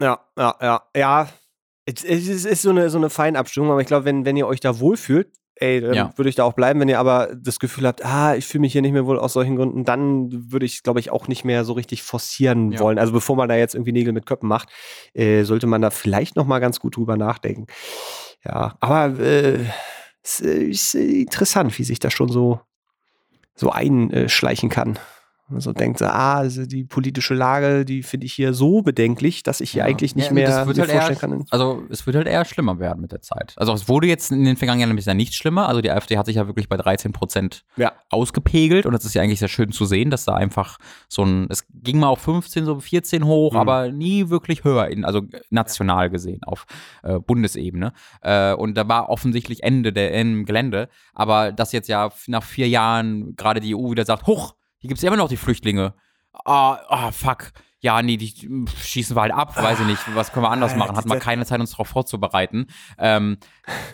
Ja, 0.00 0.20
ja, 0.36 0.54
ja. 0.60 0.82
Ja, 0.94 1.28
es 1.86 2.02
ist 2.02 2.62
so 2.62 2.70
eine, 2.70 2.90
so 2.90 2.98
eine 2.98 3.10
Feinabstimmung, 3.10 3.70
aber 3.70 3.80
ich 3.80 3.86
glaube, 3.86 4.04
wenn, 4.04 4.24
wenn 4.24 4.36
ihr 4.36 4.46
euch 4.46 4.60
da 4.60 4.80
wohlfühlt, 4.80 5.28
ey, 5.56 5.80
dann 5.80 5.94
ja. 5.94 6.12
würde 6.16 6.28
ich 6.28 6.34
da 6.34 6.44
auch 6.44 6.54
bleiben. 6.54 6.80
Wenn 6.80 6.88
ihr 6.88 6.98
aber 6.98 7.34
das 7.36 7.60
Gefühl 7.60 7.86
habt, 7.86 8.04
ah, 8.04 8.34
ich 8.34 8.46
fühle 8.46 8.62
mich 8.62 8.72
hier 8.72 8.82
nicht 8.82 8.92
mehr 8.92 9.06
wohl 9.06 9.18
aus 9.18 9.32
solchen 9.32 9.56
Gründen, 9.56 9.84
dann 9.84 10.50
würde 10.50 10.66
ich, 10.66 10.82
glaube 10.82 11.00
ich, 11.00 11.10
auch 11.10 11.28
nicht 11.28 11.44
mehr 11.44 11.64
so 11.64 11.74
richtig 11.74 12.02
forcieren 12.02 12.72
ja. 12.72 12.80
wollen. 12.80 12.98
Also 12.98 13.12
bevor 13.12 13.36
man 13.36 13.48
da 13.48 13.56
jetzt 13.56 13.74
irgendwie 13.74 13.92
Nägel 13.92 14.12
mit 14.12 14.26
Köppen 14.26 14.48
macht, 14.48 14.68
äh, 15.12 15.44
sollte 15.44 15.66
man 15.66 15.82
da 15.82 15.90
vielleicht 15.90 16.36
noch 16.36 16.46
mal 16.46 16.58
ganz 16.58 16.80
gut 16.80 16.96
drüber 16.96 17.16
nachdenken. 17.16 17.66
Ja, 18.44 18.76
aber 18.80 19.18
äh, 19.20 19.60
es 20.22 20.40
ist 20.40 20.94
interessant, 20.94 21.78
wie 21.78 21.84
sich 21.84 21.98
das 21.98 22.12
schon 22.12 22.28
so, 22.28 22.60
so 23.54 23.70
einschleichen 23.70 24.70
kann. 24.70 24.98
So 25.58 25.72
denkt, 25.72 25.98
so, 25.98 26.06
ah, 26.06 26.36
also 26.36 26.64
die 26.64 26.84
politische 26.84 27.34
Lage, 27.34 27.84
die 27.84 28.02
finde 28.02 28.24
ich 28.24 28.32
hier 28.32 28.54
so 28.54 28.80
bedenklich, 28.80 29.42
dass 29.42 29.60
ich 29.60 29.72
hier 29.72 29.80
ja. 29.80 29.84
eigentlich 29.86 30.16
nicht 30.16 30.28
ja, 30.28 30.32
mehr 30.32 30.48
mir 30.48 30.54
halt 30.54 30.64
vorstellen 30.64 30.88
eher, 30.88 31.16
kann. 31.16 31.44
Also 31.50 31.82
es 31.90 32.06
wird 32.06 32.16
halt 32.16 32.26
eher 32.26 32.44
schlimmer 32.46 32.78
werden 32.78 33.02
mit 33.02 33.12
der 33.12 33.20
Zeit. 33.20 33.52
Also 33.56 33.74
es 33.74 33.86
wurde 33.86 34.06
jetzt 34.06 34.32
in 34.32 34.44
den 34.44 34.56
vergangenen 34.56 34.88
Jahren 34.88 34.96
bisher 34.96 35.14
nicht 35.14 35.34
schlimmer. 35.34 35.68
Also 35.68 35.82
die 35.82 35.90
AfD 35.90 36.16
hat 36.16 36.26
sich 36.26 36.36
ja 36.36 36.46
wirklich 36.46 36.68
bei 36.70 36.78
13 36.78 37.12
Prozent 37.12 37.64
ja. 37.76 37.92
ausgepegelt 38.08 38.86
und 38.86 38.92
das 38.92 39.04
ist 39.04 39.14
ja 39.14 39.22
eigentlich 39.22 39.38
sehr 39.38 39.48
schön 39.48 39.70
zu 39.70 39.84
sehen, 39.84 40.10
dass 40.10 40.24
da 40.24 40.34
einfach 40.34 40.78
so 41.08 41.24
ein, 41.24 41.46
es 41.50 41.66
ging 41.70 41.98
mal 41.98 42.08
auf 42.08 42.20
15, 42.20 42.64
so 42.64 42.80
14 42.80 43.24
hoch, 43.26 43.52
mhm. 43.52 43.58
aber 43.58 43.92
nie 43.92 44.30
wirklich 44.30 44.64
höher, 44.64 44.88
in, 44.88 45.04
also 45.04 45.22
national 45.50 46.08
gesehen, 46.08 46.42
auf 46.44 46.64
äh, 47.02 47.18
Bundesebene. 47.18 47.92
Äh, 48.22 48.54
und 48.54 48.76
da 48.78 48.88
war 48.88 49.10
offensichtlich 49.10 49.62
Ende 49.62 49.92
der, 49.92 50.12
im 50.12 50.46
Gelände. 50.46 50.88
Aber 51.12 51.52
dass 51.52 51.72
jetzt 51.72 51.88
ja 51.88 52.10
nach 52.26 52.42
vier 52.42 52.68
Jahren 52.68 53.36
gerade 53.36 53.60
die 53.60 53.74
EU 53.74 53.90
wieder 53.90 54.04
sagt, 54.04 54.26
hoch, 54.26 54.54
hier 54.84 54.88
gibt 54.88 54.98
es 54.98 55.04
immer 55.04 55.16
noch 55.16 55.30
die 55.30 55.38
Flüchtlinge. 55.38 55.94
Ah, 56.44 56.78
ah, 56.90 57.10
fuck. 57.10 57.52
Ja, 57.80 58.02
nee, 58.02 58.18
die 58.18 58.34
schießen 58.82 59.16
wir 59.16 59.22
halt 59.22 59.32
ab, 59.32 59.56
weiß 59.56 59.80
ich 59.80 59.86
nicht, 59.86 60.02
was 60.14 60.30
können 60.30 60.44
wir 60.44 60.50
anders 60.50 60.76
machen? 60.76 60.94
Hat 60.94 61.06
man 61.06 61.20
keine 61.20 61.46
Zeit, 61.46 61.58
uns 61.58 61.70
darauf 61.70 61.88
vorzubereiten. 61.88 62.66
Ähm, 62.98 63.38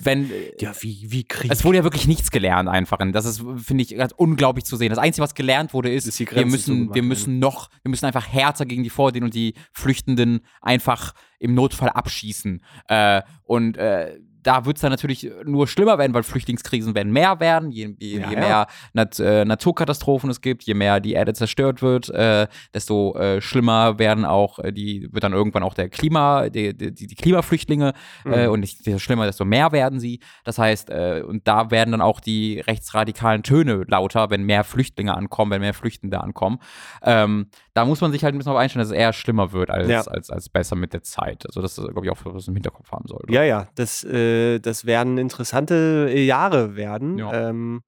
wenn, 0.03 0.33
ja, 0.59 0.73
wie, 0.81 1.07
wie 1.13 1.23
Krieg. 1.23 1.49
Es 1.53 1.65
wurde 1.65 1.79
ja 1.79 1.85
wirklich 1.85 2.09
nichts 2.09 2.33
gelernt 2.33 2.69
einfach. 2.69 2.99
Das 3.13 3.25
ist, 3.25 3.41
finde 3.59 3.85
ich, 3.85 3.97
unglaublich 4.17 4.65
zu 4.65 4.75
sehen. 4.75 4.91
Das 4.91 4.99
Einzige, 4.99 5.23
was 5.23 5.37
gelernt 5.37 5.75
wurde, 5.75 5.95
ist, 5.95 6.09
ist 6.09 6.19
wir 6.19 6.45
müssen, 6.45 6.93
wir 6.93 7.05
müssen 7.05 7.39
noch, 7.39 7.71
wir 7.83 7.91
müssen 7.91 8.07
einfach 8.07 8.27
härter 8.27 8.67
gegen 8.67 8.83
die 8.83 8.91
Vordien 8.91 9.23
und 9.23 9.33
die 9.33 9.55
Flüchtenden 9.73 10.41
einfach 10.61 11.13
im 11.39 11.55
Notfall 11.55 11.91
abschießen. 11.91 12.65
Äh, 12.89 13.23
und 13.45 13.77
äh, 13.77 14.19
da 14.43 14.65
wird 14.65 14.77
es 14.77 14.83
dann 14.83 14.91
natürlich 14.91 15.31
nur 15.45 15.67
schlimmer 15.67 15.99
werden, 15.99 16.15
weil 16.15 16.23
Flüchtlingskrisen 16.23 16.95
werden 16.95 17.13
mehr 17.13 17.41
werden, 17.41 17.71
je, 17.71 17.95
je, 17.99 18.21
ja, 18.21 18.31
je 18.31 18.37
mehr 18.37 18.67
Nat 18.93 19.19
äh, 19.19 19.45
Naturkatastrophen 19.45 20.31
es 20.31 20.41
gibt, 20.41 20.63
je 20.65 20.75
mehr 20.75 21.01
die 21.01 21.13
Erde 21.13 21.33
zerstört 21.33 21.83
wird, 21.83 22.09
äh, 22.11 22.47
desto 22.75 23.17
äh, 23.17 23.41
schlimmer 23.41 23.99
werden 23.99 24.25
auch 24.25 24.59
äh, 24.59 24.73
die, 24.73 25.09
wird 25.13 25.25
dann 25.25 25.33
irgendwann 25.33 25.63
auch 25.63 25.75
der 25.75 25.89
Klima, 25.89 26.49
die, 26.49 26.77
die, 26.77 26.93
die 26.93 27.15
Klimaflüchtlinge 27.15 27.93
mhm. 28.25 28.33
Äh, 28.33 28.47
und 28.47 28.63
desto 28.63 28.99
schlimmer, 28.99 29.27
desto 29.27 29.45
mehr 29.45 29.73
werden 29.73 30.01
sie. 30.01 30.21
Das 30.45 30.59
heißt, 30.59 30.91
äh, 30.91 31.23
und 31.27 31.47
da 31.47 31.71
werden 31.71 31.93
dann 31.93 32.01
auch 32.01 32.21
die 32.21 32.61
rechtsradikalen 32.61 33.43
Töne 33.43 33.85
lauter, 33.87 34.31
wenn 34.31 34.45
mehr 34.45 34.65
Flüchtlinge 34.65 35.17
ankommen, 35.17 35.51
wenn 35.51 35.61
mehr 35.61 35.75
Flüchtende 35.75 36.21
ankommen. 36.21 36.59
Ähm, 37.03 37.47
da 37.75 37.85
muss 37.85 38.01
man 38.01 38.11
sich 38.13 38.25
halt 38.25 38.35
ein 38.35 38.39
bisschen 38.39 38.53
auf 38.53 38.59
einstellen, 38.59 38.83
dass 38.83 38.91
es 38.91 38.97
eher 38.97 39.13
schlimmer 39.13 39.53
wird 39.53 39.71
als, 39.71 39.89
ja. 39.89 40.01
als, 40.03 40.31
als 40.31 40.49
besser 40.49 40.77
mit 40.77 40.93
der 40.93 41.03
Zeit. 41.03 41.47
Also 41.47 41.63
das 41.63 41.79
ist, 41.79 41.89
glaube 41.89 42.05
ich, 42.05 42.11
auch 42.11 42.19
was 42.25 42.49
im 42.49 42.55
Hinterkopf 42.55 42.91
haben 42.91 43.07
sollte. 43.07 43.33
Ja, 43.33 43.45
ja, 43.45 43.69
das, 43.77 44.03
äh, 44.05 44.59
das 44.59 44.87
werden 44.87 45.19
interessante 45.19 46.11
Jahre 46.15 46.75
werden. 46.77 47.19
Ja. 47.19 47.49
Ähm, 47.49 47.83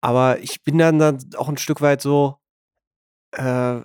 aber 0.00 0.40
ich 0.40 0.62
bin 0.62 0.78
dann, 0.78 0.98
dann 0.98 1.18
auch 1.36 1.48
ein 1.48 1.56
Stück 1.56 1.80
weit 1.80 2.02
so, 2.02 2.36
äh, 3.32 3.80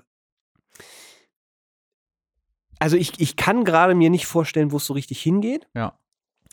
also 2.79 2.97
ich, 2.97 3.19
ich 3.19 3.35
kann 3.35 3.63
gerade 3.63 3.95
mir 3.95 4.09
nicht 4.09 4.25
vorstellen, 4.25 4.71
wo 4.71 4.77
es 4.77 4.85
so 4.85 4.93
richtig 4.93 5.21
hingeht. 5.21 5.67
Ja. 5.75 5.97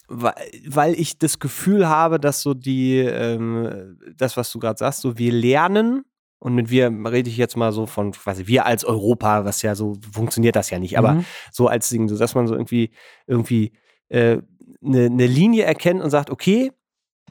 weil, 0.09 0.35
weil 0.69 0.95
ich 0.95 1.19
das 1.19 1.39
Gefühl 1.39 1.89
habe, 1.89 2.21
dass 2.21 2.43
so 2.43 2.55
die, 2.55 2.99
ähm, 2.99 3.99
das, 4.17 4.37
was 4.37 4.53
du 4.53 4.59
gerade 4.59 4.79
sagst, 4.79 5.01
so 5.01 5.19
wir 5.19 5.33
lernen, 5.33 6.05
und 6.39 6.55
mit 6.55 6.71
wir 6.71 6.91
rede 7.11 7.29
ich 7.31 7.37
jetzt 7.37 7.57
mal 7.57 7.73
so 7.73 7.87
von 7.87 8.13
quasi 8.13 8.47
wir 8.47 8.67
als 8.67 8.85
Europa, 8.85 9.45
was 9.45 9.63
ja 9.63 9.75
so 9.75 9.97
funktioniert 10.13 10.57
das 10.57 10.71
ja 10.71 10.79
nicht, 10.79 10.99
aber 10.99 11.15
Mhm. 11.15 11.25
so 11.51 11.69
als 11.69 11.89
Ding, 11.89 12.09
so 12.09 12.17
dass 12.19 12.35
man 12.35 12.47
so 12.47 12.55
irgendwie 12.55 12.91
irgendwie 13.27 13.73
äh, 14.09 14.39
eine, 14.85 15.07
eine 15.07 15.27
Linie 15.27 15.65
erkennt 15.65 16.03
und 16.03 16.11
sagt, 16.11 16.31
okay, 16.31 16.73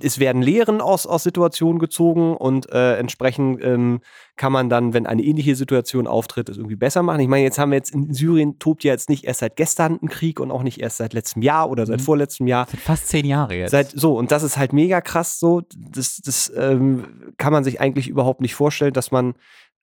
es 0.02 0.20
werden 0.20 0.42
Lehren 0.42 0.82
aus, 0.82 1.08
aus 1.08 1.24
Situationen 1.24 1.80
gezogen 1.80 2.36
und 2.36 2.70
äh, 2.70 2.98
entsprechend 2.98 3.64
ähm, 3.64 4.02
kann 4.36 4.52
man 4.52 4.70
dann, 4.70 4.94
wenn 4.94 5.06
eine 5.06 5.24
ähnliche 5.24 5.56
Situation 5.56 6.06
auftritt, 6.06 6.50
es 6.50 6.58
irgendwie 6.58 6.76
besser 6.76 7.02
machen. 7.02 7.22
Ich 7.22 7.30
meine, 7.30 7.44
jetzt 7.44 7.58
haben 7.58 7.72
wir 7.72 7.78
jetzt 7.78 7.92
in 7.92 8.14
Syrien 8.14 8.60
tobt 8.60 8.84
ja 8.84 8.92
jetzt 8.92 9.08
nicht 9.08 9.24
erst 9.24 9.40
seit 9.40 9.56
gestern 9.56 9.98
ein 10.02 10.10
Krieg 10.10 10.42
und 10.42 10.52
auch 10.52 10.64
nicht 10.64 10.82
erst 10.82 10.98
seit 10.98 11.14
letztem 11.14 11.42
Jahr 11.42 11.70
oder 11.70 11.86
seit 11.86 12.00
Mhm. 12.02 12.04
vorletztem 12.04 12.48
Jahr. 12.48 12.68
Seit 12.70 12.82
fast 12.82 13.08
zehn 13.08 13.26
Jahre 13.26 13.56
jetzt. 13.56 13.72
Seit, 13.72 13.92
so, 13.92 14.18
und 14.18 14.32
das 14.32 14.44
ist 14.44 14.58
halt 14.58 14.74
mega 14.74 15.00
krass 15.00 15.40
so. 15.40 15.62
Das, 15.78 16.18
das 16.18 16.52
ähm, 16.58 17.34
kann 17.38 17.54
man 17.54 17.64
sich 17.64 17.80
eigentlich 17.80 18.10
überhaupt 18.10 18.42
nicht 18.42 18.56
vorstellen, 18.56 18.92
dass 18.94 19.12
man 19.12 19.36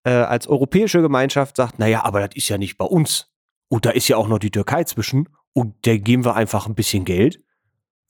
äh, 0.04 0.10
als 0.10 0.46
europäische 0.46 1.00
Gemeinschaft 1.00 1.56
sagt, 1.56 1.78
naja, 1.78 2.04
aber 2.04 2.20
das 2.20 2.36
ist 2.36 2.48
ja 2.50 2.58
nicht 2.58 2.76
bei 2.76 2.84
uns. 2.84 3.30
Und 3.70 3.86
da 3.86 3.90
ist 3.90 4.08
ja 4.08 4.18
auch 4.18 4.28
noch 4.28 4.38
die 4.40 4.50
Türkei 4.50 4.84
zwischen. 4.84 5.30
Und 5.54 5.86
der 5.86 5.98
geben 5.98 6.26
wir 6.26 6.34
einfach 6.36 6.66
ein 6.66 6.74
bisschen 6.74 7.06
Geld. 7.06 7.40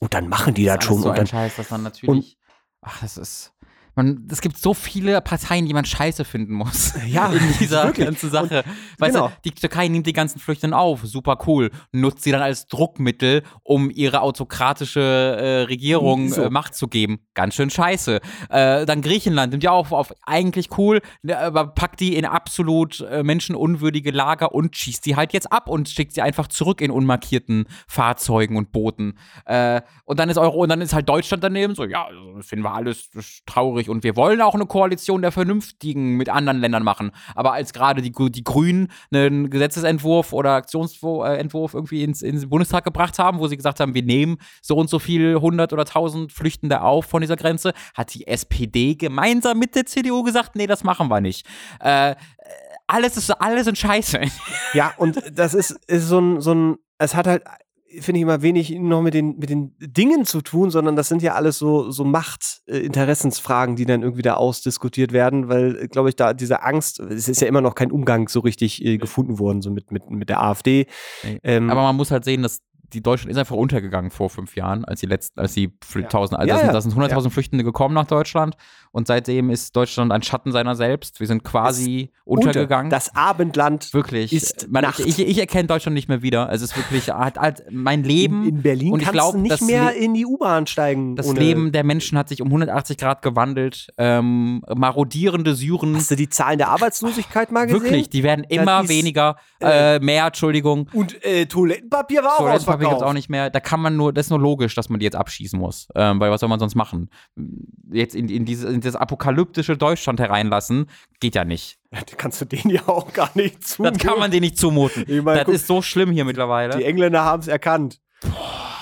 Und 0.02 0.14
dann 0.14 0.28
machen 0.28 0.52
die 0.54 0.64
das, 0.64 0.78
ist 0.78 0.84
schon. 0.84 1.00
so 1.00 1.04
und 1.04 1.12
ein 1.12 1.16
dann, 1.18 1.26
Scheiß, 1.28 1.54
dass 1.54 1.70
man 1.70 1.84
natürlich. 1.84 2.36
ach, 2.80 3.02
das 3.02 3.16
ist. 3.16 3.52
Man, 3.94 4.26
es 4.30 4.40
gibt 4.40 4.56
so 4.56 4.72
viele 4.72 5.20
Parteien, 5.20 5.66
die 5.66 5.74
man 5.74 5.84
scheiße 5.84 6.24
finden 6.24 6.54
muss. 6.54 6.94
Ja, 7.06 7.26
in 7.32 7.40
dieser 7.58 7.84
wirklich. 7.84 8.06
ganzen 8.06 8.30
Sache. 8.30 8.64
Weißt 8.98 9.14
genau. 9.14 9.28
du, 9.28 9.34
die 9.44 9.50
Türkei 9.50 9.88
nimmt 9.88 10.06
die 10.06 10.12
ganzen 10.12 10.38
Flüchtenden 10.38 10.72
auf, 10.72 11.00
super 11.02 11.36
cool, 11.46 11.70
nutzt 11.90 12.22
sie 12.22 12.30
dann 12.30 12.40
als 12.40 12.68
Druckmittel, 12.68 13.42
um 13.64 13.90
ihre 13.90 14.22
autokratische 14.22 15.00
äh, 15.00 15.62
Regierung 15.62 16.28
So. 16.30 16.44
äh, 16.44 16.50
Macht 16.50 16.74
zu 16.74 16.88
geben. 16.88 17.20
Ganz 17.34 17.54
schön 17.54 17.68
scheiße. 17.70 18.20
Äh, 18.48 18.86
dann 18.86 19.02
Griechenland 19.02 19.50
nimmt 19.50 19.64
ja 19.64 19.72
auch 19.72 19.90
auf 19.90 20.14
eigentlich 20.24 20.78
cool, 20.78 21.00
ne, 21.22 21.38
aber 21.38 21.66
packt 21.66 22.00
die 22.00 22.16
in 22.16 22.24
absolut 22.24 23.00
äh, 23.00 23.22
menschenunwürdige 23.22 24.10
Lager 24.10 24.54
und 24.54 24.76
schießt 24.76 25.04
die 25.04 25.16
halt 25.16 25.32
jetzt 25.32 25.52
ab 25.52 25.68
und 25.68 25.88
schickt 25.88 26.12
sie 26.12 26.22
einfach 26.22 26.46
zurück 26.46 26.80
in 26.80 26.90
unmarkierten 26.90 27.66
Fahrzeugen 27.88 28.56
und 28.56 28.72
Booten. 28.72 29.18
Äh, 29.44 29.82
und 30.04 30.18
dann 30.18 30.30
ist 30.30 30.38
Euro 30.38 30.62
und 30.62 30.68
dann 30.68 30.80
ist 30.80 30.94
halt 30.94 31.08
Deutschland 31.08 31.44
daneben 31.44 31.74
so, 31.74 31.84
ja, 31.84 32.06
also 32.06 32.36
das 32.36 32.46
finden 32.46 32.64
wir 32.64 32.72
alles 32.74 33.10
das 33.10 33.42
traurig 33.82 33.88
und 33.90 34.04
wir 34.04 34.16
wollen 34.16 34.40
auch 34.40 34.54
eine 34.54 34.66
Koalition 34.66 35.22
der 35.22 35.32
Vernünftigen 35.32 36.16
mit 36.16 36.28
anderen 36.28 36.60
Ländern 36.60 36.82
machen. 36.82 37.12
Aber 37.34 37.52
als 37.52 37.72
gerade 37.72 38.02
die, 38.02 38.12
die 38.12 38.44
Grünen 38.44 38.88
einen 39.12 39.50
Gesetzesentwurf 39.50 40.32
oder 40.32 40.54
Aktionsentwurf 40.54 41.74
irgendwie 41.74 42.04
ins, 42.04 42.22
ins 42.22 42.48
Bundestag 42.48 42.84
gebracht 42.84 43.18
haben, 43.18 43.38
wo 43.38 43.46
sie 43.46 43.56
gesagt 43.56 43.80
haben, 43.80 43.94
wir 43.94 44.02
nehmen 44.02 44.38
so 44.60 44.76
und 44.76 44.88
so 44.90 44.98
viel 44.98 45.40
hundert 45.40 45.72
oder 45.72 45.84
tausend 45.84 46.32
Flüchtende 46.32 46.82
auf 46.82 47.06
von 47.06 47.20
dieser 47.20 47.36
Grenze, 47.36 47.72
hat 47.94 48.14
die 48.14 48.26
SPD 48.26 48.94
gemeinsam 48.94 49.58
mit 49.58 49.74
der 49.74 49.86
CDU 49.86 50.22
gesagt, 50.22 50.56
nee, 50.56 50.66
das 50.66 50.84
machen 50.84 51.08
wir 51.08 51.20
nicht. 51.20 51.46
Äh, 51.80 52.14
alles 52.86 53.16
ist 53.16 53.30
alles 53.30 53.64
sind 53.64 53.78
Scheiße. 53.78 54.20
Ja, 54.74 54.92
und 54.96 55.22
das 55.32 55.54
ist, 55.54 55.70
ist 55.86 56.08
so 56.08 56.18
ein, 56.18 56.40
so 56.40 56.54
ein, 56.54 56.76
es 56.98 57.14
hat 57.14 57.26
halt, 57.26 57.42
finde 58.00 58.18
ich 58.18 58.22
immer 58.22 58.42
wenig 58.42 58.70
noch 58.70 59.02
mit 59.02 59.14
den, 59.14 59.38
mit 59.38 59.50
den 59.50 59.74
Dingen 59.78 60.24
zu 60.24 60.40
tun, 60.40 60.70
sondern 60.70 60.96
das 60.96 61.08
sind 61.08 61.22
ja 61.22 61.34
alles 61.34 61.58
so, 61.58 61.90
so 61.90 62.04
Macht-Interessensfragen, 62.04 63.76
die 63.76 63.86
dann 63.86 64.02
irgendwie 64.02 64.22
da 64.22 64.34
ausdiskutiert 64.34 65.12
werden, 65.12 65.48
weil, 65.48 65.88
glaube 65.88 66.08
ich, 66.08 66.16
da 66.16 66.34
diese 66.34 66.62
Angst, 66.62 67.00
es 67.00 67.28
ist 67.28 67.40
ja 67.40 67.48
immer 67.48 67.60
noch 67.60 67.74
kein 67.74 67.90
Umgang 67.90 68.28
so 68.28 68.40
richtig 68.40 68.84
äh, 68.84 68.98
gefunden 68.98 69.38
worden, 69.38 69.62
so 69.62 69.70
mit, 69.70 69.90
mit, 69.90 70.10
mit 70.10 70.28
der 70.28 70.42
AfD. 70.42 70.86
Ähm, 71.42 71.70
Aber 71.70 71.82
man 71.82 71.96
muss 71.96 72.10
halt 72.10 72.24
sehen, 72.24 72.42
dass 72.42 72.60
die 72.92 73.02
Deutschland 73.02 73.30
ist 73.32 73.38
einfach 73.38 73.56
untergegangen 73.56 74.10
vor 74.10 74.30
fünf 74.30 74.56
Jahren, 74.56 74.84
als 74.84 75.00
die 75.00 75.06
letzten, 75.06 75.40
als 75.40 75.54
die 75.54 75.72
Ja. 75.94 76.02
tausend, 76.02 76.38
also 76.38 76.48
Ja, 76.48 76.54
da 76.54 76.60
sind, 76.60 76.74
ja. 76.74 76.80
sind 76.80 76.94
100.000 76.94 77.30
Flüchtende 77.30 77.64
gekommen 77.64 77.94
nach 77.94 78.06
Deutschland 78.06 78.56
und 78.90 79.06
seitdem 79.06 79.50
ist 79.50 79.74
Deutschland 79.74 80.12
ein 80.12 80.22
Schatten 80.22 80.52
seiner 80.52 80.74
selbst. 80.74 81.20
Wir 81.20 81.26
sind 81.26 81.44
quasi 81.44 82.10
untergegangen. 82.24 82.90
Das 82.90 83.14
Abendland 83.16 83.92
wirklich. 83.94 84.32
ist 84.32 84.68
Man, 84.70 84.82
Nacht. 84.82 85.00
ich, 85.00 85.18
ich 85.18 85.38
erkenne 85.38 85.66
Deutschland 85.66 85.94
nicht 85.94 86.08
mehr 86.08 86.22
wieder. 86.22 86.50
Es 86.52 86.62
ist 86.62 86.76
wirklich 86.76 87.08
hat, 87.08 87.38
hat 87.38 87.62
mein 87.70 88.04
Leben 88.04 88.42
in, 88.42 88.56
in 88.56 88.62
Berlin 88.62 88.92
und 88.92 89.00
ich 89.00 89.06
kannst 89.06 89.14
glaub, 89.18 89.32
du 89.32 89.40
nicht 89.40 89.62
mehr 89.62 89.94
in 89.94 90.14
die 90.14 90.26
U-Bahn 90.26 90.66
steigen. 90.66 91.16
das 91.16 91.32
Leben 91.32 91.72
der 91.72 91.84
Menschen 91.84 92.18
hat 92.18 92.28
sich 92.28 92.42
um 92.42 92.48
180 92.48 92.96
Grad 92.98 93.22
gewandelt. 93.22 93.88
Ähm, 93.98 94.62
marodierende 94.74 95.54
Syren. 95.54 95.96
Hast 95.96 96.10
du 96.10 96.16
die 96.16 96.28
Zahlen 96.28 96.58
der 96.58 96.68
Arbeitslosigkeit 96.68 97.50
mal 97.50 97.66
gesehen? 97.66 97.82
Wirklich, 97.82 98.10
die 98.10 98.22
werden 98.22 98.44
immer 98.44 98.82
ist, 98.82 98.88
weniger, 98.88 99.36
äh, 99.60 99.96
äh, 99.96 100.00
mehr, 100.00 100.26
Entschuldigung. 100.26 100.88
Und 100.92 101.24
äh, 101.24 101.46
Toilettenpapier 101.46 102.22
war 102.22 102.34
auch 102.34 102.38
Toilettenpapier 102.38 102.81
gibt 102.82 102.92
es 102.92 102.96
ausverkauft. 102.96 103.10
auch 103.10 103.12
nicht 103.14 103.28
mehr. 103.28 103.50
Da 103.50 103.60
kann 103.60 103.80
man 103.80 103.96
nur, 103.96 104.12
das 104.12 104.26
ist 104.26 104.30
nur 104.30 104.38
logisch, 104.40 104.74
dass 104.74 104.88
man 104.88 105.00
die 105.00 105.04
jetzt 105.04 105.16
abschießen 105.16 105.58
muss. 105.58 105.88
Ähm, 105.94 106.20
weil 106.20 106.30
was 106.30 106.40
soll 106.40 106.48
man 106.48 106.58
sonst 106.60 106.74
machen? 106.74 107.10
Jetzt 107.90 108.14
in, 108.14 108.28
in, 108.28 108.44
dieses, 108.44 108.64
in 108.70 108.80
das 108.80 108.96
apokalyptische 108.96 109.76
Deutschland 109.76 110.20
hereinlassen, 110.20 110.86
geht 111.20 111.34
ja 111.34 111.44
nicht. 111.44 111.78
Das 111.90 112.04
kannst 112.16 112.40
du 112.40 112.44
denen 112.44 112.70
ja 112.70 112.88
auch 112.88 113.12
gar 113.12 113.30
nicht 113.34 113.66
zumuten. 113.66 113.98
Das 113.98 114.06
kann 114.06 114.18
man 114.18 114.30
denen 114.30 114.42
nicht 114.42 114.58
zumuten. 114.58 115.04
Ich 115.06 115.22
mein, 115.22 115.36
das 115.36 115.44
guck- 115.46 115.54
ist 115.54 115.66
so 115.66 115.82
schlimm 115.82 116.10
hier 116.10 116.24
mittlerweile. 116.24 116.76
Die 116.76 116.84
Engländer 116.84 117.24
haben 117.24 117.40
es 117.40 117.48
erkannt. 117.48 118.00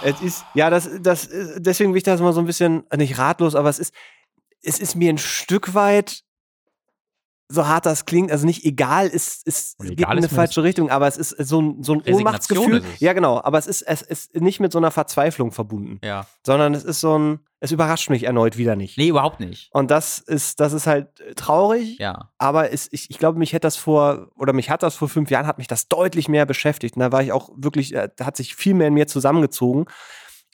Es 0.02 0.20
ist, 0.20 0.44
ja, 0.54 0.70
das, 0.70 0.88
das, 1.02 1.28
deswegen 1.56 1.90
bin 1.92 1.98
ich 1.98 2.02
das 2.04 2.20
mal 2.20 2.32
so 2.32 2.40
ein 2.40 2.46
bisschen, 2.46 2.84
äh, 2.90 2.96
nicht 2.96 3.18
ratlos, 3.18 3.54
aber 3.54 3.68
es 3.68 3.78
ist, 3.78 3.94
es 4.62 4.78
ist 4.78 4.94
mir 4.96 5.10
ein 5.12 5.18
Stück 5.18 5.74
weit, 5.74 6.22
so 7.50 7.66
hart 7.66 7.84
das 7.84 8.06
klingt, 8.06 8.30
also 8.30 8.46
nicht 8.46 8.64
egal, 8.64 9.10
es, 9.12 9.42
es 9.44 9.74
Und 9.76 9.88
geht 9.88 9.98
egal 9.98 10.12
in 10.12 10.18
eine 10.18 10.26
ist 10.26 10.34
falsche 10.34 10.62
Richtung, 10.62 10.88
aber 10.88 11.08
es 11.08 11.16
ist 11.16 11.30
so 11.30 11.60
ein, 11.60 11.82
so 11.82 11.94
ein 11.94 12.02
Ohnmachtsgefühl. 12.02 12.78
ist. 12.78 13.00
Ja, 13.00 13.12
genau, 13.12 13.42
aber 13.42 13.58
es 13.58 13.66
ist, 13.66 13.82
es 13.82 14.02
ist 14.02 14.36
nicht 14.36 14.60
mit 14.60 14.70
so 14.72 14.78
einer 14.78 14.90
Verzweiflung 14.90 15.50
verbunden, 15.50 15.98
ja. 16.04 16.26
sondern 16.46 16.74
es 16.74 16.84
ist 16.84 17.00
so 17.00 17.18
ein, 17.18 17.40
es 17.58 17.72
überrascht 17.72 18.08
mich 18.08 18.22
erneut 18.22 18.56
wieder 18.56 18.76
nicht. 18.76 18.96
Nee, 18.96 19.08
überhaupt 19.08 19.40
nicht. 19.40 19.68
Und 19.72 19.90
das 19.90 20.18
ist, 20.20 20.60
das 20.60 20.72
ist 20.72 20.86
halt 20.86 21.20
äh, 21.20 21.34
traurig, 21.34 21.98
Ja. 21.98 22.30
aber 22.38 22.72
es, 22.72 22.88
ich, 22.92 23.10
ich 23.10 23.18
glaube, 23.18 23.38
mich 23.38 23.52
hätte 23.52 23.66
das 23.66 23.76
vor, 23.76 24.28
oder 24.36 24.52
mich 24.52 24.70
hat 24.70 24.82
das 24.82 24.94
vor 24.94 25.08
fünf 25.08 25.30
Jahren, 25.30 25.46
hat 25.46 25.58
mich 25.58 25.66
das 25.66 25.88
deutlich 25.88 26.28
mehr 26.28 26.46
beschäftigt. 26.46 26.96
Und 26.96 27.00
da 27.00 27.10
war 27.12 27.22
ich 27.22 27.32
auch 27.32 27.50
wirklich, 27.56 27.94
äh, 27.94 28.08
da 28.16 28.26
hat 28.26 28.36
sich 28.36 28.54
viel 28.54 28.74
mehr 28.74 28.88
in 28.88 28.94
mir 28.94 29.08
zusammengezogen. 29.08 29.86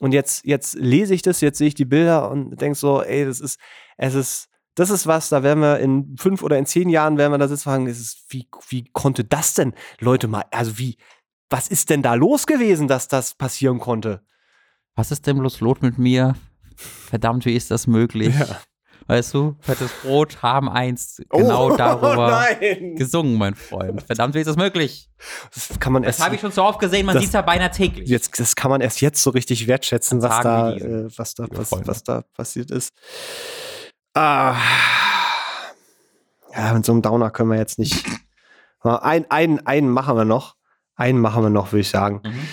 Und 0.01 0.13
jetzt, 0.13 0.45
jetzt 0.45 0.75
lese 0.75 1.15
ich 1.15 1.23
das, 1.23 1.41
jetzt 1.41 1.59
sehe 1.59 1.69
ich 1.69 1.75
die 1.75 1.85
Bilder 1.85 2.31
und 2.31 2.61
denke 2.61 2.77
so, 2.79 3.03
ey, 3.03 3.25
das 3.25 3.41
ist, 3.41 3.59
es 3.97 4.15
ist, 4.15 4.49
das 4.77 4.91
ist 4.91 5.07
was, 5.07 5.31
da 5.31 5.43
werden 5.43 5.61
wir 5.61 5.81
in 5.81 6.17
fünf 6.19 6.43
oder 6.43 6.59
in 6.59 6.67
zehn 6.67 6.89
Jahren 6.89 7.19
werden 7.19 7.33
wir 7.33 7.39
da 7.39 7.49
sitzen 7.49 7.69
und 7.69 7.73
fragen, 7.73 7.87
ist, 7.87 8.27
wie, 8.29 8.47
wie 8.69 8.85
konnte 8.93 9.25
das 9.25 9.55
denn, 9.55 9.75
Leute 9.99 10.29
mal, 10.29 10.45
also 10.53 10.79
wie, 10.79 10.99
was 11.51 11.69
ist 11.69 11.91
denn 11.91 12.03
da 12.03 12.15
los 12.15 12.47
gewesen, 12.47 12.87
dass 12.87 13.09
das 13.09 13.35
passieren 13.35 13.79
konnte? 13.79 14.23
Was 14.95 15.11
ist 15.11 15.27
denn 15.27 15.39
bloß 15.39 15.61
los 15.61 15.79
mit 15.81 15.99
mir? 15.99 16.35
Verdammt, 16.77 17.47
wie 17.47 17.57
ist 17.57 17.71
das 17.71 17.87
möglich? 17.87 18.35
Ja. 18.39 18.61
Weißt 19.09 19.35
du, 19.35 19.57
fettes 19.61 19.93
Brot 20.03 20.43
haben 20.43 20.69
eins 20.69 21.23
genau 21.31 21.71
oh, 21.73 21.77
darüber 21.79 22.47
nein. 22.61 22.97
gesungen, 22.97 23.39
mein 23.39 23.55
Freund. 23.55 24.03
Verdammt, 24.03 24.35
wie 24.35 24.41
ist 24.41 24.49
das 24.49 24.57
möglich? 24.57 25.09
Das 25.55 25.79
kann 25.79 25.93
man 25.93 26.03
Das 26.03 26.17
erst, 26.17 26.25
habe 26.25 26.35
ich 26.35 26.41
schon 26.41 26.51
so 26.51 26.65
oft 26.65 26.81
gesehen, 26.81 27.07
man 27.07 27.17
sieht 27.19 27.29
es 27.29 27.33
ja 27.33 27.43
beinahe 27.43 27.71
täglich. 27.71 28.09
jetzt, 28.09 28.39
das 28.41 28.57
kann 28.57 28.71
man 28.71 28.81
erst 28.81 29.01
jetzt 29.01 29.23
so 29.23 29.31
richtig 29.31 29.69
wertschätzen, 29.69 30.23
was 30.23 30.41
da, 30.41 30.73
äh, 30.73 31.09
was, 31.17 31.35
da, 31.35 31.47
was, 31.51 31.71
was 31.71 32.03
da 32.03 32.23
passiert 32.35 32.73
ist. 32.73 32.93
Ah. 34.17 34.57
Ja, 36.57 36.73
mit 36.73 36.87
so 36.87 36.93
einem 36.93 37.03
Downer 37.03 37.29
können 37.31 37.51
wir 37.51 37.59
jetzt 37.59 37.79
nicht. 37.79 38.03
Ein, 38.81 39.31
einen, 39.31 39.67
einen 39.67 39.91
machen 39.91 40.17
wir 40.17 40.25
noch. 40.25 40.55
Einen 40.95 41.19
machen 41.19 41.43
wir 41.43 41.51
noch, 41.51 41.73
würde 41.73 41.81
ich 41.83 41.91
sagen. 41.91 42.23
Mhm. 42.25 42.49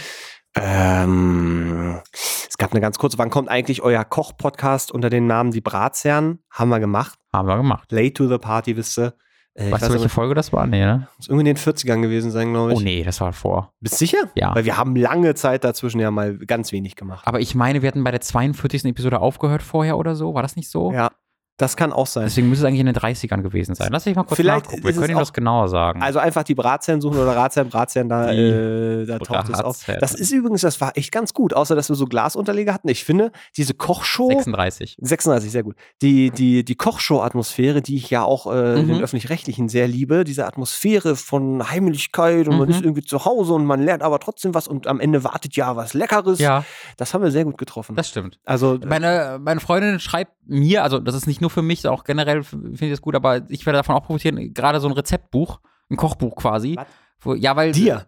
Ähm, 0.56 2.02
es 2.12 2.58
gab 2.58 2.72
eine 2.72 2.82
ganz 2.82 3.00
kurze, 3.00 3.18
wann 3.18 3.30
kommt 3.30 3.48
eigentlich 3.48 3.82
euer 3.82 4.04
Koch-Podcast 4.04 4.92
unter 4.92 5.10
dem 5.10 5.26
Namen 5.26 5.52
Die 5.52 5.62
Bratzern? 5.62 6.40
Haben 6.52 6.70
wir 6.70 6.82
gemacht. 6.82 7.18
Haben 7.32 7.48
wir 7.48 7.56
gemacht. 7.56 7.90
Late 7.94 8.14
to 8.14 8.28
the 8.28 8.40
Party, 8.40 8.76
wisst 8.76 9.00
ihr. 9.00 9.14
Äh, 9.54 9.72
Weißt 9.72 9.84
weiß 9.84 9.88
du, 9.88 9.94
welche 9.94 10.10
Folge 10.10 10.36
das 10.36 10.52
war? 10.52 10.68
Nee, 10.68 10.84
ne? 10.84 11.08
muss 11.16 11.30
irgendwie 11.30 11.50
in 11.50 11.56
den 11.56 11.58
40ern 11.58 12.02
gewesen 12.02 12.32
sein, 12.32 12.52
glaube 12.52 12.74
ich. 12.74 12.80
Oh 12.80 12.82
nee, 12.82 13.04
das 13.04 13.22
war 13.22 13.32
vor. 13.32 13.72
Bist 13.80 13.94
du 13.94 13.98
sicher? 14.00 14.30
Ja. 14.36 14.54
Weil 14.54 14.66
wir 14.66 14.76
haben 14.76 14.98
lange 14.98 15.34
Zeit 15.36 15.64
dazwischen 15.64 16.02
ja 16.02 16.12
mal 16.12 16.38
ganz 16.40 16.74
wenig 16.74 16.98
gemacht. 16.98 17.26
Aber 17.26 17.40
ich 17.40 17.56
meine, 17.56 17.82
wir 17.82 17.88
hatten 17.88 18.04
bei 18.04 18.12
der 18.12 18.20
42. 18.20 18.84
Episode 18.86 19.22
aufgehört 19.22 19.64
vorher 19.64 19.98
oder 19.98 20.16
so. 20.16 20.34
War 20.34 20.42
das 20.42 20.58
nicht 20.58 20.70
so? 20.70 20.92
Ja, 20.92 21.12
das 21.58 21.78
kann 21.78 21.94
auch 21.94 22.08
sein. 22.08 22.24
Deswegen 22.24 22.50
müsste 22.50 22.66
es 22.66 22.68
eigentlich 22.68 22.80
in 22.80 22.88
den 22.88 22.96
30ern 22.96 23.42
gewesen 23.42 23.76
sein. 23.76 23.90
Lass 23.92 24.06
dich 24.06 24.16
mal 24.16 24.24
kurz 24.24 24.38
Vielleicht 24.38 24.66
nachgucken. 24.66 24.84
Wir 24.84 24.94
können 24.94 25.10
Ihnen 25.12 25.20
das 25.20 25.34
genauer 25.34 25.68
sagen. 25.70 26.02
Also 26.02 26.18
einfach 26.20 26.44
die 26.44 26.56
Bratzern 26.56 27.00
suchen 27.00 27.20
oder 27.20 27.36
Ratzern, 27.36 27.70
Bratzern, 27.70 28.10
da, 28.10 28.32
äh, 28.32 29.06
da 29.06 29.20
taucht 29.20 29.50
es 29.50 29.60
auf. 29.60 29.86
Das 30.00 30.14
ist 30.16 30.32
übrigens, 30.32 30.62
das 30.62 30.82
war 30.82 30.98
echt 30.98 31.12
ganz 31.12 31.34
gut, 31.34 31.54
außer 31.54 31.76
dass 31.76 31.90
wir 31.90 31.96
so 31.96 32.06
Glasunterleger 32.08 32.74
hatten. 32.74 32.88
Ich 32.90 33.04
finde, 33.06 33.32
diese 33.56 33.74
Kochshow. 33.76 34.30
36. 34.30 34.98
36, 35.00 35.52
sehr 35.52 35.64
gut. 35.64 35.76
Die, 36.02 36.32
die, 36.32 36.66
die 36.66 36.76
Kochshow-Atmosphäre, 36.76 37.82
die 37.82 37.98
ich 37.98 38.10
ja 38.10 38.24
auch 38.24 38.52
äh, 38.52 38.80
in 38.80 38.86
Mhm. 38.88 38.94
den 38.96 39.04
Öffentlich-Rechtlichen 39.04 39.70
sehr 39.70 39.88
liebe, 39.88 40.24
diese 40.24 40.46
Atmosphäre 40.48 41.16
von 41.16 41.70
Heimlichkeit 41.70 42.48
und 42.48 42.58
man 42.58 42.68
Mhm. 42.68 42.74
ist 42.74 42.82
irgendwie 42.82 43.04
zu 43.04 43.26
Hause 43.26 43.54
und 43.54 43.66
man 43.66 43.82
lernt 43.84 44.02
aber 44.04 44.20
trotzdem 44.20 44.54
was 44.54 44.68
und 44.68 44.88
am 44.88 45.00
Ende 45.00 45.24
wartet 45.24 45.56
ja 45.56 45.76
was 45.76 45.94
Leckeres. 45.94 46.40
Ja, 46.40 46.66
Das 46.98 47.14
haben 47.14 47.24
wir 47.24 47.32
sehr 47.32 47.46
gut 47.46 47.58
getroffen. 47.58 47.96
das 47.96 48.10
stimmt. 48.10 48.40
also, 48.46 48.80
Meine, 48.86 49.40
meine 49.42 49.60
Freundin 49.60 50.00
schreibt 50.00 50.32
mir, 50.46 50.84
also 50.84 51.00
das 51.00 51.16
ist 51.16 51.28
nicht 51.28 51.42
nur 51.44 51.52
für 51.52 51.62
mich, 51.62 51.88
auch 51.88 52.04
generell 52.04 52.44
finde 52.44 52.86
ich 52.86 52.92
das 52.92 53.02
gut, 53.02 53.16
aber 53.16 53.50
ich 53.50 53.66
werde 53.66 53.78
davon 53.78 53.96
auch 53.96 54.06
profitieren, 54.06 54.54
gerade 54.54 54.80
so 54.80 54.88
ein 54.88 54.94
Rezeptbuch, 54.94 55.60
ein 55.90 55.98
Kochbuch 55.98 56.36
quasi. 56.36 56.78
Wo, 57.20 57.36
ja, 57.36 57.56
weil. 57.56 57.72
dir. 57.72 58.08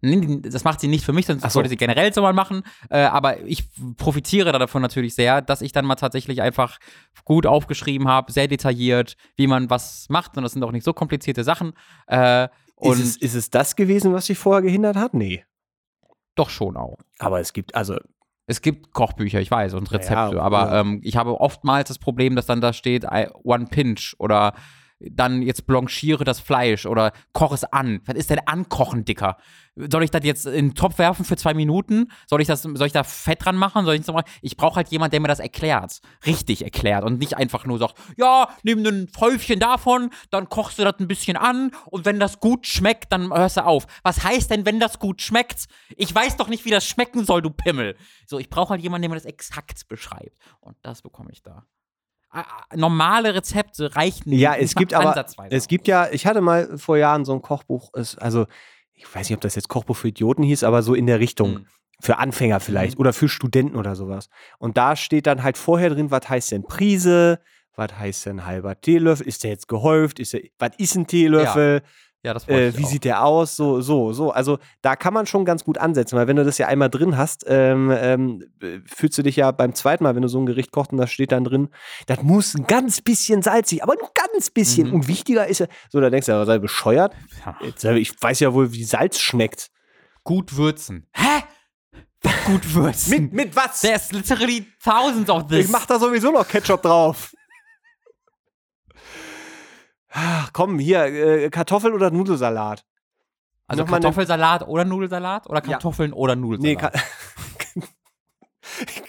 Nee, 0.00 0.40
das 0.42 0.64
macht 0.64 0.80
sie 0.80 0.88
nicht 0.88 1.02
für 1.02 1.14
mich, 1.14 1.24
sonst 1.24 1.42
so. 1.50 1.54
wollte 1.54 1.70
sie 1.70 1.78
generell 1.78 2.12
so 2.12 2.20
mal 2.20 2.34
machen. 2.34 2.62
Äh, 2.90 2.98
aber 3.04 3.40
ich 3.40 3.64
profitiere 3.96 4.52
davon 4.52 4.82
natürlich 4.82 5.14
sehr, 5.14 5.40
dass 5.40 5.62
ich 5.62 5.72
dann 5.72 5.86
mal 5.86 5.94
tatsächlich 5.94 6.42
einfach 6.42 6.78
gut 7.24 7.46
aufgeschrieben 7.46 8.06
habe, 8.06 8.30
sehr 8.30 8.46
detailliert, 8.46 9.16
wie 9.36 9.46
man 9.46 9.70
was 9.70 10.06
macht. 10.10 10.36
Und 10.36 10.42
das 10.42 10.52
sind 10.52 10.62
auch 10.62 10.72
nicht 10.72 10.84
so 10.84 10.92
komplizierte 10.92 11.42
Sachen. 11.42 11.72
Äh, 12.06 12.48
ist, 12.80 12.98
es, 12.98 13.16
ist 13.16 13.34
es 13.34 13.50
das 13.50 13.76
gewesen, 13.76 14.12
was 14.12 14.26
dich 14.26 14.36
vorher 14.36 14.60
gehindert 14.60 14.96
hat? 14.96 15.14
Nee. 15.14 15.44
Doch 16.34 16.50
schon 16.50 16.76
auch. 16.76 16.98
Aber 17.18 17.40
es 17.40 17.54
gibt, 17.54 17.74
also 17.74 17.96
es 18.46 18.60
gibt 18.60 18.92
Kochbücher, 18.92 19.40
ich 19.40 19.50
weiß, 19.50 19.74
und 19.74 19.90
Rezepte, 19.90 20.36
ja, 20.36 20.42
aber. 20.42 20.72
Ähm, 20.72 21.00
ich 21.02 21.16
habe 21.16 21.40
oftmals 21.40 21.88
das 21.88 21.98
Problem, 21.98 22.36
dass 22.36 22.46
dann 22.46 22.60
da 22.60 22.72
steht 22.72 23.06
One 23.42 23.66
Pinch 23.70 24.14
oder 24.18 24.54
dann 25.10 25.42
jetzt 25.42 25.66
blanchiere 25.66 26.24
das 26.24 26.40
Fleisch 26.40 26.86
oder 26.86 27.12
koche 27.32 27.54
es 27.54 27.64
an. 27.64 28.00
Was 28.06 28.16
ist 28.16 28.30
denn 28.30 28.40
ankochen, 28.46 29.04
Dicker? 29.04 29.36
Soll 29.76 30.04
ich 30.04 30.10
das 30.10 30.24
jetzt 30.24 30.46
in 30.46 30.68
den 30.68 30.74
Topf 30.74 30.98
werfen 30.98 31.24
für 31.24 31.36
zwei 31.36 31.52
Minuten? 31.52 32.12
Soll 32.28 32.40
ich, 32.40 32.46
das, 32.46 32.62
soll 32.62 32.86
ich 32.86 32.92
da 32.92 33.02
Fett 33.02 33.44
dran 33.44 33.56
machen? 33.56 33.84
Soll 33.84 33.96
ich 33.96 34.04
ich 34.42 34.56
brauche 34.56 34.76
halt 34.76 34.88
jemanden, 34.88 35.12
der 35.12 35.20
mir 35.20 35.28
das 35.28 35.40
erklärt. 35.40 36.00
Richtig 36.24 36.62
erklärt 36.62 37.04
und 37.04 37.18
nicht 37.18 37.36
einfach 37.36 37.66
nur 37.66 37.78
sagt, 37.78 37.96
ja, 38.16 38.48
nimm 38.62 38.86
ein 38.86 39.10
Häufchen 39.18 39.58
davon, 39.58 40.10
dann 40.30 40.48
kochst 40.48 40.78
du 40.78 40.84
das 40.84 41.00
ein 41.00 41.08
bisschen 41.08 41.36
an 41.36 41.72
und 41.86 42.04
wenn 42.04 42.20
das 42.20 42.38
gut 42.38 42.66
schmeckt, 42.66 43.10
dann 43.10 43.32
hörst 43.32 43.56
du 43.56 43.64
auf. 43.64 43.86
Was 44.04 44.22
heißt 44.22 44.50
denn, 44.50 44.64
wenn 44.64 44.78
das 44.78 44.98
gut 44.98 45.22
schmeckt? 45.22 45.64
Ich 45.96 46.14
weiß 46.14 46.36
doch 46.36 46.48
nicht, 46.48 46.64
wie 46.64 46.70
das 46.70 46.86
schmecken 46.86 47.24
soll, 47.24 47.42
du 47.42 47.50
Pimmel. 47.50 47.96
So, 48.26 48.38
ich 48.38 48.48
brauche 48.48 48.70
halt 48.70 48.82
jemanden, 48.82 49.02
der 49.02 49.10
mir 49.10 49.16
das 49.16 49.24
exakt 49.24 49.88
beschreibt. 49.88 50.38
Und 50.60 50.76
das 50.82 51.02
bekomme 51.02 51.30
ich 51.32 51.42
da 51.42 51.66
normale 52.74 53.34
Rezepte 53.34 53.94
reichen 53.94 54.30
nicht. 54.30 54.40
Ja, 54.40 54.54
es 54.54 54.74
gibt 54.74 54.94
aber, 54.94 55.26
es 55.50 55.68
gibt 55.68 55.86
ja, 55.88 56.08
ich 56.10 56.26
hatte 56.26 56.40
mal 56.40 56.78
vor 56.78 56.96
Jahren 56.96 57.24
so 57.24 57.32
ein 57.32 57.42
Kochbuch, 57.42 57.90
also 57.94 58.46
ich 58.92 59.14
weiß 59.14 59.28
nicht, 59.28 59.36
ob 59.36 59.40
das 59.40 59.54
jetzt 59.54 59.68
Kochbuch 59.68 59.96
für 59.96 60.08
Idioten 60.08 60.42
hieß, 60.42 60.64
aber 60.64 60.82
so 60.82 60.94
in 60.94 61.06
der 61.06 61.20
Richtung. 61.20 61.52
Mhm. 61.52 61.66
Für 62.00 62.18
Anfänger 62.18 62.58
vielleicht 62.58 62.98
mhm. 62.98 63.02
oder 63.02 63.12
für 63.12 63.28
Studenten 63.28 63.76
oder 63.76 63.94
sowas. 63.94 64.28
Und 64.58 64.76
da 64.76 64.96
steht 64.96 65.28
dann 65.28 65.44
halt 65.44 65.56
vorher 65.56 65.90
drin, 65.90 66.10
was 66.10 66.28
heißt 66.28 66.50
denn 66.50 66.64
Prise, 66.64 67.38
was 67.76 67.96
heißt 67.96 68.26
denn 68.26 68.44
halber 68.44 68.80
Teelöffel, 68.80 69.26
ist 69.26 69.44
der 69.44 69.52
jetzt 69.52 69.68
gehäuft, 69.68 70.18
ist 70.18 70.32
der, 70.32 70.42
was 70.58 70.70
ist 70.76 70.96
ein 70.96 71.06
Teelöffel, 71.06 71.82
ja. 71.82 71.90
Ja, 72.24 72.32
das 72.32 72.48
äh, 72.48 72.76
Wie 72.76 72.84
auch. 72.84 72.88
sieht 72.88 73.04
der 73.04 73.22
aus? 73.22 73.54
So, 73.54 73.82
so, 73.82 74.14
so. 74.14 74.30
Also 74.30 74.58
da 74.80 74.96
kann 74.96 75.12
man 75.12 75.26
schon 75.26 75.44
ganz 75.44 75.62
gut 75.62 75.76
ansetzen, 75.76 76.16
weil 76.16 76.26
wenn 76.26 76.36
du 76.36 76.44
das 76.44 76.56
ja 76.56 76.66
einmal 76.68 76.88
drin 76.88 77.18
hast, 77.18 77.44
ähm, 77.46 77.92
ähm, 77.94 78.42
fühlst 78.86 79.18
du 79.18 79.22
dich 79.22 79.36
ja 79.36 79.50
beim 79.50 79.74
zweiten 79.74 80.04
Mal, 80.04 80.14
wenn 80.14 80.22
du 80.22 80.28
so 80.28 80.38
ein 80.38 80.46
Gericht 80.46 80.72
kochst 80.72 80.90
und 80.90 80.98
da 80.98 81.06
steht 81.06 81.32
dann 81.32 81.44
drin, 81.44 81.68
das 82.06 82.22
muss 82.22 82.54
ein 82.54 82.66
ganz 82.66 83.02
bisschen 83.02 83.42
salzig, 83.42 83.82
aber 83.82 83.94
nur 83.96 84.10
ganz 84.14 84.48
bisschen. 84.48 84.88
Mhm. 84.88 84.94
Und 84.94 85.08
wichtiger 85.08 85.46
ist 85.46 85.58
ja, 85.58 85.66
so, 85.90 86.00
da 86.00 86.08
denkst 86.08 86.24
du 86.24 86.32
ja, 86.32 86.46
sei 86.46 86.58
bescheuert. 86.58 87.14
Ja. 87.82 87.92
Ich 87.92 88.10
weiß 88.18 88.40
ja 88.40 88.54
wohl, 88.54 88.72
wie 88.72 88.84
Salz 88.84 89.18
schmeckt. 89.20 89.70
Gut 90.22 90.56
würzen. 90.56 91.06
Hä? 91.12 91.42
Gut 92.46 92.74
würzen. 92.74 93.10
mit, 93.10 93.32
mit 93.34 93.56
was? 93.56 93.82
There's 93.82 94.12
literally 94.12 94.66
thousands 94.82 95.28
of 95.28 95.46
this. 95.48 95.66
Ich 95.66 95.70
mach 95.70 95.84
da 95.84 95.98
sowieso 95.98 96.30
noch 96.30 96.48
Ketchup 96.48 96.80
drauf. 96.80 97.34
Ach, 100.16 100.50
komm, 100.52 100.78
hier, 100.78 101.04
äh, 101.06 101.50
Kartoffel 101.50 101.92
oder 101.92 102.10
Nudelsalat? 102.12 102.84
Also 103.66 103.82
Noch 103.82 103.90
Kartoffelsalat 103.90 104.62
eine... 104.62 104.70
oder 104.70 104.84
Nudelsalat? 104.84 105.48
Oder 105.50 105.60
Kartoffeln 105.60 106.10
ja. 106.10 106.16
oder 106.16 106.36
Nudelsalat? 106.36 106.94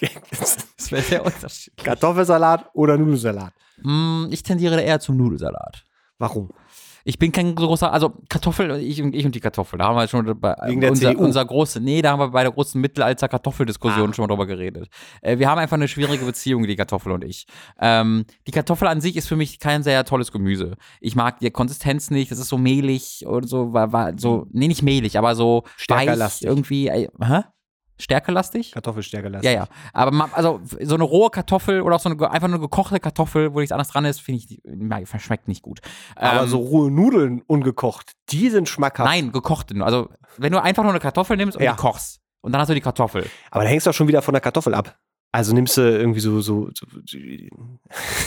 Nee, 0.01 0.09
das 0.31 0.91
wäre 0.91 1.03
der 1.03 1.25
Unterschied. 1.25 1.77
Kartoffelsalat 1.77 2.71
oder 2.73 2.97
Nudelsalat? 2.97 3.53
Mm, 3.83 4.25
ich 4.31 4.41
tendiere 4.41 4.81
eher 4.81 4.99
zum 4.99 5.17
Nudelsalat. 5.17 5.85
Warum? 6.17 6.51
Ich 7.07 7.19
bin 7.19 7.31
kein 7.31 7.53
großer, 7.53 7.93
also 7.93 8.13
Kartoffel, 8.29 8.79
ich 8.79 8.99
und, 8.99 9.13
ich 9.13 9.23
und 9.27 9.35
die 9.35 9.39
Kartoffel, 9.39 9.77
da 9.77 9.85
haben 9.85 9.95
wir 9.95 10.07
schon 10.07 10.25
bei 10.39 10.55
Wegen 10.65 10.81
der 10.81 10.89
unser, 10.89 11.11
CDU. 11.11 11.23
unser 11.23 11.45
große, 11.45 11.79
nee, 11.79 12.01
da 12.01 12.11
haben 12.11 12.19
wir 12.19 12.29
bei 12.29 12.41
der 12.41 12.51
großen 12.51 12.81
Mittelalter-Kartoffeldiskussion 12.81 14.09
ah. 14.09 14.13
schon 14.13 14.23
mal 14.23 14.27
drüber 14.27 14.47
geredet. 14.47 14.89
Äh, 15.21 15.37
wir 15.37 15.47
haben 15.47 15.59
einfach 15.59 15.77
eine 15.77 15.87
schwierige 15.87 16.25
Beziehung, 16.25 16.65
die 16.65 16.75
Kartoffel 16.75 17.11
und 17.11 17.23
ich. 17.23 17.45
Ähm, 17.79 18.25
die 18.47 18.51
Kartoffel 18.51 18.87
an 18.87 19.01
sich 19.01 19.17
ist 19.17 19.27
für 19.27 19.35
mich 19.35 19.59
kein 19.59 19.83
sehr 19.83 20.03
tolles 20.03 20.31
Gemüse. 20.31 20.77
Ich 20.99 21.15
mag 21.15 21.37
die 21.39 21.51
Konsistenz 21.51 22.09
nicht, 22.09 22.31
das 22.31 22.39
ist 22.39 22.49
so 22.49 22.57
mehlig 22.57 23.23
oder 23.27 23.47
so, 23.47 23.71
war, 23.71 23.93
war 23.93 24.13
so, 24.17 24.47
nee, 24.51 24.67
nicht 24.67 24.81
mehlig, 24.81 25.19
aber 25.19 25.35
so 25.35 25.63
Stärker 25.77 26.19
weich 26.19 26.41
irgendwie. 26.41 26.87
Äh, 26.87 27.09
hä? 27.21 27.43
Stärkelastig? 27.97 28.71
Kartoffelstärkelastig. 28.71 29.49
Ja, 29.49 29.57
ja. 29.63 29.67
Aber 29.93 30.29
also 30.33 30.59
so 30.81 30.95
eine 30.95 31.03
rohe 31.03 31.29
Kartoffel 31.29 31.81
oder 31.81 31.95
auch 31.95 31.99
so 31.99 32.09
eine 32.09 32.29
einfach 32.29 32.47
nur 32.47 32.59
gekochte 32.59 32.99
Kartoffel, 32.99 33.53
wo 33.53 33.59
nichts 33.59 33.71
anderes 33.71 33.89
dran 33.89 34.05
ist, 34.05 34.21
finde 34.21 34.41
ich, 34.41 35.21
schmeckt 35.21 35.47
nicht 35.47 35.61
gut. 35.61 35.79
Aber 36.15 36.43
ähm, 36.43 36.49
so 36.49 36.57
rohe 36.57 36.91
Nudeln 36.91 37.41
ungekocht, 37.47 38.11
die 38.29 38.49
sind 38.49 38.67
schmackhaft. 38.67 39.09
Nein, 39.09 39.31
gekochte. 39.31 39.75
Also, 39.83 40.09
wenn 40.37 40.51
du 40.51 40.61
einfach 40.61 40.83
nur 40.83 40.91
eine 40.91 40.99
Kartoffel 40.99 41.37
nimmst 41.37 41.57
und 41.57 41.63
ja. 41.63 41.73
die 41.73 41.77
kochst 41.77 42.19
und 42.41 42.51
dann 42.51 42.61
hast 42.61 42.67
du 42.69 42.73
die 42.73 42.81
Kartoffel. 42.81 43.29
Aber 43.51 43.63
da 43.63 43.69
hängst 43.69 43.85
du 43.85 43.91
auch 43.91 43.93
schon 43.93 44.07
wieder 44.07 44.21
von 44.21 44.33
der 44.33 44.41
Kartoffel 44.41 44.73
ab. 44.73 44.97
Also 45.35 45.53
nimmst 45.53 45.75
du 45.75 45.81
irgendwie 45.81 46.21
so, 46.21 46.39
so, 46.39 46.69
so 46.73 46.87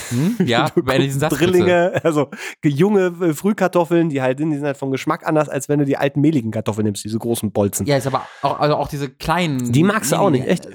hm? 0.09 0.37
ja, 0.45 0.69
Drillinge, 0.75 1.99
also 2.03 2.29
junge 2.63 3.07
äh, 3.21 3.33
Frühkartoffeln, 3.33 4.09
die 4.09 4.21
halt 4.21 4.37
sind, 4.37 4.51
die 4.51 4.57
sind 4.57 4.65
halt 4.67 4.77
vom 4.77 4.91
Geschmack 4.91 5.25
anders, 5.25 5.49
als 5.49 5.69
wenn 5.69 5.79
du 5.79 5.85
die 5.85 5.97
alten 5.97 6.21
mehligen 6.21 6.51
Kartoffeln 6.51 6.85
nimmst, 6.85 7.03
diese 7.03 7.17
großen 7.17 7.51
Bolzen. 7.51 7.87
Ja, 7.87 7.97
ist 7.97 8.05
aber 8.05 8.27
auch, 8.43 8.59
also 8.59 8.75
auch 8.75 8.87
diese 8.87 9.09
kleinen. 9.09 9.71
Die 9.71 9.83
magst 9.83 10.11
du 10.11 10.17
auch 10.17 10.29
nicht, 10.29 10.45
echt. 10.45 10.67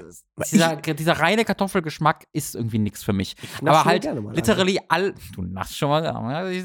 Dieser, 0.51 0.75
dieser 0.75 1.13
reine 1.13 1.45
Kartoffelgeschmack 1.45 2.25
ist 2.33 2.55
irgendwie 2.55 2.79
nichts 2.79 3.01
für 3.01 3.13
mich. 3.13 3.37
Aber 3.61 3.85
halt 3.85 4.05
literally 4.33 4.77
all. 4.89 5.13
Du 5.33 5.43
nass 5.43 5.73
schon 5.77 5.87
mal, 5.87 6.05
habe 6.05 6.51
ich 6.51 6.63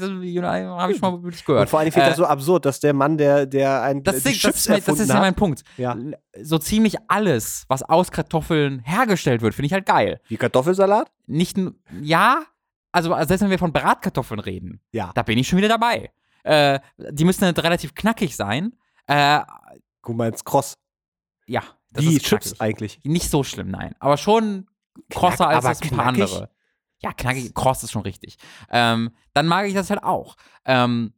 schon 0.99 0.99
mal 0.99 1.23
wirklich 1.23 1.45
gehört. 1.45 1.61
Und 1.61 1.69
vor 1.69 1.79
allem 1.79 1.89
finde 1.89 2.07
ich 2.07 2.07
äh, 2.07 2.09
das 2.09 2.17
so 2.17 2.25
absurd, 2.25 2.65
dass 2.65 2.81
der 2.81 2.93
Mann, 2.93 3.17
der, 3.17 3.45
der 3.45 3.81
ein 3.83 4.03
das, 4.03 4.23
die 4.23 4.33
Chips 4.33 4.65
das, 4.65 4.83
das 4.83 4.99
ist 4.99 5.07
ja 5.07 5.19
mein 5.21 5.35
Punkt. 5.35 5.63
Ja. 5.77 5.95
So 6.41 6.57
ziemlich 6.57 6.97
alles, 7.07 7.63
was 7.69 7.81
aus 7.83 8.11
Kartoffeln 8.11 8.79
hergestellt 8.83 9.41
wird, 9.41 9.53
finde 9.61 9.67
ich 9.67 9.73
halt 9.73 9.85
geil. 9.85 10.19
Wie 10.27 10.37
Kartoffelsalat? 10.37 11.11
Nicht, 11.27 11.55
ja, 12.01 12.43
also 12.91 13.13
selbst 13.13 13.41
wenn 13.41 13.51
wir 13.51 13.59
von 13.59 13.71
Bratkartoffeln 13.71 14.39
reden, 14.39 14.81
ja. 14.91 15.11
da 15.13 15.21
bin 15.21 15.37
ich 15.37 15.47
schon 15.47 15.57
wieder 15.57 15.67
dabei. 15.67 16.11
Äh, 16.43 16.79
die 16.97 17.25
müssen 17.25 17.45
halt 17.45 17.59
relativ 17.63 17.93
knackig 17.93 18.35
sein. 18.35 18.75
Äh, 19.05 19.41
Guck 20.01 20.15
mal 20.15 20.29
ins 20.29 20.43
Cross. 20.43 20.79
Ja, 21.45 21.61
das 21.91 22.03
Wie 22.03 22.17
Chips 22.17 22.59
eigentlich. 22.59 22.99
Nicht 23.03 23.29
so 23.29 23.43
schlimm, 23.43 23.69
nein. 23.69 23.93
Aber 23.99 24.17
schon 24.17 24.67
krosser 25.11 25.45
Knack, 25.45 25.63
als 25.63 25.79
das 25.79 25.81
ein 25.83 25.95
paar 25.95 26.07
andere. 26.07 26.49
Ja, 27.03 27.13
knackig, 27.13 27.53
kross 27.53 27.83
ist 27.83 27.91
schon 27.91 28.01
richtig. 28.01 28.37
Ähm, 28.71 29.11
dann 29.33 29.47
mag 29.47 29.67
ich 29.67 29.75
das 29.75 29.91
halt 29.91 30.03
auch. 30.03 30.37
Ähm, 30.65 31.13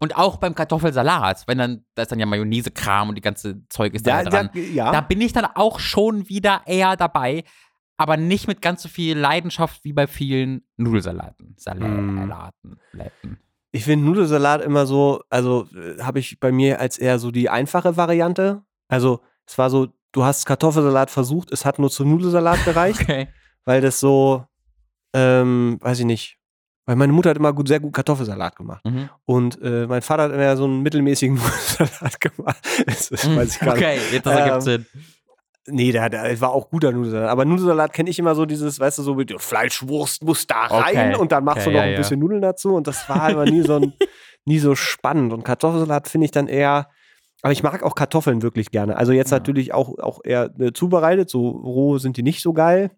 und 0.00 0.16
auch 0.16 0.36
beim 0.36 0.54
Kartoffelsalat, 0.54 1.44
wenn 1.46 1.58
dann, 1.58 1.84
da 1.94 2.02
ist 2.02 2.12
dann 2.12 2.20
ja 2.20 2.26
Mayonnaise-Kram 2.26 3.08
und 3.08 3.14
die 3.16 3.20
ganze 3.20 3.66
Zeug 3.68 3.94
ist 3.94 4.06
da, 4.06 4.22
da 4.22 4.30
dran. 4.30 4.50
Ja. 4.54 4.92
da 4.92 5.00
bin 5.00 5.20
ich 5.20 5.32
dann 5.32 5.44
auch 5.44 5.80
schon 5.80 6.28
wieder 6.28 6.62
eher 6.66 6.96
dabei, 6.96 7.44
aber 7.98 8.16
nicht 8.16 8.46
mit 8.46 8.62
ganz 8.62 8.82
so 8.82 8.88
viel 8.88 9.18
Leidenschaft 9.18 9.84
wie 9.84 9.92
bei 9.92 10.06
vielen 10.06 10.62
Nudelsalaten. 10.76 11.54
Salaten, 11.58 12.78
mm. 12.94 13.36
Ich 13.70 13.84
finde 13.84 14.06
Nudelsalat 14.06 14.62
immer 14.62 14.86
so, 14.86 15.22
also 15.28 15.68
äh, 15.74 16.00
habe 16.00 16.20
ich 16.20 16.40
bei 16.40 16.50
mir 16.52 16.80
als 16.80 16.96
eher 16.96 17.18
so 17.18 17.30
die 17.30 17.50
einfache 17.50 17.96
Variante. 17.98 18.62
Also 18.88 19.20
es 19.46 19.58
war 19.58 19.68
so, 19.68 19.88
du 20.12 20.24
hast 20.24 20.46
Kartoffelsalat 20.46 21.10
versucht, 21.10 21.52
es 21.52 21.64
hat 21.64 21.78
nur 21.78 21.90
zum 21.90 22.08
Nudelsalat 22.10 22.64
gereicht. 22.64 23.00
Okay. 23.08 23.28
Weil 23.64 23.82
das 23.82 24.00
so, 24.00 24.46
ähm, 25.12 25.76
weiß 25.80 25.98
ich 25.98 26.06
nicht. 26.06 26.38
Weil 26.86 26.96
meine 26.96 27.12
Mutter 27.12 27.28
hat 27.28 27.36
immer 27.36 27.52
gut, 27.52 27.68
sehr 27.68 27.80
gut 27.80 27.92
Kartoffelsalat 27.92 28.56
gemacht. 28.56 28.82
Mhm. 28.86 29.10
Und 29.26 29.60
äh, 29.60 29.86
mein 29.86 30.00
Vater 30.00 30.22
hat 30.22 30.32
immer 30.32 30.56
so 30.56 30.64
einen 30.64 30.82
mittelmäßigen 30.82 31.34
Nudelsalat 31.78 32.18
gemacht. 32.18 32.66
Das, 32.86 33.10
das 33.10 33.36
weiß 33.36 33.56
ich 33.56 33.60
gar 33.60 33.74
okay, 33.74 33.96
nicht. 33.96 34.12
jetzt 34.12 34.26
das 34.26 34.38
ergibt 34.38 34.54
ähm, 34.54 34.60
Sinn. 34.62 34.86
Nee, 35.70 35.92
der, 35.92 36.08
der 36.10 36.40
war 36.40 36.50
auch 36.50 36.70
guter 36.70 36.92
Nudelsalat. 36.92 37.28
Aber 37.28 37.44
Nudelsalat 37.44 37.92
kenne 37.92 38.10
ich 38.10 38.18
immer 38.18 38.34
so 38.34 38.46
dieses, 38.46 38.80
weißt 38.80 38.98
du, 38.98 39.02
so 39.02 39.14
mit 39.14 39.40
Fleischwurst 39.40 40.24
muss 40.24 40.46
da 40.46 40.66
rein 40.66 41.12
okay. 41.12 41.16
und 41.16 41.32
dann 41.32 41.44
machst 41.44 41.66
okay, 41.66 41.70
du 41.70 41.76
noch 41.76 41.84
ja, 41.84 41.90
ein 41.90 41.96
bisschen 41.96 42.18
ja. 42.18 42.22
Nudeln 42.22 42.42
dazu. 42.42 42.74
Und 42.74 42.86
das 42.86 43.08
war 43.08 43.30
immer 43.30 43.44
nie 43.44 43.62
so, 43.62 43.76
ein, 43.76 43.92
nie 44.44 44.58
so 44.58 44.74
spannend. 44.74 45.32
Und 45.32 45.44
Kartoffelsalat 45.44 46.08
finde 46.08 46.26
ich 46.26 46.30
dann 46.30 46.48
eher, 46.48 46.88
aber 47.42 47.52
ich 47.52 47.62
mag 47.62 47.82
auch 47.82 47.94
Kartoffeln 47.94 48.42
wirklich 48.42 48.70
gerne. 48.70 48.96
Also 48.96 49.12
jetzt 49.12 49.30
ja. 49.30 49.38
natürlich 49.38 49.72
auch, 49.74 49.98
auch 49.98 50.20
eher 50.24 50.50
äh, 50.58 50.72
zubereitet. 50.72 51.30
So 51.30 51.48
roh 51.48 51.98
sind 51.98 52.16
die 52.16 52.22
nicht 52.22 52.42
so 52.42 52.52
geil. 52.52 52.90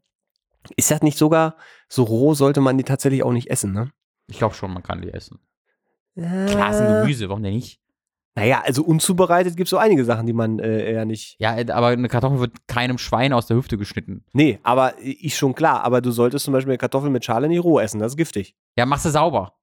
Ist 0.77 0.91
das 0.91 1.03
nicht 1.03 1.19
sogar, 1.19 1.57
so 1.89 2.03
roh 2.03 2.35
sollte 2.35 2.61
man 2.61 2.77
die 2.77 2.85
tatsächlich 2.85 3.23
auch 3.23 3.33
nicht 3.33 3.51
essen, 3.51 3.73
ne? 3.73 3.91
Ich 4.27 4.39
glaube 4.39 4.55
schon, 4.55 4.73
man 4.73 4.83
kann 4.83 5.01
die 5.01 5.13
essen. 5.13 5.41
Äh, 6.15 6.47
Klar, 6.47 6.75
sind 6.75 6.87
Gemüse, 6.87 7.29
warum 7.29 7.43
denn 7.43 7.55
nicht? 7.55 7.80
Naja, 8.37 8.63
also 8.65 8.85
unzubereitet 8.85 9.57
gibt 9.57 9.67
es 9.67 9.71
so 9.71 9.77
einige 9.77 10.05
Sachen, 10.05 10.27
die 10.27 10.33
man 10.33 10.61
äh, 10.61 10.93
eher 10.93 11.05
nicht. 11.05 11.37
Ja, 11.41 11.57
äh, 11.57 11.71
aber 11.71 11.89
eine 11.89 12.09
Kartoffel 12.09 12.39
wird 12.39 12.69
keinem 12.69 12.97
Schwein 12.97 13.33
aus 13.33 13.47
der 13.47 13.57
Hüfte 13.57 13.77
geschnitten. 13.77 14.25
Nee, 14.33 14.61
aber 14.63 14.95
ich 15.01 15.37
schon 15.37 15.55
klar. 15.55 15.83
Aber 15.83 16.01
du 16.01 16.13
solltest 16.13 16.45
zum 16.45 16.53
Beispiel 16.53 16.73
eine 16.73 16.79
Kartoffel 16.79 17.11
mit 17.11 17.25
Schale 17.25 17.49
nicht 17.49 17.65
roh 17.65 17.81
essen, 17.81 17.99
das 17.99 18.13
ist 18.13 18.17
giftig. 18.17 18.55
Ja, 18.77 18.87
machst 18.87 19.05
du 19.05 19.11
sauber. 19.11 19.55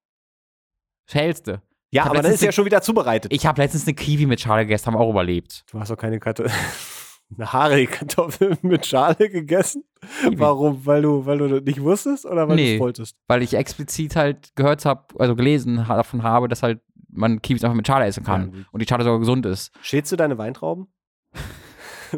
Schälst 1.10 1.48
Ja, 1.92 2.06
aber 2.06 2.22
dann 2.22 2.34
ist 2.34 2.44
ja 2.44 2.52
schon 2.52 2.66
wieder 2.66 2.82
zubereitet. 2.82 3.32
Ich 3.34 3.46
habe 3.46 3.62
letztens 3.62 3.88
eine 3.88 3.94
Kiwi 3.94 4.26
mit 4.26 4.42
Schale 4.42 4.66
gegessen, 4.66 4.88
haben 4.88 4.98
auch 4.98 5.10
überlebt. 5.10 5.64
Du 5.72 5.80
hast 5.80 5.90
doch 5.90 5.98
keine 5.98 6.20
Kartoffel. 6.20 6.52
eine 7.38 7.54
haarige 7.54 7.92
Kartoffel 7.92 8.58
mit 8.62 8.86
Schale 8.86 9.30
gegessen? 9.30 9.86
Kiwi. 10.22 10.40
Warum? 10.40 10.86
Weil 10.86 11.02
du, 11.02 11.26
weil 11.26 11.38
du 11.38 11.62
nicht 11.62 11.82
wusstest 11.82 12.26
oder 12.26 12.50
weil 12.50 12.58
nee, 12.58 12.72
du 12.72 12.74
es 12.76 12.80
wolltest? 12.82 13.16
Weil 13.28 13.42
ich 13.42 13.54
explizit 13.54 14.18
halt 14.18 14.54
gehört 14.56 14.84
habe, 14.84 15.06
also 15.18 15.38
gelesen 15.38 15.78
davon 15.88 16.24
habe, 16.24 16.50
dass 16.50 16.64
halt 16.64 16.82
man 17.18 17.42
Kiwis 17.42 17.64
einfach 17.64 17.76
mit 17.76 17.86
Schale 17.88 18.06
essen 18.06 18.24
kann 18.24 18.52
Ja. 18.54 18.64
und 18.72 18.82
die 18.82 18.88
Schale 18.88 19.04
sogar 19.04 19.20
gesund 19.20 19.46
ist. 19.46 19.72
Schälst 19.82 20.12
du 20.12 20.16
deine 20.16 20.38
Weintrauben? 20.38 20.88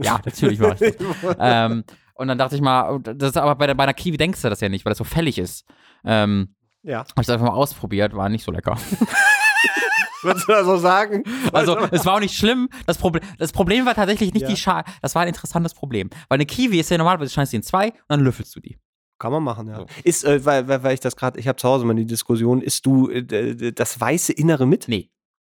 Ja, 0.04 0.20
natürlich 0.24 0.60
mache 0.60 0.86
ich 0.86 0.98
das. 0.98 1.36
ähm, 1.40 1.84
und 2.14 2.28
dann 2.28 2.38
dachte 2.38 2.54
ich 2.56 2.62
mal, 2.62 3.00
das 3.02 3.30
ist 3.32 3.38
aber 3.38 3.56
bei, 3.56 3.66
der, 3.66 3.74
bei 3.74 3.84
einer 3.86 3.96
Kiwi 3.96 4.18
denkst 4.18 4.40
du 4.44 4.48
das 4.50 4.62
ja 4.62 4.70
nicht, 4.70 4.86
weil 4.86 4.92
das 4.92 5.00
so 5.00 5.04
fällig 5.04 5.40
ist. 5.40 5.66
Ähm, 6.06 6.54
ja. 6.84 7.00
Habe 7.00 7.08
ich 7.22 7.26
das 7.26 7.30
einfach 7.32 7.48
mal 7.48 7.54
ausprobiert, 7.54 8.14
war 8.16 8.30
nicht 8.30 8.44
so 8.46 8.52
lecker. 8.52 8.78
Würdest 10.22 10.48
du 10.48 10.52
das 10.52 10.66
so 10.66 10.78
sagen? 10.78 11.24
Also, 11.54 11.78
es 11.92 12.06
war 12.06 12.16
auch 12.16 12.20
nicht 12.20 12.36
schlimm. 12.36 12.70
Das, 12.86 12.98
Proble 12.98 13.22
das 13.38 13.52
Problem 13.52 13.86
war 13.86 13.96
tatsächlich 13.96 14.34
nicht 14.34 14.44
Ja. 14.44 14.50
die 14.50 14.58
Schale. 14.58 14.84
Das 15.02 15.16
war 15.16 15.22
ein 15.24 15.28
interessantes 15.30 15.74
Problem. 15.74 16.10
Weil 16.28 16.36
eine 16.36 16.46
Kiwi 16.46 16.80
ist 16.80 16.90
ja 16.92 16.98
normalerweise, 16.98 17.32
schneidest 17.32 17.54
du 17.54 17.56
die 17.56 17.62
in 17.62 17.64
zwei 17.64 17.88
und 17.88 17.96
dann 18.10 18.20
löffelst 18.20 18.56
du 18.56 18.60
die. 18.60 18.78
Kann 19.20 19.34
man 19.34 19.44
machen, 19.44 19.68
ja. 19.68 19.76
So. 19.80 19.86
Ist, 20.04 20.24
äh, 20.24 20.44
weil, 20.46 20.68
weil, 20.68 20.82
weil 20.84 20.94
ich 20.94 21.02
das 21.02 21.16
gerade, 21.16 21.40
ich 21.40 21.48
habe 21.48 21.58
zu 21.58 21.68
Hause 21.68 21.86
mal 21.86 21.94
die 21.94 22.06
Diskussion, 22.06 22.62
isst 22.62 22.86
du 22.86 23.10
äh, 23.10 23.72
das 23.74 24.00
weiße 24.00 24.32
Innere 24.34 24.66
mit? 24.66 24.88
Nee, 24.88 25.12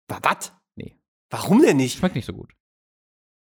Was? 0.09 0.53
Nee. 0.77 0.97
Warum 1.31 1.61
denn 1.61 1.77
nicht? 1.77 1.99
schmeckt 1.99 2.15
nicht 2.15 2.27
so 2.27 2.33
gut. 2.33 2.51
ich 2.53 2.57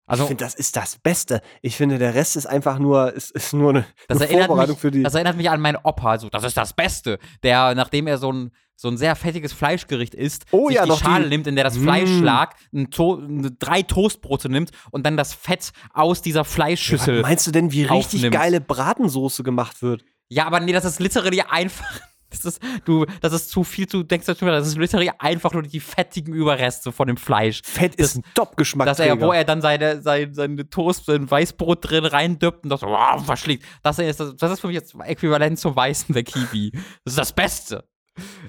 Also, 0.07 0.25
finde, 0.25 0.45
das 0.45 0.55
ist 0.55 0.77
das 0.77 0.97
Beste. 0.99 1.41
Ich 1.61 1.75
finde, 1.75 1.97
der 1.97 2.15
Rest 2.15 2.37
ist 2.37 2.45
einfach 2.45 2.79
nur, 2.79 3.11
ist, 3.11 3.31
ist 3.31 3.51
nur 3.53 3.71
eine, 3.71 3.85
das 4.07 4.21
eine 4.21 4.45
Vorbereitung 4.45 4.75
mich, 4.75 4.79
für 4.81 4.91
die. 4.91 5.03
das 5.03 5.15
erinnert 5.15 5.35
mich 5.35 5.49
an 5.49 5.59
meinen 5.59 5.77
Opa. 5.83 6.17
So, 6.17 6.29
das 6.29 6.45
ist 6.45 6.55
das 6.55 6.71
Beste. 6.73 7.19
Der, 7.43 7.75
nachdem 7.75 8.07
er 8.07 8.17
so 8.17 8.31
ein, 8.31 8.51
so 8.75 8.87
ein 8.89 8.97
sehr 8.97 9.15
fettiges 9.15 9.53
Fleischgericht 9.53 10.13
isst, 10.13 10.45
Oh 10.51 10.67
sich 10.67 10.75
ja, 10.75 10.83
die 10.83 10.89
noch 10.89 10.97
die- 10.99 11.03
Schale 11.05 11.27
nimmt, 11.27 11.47
in 11.47 11.55
der 11.55 11.63
das 11.63 11.77
Fleisch 11.77 12.09
Mm. 12.09 12.23
lag, 12.23 12.55
to 12.91 13.21
drei 13.59 13.81
Toastbrote 13.83 14.49
nimmt 14.49 14.71
und 14.91 15.05
dann 15.05 15.15
das 15.17 15.33
Fett 15.33 15.71
aus 15.93 16.21
dieser 16.21 16.43
Fleischschüssel. 16.43 17.21
meinst 17.21 17.47
du 17.47 17.51
denn, 17.51 17.71
wie 17.71 17.83
richtig 17.83 18.19
aufnimmst. 18.19 18.31
geile 18.31 18.61
Bratensoße 18.61 19.43
gemacht 19.43 19.81
wird? 19.81 20.03
Ja, 20.27 20.45
aber 20.47 20.59
nee, 20.59 20.73
das 20.73 20.85
ist 20.85 20.99
literally 20.99 21.41
einfach. 21.41 21.85
Das 22.31 22.43
ist, 22.43 22.61
du, 22.83 23.05
das 23.21 23.31
ist 23.31 23.49
zu 23.49 23.63
viel, 23.63 23.85
du 23.85 24.03
denkst 24.03 24.25
dazu, 24.25 24.43
das 24.45 24.67
ist 24.67 24.77
literally 24.77 25.09
einfach 25.19 25.53
nur 25.53 25.61
die 25.61 25.79
fettigen 25.79 26.33
Überreste 26.33 26.91
von 26.91 27.07
dem 27.07 27.15
Fleisch. 27.15 27.61
Fett 27.63 27.95
ist 27.95 28.15
ein 28.17 28.23
Top-Geschmack. 28.33 28.87
Dass 28.87 28.99
er, 28.99 29.21
wo 29.21 29.31
er 29.31 29.45
dann 29.45 29.61
seine, 29.61 30.01
sein, 30.01 30.33
seine 30.33 30.69
Toast, 30.69 31.05
sein 31.05 31.29
Weißbrot 31.31 31.89
drin 31.89 32.03
reindippt 32.03 32.63
und 32.65 32.71
das 32.71 32.81
wow, 32.81 33.23
verschlägt. 33.25 33.63
Das 33.83 33.99
ist, 33.99 34.19
das 34.19 34.51
ist 34.51 34.59
für 34.59 34.67
mich 34.67 34.73
jetzt 34.75 34.95
äquivalent 35.05 35.59
zum 35.59 35.75
Weißen 35.77 36.13
der 36.13 36.23
Kiwi. 36.23 36.71
Das 37.05 37.13
ist 37.13 37.19
das 37.19 37.31
Beste. 37.31 37.85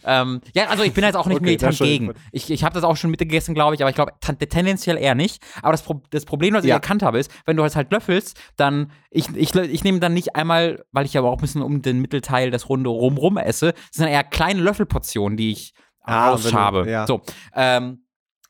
Ähm, 0.04 0.40
ja, 0.54 0.66
also 0.68 0.82
ich 0.82 0.92
bin 0.92 1.02
jetzt 1.04 1.16
auch 1.16 1.26
nicht 1.26 1.36
Okay, 1.36 1.44
militant 1.44 1.78
gegen. 1.78 2.12
Ich, 2.32 2.50
ich 2.50 2.62
habe 2.64 2.74
das 2.74 2.84
auch 2.84 2.96
schon 2.96 3.10
mitgegessen, 3.10 3.54
glaube 3.54 3.74
ich, 3.74 3.80
aber 3.82 3.90
ich 3.90 3.96
glaube 3.96 4.12
ten 4.20 4.38
tendenziell 4.38 4.96
eher 4.96 5.14
nicht. 5.14 5.42
Aber 5.62 5.72
das, 5.72 5.82
Pro 5.82 6.02
das 6.10 6.24
Problem, 6.24 6.54
was 6.54 6.64
ich 6.64 6.68
Ja. 6.68 6.76
erkannt 6.76 7.02
habe, 7.02 7.18
ist, 7.18 7.30
wenn 7.46 7.56
du 7.56 7.62
das 7.62 7.74
halt 7.76 7.90
löffelst, 7.92 8.38
dann, 8.56 8.92
ich, 9.10 9.28
ich, 9.34 9.54
ich 9.54 9.84
nehme 9.84 9.98
dann 10.00 10.14
nicht 10.14 10.36
einmal, 10.36 10.84
weil 10.92 11.06
ich 11.06 11.16
aber 11.18 11.28
auch 11.30 11.38
ein 11.38 11.40
bisschen 11.40 11.62
um 11.62 11.82
den 11.82 12.00
Mittelteil 12.00 12.50
das 12.50 12.68
Runde 12.68 12.90
rumrum 12.90 13.36
esse, 13.38 13.72
das 13.72 13.82
sind 13.92 14.08
eher 14.08 14.24
kleine 14.24 14.60
Löffelportionen, 14.62 15.36
die 15.36 15.52
ich 15.52 15.74
Ah, 16.08 16.36
wenn 16.40 16.84
du- 16.84 16.90
ja. 16.90 17.04
So, 17.06 17.22
ähm, 17.54 18.04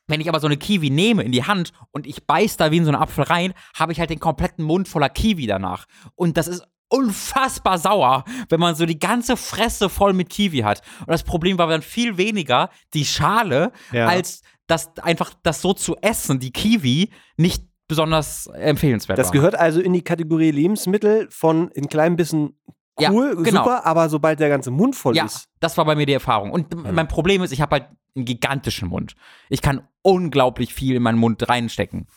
wenn 0.05 0.21
ich 0.21 0.29
aber 0.29 0.39
so 0.39 0.45
eine 0.47 0.57
Kiwi 0.57 0.89
nehme 0.91 1.23
in 1.23 1.31
die 1.31 1.43
Hand 1.43 1.73
und 1.91 2.05
ich 2.07 2.27
beiß 2.27 2.55
da 2.57 2.71
wie 2.71 2.77
in 2.77 2.85
so 2.85 2.91
einen 2.91 3.01
Apfel 3.01 3.23
rein, 3.23 3.53
habe 3.75 3.91
ich 3.91 3.99
halt 3.99 4.09
den 4.11 4.19
kompletten 4.19 4.63
Mund 4.63 4.87
voller 4.87 5.09
Kiwi 5.09 5.47
danach. 5.47 5.85
Und 6.15 6.37
das 6.37 6.47
ist 6.47 6.63
unfassbar 6.89 7.77
sauer, 7.77 8.23
wenn 8.49 8.59
man 8.59 8.75
so 8.75 8.85
die 8.85 8.99
ganze 8.99 9.37
Fresse 9.37 9.89
voll 9.89 10.13
mit 10.13 10.29
Kiwi 10.29 10.59
hat. 10.59 10.81
Und 11.01 11.09
das 11.09 11.23
Problem 11.23 11.57
war 11.57 11.67
dann 11.67 11.81
viel 11.81 12.17
weniger 12.17 12.69
die 12.93 13.05
Schale, 13.05 13.71
Ja. 13.91 14.07
als 14.07 14.41
das 14.67 14.97
einfach 14.97 15.33
das 15.43 15.61
so 15.61 15.73
zu 15.73 15.95
essen, 16.01 16.39
die 16.39 16.51
Kiwi, 16.51 17.09
nicht 17.37 17.63
besonders 17.87 18.47
empfehlenswert 18.47 19.17
Das 19.17 19.27
war. 19.27 19.31
gehört 19.33 19.55
also 19.55 19.79
in 19.79 19.93
die 19.93 20.01
Kategorie 20.01 20.51
Lebensmittel 20.51 21.27
von 21.31 21.71
ein 21.77 21.87
klein 21.87 22.15
bisschen 22.17 22.59
Ja, 22.99 23.11
cool, 23.11 23.35
genau. 23.43 23.63
super, 23.63 23.85
aber 23.85 24.09
sobald 24.09 24.39
der 24.41 24.49
ganze 24.49 24.71
Mund 24.71 24.95
voll 24.95 25.15
Ja, 25.15 25.25
ist. 25.25 25.47
das 25.61 25.77
war 25.77 25.85
bei 25.85 25.95
mir 25.95 26.05
die 26.05 26.13
Erfahrung. 26.13 26.51
Und 26.51 26.73
mein 26.93 27.07
Problem 27.07 27.43
ist, 27.43 27.51
ich 27.53 27.61
habe 27.61 27.75
halt 27.77 27.85
einen 28.15 28.25
gigantischen 28.25 28.89
Mund. 28.89 29.15
Ich 29.49 29.61
kann 29.61 29.87
unglaublich 30.01 30.73
viel 30.73 30.95
in 30.95 31.03
meinen 31.03 31.19
Mund 31.19 31.47
reinstecken. 31.47 32.07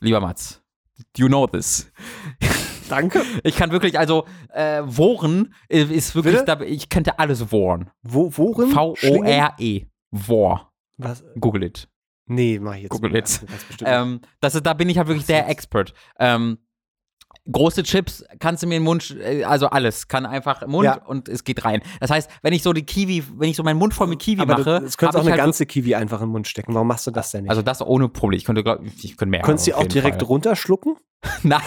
Lieber 0.00 0.20
Mats, 0.20 0.62
you 1.16 1.26
know 1.28 1.46
this. 1.46 1.90
Danke. 2.88 3.22
Ich 3.44 3.56
kann 3.56 3.70
wirklich, 3.70 3.98
also, 3.98 4.26
äh, 4.52 4.82
Wohren 4.84 5.54
äh, 5.68 5.82
ist 5.82 6.14
wirklich, 6.14 6.40
da, 6.42 6.60
ich 6.60 6.88
könnte 6.88 7.18
alles 7.18 7.52
wohren. 7.52 7.90
Wo? 8.02 8.30
Schlingen? 8.30 8.70
V-O-R-E. 8.72 9.86
Wor. 10.10 10.72
Was? 10.98 11.24
Google 11.38 11.64
it. 11.64 11.88
Nee, 12.26 12.58
mach 12.60 12.74
ich 12.74 12.82
jetzt. 12.82 12.90
Google 12.90 13.16
it. 13.16 13.40
Ähm, 13.84 14.20
das 14.40 14.54
ist, 14.54 14.66
da 14.66 14.74
bin 14.74 14.88
ich 14.88 14.98
halt 14.98 15.08
wirklich 15.08 15.26
der 15.26 15.48
Expert. 15.48 15.94
Ähm, 16.18 16.58
große 17.50 17.82
Chips 17.84 18.24
kannst 18.40 18.62
du 18.62 18.66
mir 18.66 18.76
in 18.76 18.80
den 18.82 18.84
Mund, 18.84 19.16
äh, 19.20 19.44
also 19.44 19.68
alles, 19.68 20.08
kann 20.08 20.26
einfach 20.26 20.62
im 20.62 20.70
Mund 20.70 20.84
Ja. 20.86 21.04
und 21.04 21.28
es 21.28 21.44
geht 21.44 21.64
rein. 21.64 21.82
Das 22.00 22.10
heißt, 22.10 22.30
wenn 22.42 22.52
ich 22.52 22.62
so 22.62 22.72
die 22.72 22.84
Kiwi, 22.84 23.22
wenn 23.36 23.48
ich 23.50 23.56
so 23.56 23.62
meinen 23.62 23.78
Mund 23.78 23.94
voll 23.94 24.06
mit 24.08 24.18
Kiwi 24.18 24.40
aber 24.42 24.58
mache, 24.58 24.64
du, 24.64 24.80
das 24.80 24.96
könntest 24.96 25.00
hab 25.00 25.14
auch 25.16 25.20
eine 25.20 25.30
halt 25.30 25.40
ganze 25.40 25.66
Kiwi 25.66 25.94
einfach 25.94 26.20
in 26.20 26.26
den 26.26 26.32
Mund 26.32 26.48
stecken. 26.48 26.74
Warum 26.74 26.88
machst 26.88 27.06
du 27.06 27.10
das 27.10 27.30
denn 27.30 27.42
nicht? 27.42 27.50
Also 27.50 27.62
das 27.62 27.80
ohne 27.82 28.08
Problem. 28.08 28.38
Ich 28.38 28.44
könnte, 28.44 28.64
glaub, 28.64 28.80
ich 28.82 29.16
könnte 29.16 29.30
mehr. 29.30 29.42
Könntest 29.42 29.66
du 29.68 29.70
die 29.70 29.74
auch 29.74 29.86
direkt 29.86 30.16
Fall. 30.16 30.26
runterschlucken? 30.26 30.96
Nein. 31.42 31.62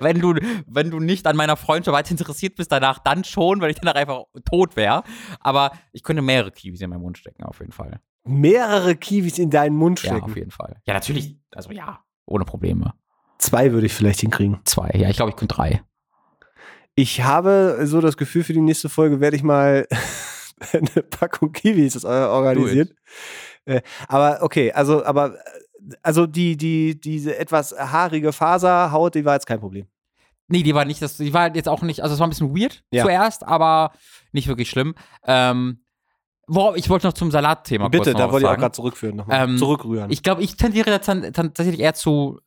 Wenn, 0.00 0.20
du, 0.20 0.34
wenn 0.66 0.90
du 0.90 1.00
nicht 1.00 1.26
an 1.26 1.36
meiner 1.36 1.56
Freundschaft 1.56 1.96
weiter 1.96 2.10
interessiert 2.12 2.56
bist 2.56 2.70
danach, 2.72 2.98
dann 2.98 3.24
schon, 3.24 3.60
weil 3.60 3.70
ich 3.70 3.76
danach 3.80 3.94
einfach 3.94 4.24
tot 4.44 4.76
wäre. 4.76 5.02
Aber 5.40 5.72
ich 5.92 6.02
könnte 6.02 6.22
mehrere 6.22 6.50
Kiwis 6.50 6.80
in 6.80 6.90
meinen 6.90 7.02
Mund 7.02 7.18
stecken, 7.18 7.44
auf 7.44 7.60
jeden 7.60 7.72
Fall. 7.72 8.00
Mehrere 8.24 8.96
Kiwis 8.96 9.38
in 9.38 9.50
deinen 9.50 9.76
Mund 9.76 10.02
Ja, 10.02 10.10
stecken. 10.10 10.24
auf 10.24 10.36
jeden 10.36 10.50
Fall. 10.50 10.76
Ja, 10.84 10.94
natürlich. 10.94 11.36
Also 11.54 11.70
ja, 11.72 12.00
ohne 12.26 12.44
Probleme. 12.44 12.94
Zwei 13.38 13.72
würde 13.72 13.86
ich 13.86 13.94
vielleicht 13.94 14.20
hinkriegen. 14.20 14.60
Zwei. 14.64 14.90
Ja, 14.94 15.08
ich 15.08 15.16
glaube, 15.16 15.30
ich 15.30 15.36
könnte 15.36 15.54
drei. 15.54 15.82
Ich 16.94 17.22
habe 17.22 17.78
so 17.84 18.00
das 18.00 18.16
Gefühl, 18.16 18.44
für 18.44 18.52
die 18.52 18.60
nächste 18.60 18.88
Folge 18.90 19.20
werde 19.20 19.36
ich 19.36 19.42
mal 19.42 19.86
eine 20.72 21.02
Packung 21.04 21.52
Kiwis 21.52 22.04
äh, 22.04 22.06
organisieren. 22.06 22.90
Äh, 23.64 23.80
aber 24.08 24.40
okay, 24.42 24.72
also, 24.72 25.04
aber 25.04 25.38
also 26.02 26.26
die, 26.26 26.56
die, 26.56 27.00
diese 27.00 27.36
etwas 27.38 27.74
haarige 27.78 28.32
Faserhaut, 28.32 29.14
die 29.14 29.24
war 29.24 29.34
jetzt 29.34 29.46
kein 29.46 29.60
Problem. 29.60 29.86
Nee, 30.48 30.62
die 30.64 30.74
war 30.74 30.84
nicht, 30.84 31.00
das, 31.00 31.16
die 31.16 31.32
war 31.32 31.54
jetzt 31.54 31.68
auch 31.68 31.82
nicht, 31.82 32.02
also 32.02 32.14
es 32.14 32.18
war 32.20 32.26
ein 32.26 32.30
bisschen 32.30 32.56
weird 32.56 32.82
Ja. 32.90 33.04
zuerst, 33.04 33.46
aber 33.46 33.92
nicht 34.32 34.48
wirklich 34.48 34.68
schlimm. 34.68 34.94
Ähm, 35.24 35.80
worauf, 36.48 36.76
ich 36.76 36.90
wollte 36.90 37.06
noch 37.06 37.14
zum 37.14 37.30
Salatthema 37.30 37.84
kurz 37.84 37.92
Bitte, 37.92 38.12
noch 38.12 38.18
da 38.18 38.32
wollte 38.32 38.46
ich 38.46 38.52
auch 38.52 38.56
gerade 38.58 38.74
zurückführen, 38.74 39.16
nochmal. 39.16 39.48
Ähm, 39.48 39.58
Zurückrühren. 39.58 40.10
Ich 40.10 40.22
glaube, 40.24 40.42
ich 40.42 40.56
tendiere 40.56 40.90
jetzt 40.90 41.06
dann, 41.06 41.22
dann 41.22 41.54
tatsächlich 41.54 41.78
eher 41.80 41.94
zu 41.94 42.40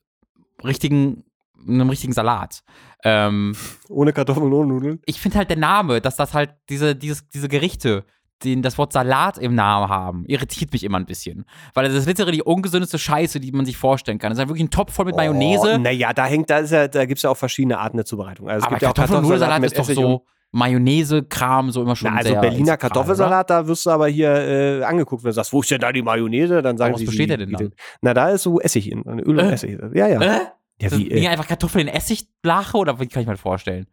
richtigen, 0.63 1.23
einem 1.65 1.89
richtigen 1.89 2.11
Salat. 2.11 2.63
Ähm, 3.05 3.55
ohne 3.89 4.11
Kartoffeln 4.11 4.45
und 4.47 4.53
ohne 4.53 4.67
Nudeln. 4.67 5.01
ich 5.05 5.19
finde 5.21 5.37
halt 5.37 5.49
der 5.49 5.57
Name, 5.57 6.01
dass 6.01 6.15
das 6.17 6.33
halt 6.33 6.53
diese, 6.69 6.95
dieses, 6.95 7.29
diese 7.29 7.47
Gerichte, 7.47 8.05
die 8.43 8.61
das 8.61 8.77
Wort 8.77 8.93
Salat 8.93 9.37
im 9.37 9.55
Namen 9.55 9.89
haben, 9.89 10.25
irritiert 10.27 10.71
mich 10.73 10.83
immer 10.83 10.97
ein 10.99 11.05
bisschen. 11.05 11.45
Weil 11.73 11.85
das 11.87 11.93
ist 11.95 12.05
literally 12.07 12.37
die 12.37 12.43
ungesündeste 12.43 12.97
Scheiße, 12.99 13.39
die 13.39 13.51
man 13.51 13.65
sich 13.65 13.77
vorstellen 13.77 14.19
kann. 14.19 14.29
Das 14.29 14.37
ist 14.37 14.39
halt 14.39 14.49
wirklich 14.49 14.63
ein 14.65 14.69
Topf 14.71 14.93
voll 14.93 15.05
mit 15.05 15.15
Mayonnaise. 15.15 15.73
Oh, 15.75 15.77
naja, 15.77 16.13
da 16.13 16.25
hängt, 16.25 16.49
da 16.49 16.59
ist 16.59 16.71
ja, 16.71 16.87
da 16.87 17.05
gibt 17.05 17.19
es 17.19 17.23
ja 17.23 17.29
auch 17.29 17.37
verschiedene 17.37 17.79
Arten 17.79 17.97
der 17.97 18.05
Zubereitung. 18.05 18.49
Also 18.49 18.59
es 18.59 18.63
aber 18.65 18.71
gibt 18.75 18.81
ja 18.83 18.89
auch 18.89 18.93
Kartoffel- 18.93 19.15
und 19.17 19.21
Kartoffelsalat 19.23 19.63
ist 19.63 19.77
doch 19.79 19.87
und- 19.89 19.95
so 19.95 20.25
Mayonnaise-Kram, 20.55 21.71
so 21.71 21.81
immer 21.81 21.95
schon 21.95 22.11
Na, 22.11 22.17
also 22.17 22.29
sehr 22.29 22.41
Berliner 22.41 22.77
Kartoffelsalat, 22.77 23.49
da 23.49 23.65
wirst 23.67 23.85
du 23.85 23.89
aber 23.89 24.07
hier 24.07 24.29
äh, 24.33 24.83
angeguckt, 24.83 25.23
wenn 25.23 25.29
du 25.29 25.33
sagst, 25.33 25.51
wo 25.53 25.61
ist 25.61 25.71
denn 25.71 25.79
da 25.79 25.91
die 25.91 26.01
Mayonnaise? 26.01 26.61
Dann 26.61 26.77
sagen 26.77 26.93
was 26.93 26.99
sie, 26.99 27.05
besteht 27.07 27.29
der 27.29 27.37
denn 27.37 27.51
dann? 27.51 27.59
den- 27.69 27.73
Na, 28.01 28.13
da 28.13 28.29
ist 28.29 28.43
so 28.43 28.59
Essig 28.59 28.91
in, 28.91 29.01
Öl 29.03 29.39
und 29.39 29.39
Äh? 29.39 29.51
Essig. 29.53 29.79
Ja, 29.93 30.07
ja. 30.07 30.21
Äh? 30.21 30.39
Ja, 30.81 30.91
wie, 30.91 31.09
äh, 31.11 31.27
einfach 31.27 31.47
Kartoffeln 31.47 31.87
in 31.87 31.93
Essigblache 31.93 32.77
oder 32.77 32.99
wie 32.99 33.07
kann 33.07 33.21
ich 33.21 33.27
mir 33.27 33.33
das 33.33 33.41
vorstellen? 33.41 33.87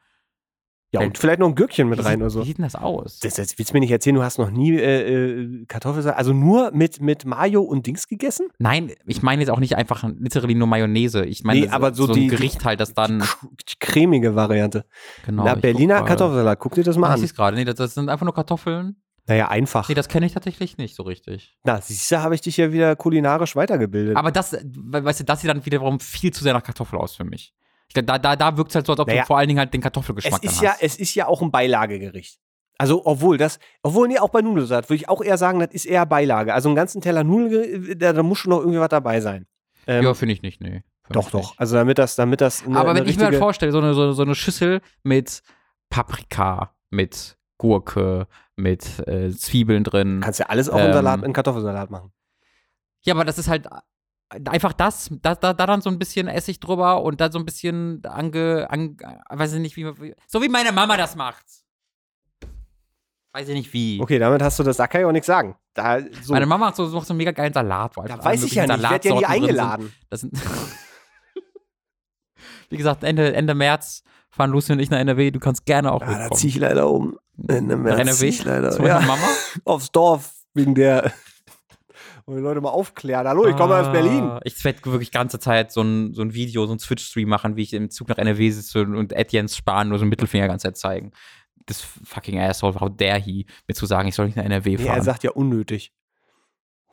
Ja, 0.92 1.00
und 1.00 1.16
vielleicht 1.18 1.38
noch 1.40 1.48
ein 1.48 1.54
Gürkchen 1.54 1.88
mit 1.88 1.98
wie 1.98 2.02
rein 2.02 2.14
sieht, 2.14 2.20
oder 2.22 2.30
so. 2.30 2.40
Wie 2.42 2.46
sieht 2.46 2.58
denn 2.58 2.64
das 2.64 2.74
aus? 2.74 3.20
Das, 3.20 3.34
das 3.34 3.56
willst 3.58 3.70
du 3.70 3.74
mir 3.74 3.80
nicht 3.80 3.90
erzählen, 3.92 4.16
du 4.16 4.22
hast 4.22 4.38
noch 4.38 4.50
nie 4.50 4.72
äh, 4.76 5.40
äh, 5.42 5.64
Kartoffelsalat, 5.66 6.18
also 6.18 6.32
nur 6.32 6.70
mit, 6.72 7.00
mit 7.00 7.24
Mayo 7.24 7.62
und 7.62 7.86
Dings 7.86 8.08
gegessen? 8.08 8.48
Nein, 8.58 8.92
ich 9.06 9.22
meine 9.22 9.42
jetzt 9.42 9.50
auch 9.50 9.60
nicht 9.60 9.76
einfach 9.76 10.02
literally 10.18 10.54
nur 10.54 10.66
Mayonnaise. 10.66 11.24
Ich 11.24 11.44
meine 11.44 11.60
Nee, 11.60 11.68
aber 11.68 11.94
so 11.94 12.06
so 12.06 12.14
die- 12.14 12.24
ein 12.24 12.28
Gericht 12.28 12.64
halt, 12.64 12.80
das 12.80 12.92
dann 12.94 13.20
Die, 13.20 13.74
cremige 13.78 14.34
Variante. 14.34 14.84
genau. 15.24 15.44
Na, 15.44 15.50
ich 15.50 15.54
guck 15.54 15.62
Berliner 15.62 15.94
gerade. 15.96 16.08
Kartoffelsalat, 16.08 16.58
guck 16.58 16.74
dir 16.74 16.84
das 16.84 16.96
mal 16.96 17.06
Ah, 17.08 17.10
ich 17.16 17.20
an. 17.22 17.26
sehe 17.28 17.34
gerade. 17.36 17.56
Nee, 17.56 17.64
das, 17.64 17.76
das 17.76 17.94
sind 17.94 18.08
einfach 18.08 18.24
nur 18.24 18.34
Kartoffeln. 18.34 18.96
Naja, 19.26 19.48
einfach. 19.48 19.88
Nee, 19.88 19.94
das 19.94 20.08
kenne 20.08 20.26
ich 20.26 20.32
tatsächlich 20.32 20.76
nicht 20.76 20.96
so 20.96 21.04
richtig. 21.04 21.56
Na, 21.62 21.80
siehst 21.80 22.10
du, 22.10 22.20
habe 22.20 22.34
ich 22.34 22.40
dich 22.40 22.56
ja 22.56 22.72
wieder 22.72 22.96
kulinarisch 22.96 23.54
weitergebildet. 23.54 24.16
Aber 24.16 24.32
das, 24.32 24.52
we- 24.54 25.04
weißt 25.04 25.20
du, 25.20 25.24
das 25.24 25.40
sieht 25.42 25.50
dann 25.50 25.64
wiederum 25.64 26.00
viel 26.00 26.32
zu 26.32 26.42
sehr 26.42 26.52
nach 26.52 26.64
Kartoffel 26.64 26.98
aus 26.98 27.14
für 27.14 27.22
mich. 27.24 27.54
Da, 27.94 28.18
da, 28.18 28.36
da 28.36 28.56
wirkt 28.56 28.70
es 28.70 28.74
halt 28.76 28.86
so, 28.86 28.92
als 28.92 29.00
ob 29.00 29.08
Naja, 29.08 29.22
du 29.22 29.26
vor 29.26 29.38
allen 29.38 29.48
Dingen 29.48 29.58
halt 29.58 29.74
den 29.74 29.80
es 29.80 29.82
Kartoffelgeschmack 29.82 30.44
ist 30.44 30.58
dann 30.58 30.64
ja, 30.64 30.70
hast. 30.72 30.82
es 30.82 30.96
ist 30.96 31.14
ja 31.14 31.26
auch 31.26 31.42
ein 31.42 31.50
Beilagegericht. 31.50 32.38
Also, 32.78 33.04
obwohl 33.04 33.36
das, 33.36 33.58
obwohl, 33.82 34.08
nee, 34.08 34.18
auch 34.18 34.30
bei 34.30 34.40
Nudelsalat 34.40 34.88
würde 34.88 34.96
ich 34.96 35.08
auch 35.08 35.22
eher 35.22 35.36
sagen, 35.36 35.58
das 35.58 35.70
ist 35.72 35.84
eher 35.84 36.06
Beilage. 36.06 36.54
Also, 36.54 36.68
einen 36.68 36.76
ganzen 36.76 37.02
Teller 37.02 37.24
Nudeln, 37.24 37.98
da, 37.98 38.12
da 38.12 38.22
muss 38.22 38.38
schon 38.38 38.50
noch 38.50 38.60
irgendwie 38.60 38.80
was 38.80 38.88
dabei 38.88 39.20
sein. 39.20 39.46
Ähm, 39.86 40.04
ja, 40.04 40.14
finde 40.14 40.32
ich 40.32 40.42
nicht, 40.42 40.60
nee. 40.62 40.82
Doch, 41.10 41.26
ich 41.26 41.30
doch. 41.32 41.40
nicht. 41.40 41.54
Also, 41.60 41.74
damit 41.76 41.98
das, 41.98 42.16
damit 42.16 42.40
das. 42.40 42.64
Eine, 42.64 42.78
Aber 42.78 42.94
wenn 42.94 43.06
ich 43.06 43.18
mir 43.18 43.26
halt 43.26 43.36
vorstelle, 43.36 43.72
so 43.72 43.78
eine, 43.78 43.92
so, 43.92 44.12
so 44.12 44.22
eine 44.22 44.34
Schüssel 44.34 44.80
mit 45.02 45.42
Paprika, 45.90 46.74
mit 46.88 47.36
Gurke, 47.58 48.26
mit 48.56 49.06
äh, 49.06 49.30
Zwiebeln 49.30 49.84
drin. 49.84 50.20
Kannst 50.22 50.38
ja 50.40 50.46
alles 50.46 50.70
auch 50.70 50.78
in 50.78 50.86
Ähm, 50.86 50.92
Salat, 50.94 51.22
in 51.22 51.32
Kartoffelsalat 51.32 51.90
machen. 51.90 52.12
Ja, 53.02 53.14
aber 53.14 53.24
das 53.24 53.38
ist 53.38 53.48
halt 53.48 53.66
einfach 54.31 54.73
das, 54.73 55.11
da, 55.23 55.35
da, 55.35 55.52
da 55.52 55.66
dann 55.66 55.81
so 55.81 55.90
ein 55.90 55.98
bisschen 55.98 56.28
Essig 56.28 56.61
drüber 56.61 57.02
und 57.02 57.20
dann 57.20 57.32
so 57.32 57.39
ein 57.39 57.44
bisschen 57.44 58.05
ange, 58.05 58.66
ange 58.70 58.97
weiß 59.28 59.55
ich 59.55 59.61
nicht, 59.61 59.77
wie, 59.77 59.86
wie 60.01 60.15
so 60.27 60.40
wie 60.43 60.48
meine 60.48 60.73
Mama 60.73 60.97
das 60.97 61.16
macht. 61.16 61.44
Weiß 63.32 63.48
ich 63.48 63.55
nicht 63.55 63.73
wie. 63.73 64.01
Okay, 64.01 64.19
damit 64.19 64.43
hast 64.43 64.59
du 64.59 64.62
das, 64.65 64.77
da 64.77 64.86
kann 64.89 65.02
ich 65.02 65.07
auch 65.07 65.12
nichts 65.12 65.27
sagen. 65.27 65.57
Da, 65.74 66.01
so. 66.23 66.32
Meine 66.32 66.47
Mama 66.47 66.66
macht 66.66 66.77
so, 66.77 66.86
macht 66.89 67.07
so 67.07 67.12
einen 67.12 67.19
mega 67.19 67.31
geilen 67.31 67.52
Salat. 67.52 67.97
Wo 67.97 68.02
da 68.02 68.23
weiß 68.23 68.43
ich 68.43 68.55
ja 68.55 68.66
nicht, 68.66 68.77
ich 68.77 68.90
werde 68.90 69.09
ja 69.09 69.15
nie 69.15 69.27
eingeladen. 69.27 69.93
Das 70.09 70.23
sind 70.23 70.32
Wie 72.70 72.77
gesagt, 72.77 73.05
Ende, 73.05 73.32
Ende 73.35 73.55
März 73.55 74.02
fahren 74.31 74.51
Lucy 74.51 74.73
und 74.73 74.81
ich 74.81 74.90
nach 74.90 74.98
NRW. 74.98 75.31
Du 75.31 75.40
kannst 75.40 75.65
gerne 75.65 75.93
auch 75.93 76.02
ja, 76.02 76.28
Da 76.28 76.35
ziehe 76.35 76.51
ich 76.51 76.57
leider 76.59 76.89
um. 76.89 77.19
Ende 77.48 77.77
März 77.77 78.01
NRW? 78.01 78.27
Ich 78.27 78.44
leider. 78.44 78.85
Ja. 78.85 79.01
Mama? 79.01 79.28
Aufs 79.65 79.90
Dorf, 79.93 80.32
wegen 80.55 80.74
der 80.74 81.12
und 82.31 82.36
die 82.36 82.43
Leute 82.43 82.61
mal 82.61 82.70
aufklären. 82.70 83.27
Hallo, 83.27 83.47
ich 83.47 83.57
komme 83.57 83.74
ah, 83.74 83.81
aus 83.81 83.93
Berlin. 83.93 84.39
Ich 84.44 84.65
werde 84.65 84.85
wirklich 84.85 85.11
ganze 85.11 85.39
Zeit 85.39 85.73
so 85.73 85.82
ein, 85.82 86.15
so 86.15 86.23
ein 86.23 86.32
Video, 86.32 86.65
so 86.66 86.73
ein 86.73 86.78
Twitch-Stream 86.78 87.28
machen, 87.28 87.57
wie 87.57 87.62
ich 87.62 87.73
im 87.73 87.90
Zug 87.90 88.09
nach 88.09 88.19
NRW 88.19 88.51
sitze 88.51 88.82
und 88.82 89.12
Etienne 89.12 89.48
Spahn 89.48 89.89
nur 89.89 89.98
so 89.98 90.05
einen 90.05 90.11
Mittelfinger 90.11 90.47
ganze 90.47 90.69
Zeit 90.69 90.77
zeigen. 90.77 91.11
Das 91.66 91.82
fucking 91.82 92.39
Asshole, 92.39 92.78
how 92.78 92.89
dare 92.89 93.19
he, 93.19 93.47
mir 93.66 93.74
zu 93.74 93.86
sagen, 93.86 94.09
ich 94.09 94.15
soll 94.15 94.27
nicht 94.27 94.36
nach 94.36 94.44
NRW 94.44 94.77
fahren. 94.77 94.86
Nee, 94.86 94.97
er 94.97 95.02
sagt 95.02 95.24
ja 95.24 95.32
unnötig. 95.32 95.93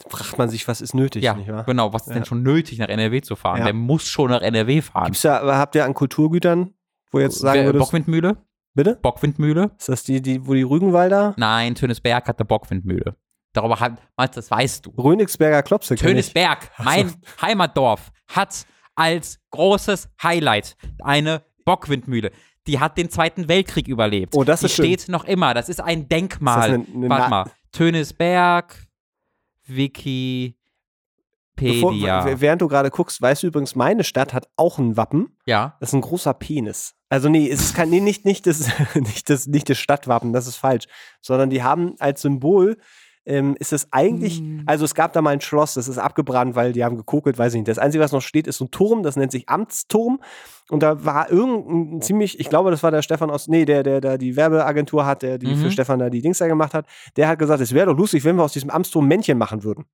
Da 0.03 0.09
fragt 0.09 0.37
man 0.37 0.49
sich, 0.49 0.67
was 0.67 0.81
ist 0.81 0.93
nötig, 0.93 1.23
ja, 1.23 1.33
genau, 1.65 1.93
was 1.93 2.03
ist 2.03 2.09
ja. 2.09 2.13
denn 2.15 2.25
schon 2.25 2.43
nötig, 2.43 2.77
nach 2.77 2.89
NRW 2.89 3.21
zu 3.21 3.35
fahren? 3.35 3.59
Ja. 3.59 3.65
Der 3.65 3.73
muss 3.73 4.07
schon 4.07 4.29
nach 4.29 4.41
NRW 4.41 4.81
fahren. 4.81 5.05
Gibt's 5.05 5.21
da, 5.21 5.57
habt 5.57 5.73
ihr 5.75 5.85
an 5.85 5.95
Kulturgütern, 5.95 6.73
wo 7.11 7.19
jetzt 7.19 7.39
sagen 7.39 7.65
würdest... 7.65 7.85
Bockwindmühle? 7.85 8.37
Bitte? 8.75 8.99
Bockwindmühle. 9.01 9.71
Ist 9.79 9.89
das 9.89 10.03
die, 10.03 10.21
die 10.21 10.45
wo 10.45 10.53
die 10.53 10.61
Rügenwalder? 10.61 11.33
Nein, 11.37 11.73
Tönesberg 11.73 12.27
hat 12.27 12.37
eine 12.37 12.45
Bockwindmühle. 12.45 13.15
Darüber 13.57 13.79
hat, 13.79 14.37
das 14.37 14.51
weißt 14.51 14.85
du. 14.85 14.91
Rönigsberger 14.91 15.63
Klopse. 15.63 15.95
Tönisberg, 15.95 16.69
mein 16.77 17.09
so. 17.09 17.15
Heimatdorf, 17.41 18.11
hat 18.27 18.67
als 18.95 19.39
großes 19.49 20.09
Highlight 20.21 20.75
eine 21.01 21.43
Bockwindmühle. 21.65 22.31
Die 22.67 22.79
hat 22.79 22.99
den 22.99 23.09
Zweiten 23.09 23.47
Weltkrieg 23.47 23.87
überlebt. 23.87 24.35
Oh, 24.35 24.43
das 24.43 24.59
Die 24.59 24.67
ist 24.67 24.73
steht 24.73 25.01
schön. 25.01 25.11
noch 25.11 25.25
immer. 25.25 25.55
Das 25.55 25.69
ist 25.69 25.81
ein 25.81 26.07
Denkmal. 26.07 26.69
Ist 26.69 26.75
eine, 26.75 26.85
eine 26.93 27.09
Warte 27.09 27.29
mal. 27.31 27.51
Tönisberg, 27.71 28.85
Wikipedia. 29.65 30.53
Bevor, 31.55 31.93
während 32.39 32.61
du 32.61 32.67
gerade 32.67 32.91
guckst, 32.91 33.19
weißt 33.19 33.41
du 33.41 33.47
übrigens, 33.47 33.73
meine 33.73 34.03
Stadt 34.03 34.33
hat 34.33 34.49
auch 34.55 34.77
ein 34.77 34.97
Wappen. 34.97 35.35
Ja. 35.47 35.77
Das 35.79 35.89
ist 35.89 35.93
ein 35.93 36.01
großer 36.01 36.35
Penis. 36.35 36.93
Also 37.09 37.27
nee, 37.29 37.49
es 37.49 37.61
ist 37.61 37.73
kein, 37.73 37.89
nee, 37.89 38.01
nicht, 38.01 38.23
nicht, 38.25 38.45
das, 38.45 38.69
nicht, 38.93 39.31
das, 39.31 39.47
nicht 39.47 39.67
das 39.67 39.79
Stadtwappen, 39.79 40.31
das 40.31 40.45
ist 40.45 40.57
falsch. 40.57 40.85
Sondern 41.21 41.49
die 41.49 41.63
haben 41.63 41.95
als 41.97 42.21
Symbol 42.21 42.77
ähm, 43.27 43.55
ist 43.59 43.73
es 43.73 43.87
eigentlich, 43.91 44.41
mhm. 44.41 44.63
also 44.65 44.85
es 44.85 44.95
gab 44.95 45.11
da 45.11 45.21
mal 45.21 45.31
ein 45.31 45.41
Schloss, 45.41 45.73
das 45.73 45.89
ist 45.89 45.97
abgebrannt, 45.97 46.55
weil 46.55 46.71
die 46.71 46.83
haben 46.83 46.95
gekokelt, 46.95 47.37
weiß 47.37 47.53
ich 47.53 47.59
nicht. 47.59 47.67
Das 47.67 47.77
Einzige, 47.77 48.01
was 48.01 48.13
noch 48.13 48.21
steht, 48.21 48.47
ist 48.47 48.57
so 48.57 48.65
ein 48.65 48.71
Turm, 48.71 49.03
das 49.03 49.17
nennt 49.17 49.33
sich 49.33 49.49
Amtsturm. 49.49 50.21
Und 50.69 50.81
da 50.81 51.03
war 51.05 51.29
irgendein 51.29 52.01
ziemlich, 52.01 52.39
ich 52.39 52.49
glaube, 52.49 52.71
das 52.71 52.83
war 52.83 52.91
der 52.91 53.01
Stefan 53.01 53.29
aus, 53.29 53.47
nee, 53.47 53.65
der, 53.65 53.83
der, 53.83 53.99
der 53.99 54.17
die 54.17 54.35
Werbeagentur 54.35 55.05
hat, 55.05 55.21
der 55.21 55.37
die 55.37 55.47
mhm. 55.47 55.57
für 55.57 55.71
Stefan 55.71 55.99
da 55.99 56.09
die 56.09 56.21
Dings 56.21 56.37
da 56.37 56.47
gemacht 56.47 56.73
hat, 56.73 56.85
der 57.17 57.27
hat 57.27 57.39
gesagt, 57.39 57.61
es 57.61 57.73
wäre 57.73 57.87
doch 57.87 57.97
lustig, 57.97 58.23
wenn 58.23 58.37
wir 58.37 58.43
aus 58.43 58.53
diesem 58.53 58.69
Amtsturm 58.69 59.07
Männchen 59.07 59.37
machen 59.37 59.63
würden. 59.63 59.85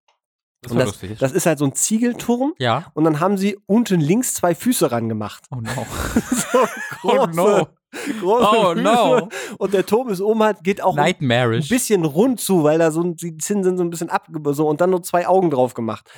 Das, 0.61 0.71
und 0.71 0.77
das, 0.77 0.87
lustig. 0.87 1.17
das 1.19 1.31
ist 1.31 1.45
halt 1.45 1.59
so 1.59 1.65
ein 1.65 1.73
Ziegelturm. 1.73 2.53
Ja. 2.59 2.85
Und 2.93 3.03
dann 3.03 3.19
haben 3.19 3.37
sie 3.37 3.57
unten 3.65 3.99
links 3.99 4.35
zwei 4.35 4.55
Füße 4.55 4.91
ran 4.91 5.09
gemacht. 5.09 5.45
Oh 5.51 5.57
no. 5.57 5.69
so 6.31 6.59
große, 7.01 7.19
oh 7.19 7.25
no. 7.33 7.67
Oh 8.23 8.73
no. 8.75 9.29
Und 9.57 9.73
der 9.73 9.85
Turm 9.85 10.09
ist 10.09 10.21
oben 10.21 10.43
halt, 10.43 10.63
geht 10.63 10.81
auch 10.81 10.97
ein 10.97 11.15
bisschen 11.69 12.05
rund 12.05 12.39
zu, 12.39 12.63
weil 12.63 12.79
da 12.79 12.91
so 12.91 13.03
die 13.03 13.37
Zinsen 13.37 13.63
sind 13.63 13.77
so 13.77 13.83
ein 13.83 13.89
bisschen 13.89 14.09
ab, 14.09 14.27
so 14.51 14.67
und 14.67 14.81
dann 14.81 14.89
nur 14.89 15.03
zwei 15.03 15.27
Augen 15.27 15.49
drauf 15.49 15.73
gemacht. 15.73 16.09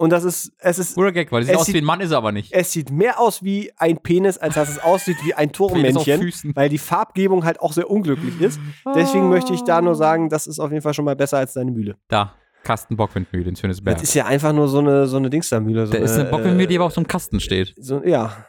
Und 0.00 0.10
das 0.10 0.24
ist, 0.24 0.52
es 0.58 0.78
ist. 0.78 0.94
Guter 0.94 1.12
Gag, 1.12 1.30
weil 1.30 1.42
es 1.42 1.48
sieht 1.48 1.56
aus 1.58 1.68
wie 1.68 1.76
ein 1.76 1.84
Mann, 1.84 2.00
ist 2.00 2.10
er 2.10 2.16
aber 2.16 2.32
nicht. 2.32 2.54
Es 2.54 2.72
sieht 2.72 2.90
mehr 2.90 3.20
aus 3.20 3.44
wie 3.44 3.70
ein 3.76 3.98
Penis, 3.98 4.38
als 4.38 4.54
dass 4.54 4.70
es 4.70 4.78
aussieht 4.78 5.18
wie 5.24 5.34
ein 5.34 5.52
Turmmännchen, 5.52 6.32
weil 6.54 6.70
die 6.70 6.78
Farbgebung 6.78 7.44
halt 7.44 7.60
auch 7.60 7.74
sehr 7.74 7.90
unglücklich 7.90 8.40
ist. 8.40 8.58
Deswegen 8.94 9.28
möchte 9.28 9.52
ich 9.52 9.62
da 9.62 9.82
nur 9.82 9.94
sagen, 9.94 10.30
das 10.30 10.46
ist 10.46 10.58
auf 10.58 10.70
jeden 10.70 10.80
Fall 10.80 10.94
schon 10.94 11.04
mal 11.04 11.16
besser 11.16 11.36
als 11.36 11.52
deine 11.52 11.70
Mühle. 11.70 11.96
Da. 12.08 12.32
Kasten 12.62 12.96
Bockwindmühle 12.96 13.48
in 13.50 13.56
Schönesberg. 13.56 13.96
Das 13.96 14.04
ist 14.04 14.14
ja 14.14 14.24
einfach 14.24 14.54
nur 14.54 14.68
so 14.68 14.78
eine, 14.78 15.06
so 15.06 15.18
eine 15.18 15.28
Dingstermühle. 15.28 15.86
So 15.86 15.92
da 15.92 15.98
ist 15.98 16.14
eine 16.14 16.30
Bockwindmühle, 16.30 16.66
die 16.66 16.76
aber 16.76 16.86
auf 16.86 16.92
so 16.92 17.00
einem 17.00 17.08
Kasten 17.08 17.40
steht. 17.40 17.74
So, 17.78 18.02
ja. 18.02 18.46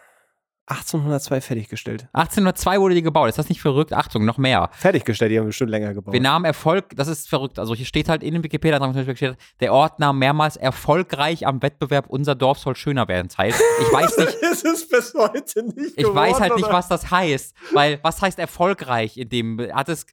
1802 0.68 1.42
fertiggestellt. 1.42 2.08
1802 2.14 2.80
wurde 2.80 2.96
die 2.96 3.02
gebaut. 3.02 3.28
Ist 3.28 3.38
das 3.38 3.50
nicht 3.50 3.62
verrückt? 3.62 3.94
Achtung, 3.94 4.26
noch 4.26 4.38
mehr. 4.38 4.70
Fertiggestellt, 4.74 5.32
die 5.32 5.40
haben 5.40 5.48
bestimmt 5.48 5.72
länger 5.72 5.94
gebaut. 5.94 6.14
Wir 6.14 6.22
nahmen 6.22 6.46
Erfolg, 6.46 6.96
das 6.96 7.08
ist 7.08 7.28
verrückt. 7.28 7.60
Also 7.60 7.76
hier 7.76 7.86
steht 7.86 8.08
halt 8.08 8.24
in 8.24 8.34
dem 8.34 8.44
Wikipedia, 8.44 8.80
steht, 9.16 9.36
der 9.60 9.74
Ort 9.74 10.00
nahm 10.00 10.20
mehrmals 10.20 10.56
erfolgreich 10.56 11.46
am 11.46 11.62
Wettbewerb 11.62 12.08
Unser 12.08 12.36
Dorf 12.36 12.60
soll 12.60 12.76
schöner 12.76 13.08
werden 13.08 13.28
teil. 13.28 13.50
Ich 13.50 13.94
weiß 13.94 14.18
nicht. 14.18 14.38
das 14.42 14.64
ist 14.64 14.90
bis 14.90 15.14
heute 15.14 15.64
nicht. 15.64 15.78
Ich 15.90 15.96
geworden, 15.98 16.16
weiß 16.16 16.40
halt 16.40 16.56
nicht, 16.56 16.70
was 16.70 16.88
das 16.88 17.12
heißt. 17.12 17.54
Weil, 17.74 18.00
was 18.04 18.22
heißt 18.22 18.40
erfolgreich 18.40 19.18
in 19.18 19.30
dem? 19.30 19.60
Hat 19.74 19.90
es 19.90 20.06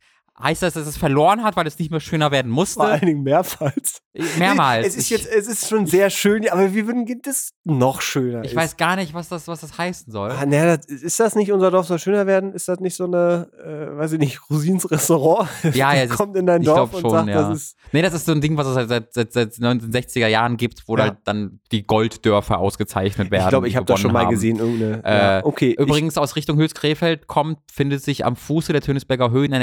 Heißt 0.42 0.62
das, 0.62 0.74
dass 0.74 0.86
es 0.86 0.96
verloren 0.96 1.42
hat, 1.42 1.56
weil 1.56 1.66
es 1.66 1.78
nicht 1.78 1.90
mehr 1.90 2.00
schöner 2.00 2.30
werden 2.30 2.50
musste? 2.50 2.80
Vor 2.80 2.86
allen 2.86 3.06
Dingen 3.06 3.22
mehrmals. 3.22 4.02
Mehrmals. 4.38 4.86
Es 4.86 4.96
ist 4.96 5.10
jetzt, 5.10 5.26
es 5.26 5.48
ist 5.48 5.68
schon 5.68 5.86
sehr 5.86 6.10
schön, 6.10 6.48
aber 6.48 6.74
wie 6.74 6.86
würden 6.86 7.06
das 7.22 7.52
noch 7.64 8.00
schöner? 8.00 8.44
Ich 8.44 8.52
ist. 8.52 8.56
weiß 8.56 8.76
gar 8.76 8.96
nicht, 8.96 9.14
was 9.14 9.28
das, 9.28 9.48
was 9.48 9.60
das 9.60 9.78
heißen 9.78 10.12
soll. 10.12 10.30
Ah, 10.30 10.44
na, 10.46 10.76
das, 10.76 10.86
ist 10.86 11.18
das 11.18 11.34
nicht 11.34 11.52
unser 11.52 11.70
Dorf 11.70 11.86
soll 11.86 11.98
schöner 11.98 12.26
werden? 12.26 12.52
Ist 12.52 12.68
das 12.68 12.80
nicht 12.80 12.94
so 12.94 13.04
eine, 13.04 13.48
äh, 13.64 13.96
weiß 13.98 14.12
ich 14.12 14.18
nicht, 14.18 14.50
Rosins 14.50 14.90
Restaurant? 14.90 15.48
Ja, 15.74 15.94
ja. 15.94 16.06
kommt 16.06 16.36
in 16.36 16.46
dein 16.46 16.62
Dorf 16.62 16.94
und 16.94 17.02
schon, 17.02 17.10
sagt, 17.10 17.28
ja. 17.28 17.48
das 17.48 17.58
ist. 17.58 17.76
Nee, 17.92 18.02
das 18.02 18.14
ist 18.14 18.26
so 18.26 18.32
ein 18.32 18.40
Ding, 18.40 18.56
was 18.56 18.66
es 18.66 18.74
seit, 18.74 18.88
seit, 18.88 19.14
seit, 19.14 19.32
seit 19.32 19.52
1960er 19.52 20.26
Jahren 20.26 20.56
gibt, 20.56 20.86
wo 20.86 20.96
ja. 20.96 21.04
halt 21.04 21.18
dann 21.24 21.60
die 21.70 21.86
Golddörfer 21.86 22.58
ausgezeichnet 22.58 23.30
werden. 23.30 23.44
Ich 23.44 23.48
glaube, 23.50 23.68
ich 23.68 23.76
habe 23.76 23.86
das 23.86 24.00
schon 24.00 24.12
mal 24.12 24.24
haben. 24.24 24.30
gesehen. 24.30 24.58
Irgendeine, 24.58 25.04
äh, 25.04 25.18
ja, 25.18 25.44
okay. 25.44 25.76
Übrigens 25.78 26.14
ich, 26.14 26.18
aus 26.18 26.36
Richtung 26.36 26.58
Hülskrefeld 26.58 27.26
kommt, 27.26 27.58
findet 27.70 28.02
sich 28.02 28.24
am 28.24 28.36
Fuße 28.36 28.72
der 28.72 28.82
Tönisberger 28.82 29.30
Höhen 29.30 29.52
ein 29.52 29.62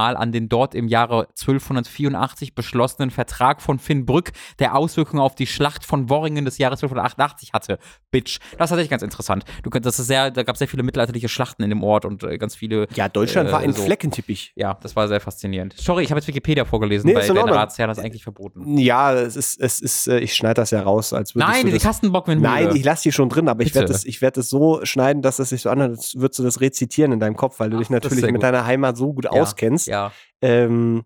Erinnerungsmal 0.00 0.16
an 0.16 0.32
den 0.32 0.48
dort 0.48 0.74
im 0.74 0.88
Jahre 0.88 1.28
1284 1.28 2.54
beschlossenen 2.54 3.10
Vertrag 3.10 3.60
von 3.62 3.78
Finn 3.78 4.06
Brück, 4.06 4.32
der 4.58 4.76
Auswirkungen 4.76 5.22
auf 5.22 5.34
die 5.34 5.46
Schlacht 5.46 5.84
von 5.84 6.08
Worringen 6.08 6.44
des 6.44 6.58
Jahres 6.58 6.82
1288 6.82 7.52
hatte. 7.52 7.78
Bitch. 8.10 8.38
Das 8.40 8.66
ist 8.66 8.70
tatsächlich 8.70 8.90
ganz 8.90 9.02
interessant. 9.02 9.44
Du, 9.62 9.70
das 9.70 9.98
ist 9.98 10.06
sehr, 10.06 10.30
da 10.30 10.42
gab 10.42 10.54
es 10.54 10.58
sehr 10.58 10.68
viele 10.68 10.82
mittelalterliche 10.82 11.28
Schlachten 11.28 11.62
in 11.62 11.70
dem 11.70 11.82
Ort 11.82 12.04
und 12.04 12.22
äh, 12.22 12.38
ganz 12.38 12.54
viele. 12.54 12.86
Ja, 12.94 13.08
Deutschland 13.08 13.48
äh, 13.48 13.52
war 13.52 13.60
ein 13.60 13.72
so. 13.72 13.82
Fleckenteppich. 13.82 14.52
Ja, 14.56 14.78
das 14.82 14.96
war 14.96 15.08
sehr 15.08 15.20
faszinierend. 15.20 15.74
Sorry, 15.76 16.02
ich 16.02 16.10
habe 16.10 16.18
jetzt 16.20 16.28
Wikipedia 16.28 16.64
vorgelesen, 16.64 17.08
nee, 17.08 17.14
weil 17.14 17.28
der 17.28 17.44
Ratsherr 17.44 17.86
das 17.86 17.98
eigentlich 17.98 18.22
verboten. 18.22 18.78
Ja, 18.78 19.12
es 19.14 19.36
ist, 19.36 19.60
es 19.60 19.80
ist, 19.80 20.08
äh, 20.08 20.18
ich 20.18 20.34
schneide 20.34 20.54
das 20.54 20.70
ja 20.70 20.82
raus, 20.82 21.12
als 21.12 21.34
würde 21.34 21.46
Nein, 21.46 21.66
die 21.66 21.78
Kastenbockwindmühle. 21.78 22.52
Nein, 22.52 22.76
ich 22.76 22.84
lasse 22.84 23.04
die 23.04 23.12
schon 23.12 23.28
drin, 23.28 23.48
aber 23.48 23.62
ich 23.62 23.74
werde 23.74 23.88
das, 23.88 24.04
werd 24.04 24.36
das 24.36 24.48
so 24.48 24.80
schneiden, 24.84 25.22
dass 25.22 25.38
es 25.38 25.50
sich 25.50 25.62
so 25.62 25.70
anhört, 25.70 25.90
als 25.92 26.14
würdest 26.16 26.38
du 26.38 26.42
das 26.42 26.60
rezitieren 26.60 27.12
in 27.12 27.20
deinem 27.20 27.36
Kopf, 27.36 27.60
weil 27.60 27.70
du 27.70 27.76
Ach, 27.76 27.80
dich 27.80 27.90
natürlich 27.90 28.30
mit 28.30 28.42
deiner 28.42 28.66
Heimat 28.66 28.96
so 28.96 29.12
gut 29.12 29.24
ja, 29.24 29.30
auskennst. 29.30 29.86
Ja. 29.90 30.12
Ähm, 30.40 31.04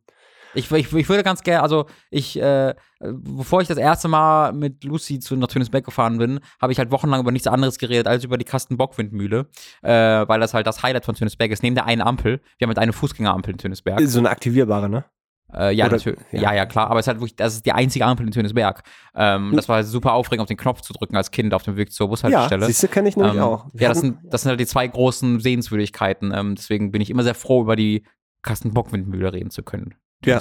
ich, 0.54 0.70
ich, 0.70 0.92
ich 0.92 1.08
würde 1.08 1.22
ganz 1.22 1.42
gerne, 1.42 1.62
also 1.62 1.86
ich, 2.10 2.40
äh, 2.40 2.74
bevor 3.00 3.60
ich 3.60 3.68
das 3.68 3.78
erste 3.78 4.08
Mal 4.08 4.52
mit 4.52 4.84
Lucy 4.84 5.18
zu 5.18 5.36
nach 5.36 5.48
Tönesberg 5.48 5.84
gefahren 5.84 6.18
bin, 6.18 6.40
habe 6.60 6.72
ich 6.72 6.78
halt 6.78 6.90
wochenlang 6.90 7.20
über 7.20 7.32
nichts 7.32 7.48
anderes 7.48 7.78
geredet 7.78 8.06
als 8.06 8.24
über 8.24 8.38
die 8.38 8.44
Kasten-Bockwindmühle, 8.44 9.48
äh, 9.82 9.90
weil 9.90 10.40
das 10.40 10.54
halt 10.54 10.66
das 10.66 10.82
Highlight 10.82 11.04
von 11.04 11.14
Tönesberg 11.14 11.50
ist, 11.50 11.62
neben 11.62 11.74
der 11.74 11.86
einen 11.86 12.02
Ampel. 12.02 12.40
Wir 12.58 12.66
haben 12.66 12.70
halt 12.70 12.78
eine 12.78 12.92
Fußgängerampel 12.92 13.52
in 13.52 13.58
Tönesberg. 13.58 14.00
So 14.02 14.20
eine 14.20 14.30
aktivierbare, 14.30 14.88
ne? 14.88 15.04
Äh, 15.52 15.74
ja, 15.74 15.86
Oder, 15.86 15.96
natürlich. 15.96 16.20
Ja. 16.32 16.40
ja. 16.40 16.54
ja, 16.54 16.66
klar. 16.66 16.90
Aber 16.90 16.98
es 16.98 17.04
ist 17.04 17.08
halt 17.08 17.18
wirklich, 17.18 17.36
das 17.36 17.54
ist 17.54 17.66
die 17.66 17.72
einzige 17.72 18.04
Ampel 18.04 18.26
in 18.26 18.32
Tönesberg. 18.32 18.82
Ähm, 19.14 19.50
hm. 19.50 19.56
Das 19.56 19.68
war 19.68 19.82
super 19.84 20.12
aufregend, 20.12 20.42
auf 20.42 20.48
den 20.48 20.56
Knopf 20.56 20.80
zu 20.80 20.92
drücken 20.92 21.16
als 21.16 21.30
Kind 21.30 21.54
auf 21.54 21.62
dem 21.62 21.76
Weg 21.76 21.92
zur 21.92 22.08
Bushaltestelle. 22.08 22.62
Ja, 22.62 22.66
siehst 22.66 22.82
du, 22.82 22.88
kenne 22.88 23.08
ich 23.08 23.16
nämlich 23.16 23.34
ähm, 23.34 23.42
auch. 23.42 23.66
Wir 23.72 23.82
ja, 23.82 23.88
das 23.90 24.00
sind, 24.00 24.18
das 24.24 24.42
sind 24.42 24.50
halt 24.50 24.60
die 24.60 24.66
zwei 24.66 24.86
großen 24.86 25.40
Sehenswürdigkeiten. 25.40 26.32
Ähm, 26.34 26.54
deswegen 26.56 26.90
bin 26.90 27.00
ich 27.00 27.10
immer 27.10 27.22
sehr 27.22 27.34
froh, 27.34 27.62
über 27.62 27.76
die 27.76 28.04
Kasten-Bockwindmühle 28.44 29.32
reden 29.32 29.50
zu 29.50 29.62
können. 29.62 29.94
Ja. 30.24 30.40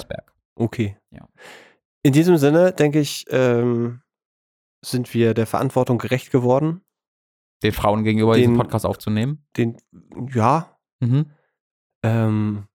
Okay. 0.54 0.96
Ja. 1.10 1.28
In 2.02 2.12
diesem 2.12 2.36
Sinne, 2.36 2.72
denke 2.72 3.00
ich, 3.00 3.24
ähm, 3.30 4.02
sind 4.84 5.12
wir 5.14 5.34
der 5.34 5.46
Verantwortung 5.46 5.98
gerecht 5.98 6.30
geworden. 6.30 6.82
Den 7.62 7.72
Frauen 7.72 8.04
gegenüber 8.04 8.34
den, 8.34 8.42
diesen 8.42 8.56
Podcast 8.56 8.86
aufzunehmen? 8.86 9.46
Den, 9.56 9.78
ja. 10.32 10.78
Mhm. 11.00 11.30
Ähm, 12.04 12.68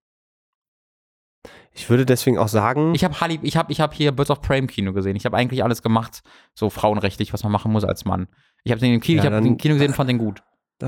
ich 1.71 1.89
würde 1.89 2.05
deswegen 2.05 2.37
auch 2.37 2.47
sagen. 2.47 2.93
Ich 2.95 3.03
habe 3.03 3.15
ich 3.43 3.55
habe, 3.55 3.71
ich 3.71 3.79
habe 3.79 3.95
hier 3.95 4.11
Birds 4.11 4.31
of 4.31 4.41
Prey 4.41 4.59
im 4.59 4.67
Kino 4.67 4.91
gesehen. 4.91 5.15
Ich 5.15 5.25
habe 5.25 5.37
eigentlich 5.37 5.63
alles 5.63 5.81
gemacht, 5.81 6.21
so 6.53 6.69
frauenrechtlich, 6.69 7.31
was 7.31 7.43
man 7.43 7.51
machen 7.51 7.71
muss 7.71 7.85
als 7.85 8.03
Mann. 8.05 8.27
Ich 8.63 8.71
habe 8.71 8.81
den 8.81 8.95
im 8.95 8.99
Kino, 8.99 9.17
ja, 9.17 9.23
ich 9.23 9.31
habe 9.31 9.43
den 9.43 9.57
Kino 9.57 9.75
gesehen 9.75 9.89
und 9.89 9.95
fand 9.95 10.09
den 10.09 10.17
gut. 10.17 10.43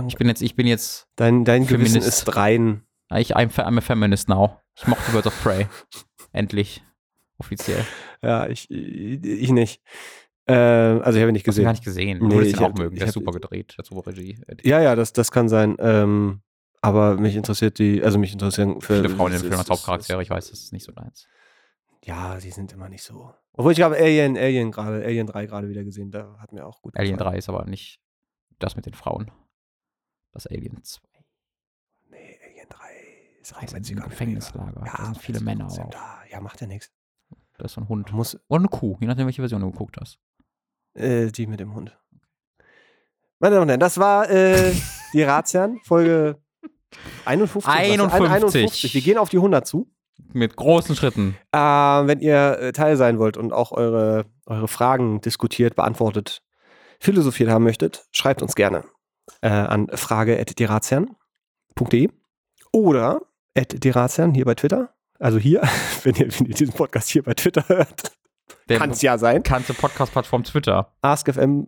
ich 0.07 0.15
bin 0.17 0.27
jetzt, 0.27 0.41
ich 0.41 0.55
bin 0.55 0.67
jetzt. 0.67 1.07
Dein, 1.15 1.45
dein 1.45 1.67
Gewissen 1.67 2.01
ist 2.01 2.35
rein. 2.35 2.83
Ich, 3.17 3.35
I'm, 3.35 3.49
I'm 3.49 3.77
a 3.77 3.81
feminist 3.81 4.29
now. 4.29 4.59
Ich 4.75 4.87
mochte 4.87 5.11
Birds 5.11 5.27
of 5.27 5.43
Prey. 5.43 5.67
Endlich. 6.31 6.83
Offiziell. 7.37 7.85
Ja, 8.21 8.47
ich, 8.47 8.69
ich 8.69 9.51
nicht. 9.51 9.81
Äh, 10.45 10.53
also 10.53 11.17
ich 11.17 11.21
habe 11.21 11.31
ihn 11.31 11.33
nicht 11.33 11.43
gesehen. 11.43 11.63
Ich 11.63 11.65
gar 11.65 11.71
nicht 11.71 11.83
gesehen. 11.83 12.19
Nee, 12.21 12.35
würdest 12.35 12.57
ihn 12.57 12.63
auch 12.63 12.73
mögen. 12.73 12.95
Der 12.95 13.07
ist 13.07 13.13
super 13.13 13.31
gedreht. 13.31 13.75
Der 13.77 13.85
super 13.85 14.05
Regie. 14.05 14.39
Ja, 14.63 14.79
ja, 14.81 14.95
das, 14.95 15.13
das 15.13 15.31
kann 15.31 15.49
sein. 15.49 15.75
Ähm, 15.79 16.41
aber 16.81 17.17
mich 17.17 17.35
interessiert 17.35 17.79
die, 17.79 18.03
also 18.03 18.17
mich 18.17 18.33
interessieren 18.33 18.81
für, 18.81 18.95
viele 18.95 19.09
Frauen 19.09 19.31
in 19.31 19.39
dem 19.39 19.47
Film 19.47 19.59
als 19.59 19.69
Hauptcharaktere. 19.69 20.21
Ich 20.21 20.29
weiß, 20.29 20.49
das 20.49 20.59
ist 20.59 20.73
nicht 20.73 20.85
so 20.85 20.91
deins. 20.91 21.27
Ja, 22.03 22.37
die 22.37 22.49
sind 22.49 22.73
immer 22.73 22.89
nicht 22.89 23.03
so. 23.03 23.33
Obwohl 23.53 23.73
ich 23.73 23.81
habe 23.81 23.95
Alien, 23.95 24.35
Alien 24.37 24.71
gerade, 24.71 25.03
Alien 25.03 25.27
3 25.27 25.45
gerade 25.45 25.69
wieder 25.69 25.83
gesehen. 25.83 26.09
Da 26.09 26.35
hat 26.39 26.51
mir 26.51 26.65
auch 26.65 26.81
gut 26.81 26.97
Alien 26.97 27.17
gefallen. 27.17 27.33
3 27.33 27.37
ist 27.37 27.49
aber 27.49 27.65
nicht 27.65 27.99
das 28.57 28.75
mit 28.75 28.85
den 28.85 28.93
Frauen. 28.93 29.29
Das 30.31 30.47
Alien 30.47 30.83
2. 30.83 31.10
Nee, 33.41 33.57
Alien 33.57 33.71
3 33.73 33.79
ist 33.79 33.91
rein 33.91 34.03
ein 34.03 34.09
Gefängnislager. 34.09 34.83
Ja, 34.85 34.93
da 34.97 35.05
sind 35.05 35.17
viele 35.17 35.41
Männer 35.41 35.67
auch. 35.67 35.89
Da. 35.89 36.19
Ja, 36.29 36.41
macht 36.41 36.61
ja 36.61 36.67
nichts. 36.67 36.91
Da 37.57 37.65
ist 37.65 37.73
so 37.73 37.81
ein 37.81 37.89
Hund. 37.89 38.11
Muss, 38.11 38.39
Oder 38.47 38.61
eine 38.61 38.67
Kuh, 38.67 38.97
je 38.99 39.07
nachdem, 39.07 39.25
welche 39.25 39.41
Version 39.41 39.61
du 39.61 39.71
geguckt 39.71 39.97
hast. 39.99 40.19
Äh, 40.93 41.27
die 41.27 41.47
mit 41.47 41.59
dem 41.59 41.73
Hund. 41.73 41.97
Meine 43.39 43.55
Damen 43.55 43.63
und 43.63 43.69
Herren, 43.69 43.79
das 43.79 43.97
war 43.97 44.29
äh, 44.29 44.73
die 45.13 45.23
Razian, 45.23 45.79
Folge 45.83 46.39
51. 47.25 47.71
51. 47.71 48.31
51. 48.31 48.93
Wir 48.93 49.01
gehen 49.01 49.17
auf 49.17 49.29
die 49.29 49.37
100 49.37 49.65
zu. 49.65 49.91
Mit 50.33 50.55
großen 50.55 50.95
Schritten. 50.95 51.35
Äh, 51.51 51.57
wenn 51.57 52.19
ihr 52.19 52.59
äh, 52.59 52.71
Teil 52.73 52.97
sein 52.97 53.19
wollt 53.19 53.37
und 53.37 53.53
auch 53.53 53.71
eure, 53.71 54.25
eure 54.45 54.67
Fragen 54.67 55.21
diskutiert, 55.21 55.75
beantwortet, 55.75 56.41
philosophiert 56.99 57.49
haben 57.49 57.63
möchtet, 57.63 58.05
schreibt 58.11 58.41
uns 58.41 58.55
gerne 58.55 58.83
äh, 59.41 59.49
an 59.49 59.87
frage.derazian.de 59.87 62.09
oder 62.71 63.21
@derazian 63.55 64.33
hier 64.33 64.45
bei 64.45 64.55
Twitter. 64.55 64.93
Also 65.19 65.37
hier, 65.37 65.61
wenn 66.03 66.15
ihr, 66.15 66.27
wenn 66.39 66.47
ihr 66.47 66.55
diesen 66.55 66.73
Podcast 66.73 67.09
hier 67.09 67.23
bei 67.23 67.33
Twitter 67.33 67.67
hört. 67.67 68.11
Kann 68.67 68.91
es 68.91 69.01
ja 69.01 69.17
sein. 69.17 69.43
Kannst 69.43 69.69
du 69.69 69.73
Podcast-Plattform 69.73 70.43
Twitter. 70.43 70.93
AskFM 71.01 71.67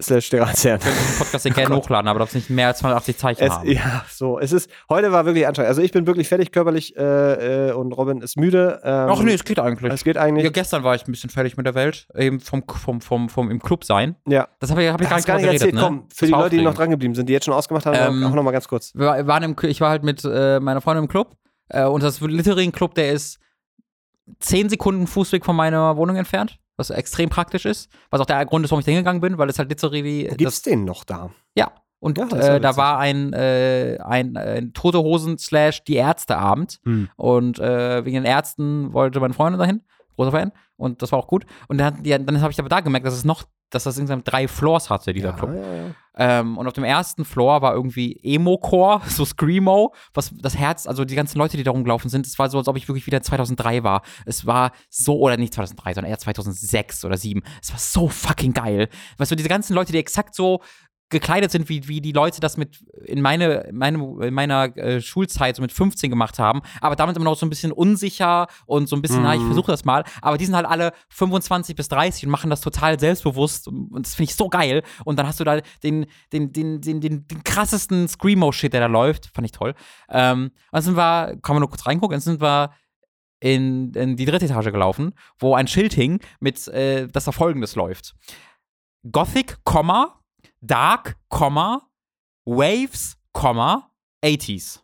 slash 0.00 0.30
der 0.30 0.42
Ratsherrn. 0.42 0.80
Ich 0.80 0.84
den 0.84 1.18
Podcast 1.18 1.44
den 1.44 1.54
gerne 1.54 1.74
oh 1.74 1.78
hochladen, 1.78 2.08
aber 2.08 2.20
darf 2.20 2.34
nicht 2.34 2.50
mehr 2.50 2.68
als 2.68 2.78
280 2.78 3.16
Zeichen 3.16 3.42
es, 3.44 3.50
haben. 3.52 3.70
Ja, 3.70 4.04
so. 4.10 4.38
Es 4.38 4.52
ist, 4.52 4.70
heute 4.88 5.12
war 5.12 5.24
wirklich 5.24 5.46
anstrengend. 5.46 5.68
Also 5.68 5.82
ich 5.82 5.92
bin 5.92 6.06
wirklich 6.06 6.28
fertig 6.28 6.52
körperlich 6.52 6.96
äh, 6.96 7.68
äh, 7.68 7.72
und 7.72 7.92
Robin 7.92 8.20
ist 8.20 8.36
müde. 8.36 8.80
Ähm, 8.82 9.08
Ach 9.10 9.22
nee, 9.22 9.34
es 9.34 9.44
geht 9.44 9.58
eigentlich. 9.58 9.92
Es 9.92 10.04
geht 10.04 10.16
eigentlich. 10.16 10.44
Ja, 10.44 10.50
gestern 10.50 10.84
war 10.84 10.94
ich 10.94 11.06
ein 11.06 11.10
bisschen 11.12 11.30
fertig 11.30 11.56
mit 11.56 11.66
der 11.66 11.74
Welt, 11.74 12.08
eben 12.16 12.40
vom, 12.40 12.64
vom, 12.66 13.00
vom, 13.00 13.28
vom 13.28 13.50
im 13.50 13.60
Club 13.60 13.84
sein. 13.84 14.16
Ja. 14.26 14.48
Das 14.60 14.70
habe 14.70 14.82
ich, 14.82 14.90
hab 14.90 15.00
ich 15.00 15.08
gar 15.08 15.16
nicht, 15.16 15.26
gar 15.26 15.36
nicht 15.36 15.44
geredet, 15.44 15.62
erzählt. 15.62 15.74
Ne? 15.74 15.80
Komm, 15.80 16.08
für 16.12 16.26
das 16.26 16.28
die 16.28 16.32
Leute, 16.32 16.56
die 16.56 16.62
noch 16.62 16.74
dran 16.74 16.90
geblieben 16.90 17.14
sind, 17.14 17.28
die 17.28 17.32
jetzt 17.32 17.44
schon 17.44 17.54
ausgemacht 17.54 17.86
haben, 17.86 17.96
ähm, 17.96 18.24
auch 18.24 18.34
noch 18.34 18.42
mal 18.42 18.52
ganz 18.52 18.68
kurz. 18.68 18.94
Wir 18.94 19.26
waren 19.26 19.42
im, 19.42 19.56
ich 19.62 19.80
war 19.80 19.90
halt 19.90 20.02
mit 20.02 20.22
äh, 20.24 20.60
meiner 20.60 20.80
Freundin 20.80 21.04
im 21.04 21.08
Club 21.08 21.36
äh, 21.68 21.84
und 21.84 22.02
das 22.02 22.20
Littering 22.20 22.72
Club, 22.72 22.94
der 22.94 23.12
ist 23.12 23.38
10 24.40 24.68
Sekunden 24.68 25.06
Fußweg 25.06 25.44
von 25.44 25.56
meiner 25.56 25.96
Wohnung 25.96 26.16
entfernt 26.16 26.58
was 26.76 26.90
extrem 26.90 27.28
praktisch 27.28 27.64
ist. 27.64 27.90
Was 28.10 28.20
auch 28.20 28.26
der 28.26 28.44
Grund 28.46 28.64
ist, 28.64 28.70
warum 28.70 28.80
ich 28.80 28.86
da 28.86 28.92
hingegangen 28.92 29.20
bin, 29.20 29.38
weil 29.38 29.48
es 29.48 29.58
halt 29.58 29.68
literally. 29.68 30.24
Gibt 30.36 30.42
es 30.42 30.62
den 30.62 30.84
noch 30.84 31.04
da? 31.04 31.30
Ja. 31.54 31.72
Und 32.00 32.18
ja, 32.18 32.26
äh, 32.30 32.60
da 32.60 32.76
war 32.76 32.98
ein, 32.98 33.32
äh, 33.32 33.96
ein, 34.02 34.36
ein 34.36 34.72
Tote 34.72 34.98
Hosen 34.98 35.38
slash 35.38 35.84
die 35.84 35.94
Ärzteabend. 35.94 36.80
Hm. 36.84 37.08
Und 37.14 37.60
äh, 37.60 38.04
wegen 38.04 38.16
den 38.16 38.24
Ärzten 38.24 38.92
wollte 38.92 39.20
meine 39.20 39.34
Freundin 39.34 39.60
dahin. 39.60 39.82
Großer 40.16 40.32
Fan. 40.32 40.52
Und 40.76 41.02
das 41.02 41.12
war 41.12 41.18
auch 41.18 41.28
gut. 41.28 41.44
Und 41.68 41.78
dann, 41.78 42.04
ja, 42.04 42.18
dann 42.18 42.40
habe 42.40 42.52
ich 42.52 42.58
aber 42.58 42.68
da 42.68 42.80
gemerkt, 42.80 43.06
dass 43.06 43.14
es 43.14 43.24
noch 43.24 43.44
dass 43.72 43.84
das 43.84 43.96
insgesamt 43.96 44.30
drei 44.30 44.48
Floors 44.48 44.90
hatte, 44.90 45.12
dieser 45.12 45.30
ja, 45.30 45.36
Club. 45.36 45.54
Ja. 45.54 45.94
Ähm, 46.14 46.58
und 46.58 46.66
auf 46.66 46.74
dem 46.74 46.84
ersten 46.84 47.24
Floor 47.24 47.62
war 47.62 47.74
irgendwie 47.74 48.20
Emo-Core, 48.22 49.00
so 49.08 49.24
Screamo, 49.24 49.94
was 50.14 50.30
das 50.34 50.56
Herz, 50.56 50.86
also 50.86 51.04
die 51.04 51.14
ganzen 51.14 51.38
Leute, 51.38 51.56
die 51.56 51.62
da 51.62 51.70
rumgelaufen 51.70 52.10
sind, 52.10 52.26
es 52.26 52.38
war 52.38 52.50
so, 52.50 52.58
als 52.58 52.68
ob 52.68 52.76
ich 52.76 52.88
wirklich 52.88 53.06
wieder 53.06 53.22
2003 53.22 53.82
war. 53.82 54.02
Es 54.26 54.46
war 54.46 54.72
so, 54.90 55.18
oder 55.18 55.36
nicht 55.36 55.54
2003, 55.54 55.94
sondern 55.94 56.10
eher 56.10 56.18
2006 56.18 57.04
oder 57.04 57.16
2007. 57.16 57.42
Es 57.62 57.72
war 57.72 57.78
so 57.78 58.08
fucking 58.08 58.52
geil. 58.52 58.88
Weißt 59.16 59.30
du, 59.30 59.36
diese 59.36 59.48
ganzen 59.48 59.74
Leute, 59.74 59.92
die 59.92 59.98
exakt 59.98 60.34
so 60.34 60.60
gekleidet 61.12 61.52
sind, 61.52 61.68
wie, 61.68 61.86
wie 61.86 62.00
die 62.00 62.10
Leute 62.10 62.40
das 62.40 62.56
mit 62.56 62.84
in 63.04 63.20
meine, 63.20 63.68
meine 63.72 63.98
in 64.26 64.34
meiner 64.34 64.76
äh, 64.76 65.00
Schulzeit 65.00 65.54
so 65.54 65.62
mit 65.62 65.70
15 65.70 66.10
gemacht 66.10 66.38
haben, 66.38 66.62
aber 66.80 66.96
damit 66.96 67.16
immer 67.16 67.26
noch 67.26 67.36
so 67.36 67.46
ein 67.46 67.50
bisschen 67.50 67.70
unsicher 67.70 68.48
und 68.66 68.88
so 68.88 68.96
ein 68.96 69.02
bisschen, 69.02 69.20
mm. 69.20 69.24
na, 69.24 69.34
ich 69.34 69.40
mhm. 69.40 69.46
versuche 69.46 69.70
das 69.70 69.84
mal, 69.84 70.04
aber 70.20 70.38
die 70.38 70.46
sind 70.46 70.56
halt 70.56 70.66
alle 70.66 70.92
25 71.10 71.76
bis 71.76 71.88
30 71.88 72.26
und 72.26 72.30
machen 72.30 72.50
das 72.50 72.60
total 72.60 72.98
selbstbewusst 72.98 73.68
und 73.68 74.04
das 74.04 74.16
finde 74.16 74.30
ich 74.30 74.36
so 74.36 74.48
geil 74.48 74.82
und 75.04 75.18
dann 75.18 75.26
hast 75.26 75.38
du 75.38 75.44
da 75.44 75.60
den, 75.82 76.06
den, 76.32 76.52
den, 76.52 76.80
den, 76.80 77.00
den, 77.00 77.26
den 77.28 77.44
krassesten 77.44 78.08
Screamo-Shit, 78.08 78.72
der 78.72 78.80
da 78.80 78.86
läuft, 78.86 79.30
fand 79.32 79.44
ich 79.44 79.52
toll. 79.52 79.74
Ähm, 80.08 80.50
dann 80.72 80.82
sind 80.82 80.96
wir, 80.96 81.36
kann 81.42 81.54
man 81.54 81.60
nur 81.60 81.68
kurz 81.68 81.86
reingucken, 81.86 82.14
dann 82.14 82.20
sind 82.20 82.40
wir 82.40 82.70
in, 83.40 83.92
in 83.94 84.16
die 84.16 84.24
dritte 84.24 84.46
Etage 84.46 84.70
gelaufen, 84.70 85.12
wo 85.38 85.54
ein 85.54 85.66
Schild 85.66 85.92
hing 85.94 86.20
mit, 86.40 86.66
äh, 86.68 87.08
dass 87.08 87.24
da 87.24 87.32
folgendes 87.32 87.74
läuft. 87.74 88.14
Gothic, 89.10 89.58
Dark, 90.62 91.16
Waves, 92.46 93.18
80s. 94.24 94.80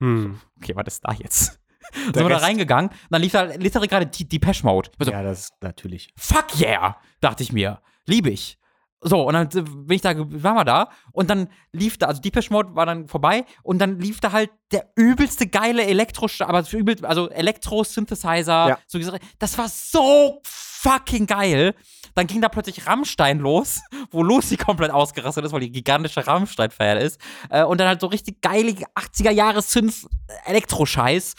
Hm. 0.00 0.40
Okay, 0.56 0.74
was 0.74 0.94
ist 0.94 1.04
da 1.04 1.12
jetzt? 1.12 1.60
Da 1.90 2.00
sind 2.00 2.16
wir 2.16 2.28
da 2.28 2.38
reingegangen, 2.38 2.90
dann 3.08 3.22
lief 3.22 3.32
da 3.32 3.44
literally 3.44 3.88
gerade 3.88 4.06
Depeche 4.06 4.62
Mode. 4.64 4.90
So, 4.98 5.10
ja, 5.10 5.22
das 5.22 5.40
ist 5.40 5.52
natürlich. 5.62 6.12
Fuck 6.16 6.60
yeah, 6.60 6.98
dachte 7.20 7.42
ich 7.42 7.52
mir. 7.52 7.80
Liebe 8.04 8.30
ich. 8.30 8.57
So, 9.00 9.28
und 9.28 9.34
dann 9.34 9.48
bin 9.48 9.94
ich 9.94 10.02
da, 10.02 10.12
waren 10.16 10.56
wir 10.56 10.64
da, 10.64 10.90
und 11.12 11.30
dann 11.30 11.48
lief 11.72 11.98
da, 11.98 12.06
also 12.06 12.20
Deepesh 12.20 12.50
Mode 12.50 12.74
war 12.74 12.84
dann 12.84 13.06
vorbei, 13.06 13.44
und 13.62 13.78
dann 13.78 14.00
lief 14.00 14.18
da 14.20 14.32
halt 14.32 14.50
der 14.72 14.90
übelste 14.96 15.46
geile 15.46 15.84
Elektro, 15.84 16.28
aber 16.40 16.64
übel, 16.72 17.06
also 17.06 17.30
Elektro-Synthesizer. 17.30 18.68
Ja. 18.68 18.76
So, 18.88 18.98
das 19.38 19.56
war 19.56 19.68
so 19.68 20.40
fucking 20.44 21.26
geil. 21.26 21.76
Dann 22.14 22.26
ging 22.26 22.40
da 22.40 22.48
plötzlich 22.48 22.88
Rammstein 22.88 23.38
los, 23.38 23.80
wo 24.10 24.24
Lucy 24.24 24.56
komplett 24.56 24.90
ausgerastet 24.90 25.44
ist, 25.44 25.52
weil 25.52 25.60
die 25.60 25.70
gigantische 25.70 26.26
Rammstein-Fan 26.26 26.98
ist. 26.98 27.20
Äh, 27.50 27.62
und 27.62 27.78
dann 27.78 27.86
halt 27.86 28.00
so 28.00 28.08
richtig 28.08 28.42
geile 28.42 28.72
80er-Jahre-Synth-Elektro-Scheiß. 28.72 31.34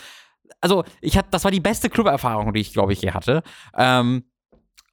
Also, 0.62 0.86
ich 1.02 1.18
hatte, 1.18 1.28
das 1.32 1.44
war 1.44 1.52
die 1.52 1.60
beste 1.60 1.90
Club-Erfahrung, 1.90 2.54
die 2.54 2.62
ich, 2.62 2.72
glaube 2.72 2.94
ich, 2.94 3.02
je 3.02 3.12
hatte. 3.12 3.44
Ähm, 3.76 4.24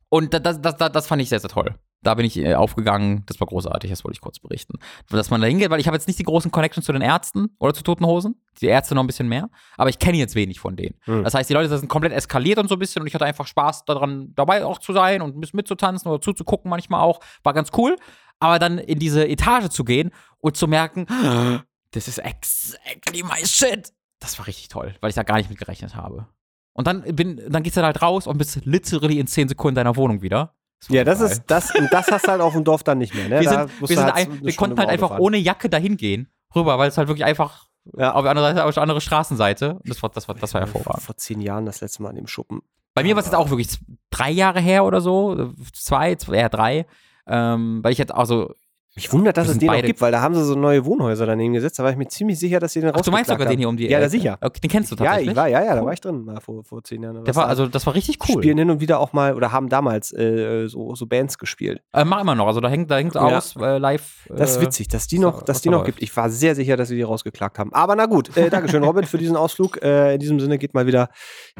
und 0.09 0.34
das, 0.34 0.60
das, 0.60 0.76
das, 0.76 0.93
das 0.93 1.06
fand 1.06 1.22
ich 1.22 1.28
sehr, 1.28 1.38
sehr 1.40 1.51
toll. 1.51 1.74
Da 2.02 2.14
bin 2.14 2.24
ich 2.24 2.36
äh, 2.36 2.55
aufgegangen, 2.55 3.24
das 3.27 3.40
war 3.40 3.47
großartig, 3.47 3.90
das 3.90 4.05
wollte 4.05 4.16
ich 4.16 4.20
kurz 4.20 4.39
berichten. 4.39 4.78
Dass 5.09 5.31
man 5.31 5.40
da 5.40 5.47
hingeht, 5.47 5.70
weil 5.70 5.81
ich 5.81 5.86
habe 5.86 5.97
jetzt 5.97 6.06
nicht 6.06 6.18
die 6.18 6.24
großen 6.24 6.51
Connections 6.51 6.86
zu 6.86 6.93
den 6.93 7.02
Ärzten 7.02 7.56
oder 7.59 7.74
zu 7.74 7.82
Toten 7.82 8.06
Hosen. 8.06 8.40
Die 8.60 8.66
Ärzte 8.66 8.94
noch 8.94 9.02
ein 9.02 9.06
bisschen 9.06 9.28
mehr, 9.28 9.51
aber 9.77 9.90
ich 9.90 9.98
kenne 9.98 10.18
jetzt 10.18 10.35
wenig 10.35 10.60
von 10.60 10.77
denen. 10.77 10.94
Mhm. 11.06 11.24
Das 11.24 11.35
heißt, 11.35 11.51
die 11.51 11.55
Leute 11.55 11.77
sind 11.77 11.89
komplett 11.89 12.12
eskaliert 12.12 12.59
und 12.59 12.68
so 12.68 12.77
ein 12.77 12.78
bisschen 12.78 13.02
und 13.02 13.09
ich 13.09 13.14
hatte 13.14 13.24
einfach 13.24 13.47
Spaß 13.47 13.85
daran, 13.85 14.32
dabei 14.35 14.64
auch 14.64 14.78
zu 14.78 14.93
sein 14.93 15.23
und 15.23 15.52
mitzutanzen 15.55 16.10
oder 16.10 16.20
zuzugucken 16.20 16.70
manchmal 16.70 17.01
auch. 17.01 17.20
War 17.43 17.55
ganz 17.55 17.70
cool. 17.77 17.97
Aber 18.39 18.59
dann 18.59 18.78
in 18.78 18.98
diese 18.98 19.27
Etage 19.27 19.68
zu 19.70 19.85
gehen 19.85 20.10
und 20.39 20.56
zu 20.56 20.68
merken, 20.68 21.06
das 21.93 22.09
ist 22.09 22.18
exactly 22.18 23.23
my 23.23 23.44
shit. 23.44 23.93
Das 24.20 24.39
war 24.39 24.47
richtig 24.47 24.68
toll, 24.68 24.94
weil 25.01 25.10
ich 25.10 25.16
da 25.16 25.23
gar 25.23 25.36
nicht 25.36 25.51
mit 25.51 25.59
gerechnet 25.59 25.94
habe. 25.94 26.27
Und 26.73 26.86
dann, 26.86 27.02
bin, 27.16 27.40
dann 27.48 27.62
gehst 27.62 27.78
du 27.78 27.82
halt 27.82 28.02
raus 28.02 28.27
und 28.27 28.36
bist 28.36 28.64
literally 28.64 29.18
in 29.18 29.27
10 29.27 29.48
Sekunden 29.48 29.77
deiner 29.77 29.97
Wohnung 29.97 30.20
wieder. 30.20 30.55
Das 30.80 30.88
ja, 30.88 31.04
das 31.04 31.20
ist 31.20 31.42
das 31.46 31.74
und 31.74 31.88
das 31.90 32.10
hast 32.10 32.26
du 32.26 32.32
halt 32.32 32.40
auf 32.40 32.52
dem 32.52 32.64
Dorf 32.64 32.82
dann 32.82 32.98
nicht 32.98 33.14
mehr. 33.14 33.28
Ne? 33.28 33.40
Wir, 33.40 33.48
sind, 33.48 33.80
wir, 33.80 33.88
sind 33.88 34.04
halt 34.04 34.14
ein, 34.14 34.44
wir 34.44 34.54
konnten 34.54 34.78
halt 34.78 34.88
einfach 34.88 35.08
fahren. 35.08 35.20
ohne 35.20 35.38
Jacke 35.38 35.68
dahin 35.70 35.96
gehen, 35.96 36.30
rüber, 36.54 36.78
weil 36.78 36.88
es 36.88 36.98
halt 36.98 37.08
wirklich 37.08 37.24
einfach 37.24 37.66
ja. 37.96 38.12
auf 38.12 38.22
der 38.22 38.30
anderen 38.30 38.54
Seite, 38.54 38.64
auf 38.66 38.74
der 38.74 38.82
anderen 38.82 39.00
Straßenseite. 39.00 39.78
Das 39.84 40.02
war, 40.02 40.10
das 40.10 40.28
war, 40.28 40.34
das 40.34 40.52
war 40.54 40.60
hervorragend. 40.60 41.02
Vor 41.02 41.16
zehn 41.16 41.40
Jahren 41.40 41.66
das 41.66 41.80
letzte 41.80 42.02
Mal 42.02 42.10
in 42.10 42.16
dem 42.16 42.26
Schuppen. 42.26 42.60
Bei 42.94 43.02
mir 43.02 43.14
war 43.14 43.20
es 43.20 43.26
jetzt 43.26 43.34
auch 43.34 43.50
wirklich 43.50 43.78
drei 44.10 44.30
Jahre 44.30 44.60
her 44.60 44.84
oder 44.84 45.00
so, 45.00 45.52
zwei, 45.72 46.16
eher 46.32 46.48
drei, 46.48 46.86
ähm, 47.26 47.80
weil 47.82 47.92
ich 47.92 47.98
jetzt 47.98 48.14
also 48.14 48.54
mich 48.97 49.12
wundert, 49.12 49.36
dass 49.36 49.48
es 49.48 49.59
den 49.59 49.66
noch 49.66 49.82
gibt, 49.82 50.01
weil 50.01 50.10
da 50.10 50.23
haben 50.23 50.35
sie 50.35 50.43
so 50.43 50.55
neue 50.55 50.85
Wohnhäuser 50.86 51.27
daneben 51.27 51.52
gesetzt. 51.52 51.78
Da 51.78 51.85
war 51.85 51.90
ich 51.90 51.98
mir 51.98 52.09
ziemlich 52.09 52.39
sicher, 52.39 52.59
dass 52.59 52.73
sie 52.73 52.81
den 52.81 52.93
Ach, 52.94 53.01
Du 53.02 53.10
meinst 53.10 53.31
sogar 53.31 53.47
den 53.47 53.59
hier 53.59 53.68
um 53.68 53.77
die 53.77 53.89
Ja, 53.89 54.01
da 54.01 54.09
sicher. 54.09 54.39
Okay, 54.40 54.59
den 54.60 54.70
kennst 54.70 54.90
du 54.90 54.97
tatsächlich? 54.97 55.27
Ja, 55.27 55.32
ich 55.32 55.36
war, 55.36 55.48
ja, 55.48 55.62
ja, 55.62 55.74
da 55.74 55.85
war 55.85 55.93
ich 55.93 56.01
drin 56.01 56.24
mal 56.24 56.40
vor, 56.40 56.64
vor 56.64 56.82
zehn 56.82 57.02
Jahren. 57.02 57.23
Der 57.23 57.36
war, 57.36 57.47
also, 57.47 57.66
das 57.66 57.86
war 57.86 57.94
richtig 57.94 58.18
cool. 58.27 58.43
Spielen 58.43 58.56
hin 58.56 58.70
und 58.70 58.81
wieder 58.81 58.98
auch 58.98 59.12
mal, 59.12 59.35
oder 59.35 59.52
haben 59.52 59.68
damals 59.68 60.12
äh, 60.14 60.66
so, 60.66 60.94
so 60.94 61.06
Bands 61.06 61.36
gespielt. 61.36 61.82
Äh, 61.93 62.05
mach 62.06 62.23
immer 62.23 62.35
noch, 62.35 62.47
also 62.47 62.60
da 62.60 62.68
hängt, 62.68 62.90
da 62.90 62.97
hängt 62.97 63.14
ja. 63.14 63.20
aus, 63.20 63.55
äh, 63.56 63.77
live. 63.77 64.27
das 64.35 64.52
ist 64.52 64.56
äh, 64.56 64.62
witzig, 64.62 64.89
dass 64.89 65.06
die 65.06 65.18
noch, 65.18 65.43
dass 65.43 65.60
die 65.60 65.68
noch 65.68 65.85
gibt. 65.85 66.02
Ich 66.02 66.16
war 66.16 66.31
sehr 66.31 66.55
sicher, 66.55 66.78
dass 66.78 66.89
sie 66.89 66.97
die 66.97 67.02
rausgeklagt 67.02 67.59
haben. 67.59 67.74
Aber 67.74 67.97
na 67.97 68.06
gut, 68.06 68.35
äh, 68.36 68.48
Dankeschön, 68.48 68.82
Robin, 68.82 69.05
für 69.05 69.18
diesen 69.18 69.36
Ausflug. 69.36 69.82
Äh, 69.82 70.14
in 70.14 70.20
diesem 70.20 70.40
Sinne 70.40 70.56
geht 70.56 70.73
mal 70.73 70.86
wieder 70.86 71.10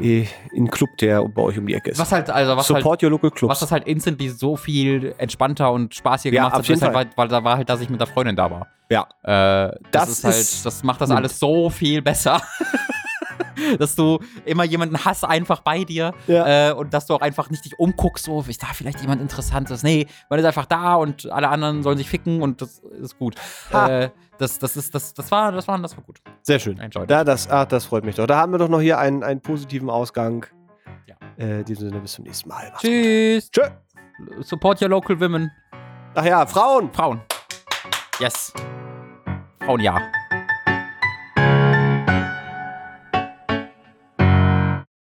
äh, 0.01 0.21
in 0.21 0.27
einen 0.57 0.71
Club, 0.71 0.89
der 1.01 1.23
bei 1.23 1.43
euch 1.43 1.59
um 1.59 1.67
die 1.67 1.75
Ecke 1.75 1.91
ist. 1.91 1.99
Was 1.99 2.13
halt, 2.13 2.31
also 2.31 2.57
was 2.57 2.67
Support 2.67 2.87
halt, 2.87 3.03
your 3.03 3.11
local 3.11 3.31
clubs. 3.31 3.51
Was 3.51 3.61
das 3.61 3.73
halt 3.73 3.87
instantly 3.87 4.31
so 4.31 4.57
viel 4.57 5.15
entspannter 5.19 5.71
und 5.73 5.95
spaßiger 5.95 6.35
ja, 6.35 6.49
gemacht 6.49 6.83
hat, 6.83 6.95
weil, 7.17 7.26
weil 7.27 7.41
da 7.41 7.45
war 7.45 7.57
halt, 7.57 7.69
dass 7.69 7.81
ich 7.81 7.91
mit 7.91 8.01
der 8.01 8.07
Freundin 8.07 8.37
da 8.37 8.51
war. 8.51 8.69
Ja. 8.89 9.07
Äh, 9.23 9.77
das, 9.91 10.09
das, 10.09 10.09
ist 10.11 10.25
halt, 10.25 10.67
das 10.67 10.83
macht 10.83 11.01
das 11.01 11.09
nimmt. 11.09 11.19
alles 11.19 11.39
so 11.39 11.71
viel 11.71 12.03
besser. 12.03 12.41
dass 13.79 13.97
du 13.97 14.19
immer 14.45 14.65
jemanden 14.65 15.05
hast 15.05 15.25
einfach 15.25 15.61
bei 15.61 15.83
dir 15.83 16.13
ja. 16.27 16.71
äh, 16.71 16.73
und 16.73 16.93
dass 16.93 17.07
du 17.07 17.15
auch 17.15 17.21
einfach 17.21 17.51
nicht 17.51 17.65
dich 17.65 17.79
umguckst, 17.79 18.27
so, 18.27 18.45
ist 18.47 18.63
da 18.63 18.69
vielleicht 18.69 19.01
jemand 19.01 19.21
Interessantes? 19.21 19.83
Nee, 19.83 20.07
man 20.29 20.39
ist 20.39 20.45
einfach 20.45 20.67
da 20.67 20.95
und 20.95 21.31
alle 21.33 21.49
anderen 21.49 21.83
sollen 21.83 21.99
sich 21.99 22.09
ficken 22.09 22.43
und 22.43 22.61
das 22.61 22.81
ist 23.01 23.19
gut. 23.19 23.35
Äh, 23.73 24.11
das, 24.39 24.59
das, 24.59 24.77
ist, 24.77 24.95
das, 24.95 25.15
das, 25.15 25.31
war, 25.31 25.53
das, 25.53 25.67
war, 25.67 25.79
das 25.79 25.97
war 25.97 26.05
gut. 26.05 26.21
Sehr 26.43 26.59
schön. 26.59 26.81
Da, 27.09 27.25
das, 27.25 27.49
ach, 27.51 27.65
das 27.65 27.87
freut 27.87 28.05
mich 28.05 28.17
doch. 28.17 28.27
Da 28.27 28.37
haben 28.37 28.53
wir 28.53 28.59
doch 28.59 28.69
noch 28.69 28.81
hier 28.81 28.99
einen, 28.99 29.25
einen 29.25 29.41
positiven 29.41 29.89
Ausgang. 29.89 30.47
Ja. 31.07 31.17
Äh, 31.39 31.61
in 31.61 31.65
diesem 31.65 31.89
Sinne, 31.89 32.01
bis 32.01 32.13
zum 32.13 32.25
nächsten 32.25 32.49
Mal. 32.49 32.69
Mach's 32.71 32.83
Tschüss. 32.83 33.51
Tschö. 33.51 33.63
Support 34.41 34.83
your 34.83 34.89
local 34.89 35.19
women. 35.19 35.51
Ach 36.19 36.25
ja, 36.25 36.47
Frauen. 36.47 36.91
Frauen. 36.95 37.21
Yes. 38.19 38.51
Frauen 39.67 39.83
ja. 39.83 40.01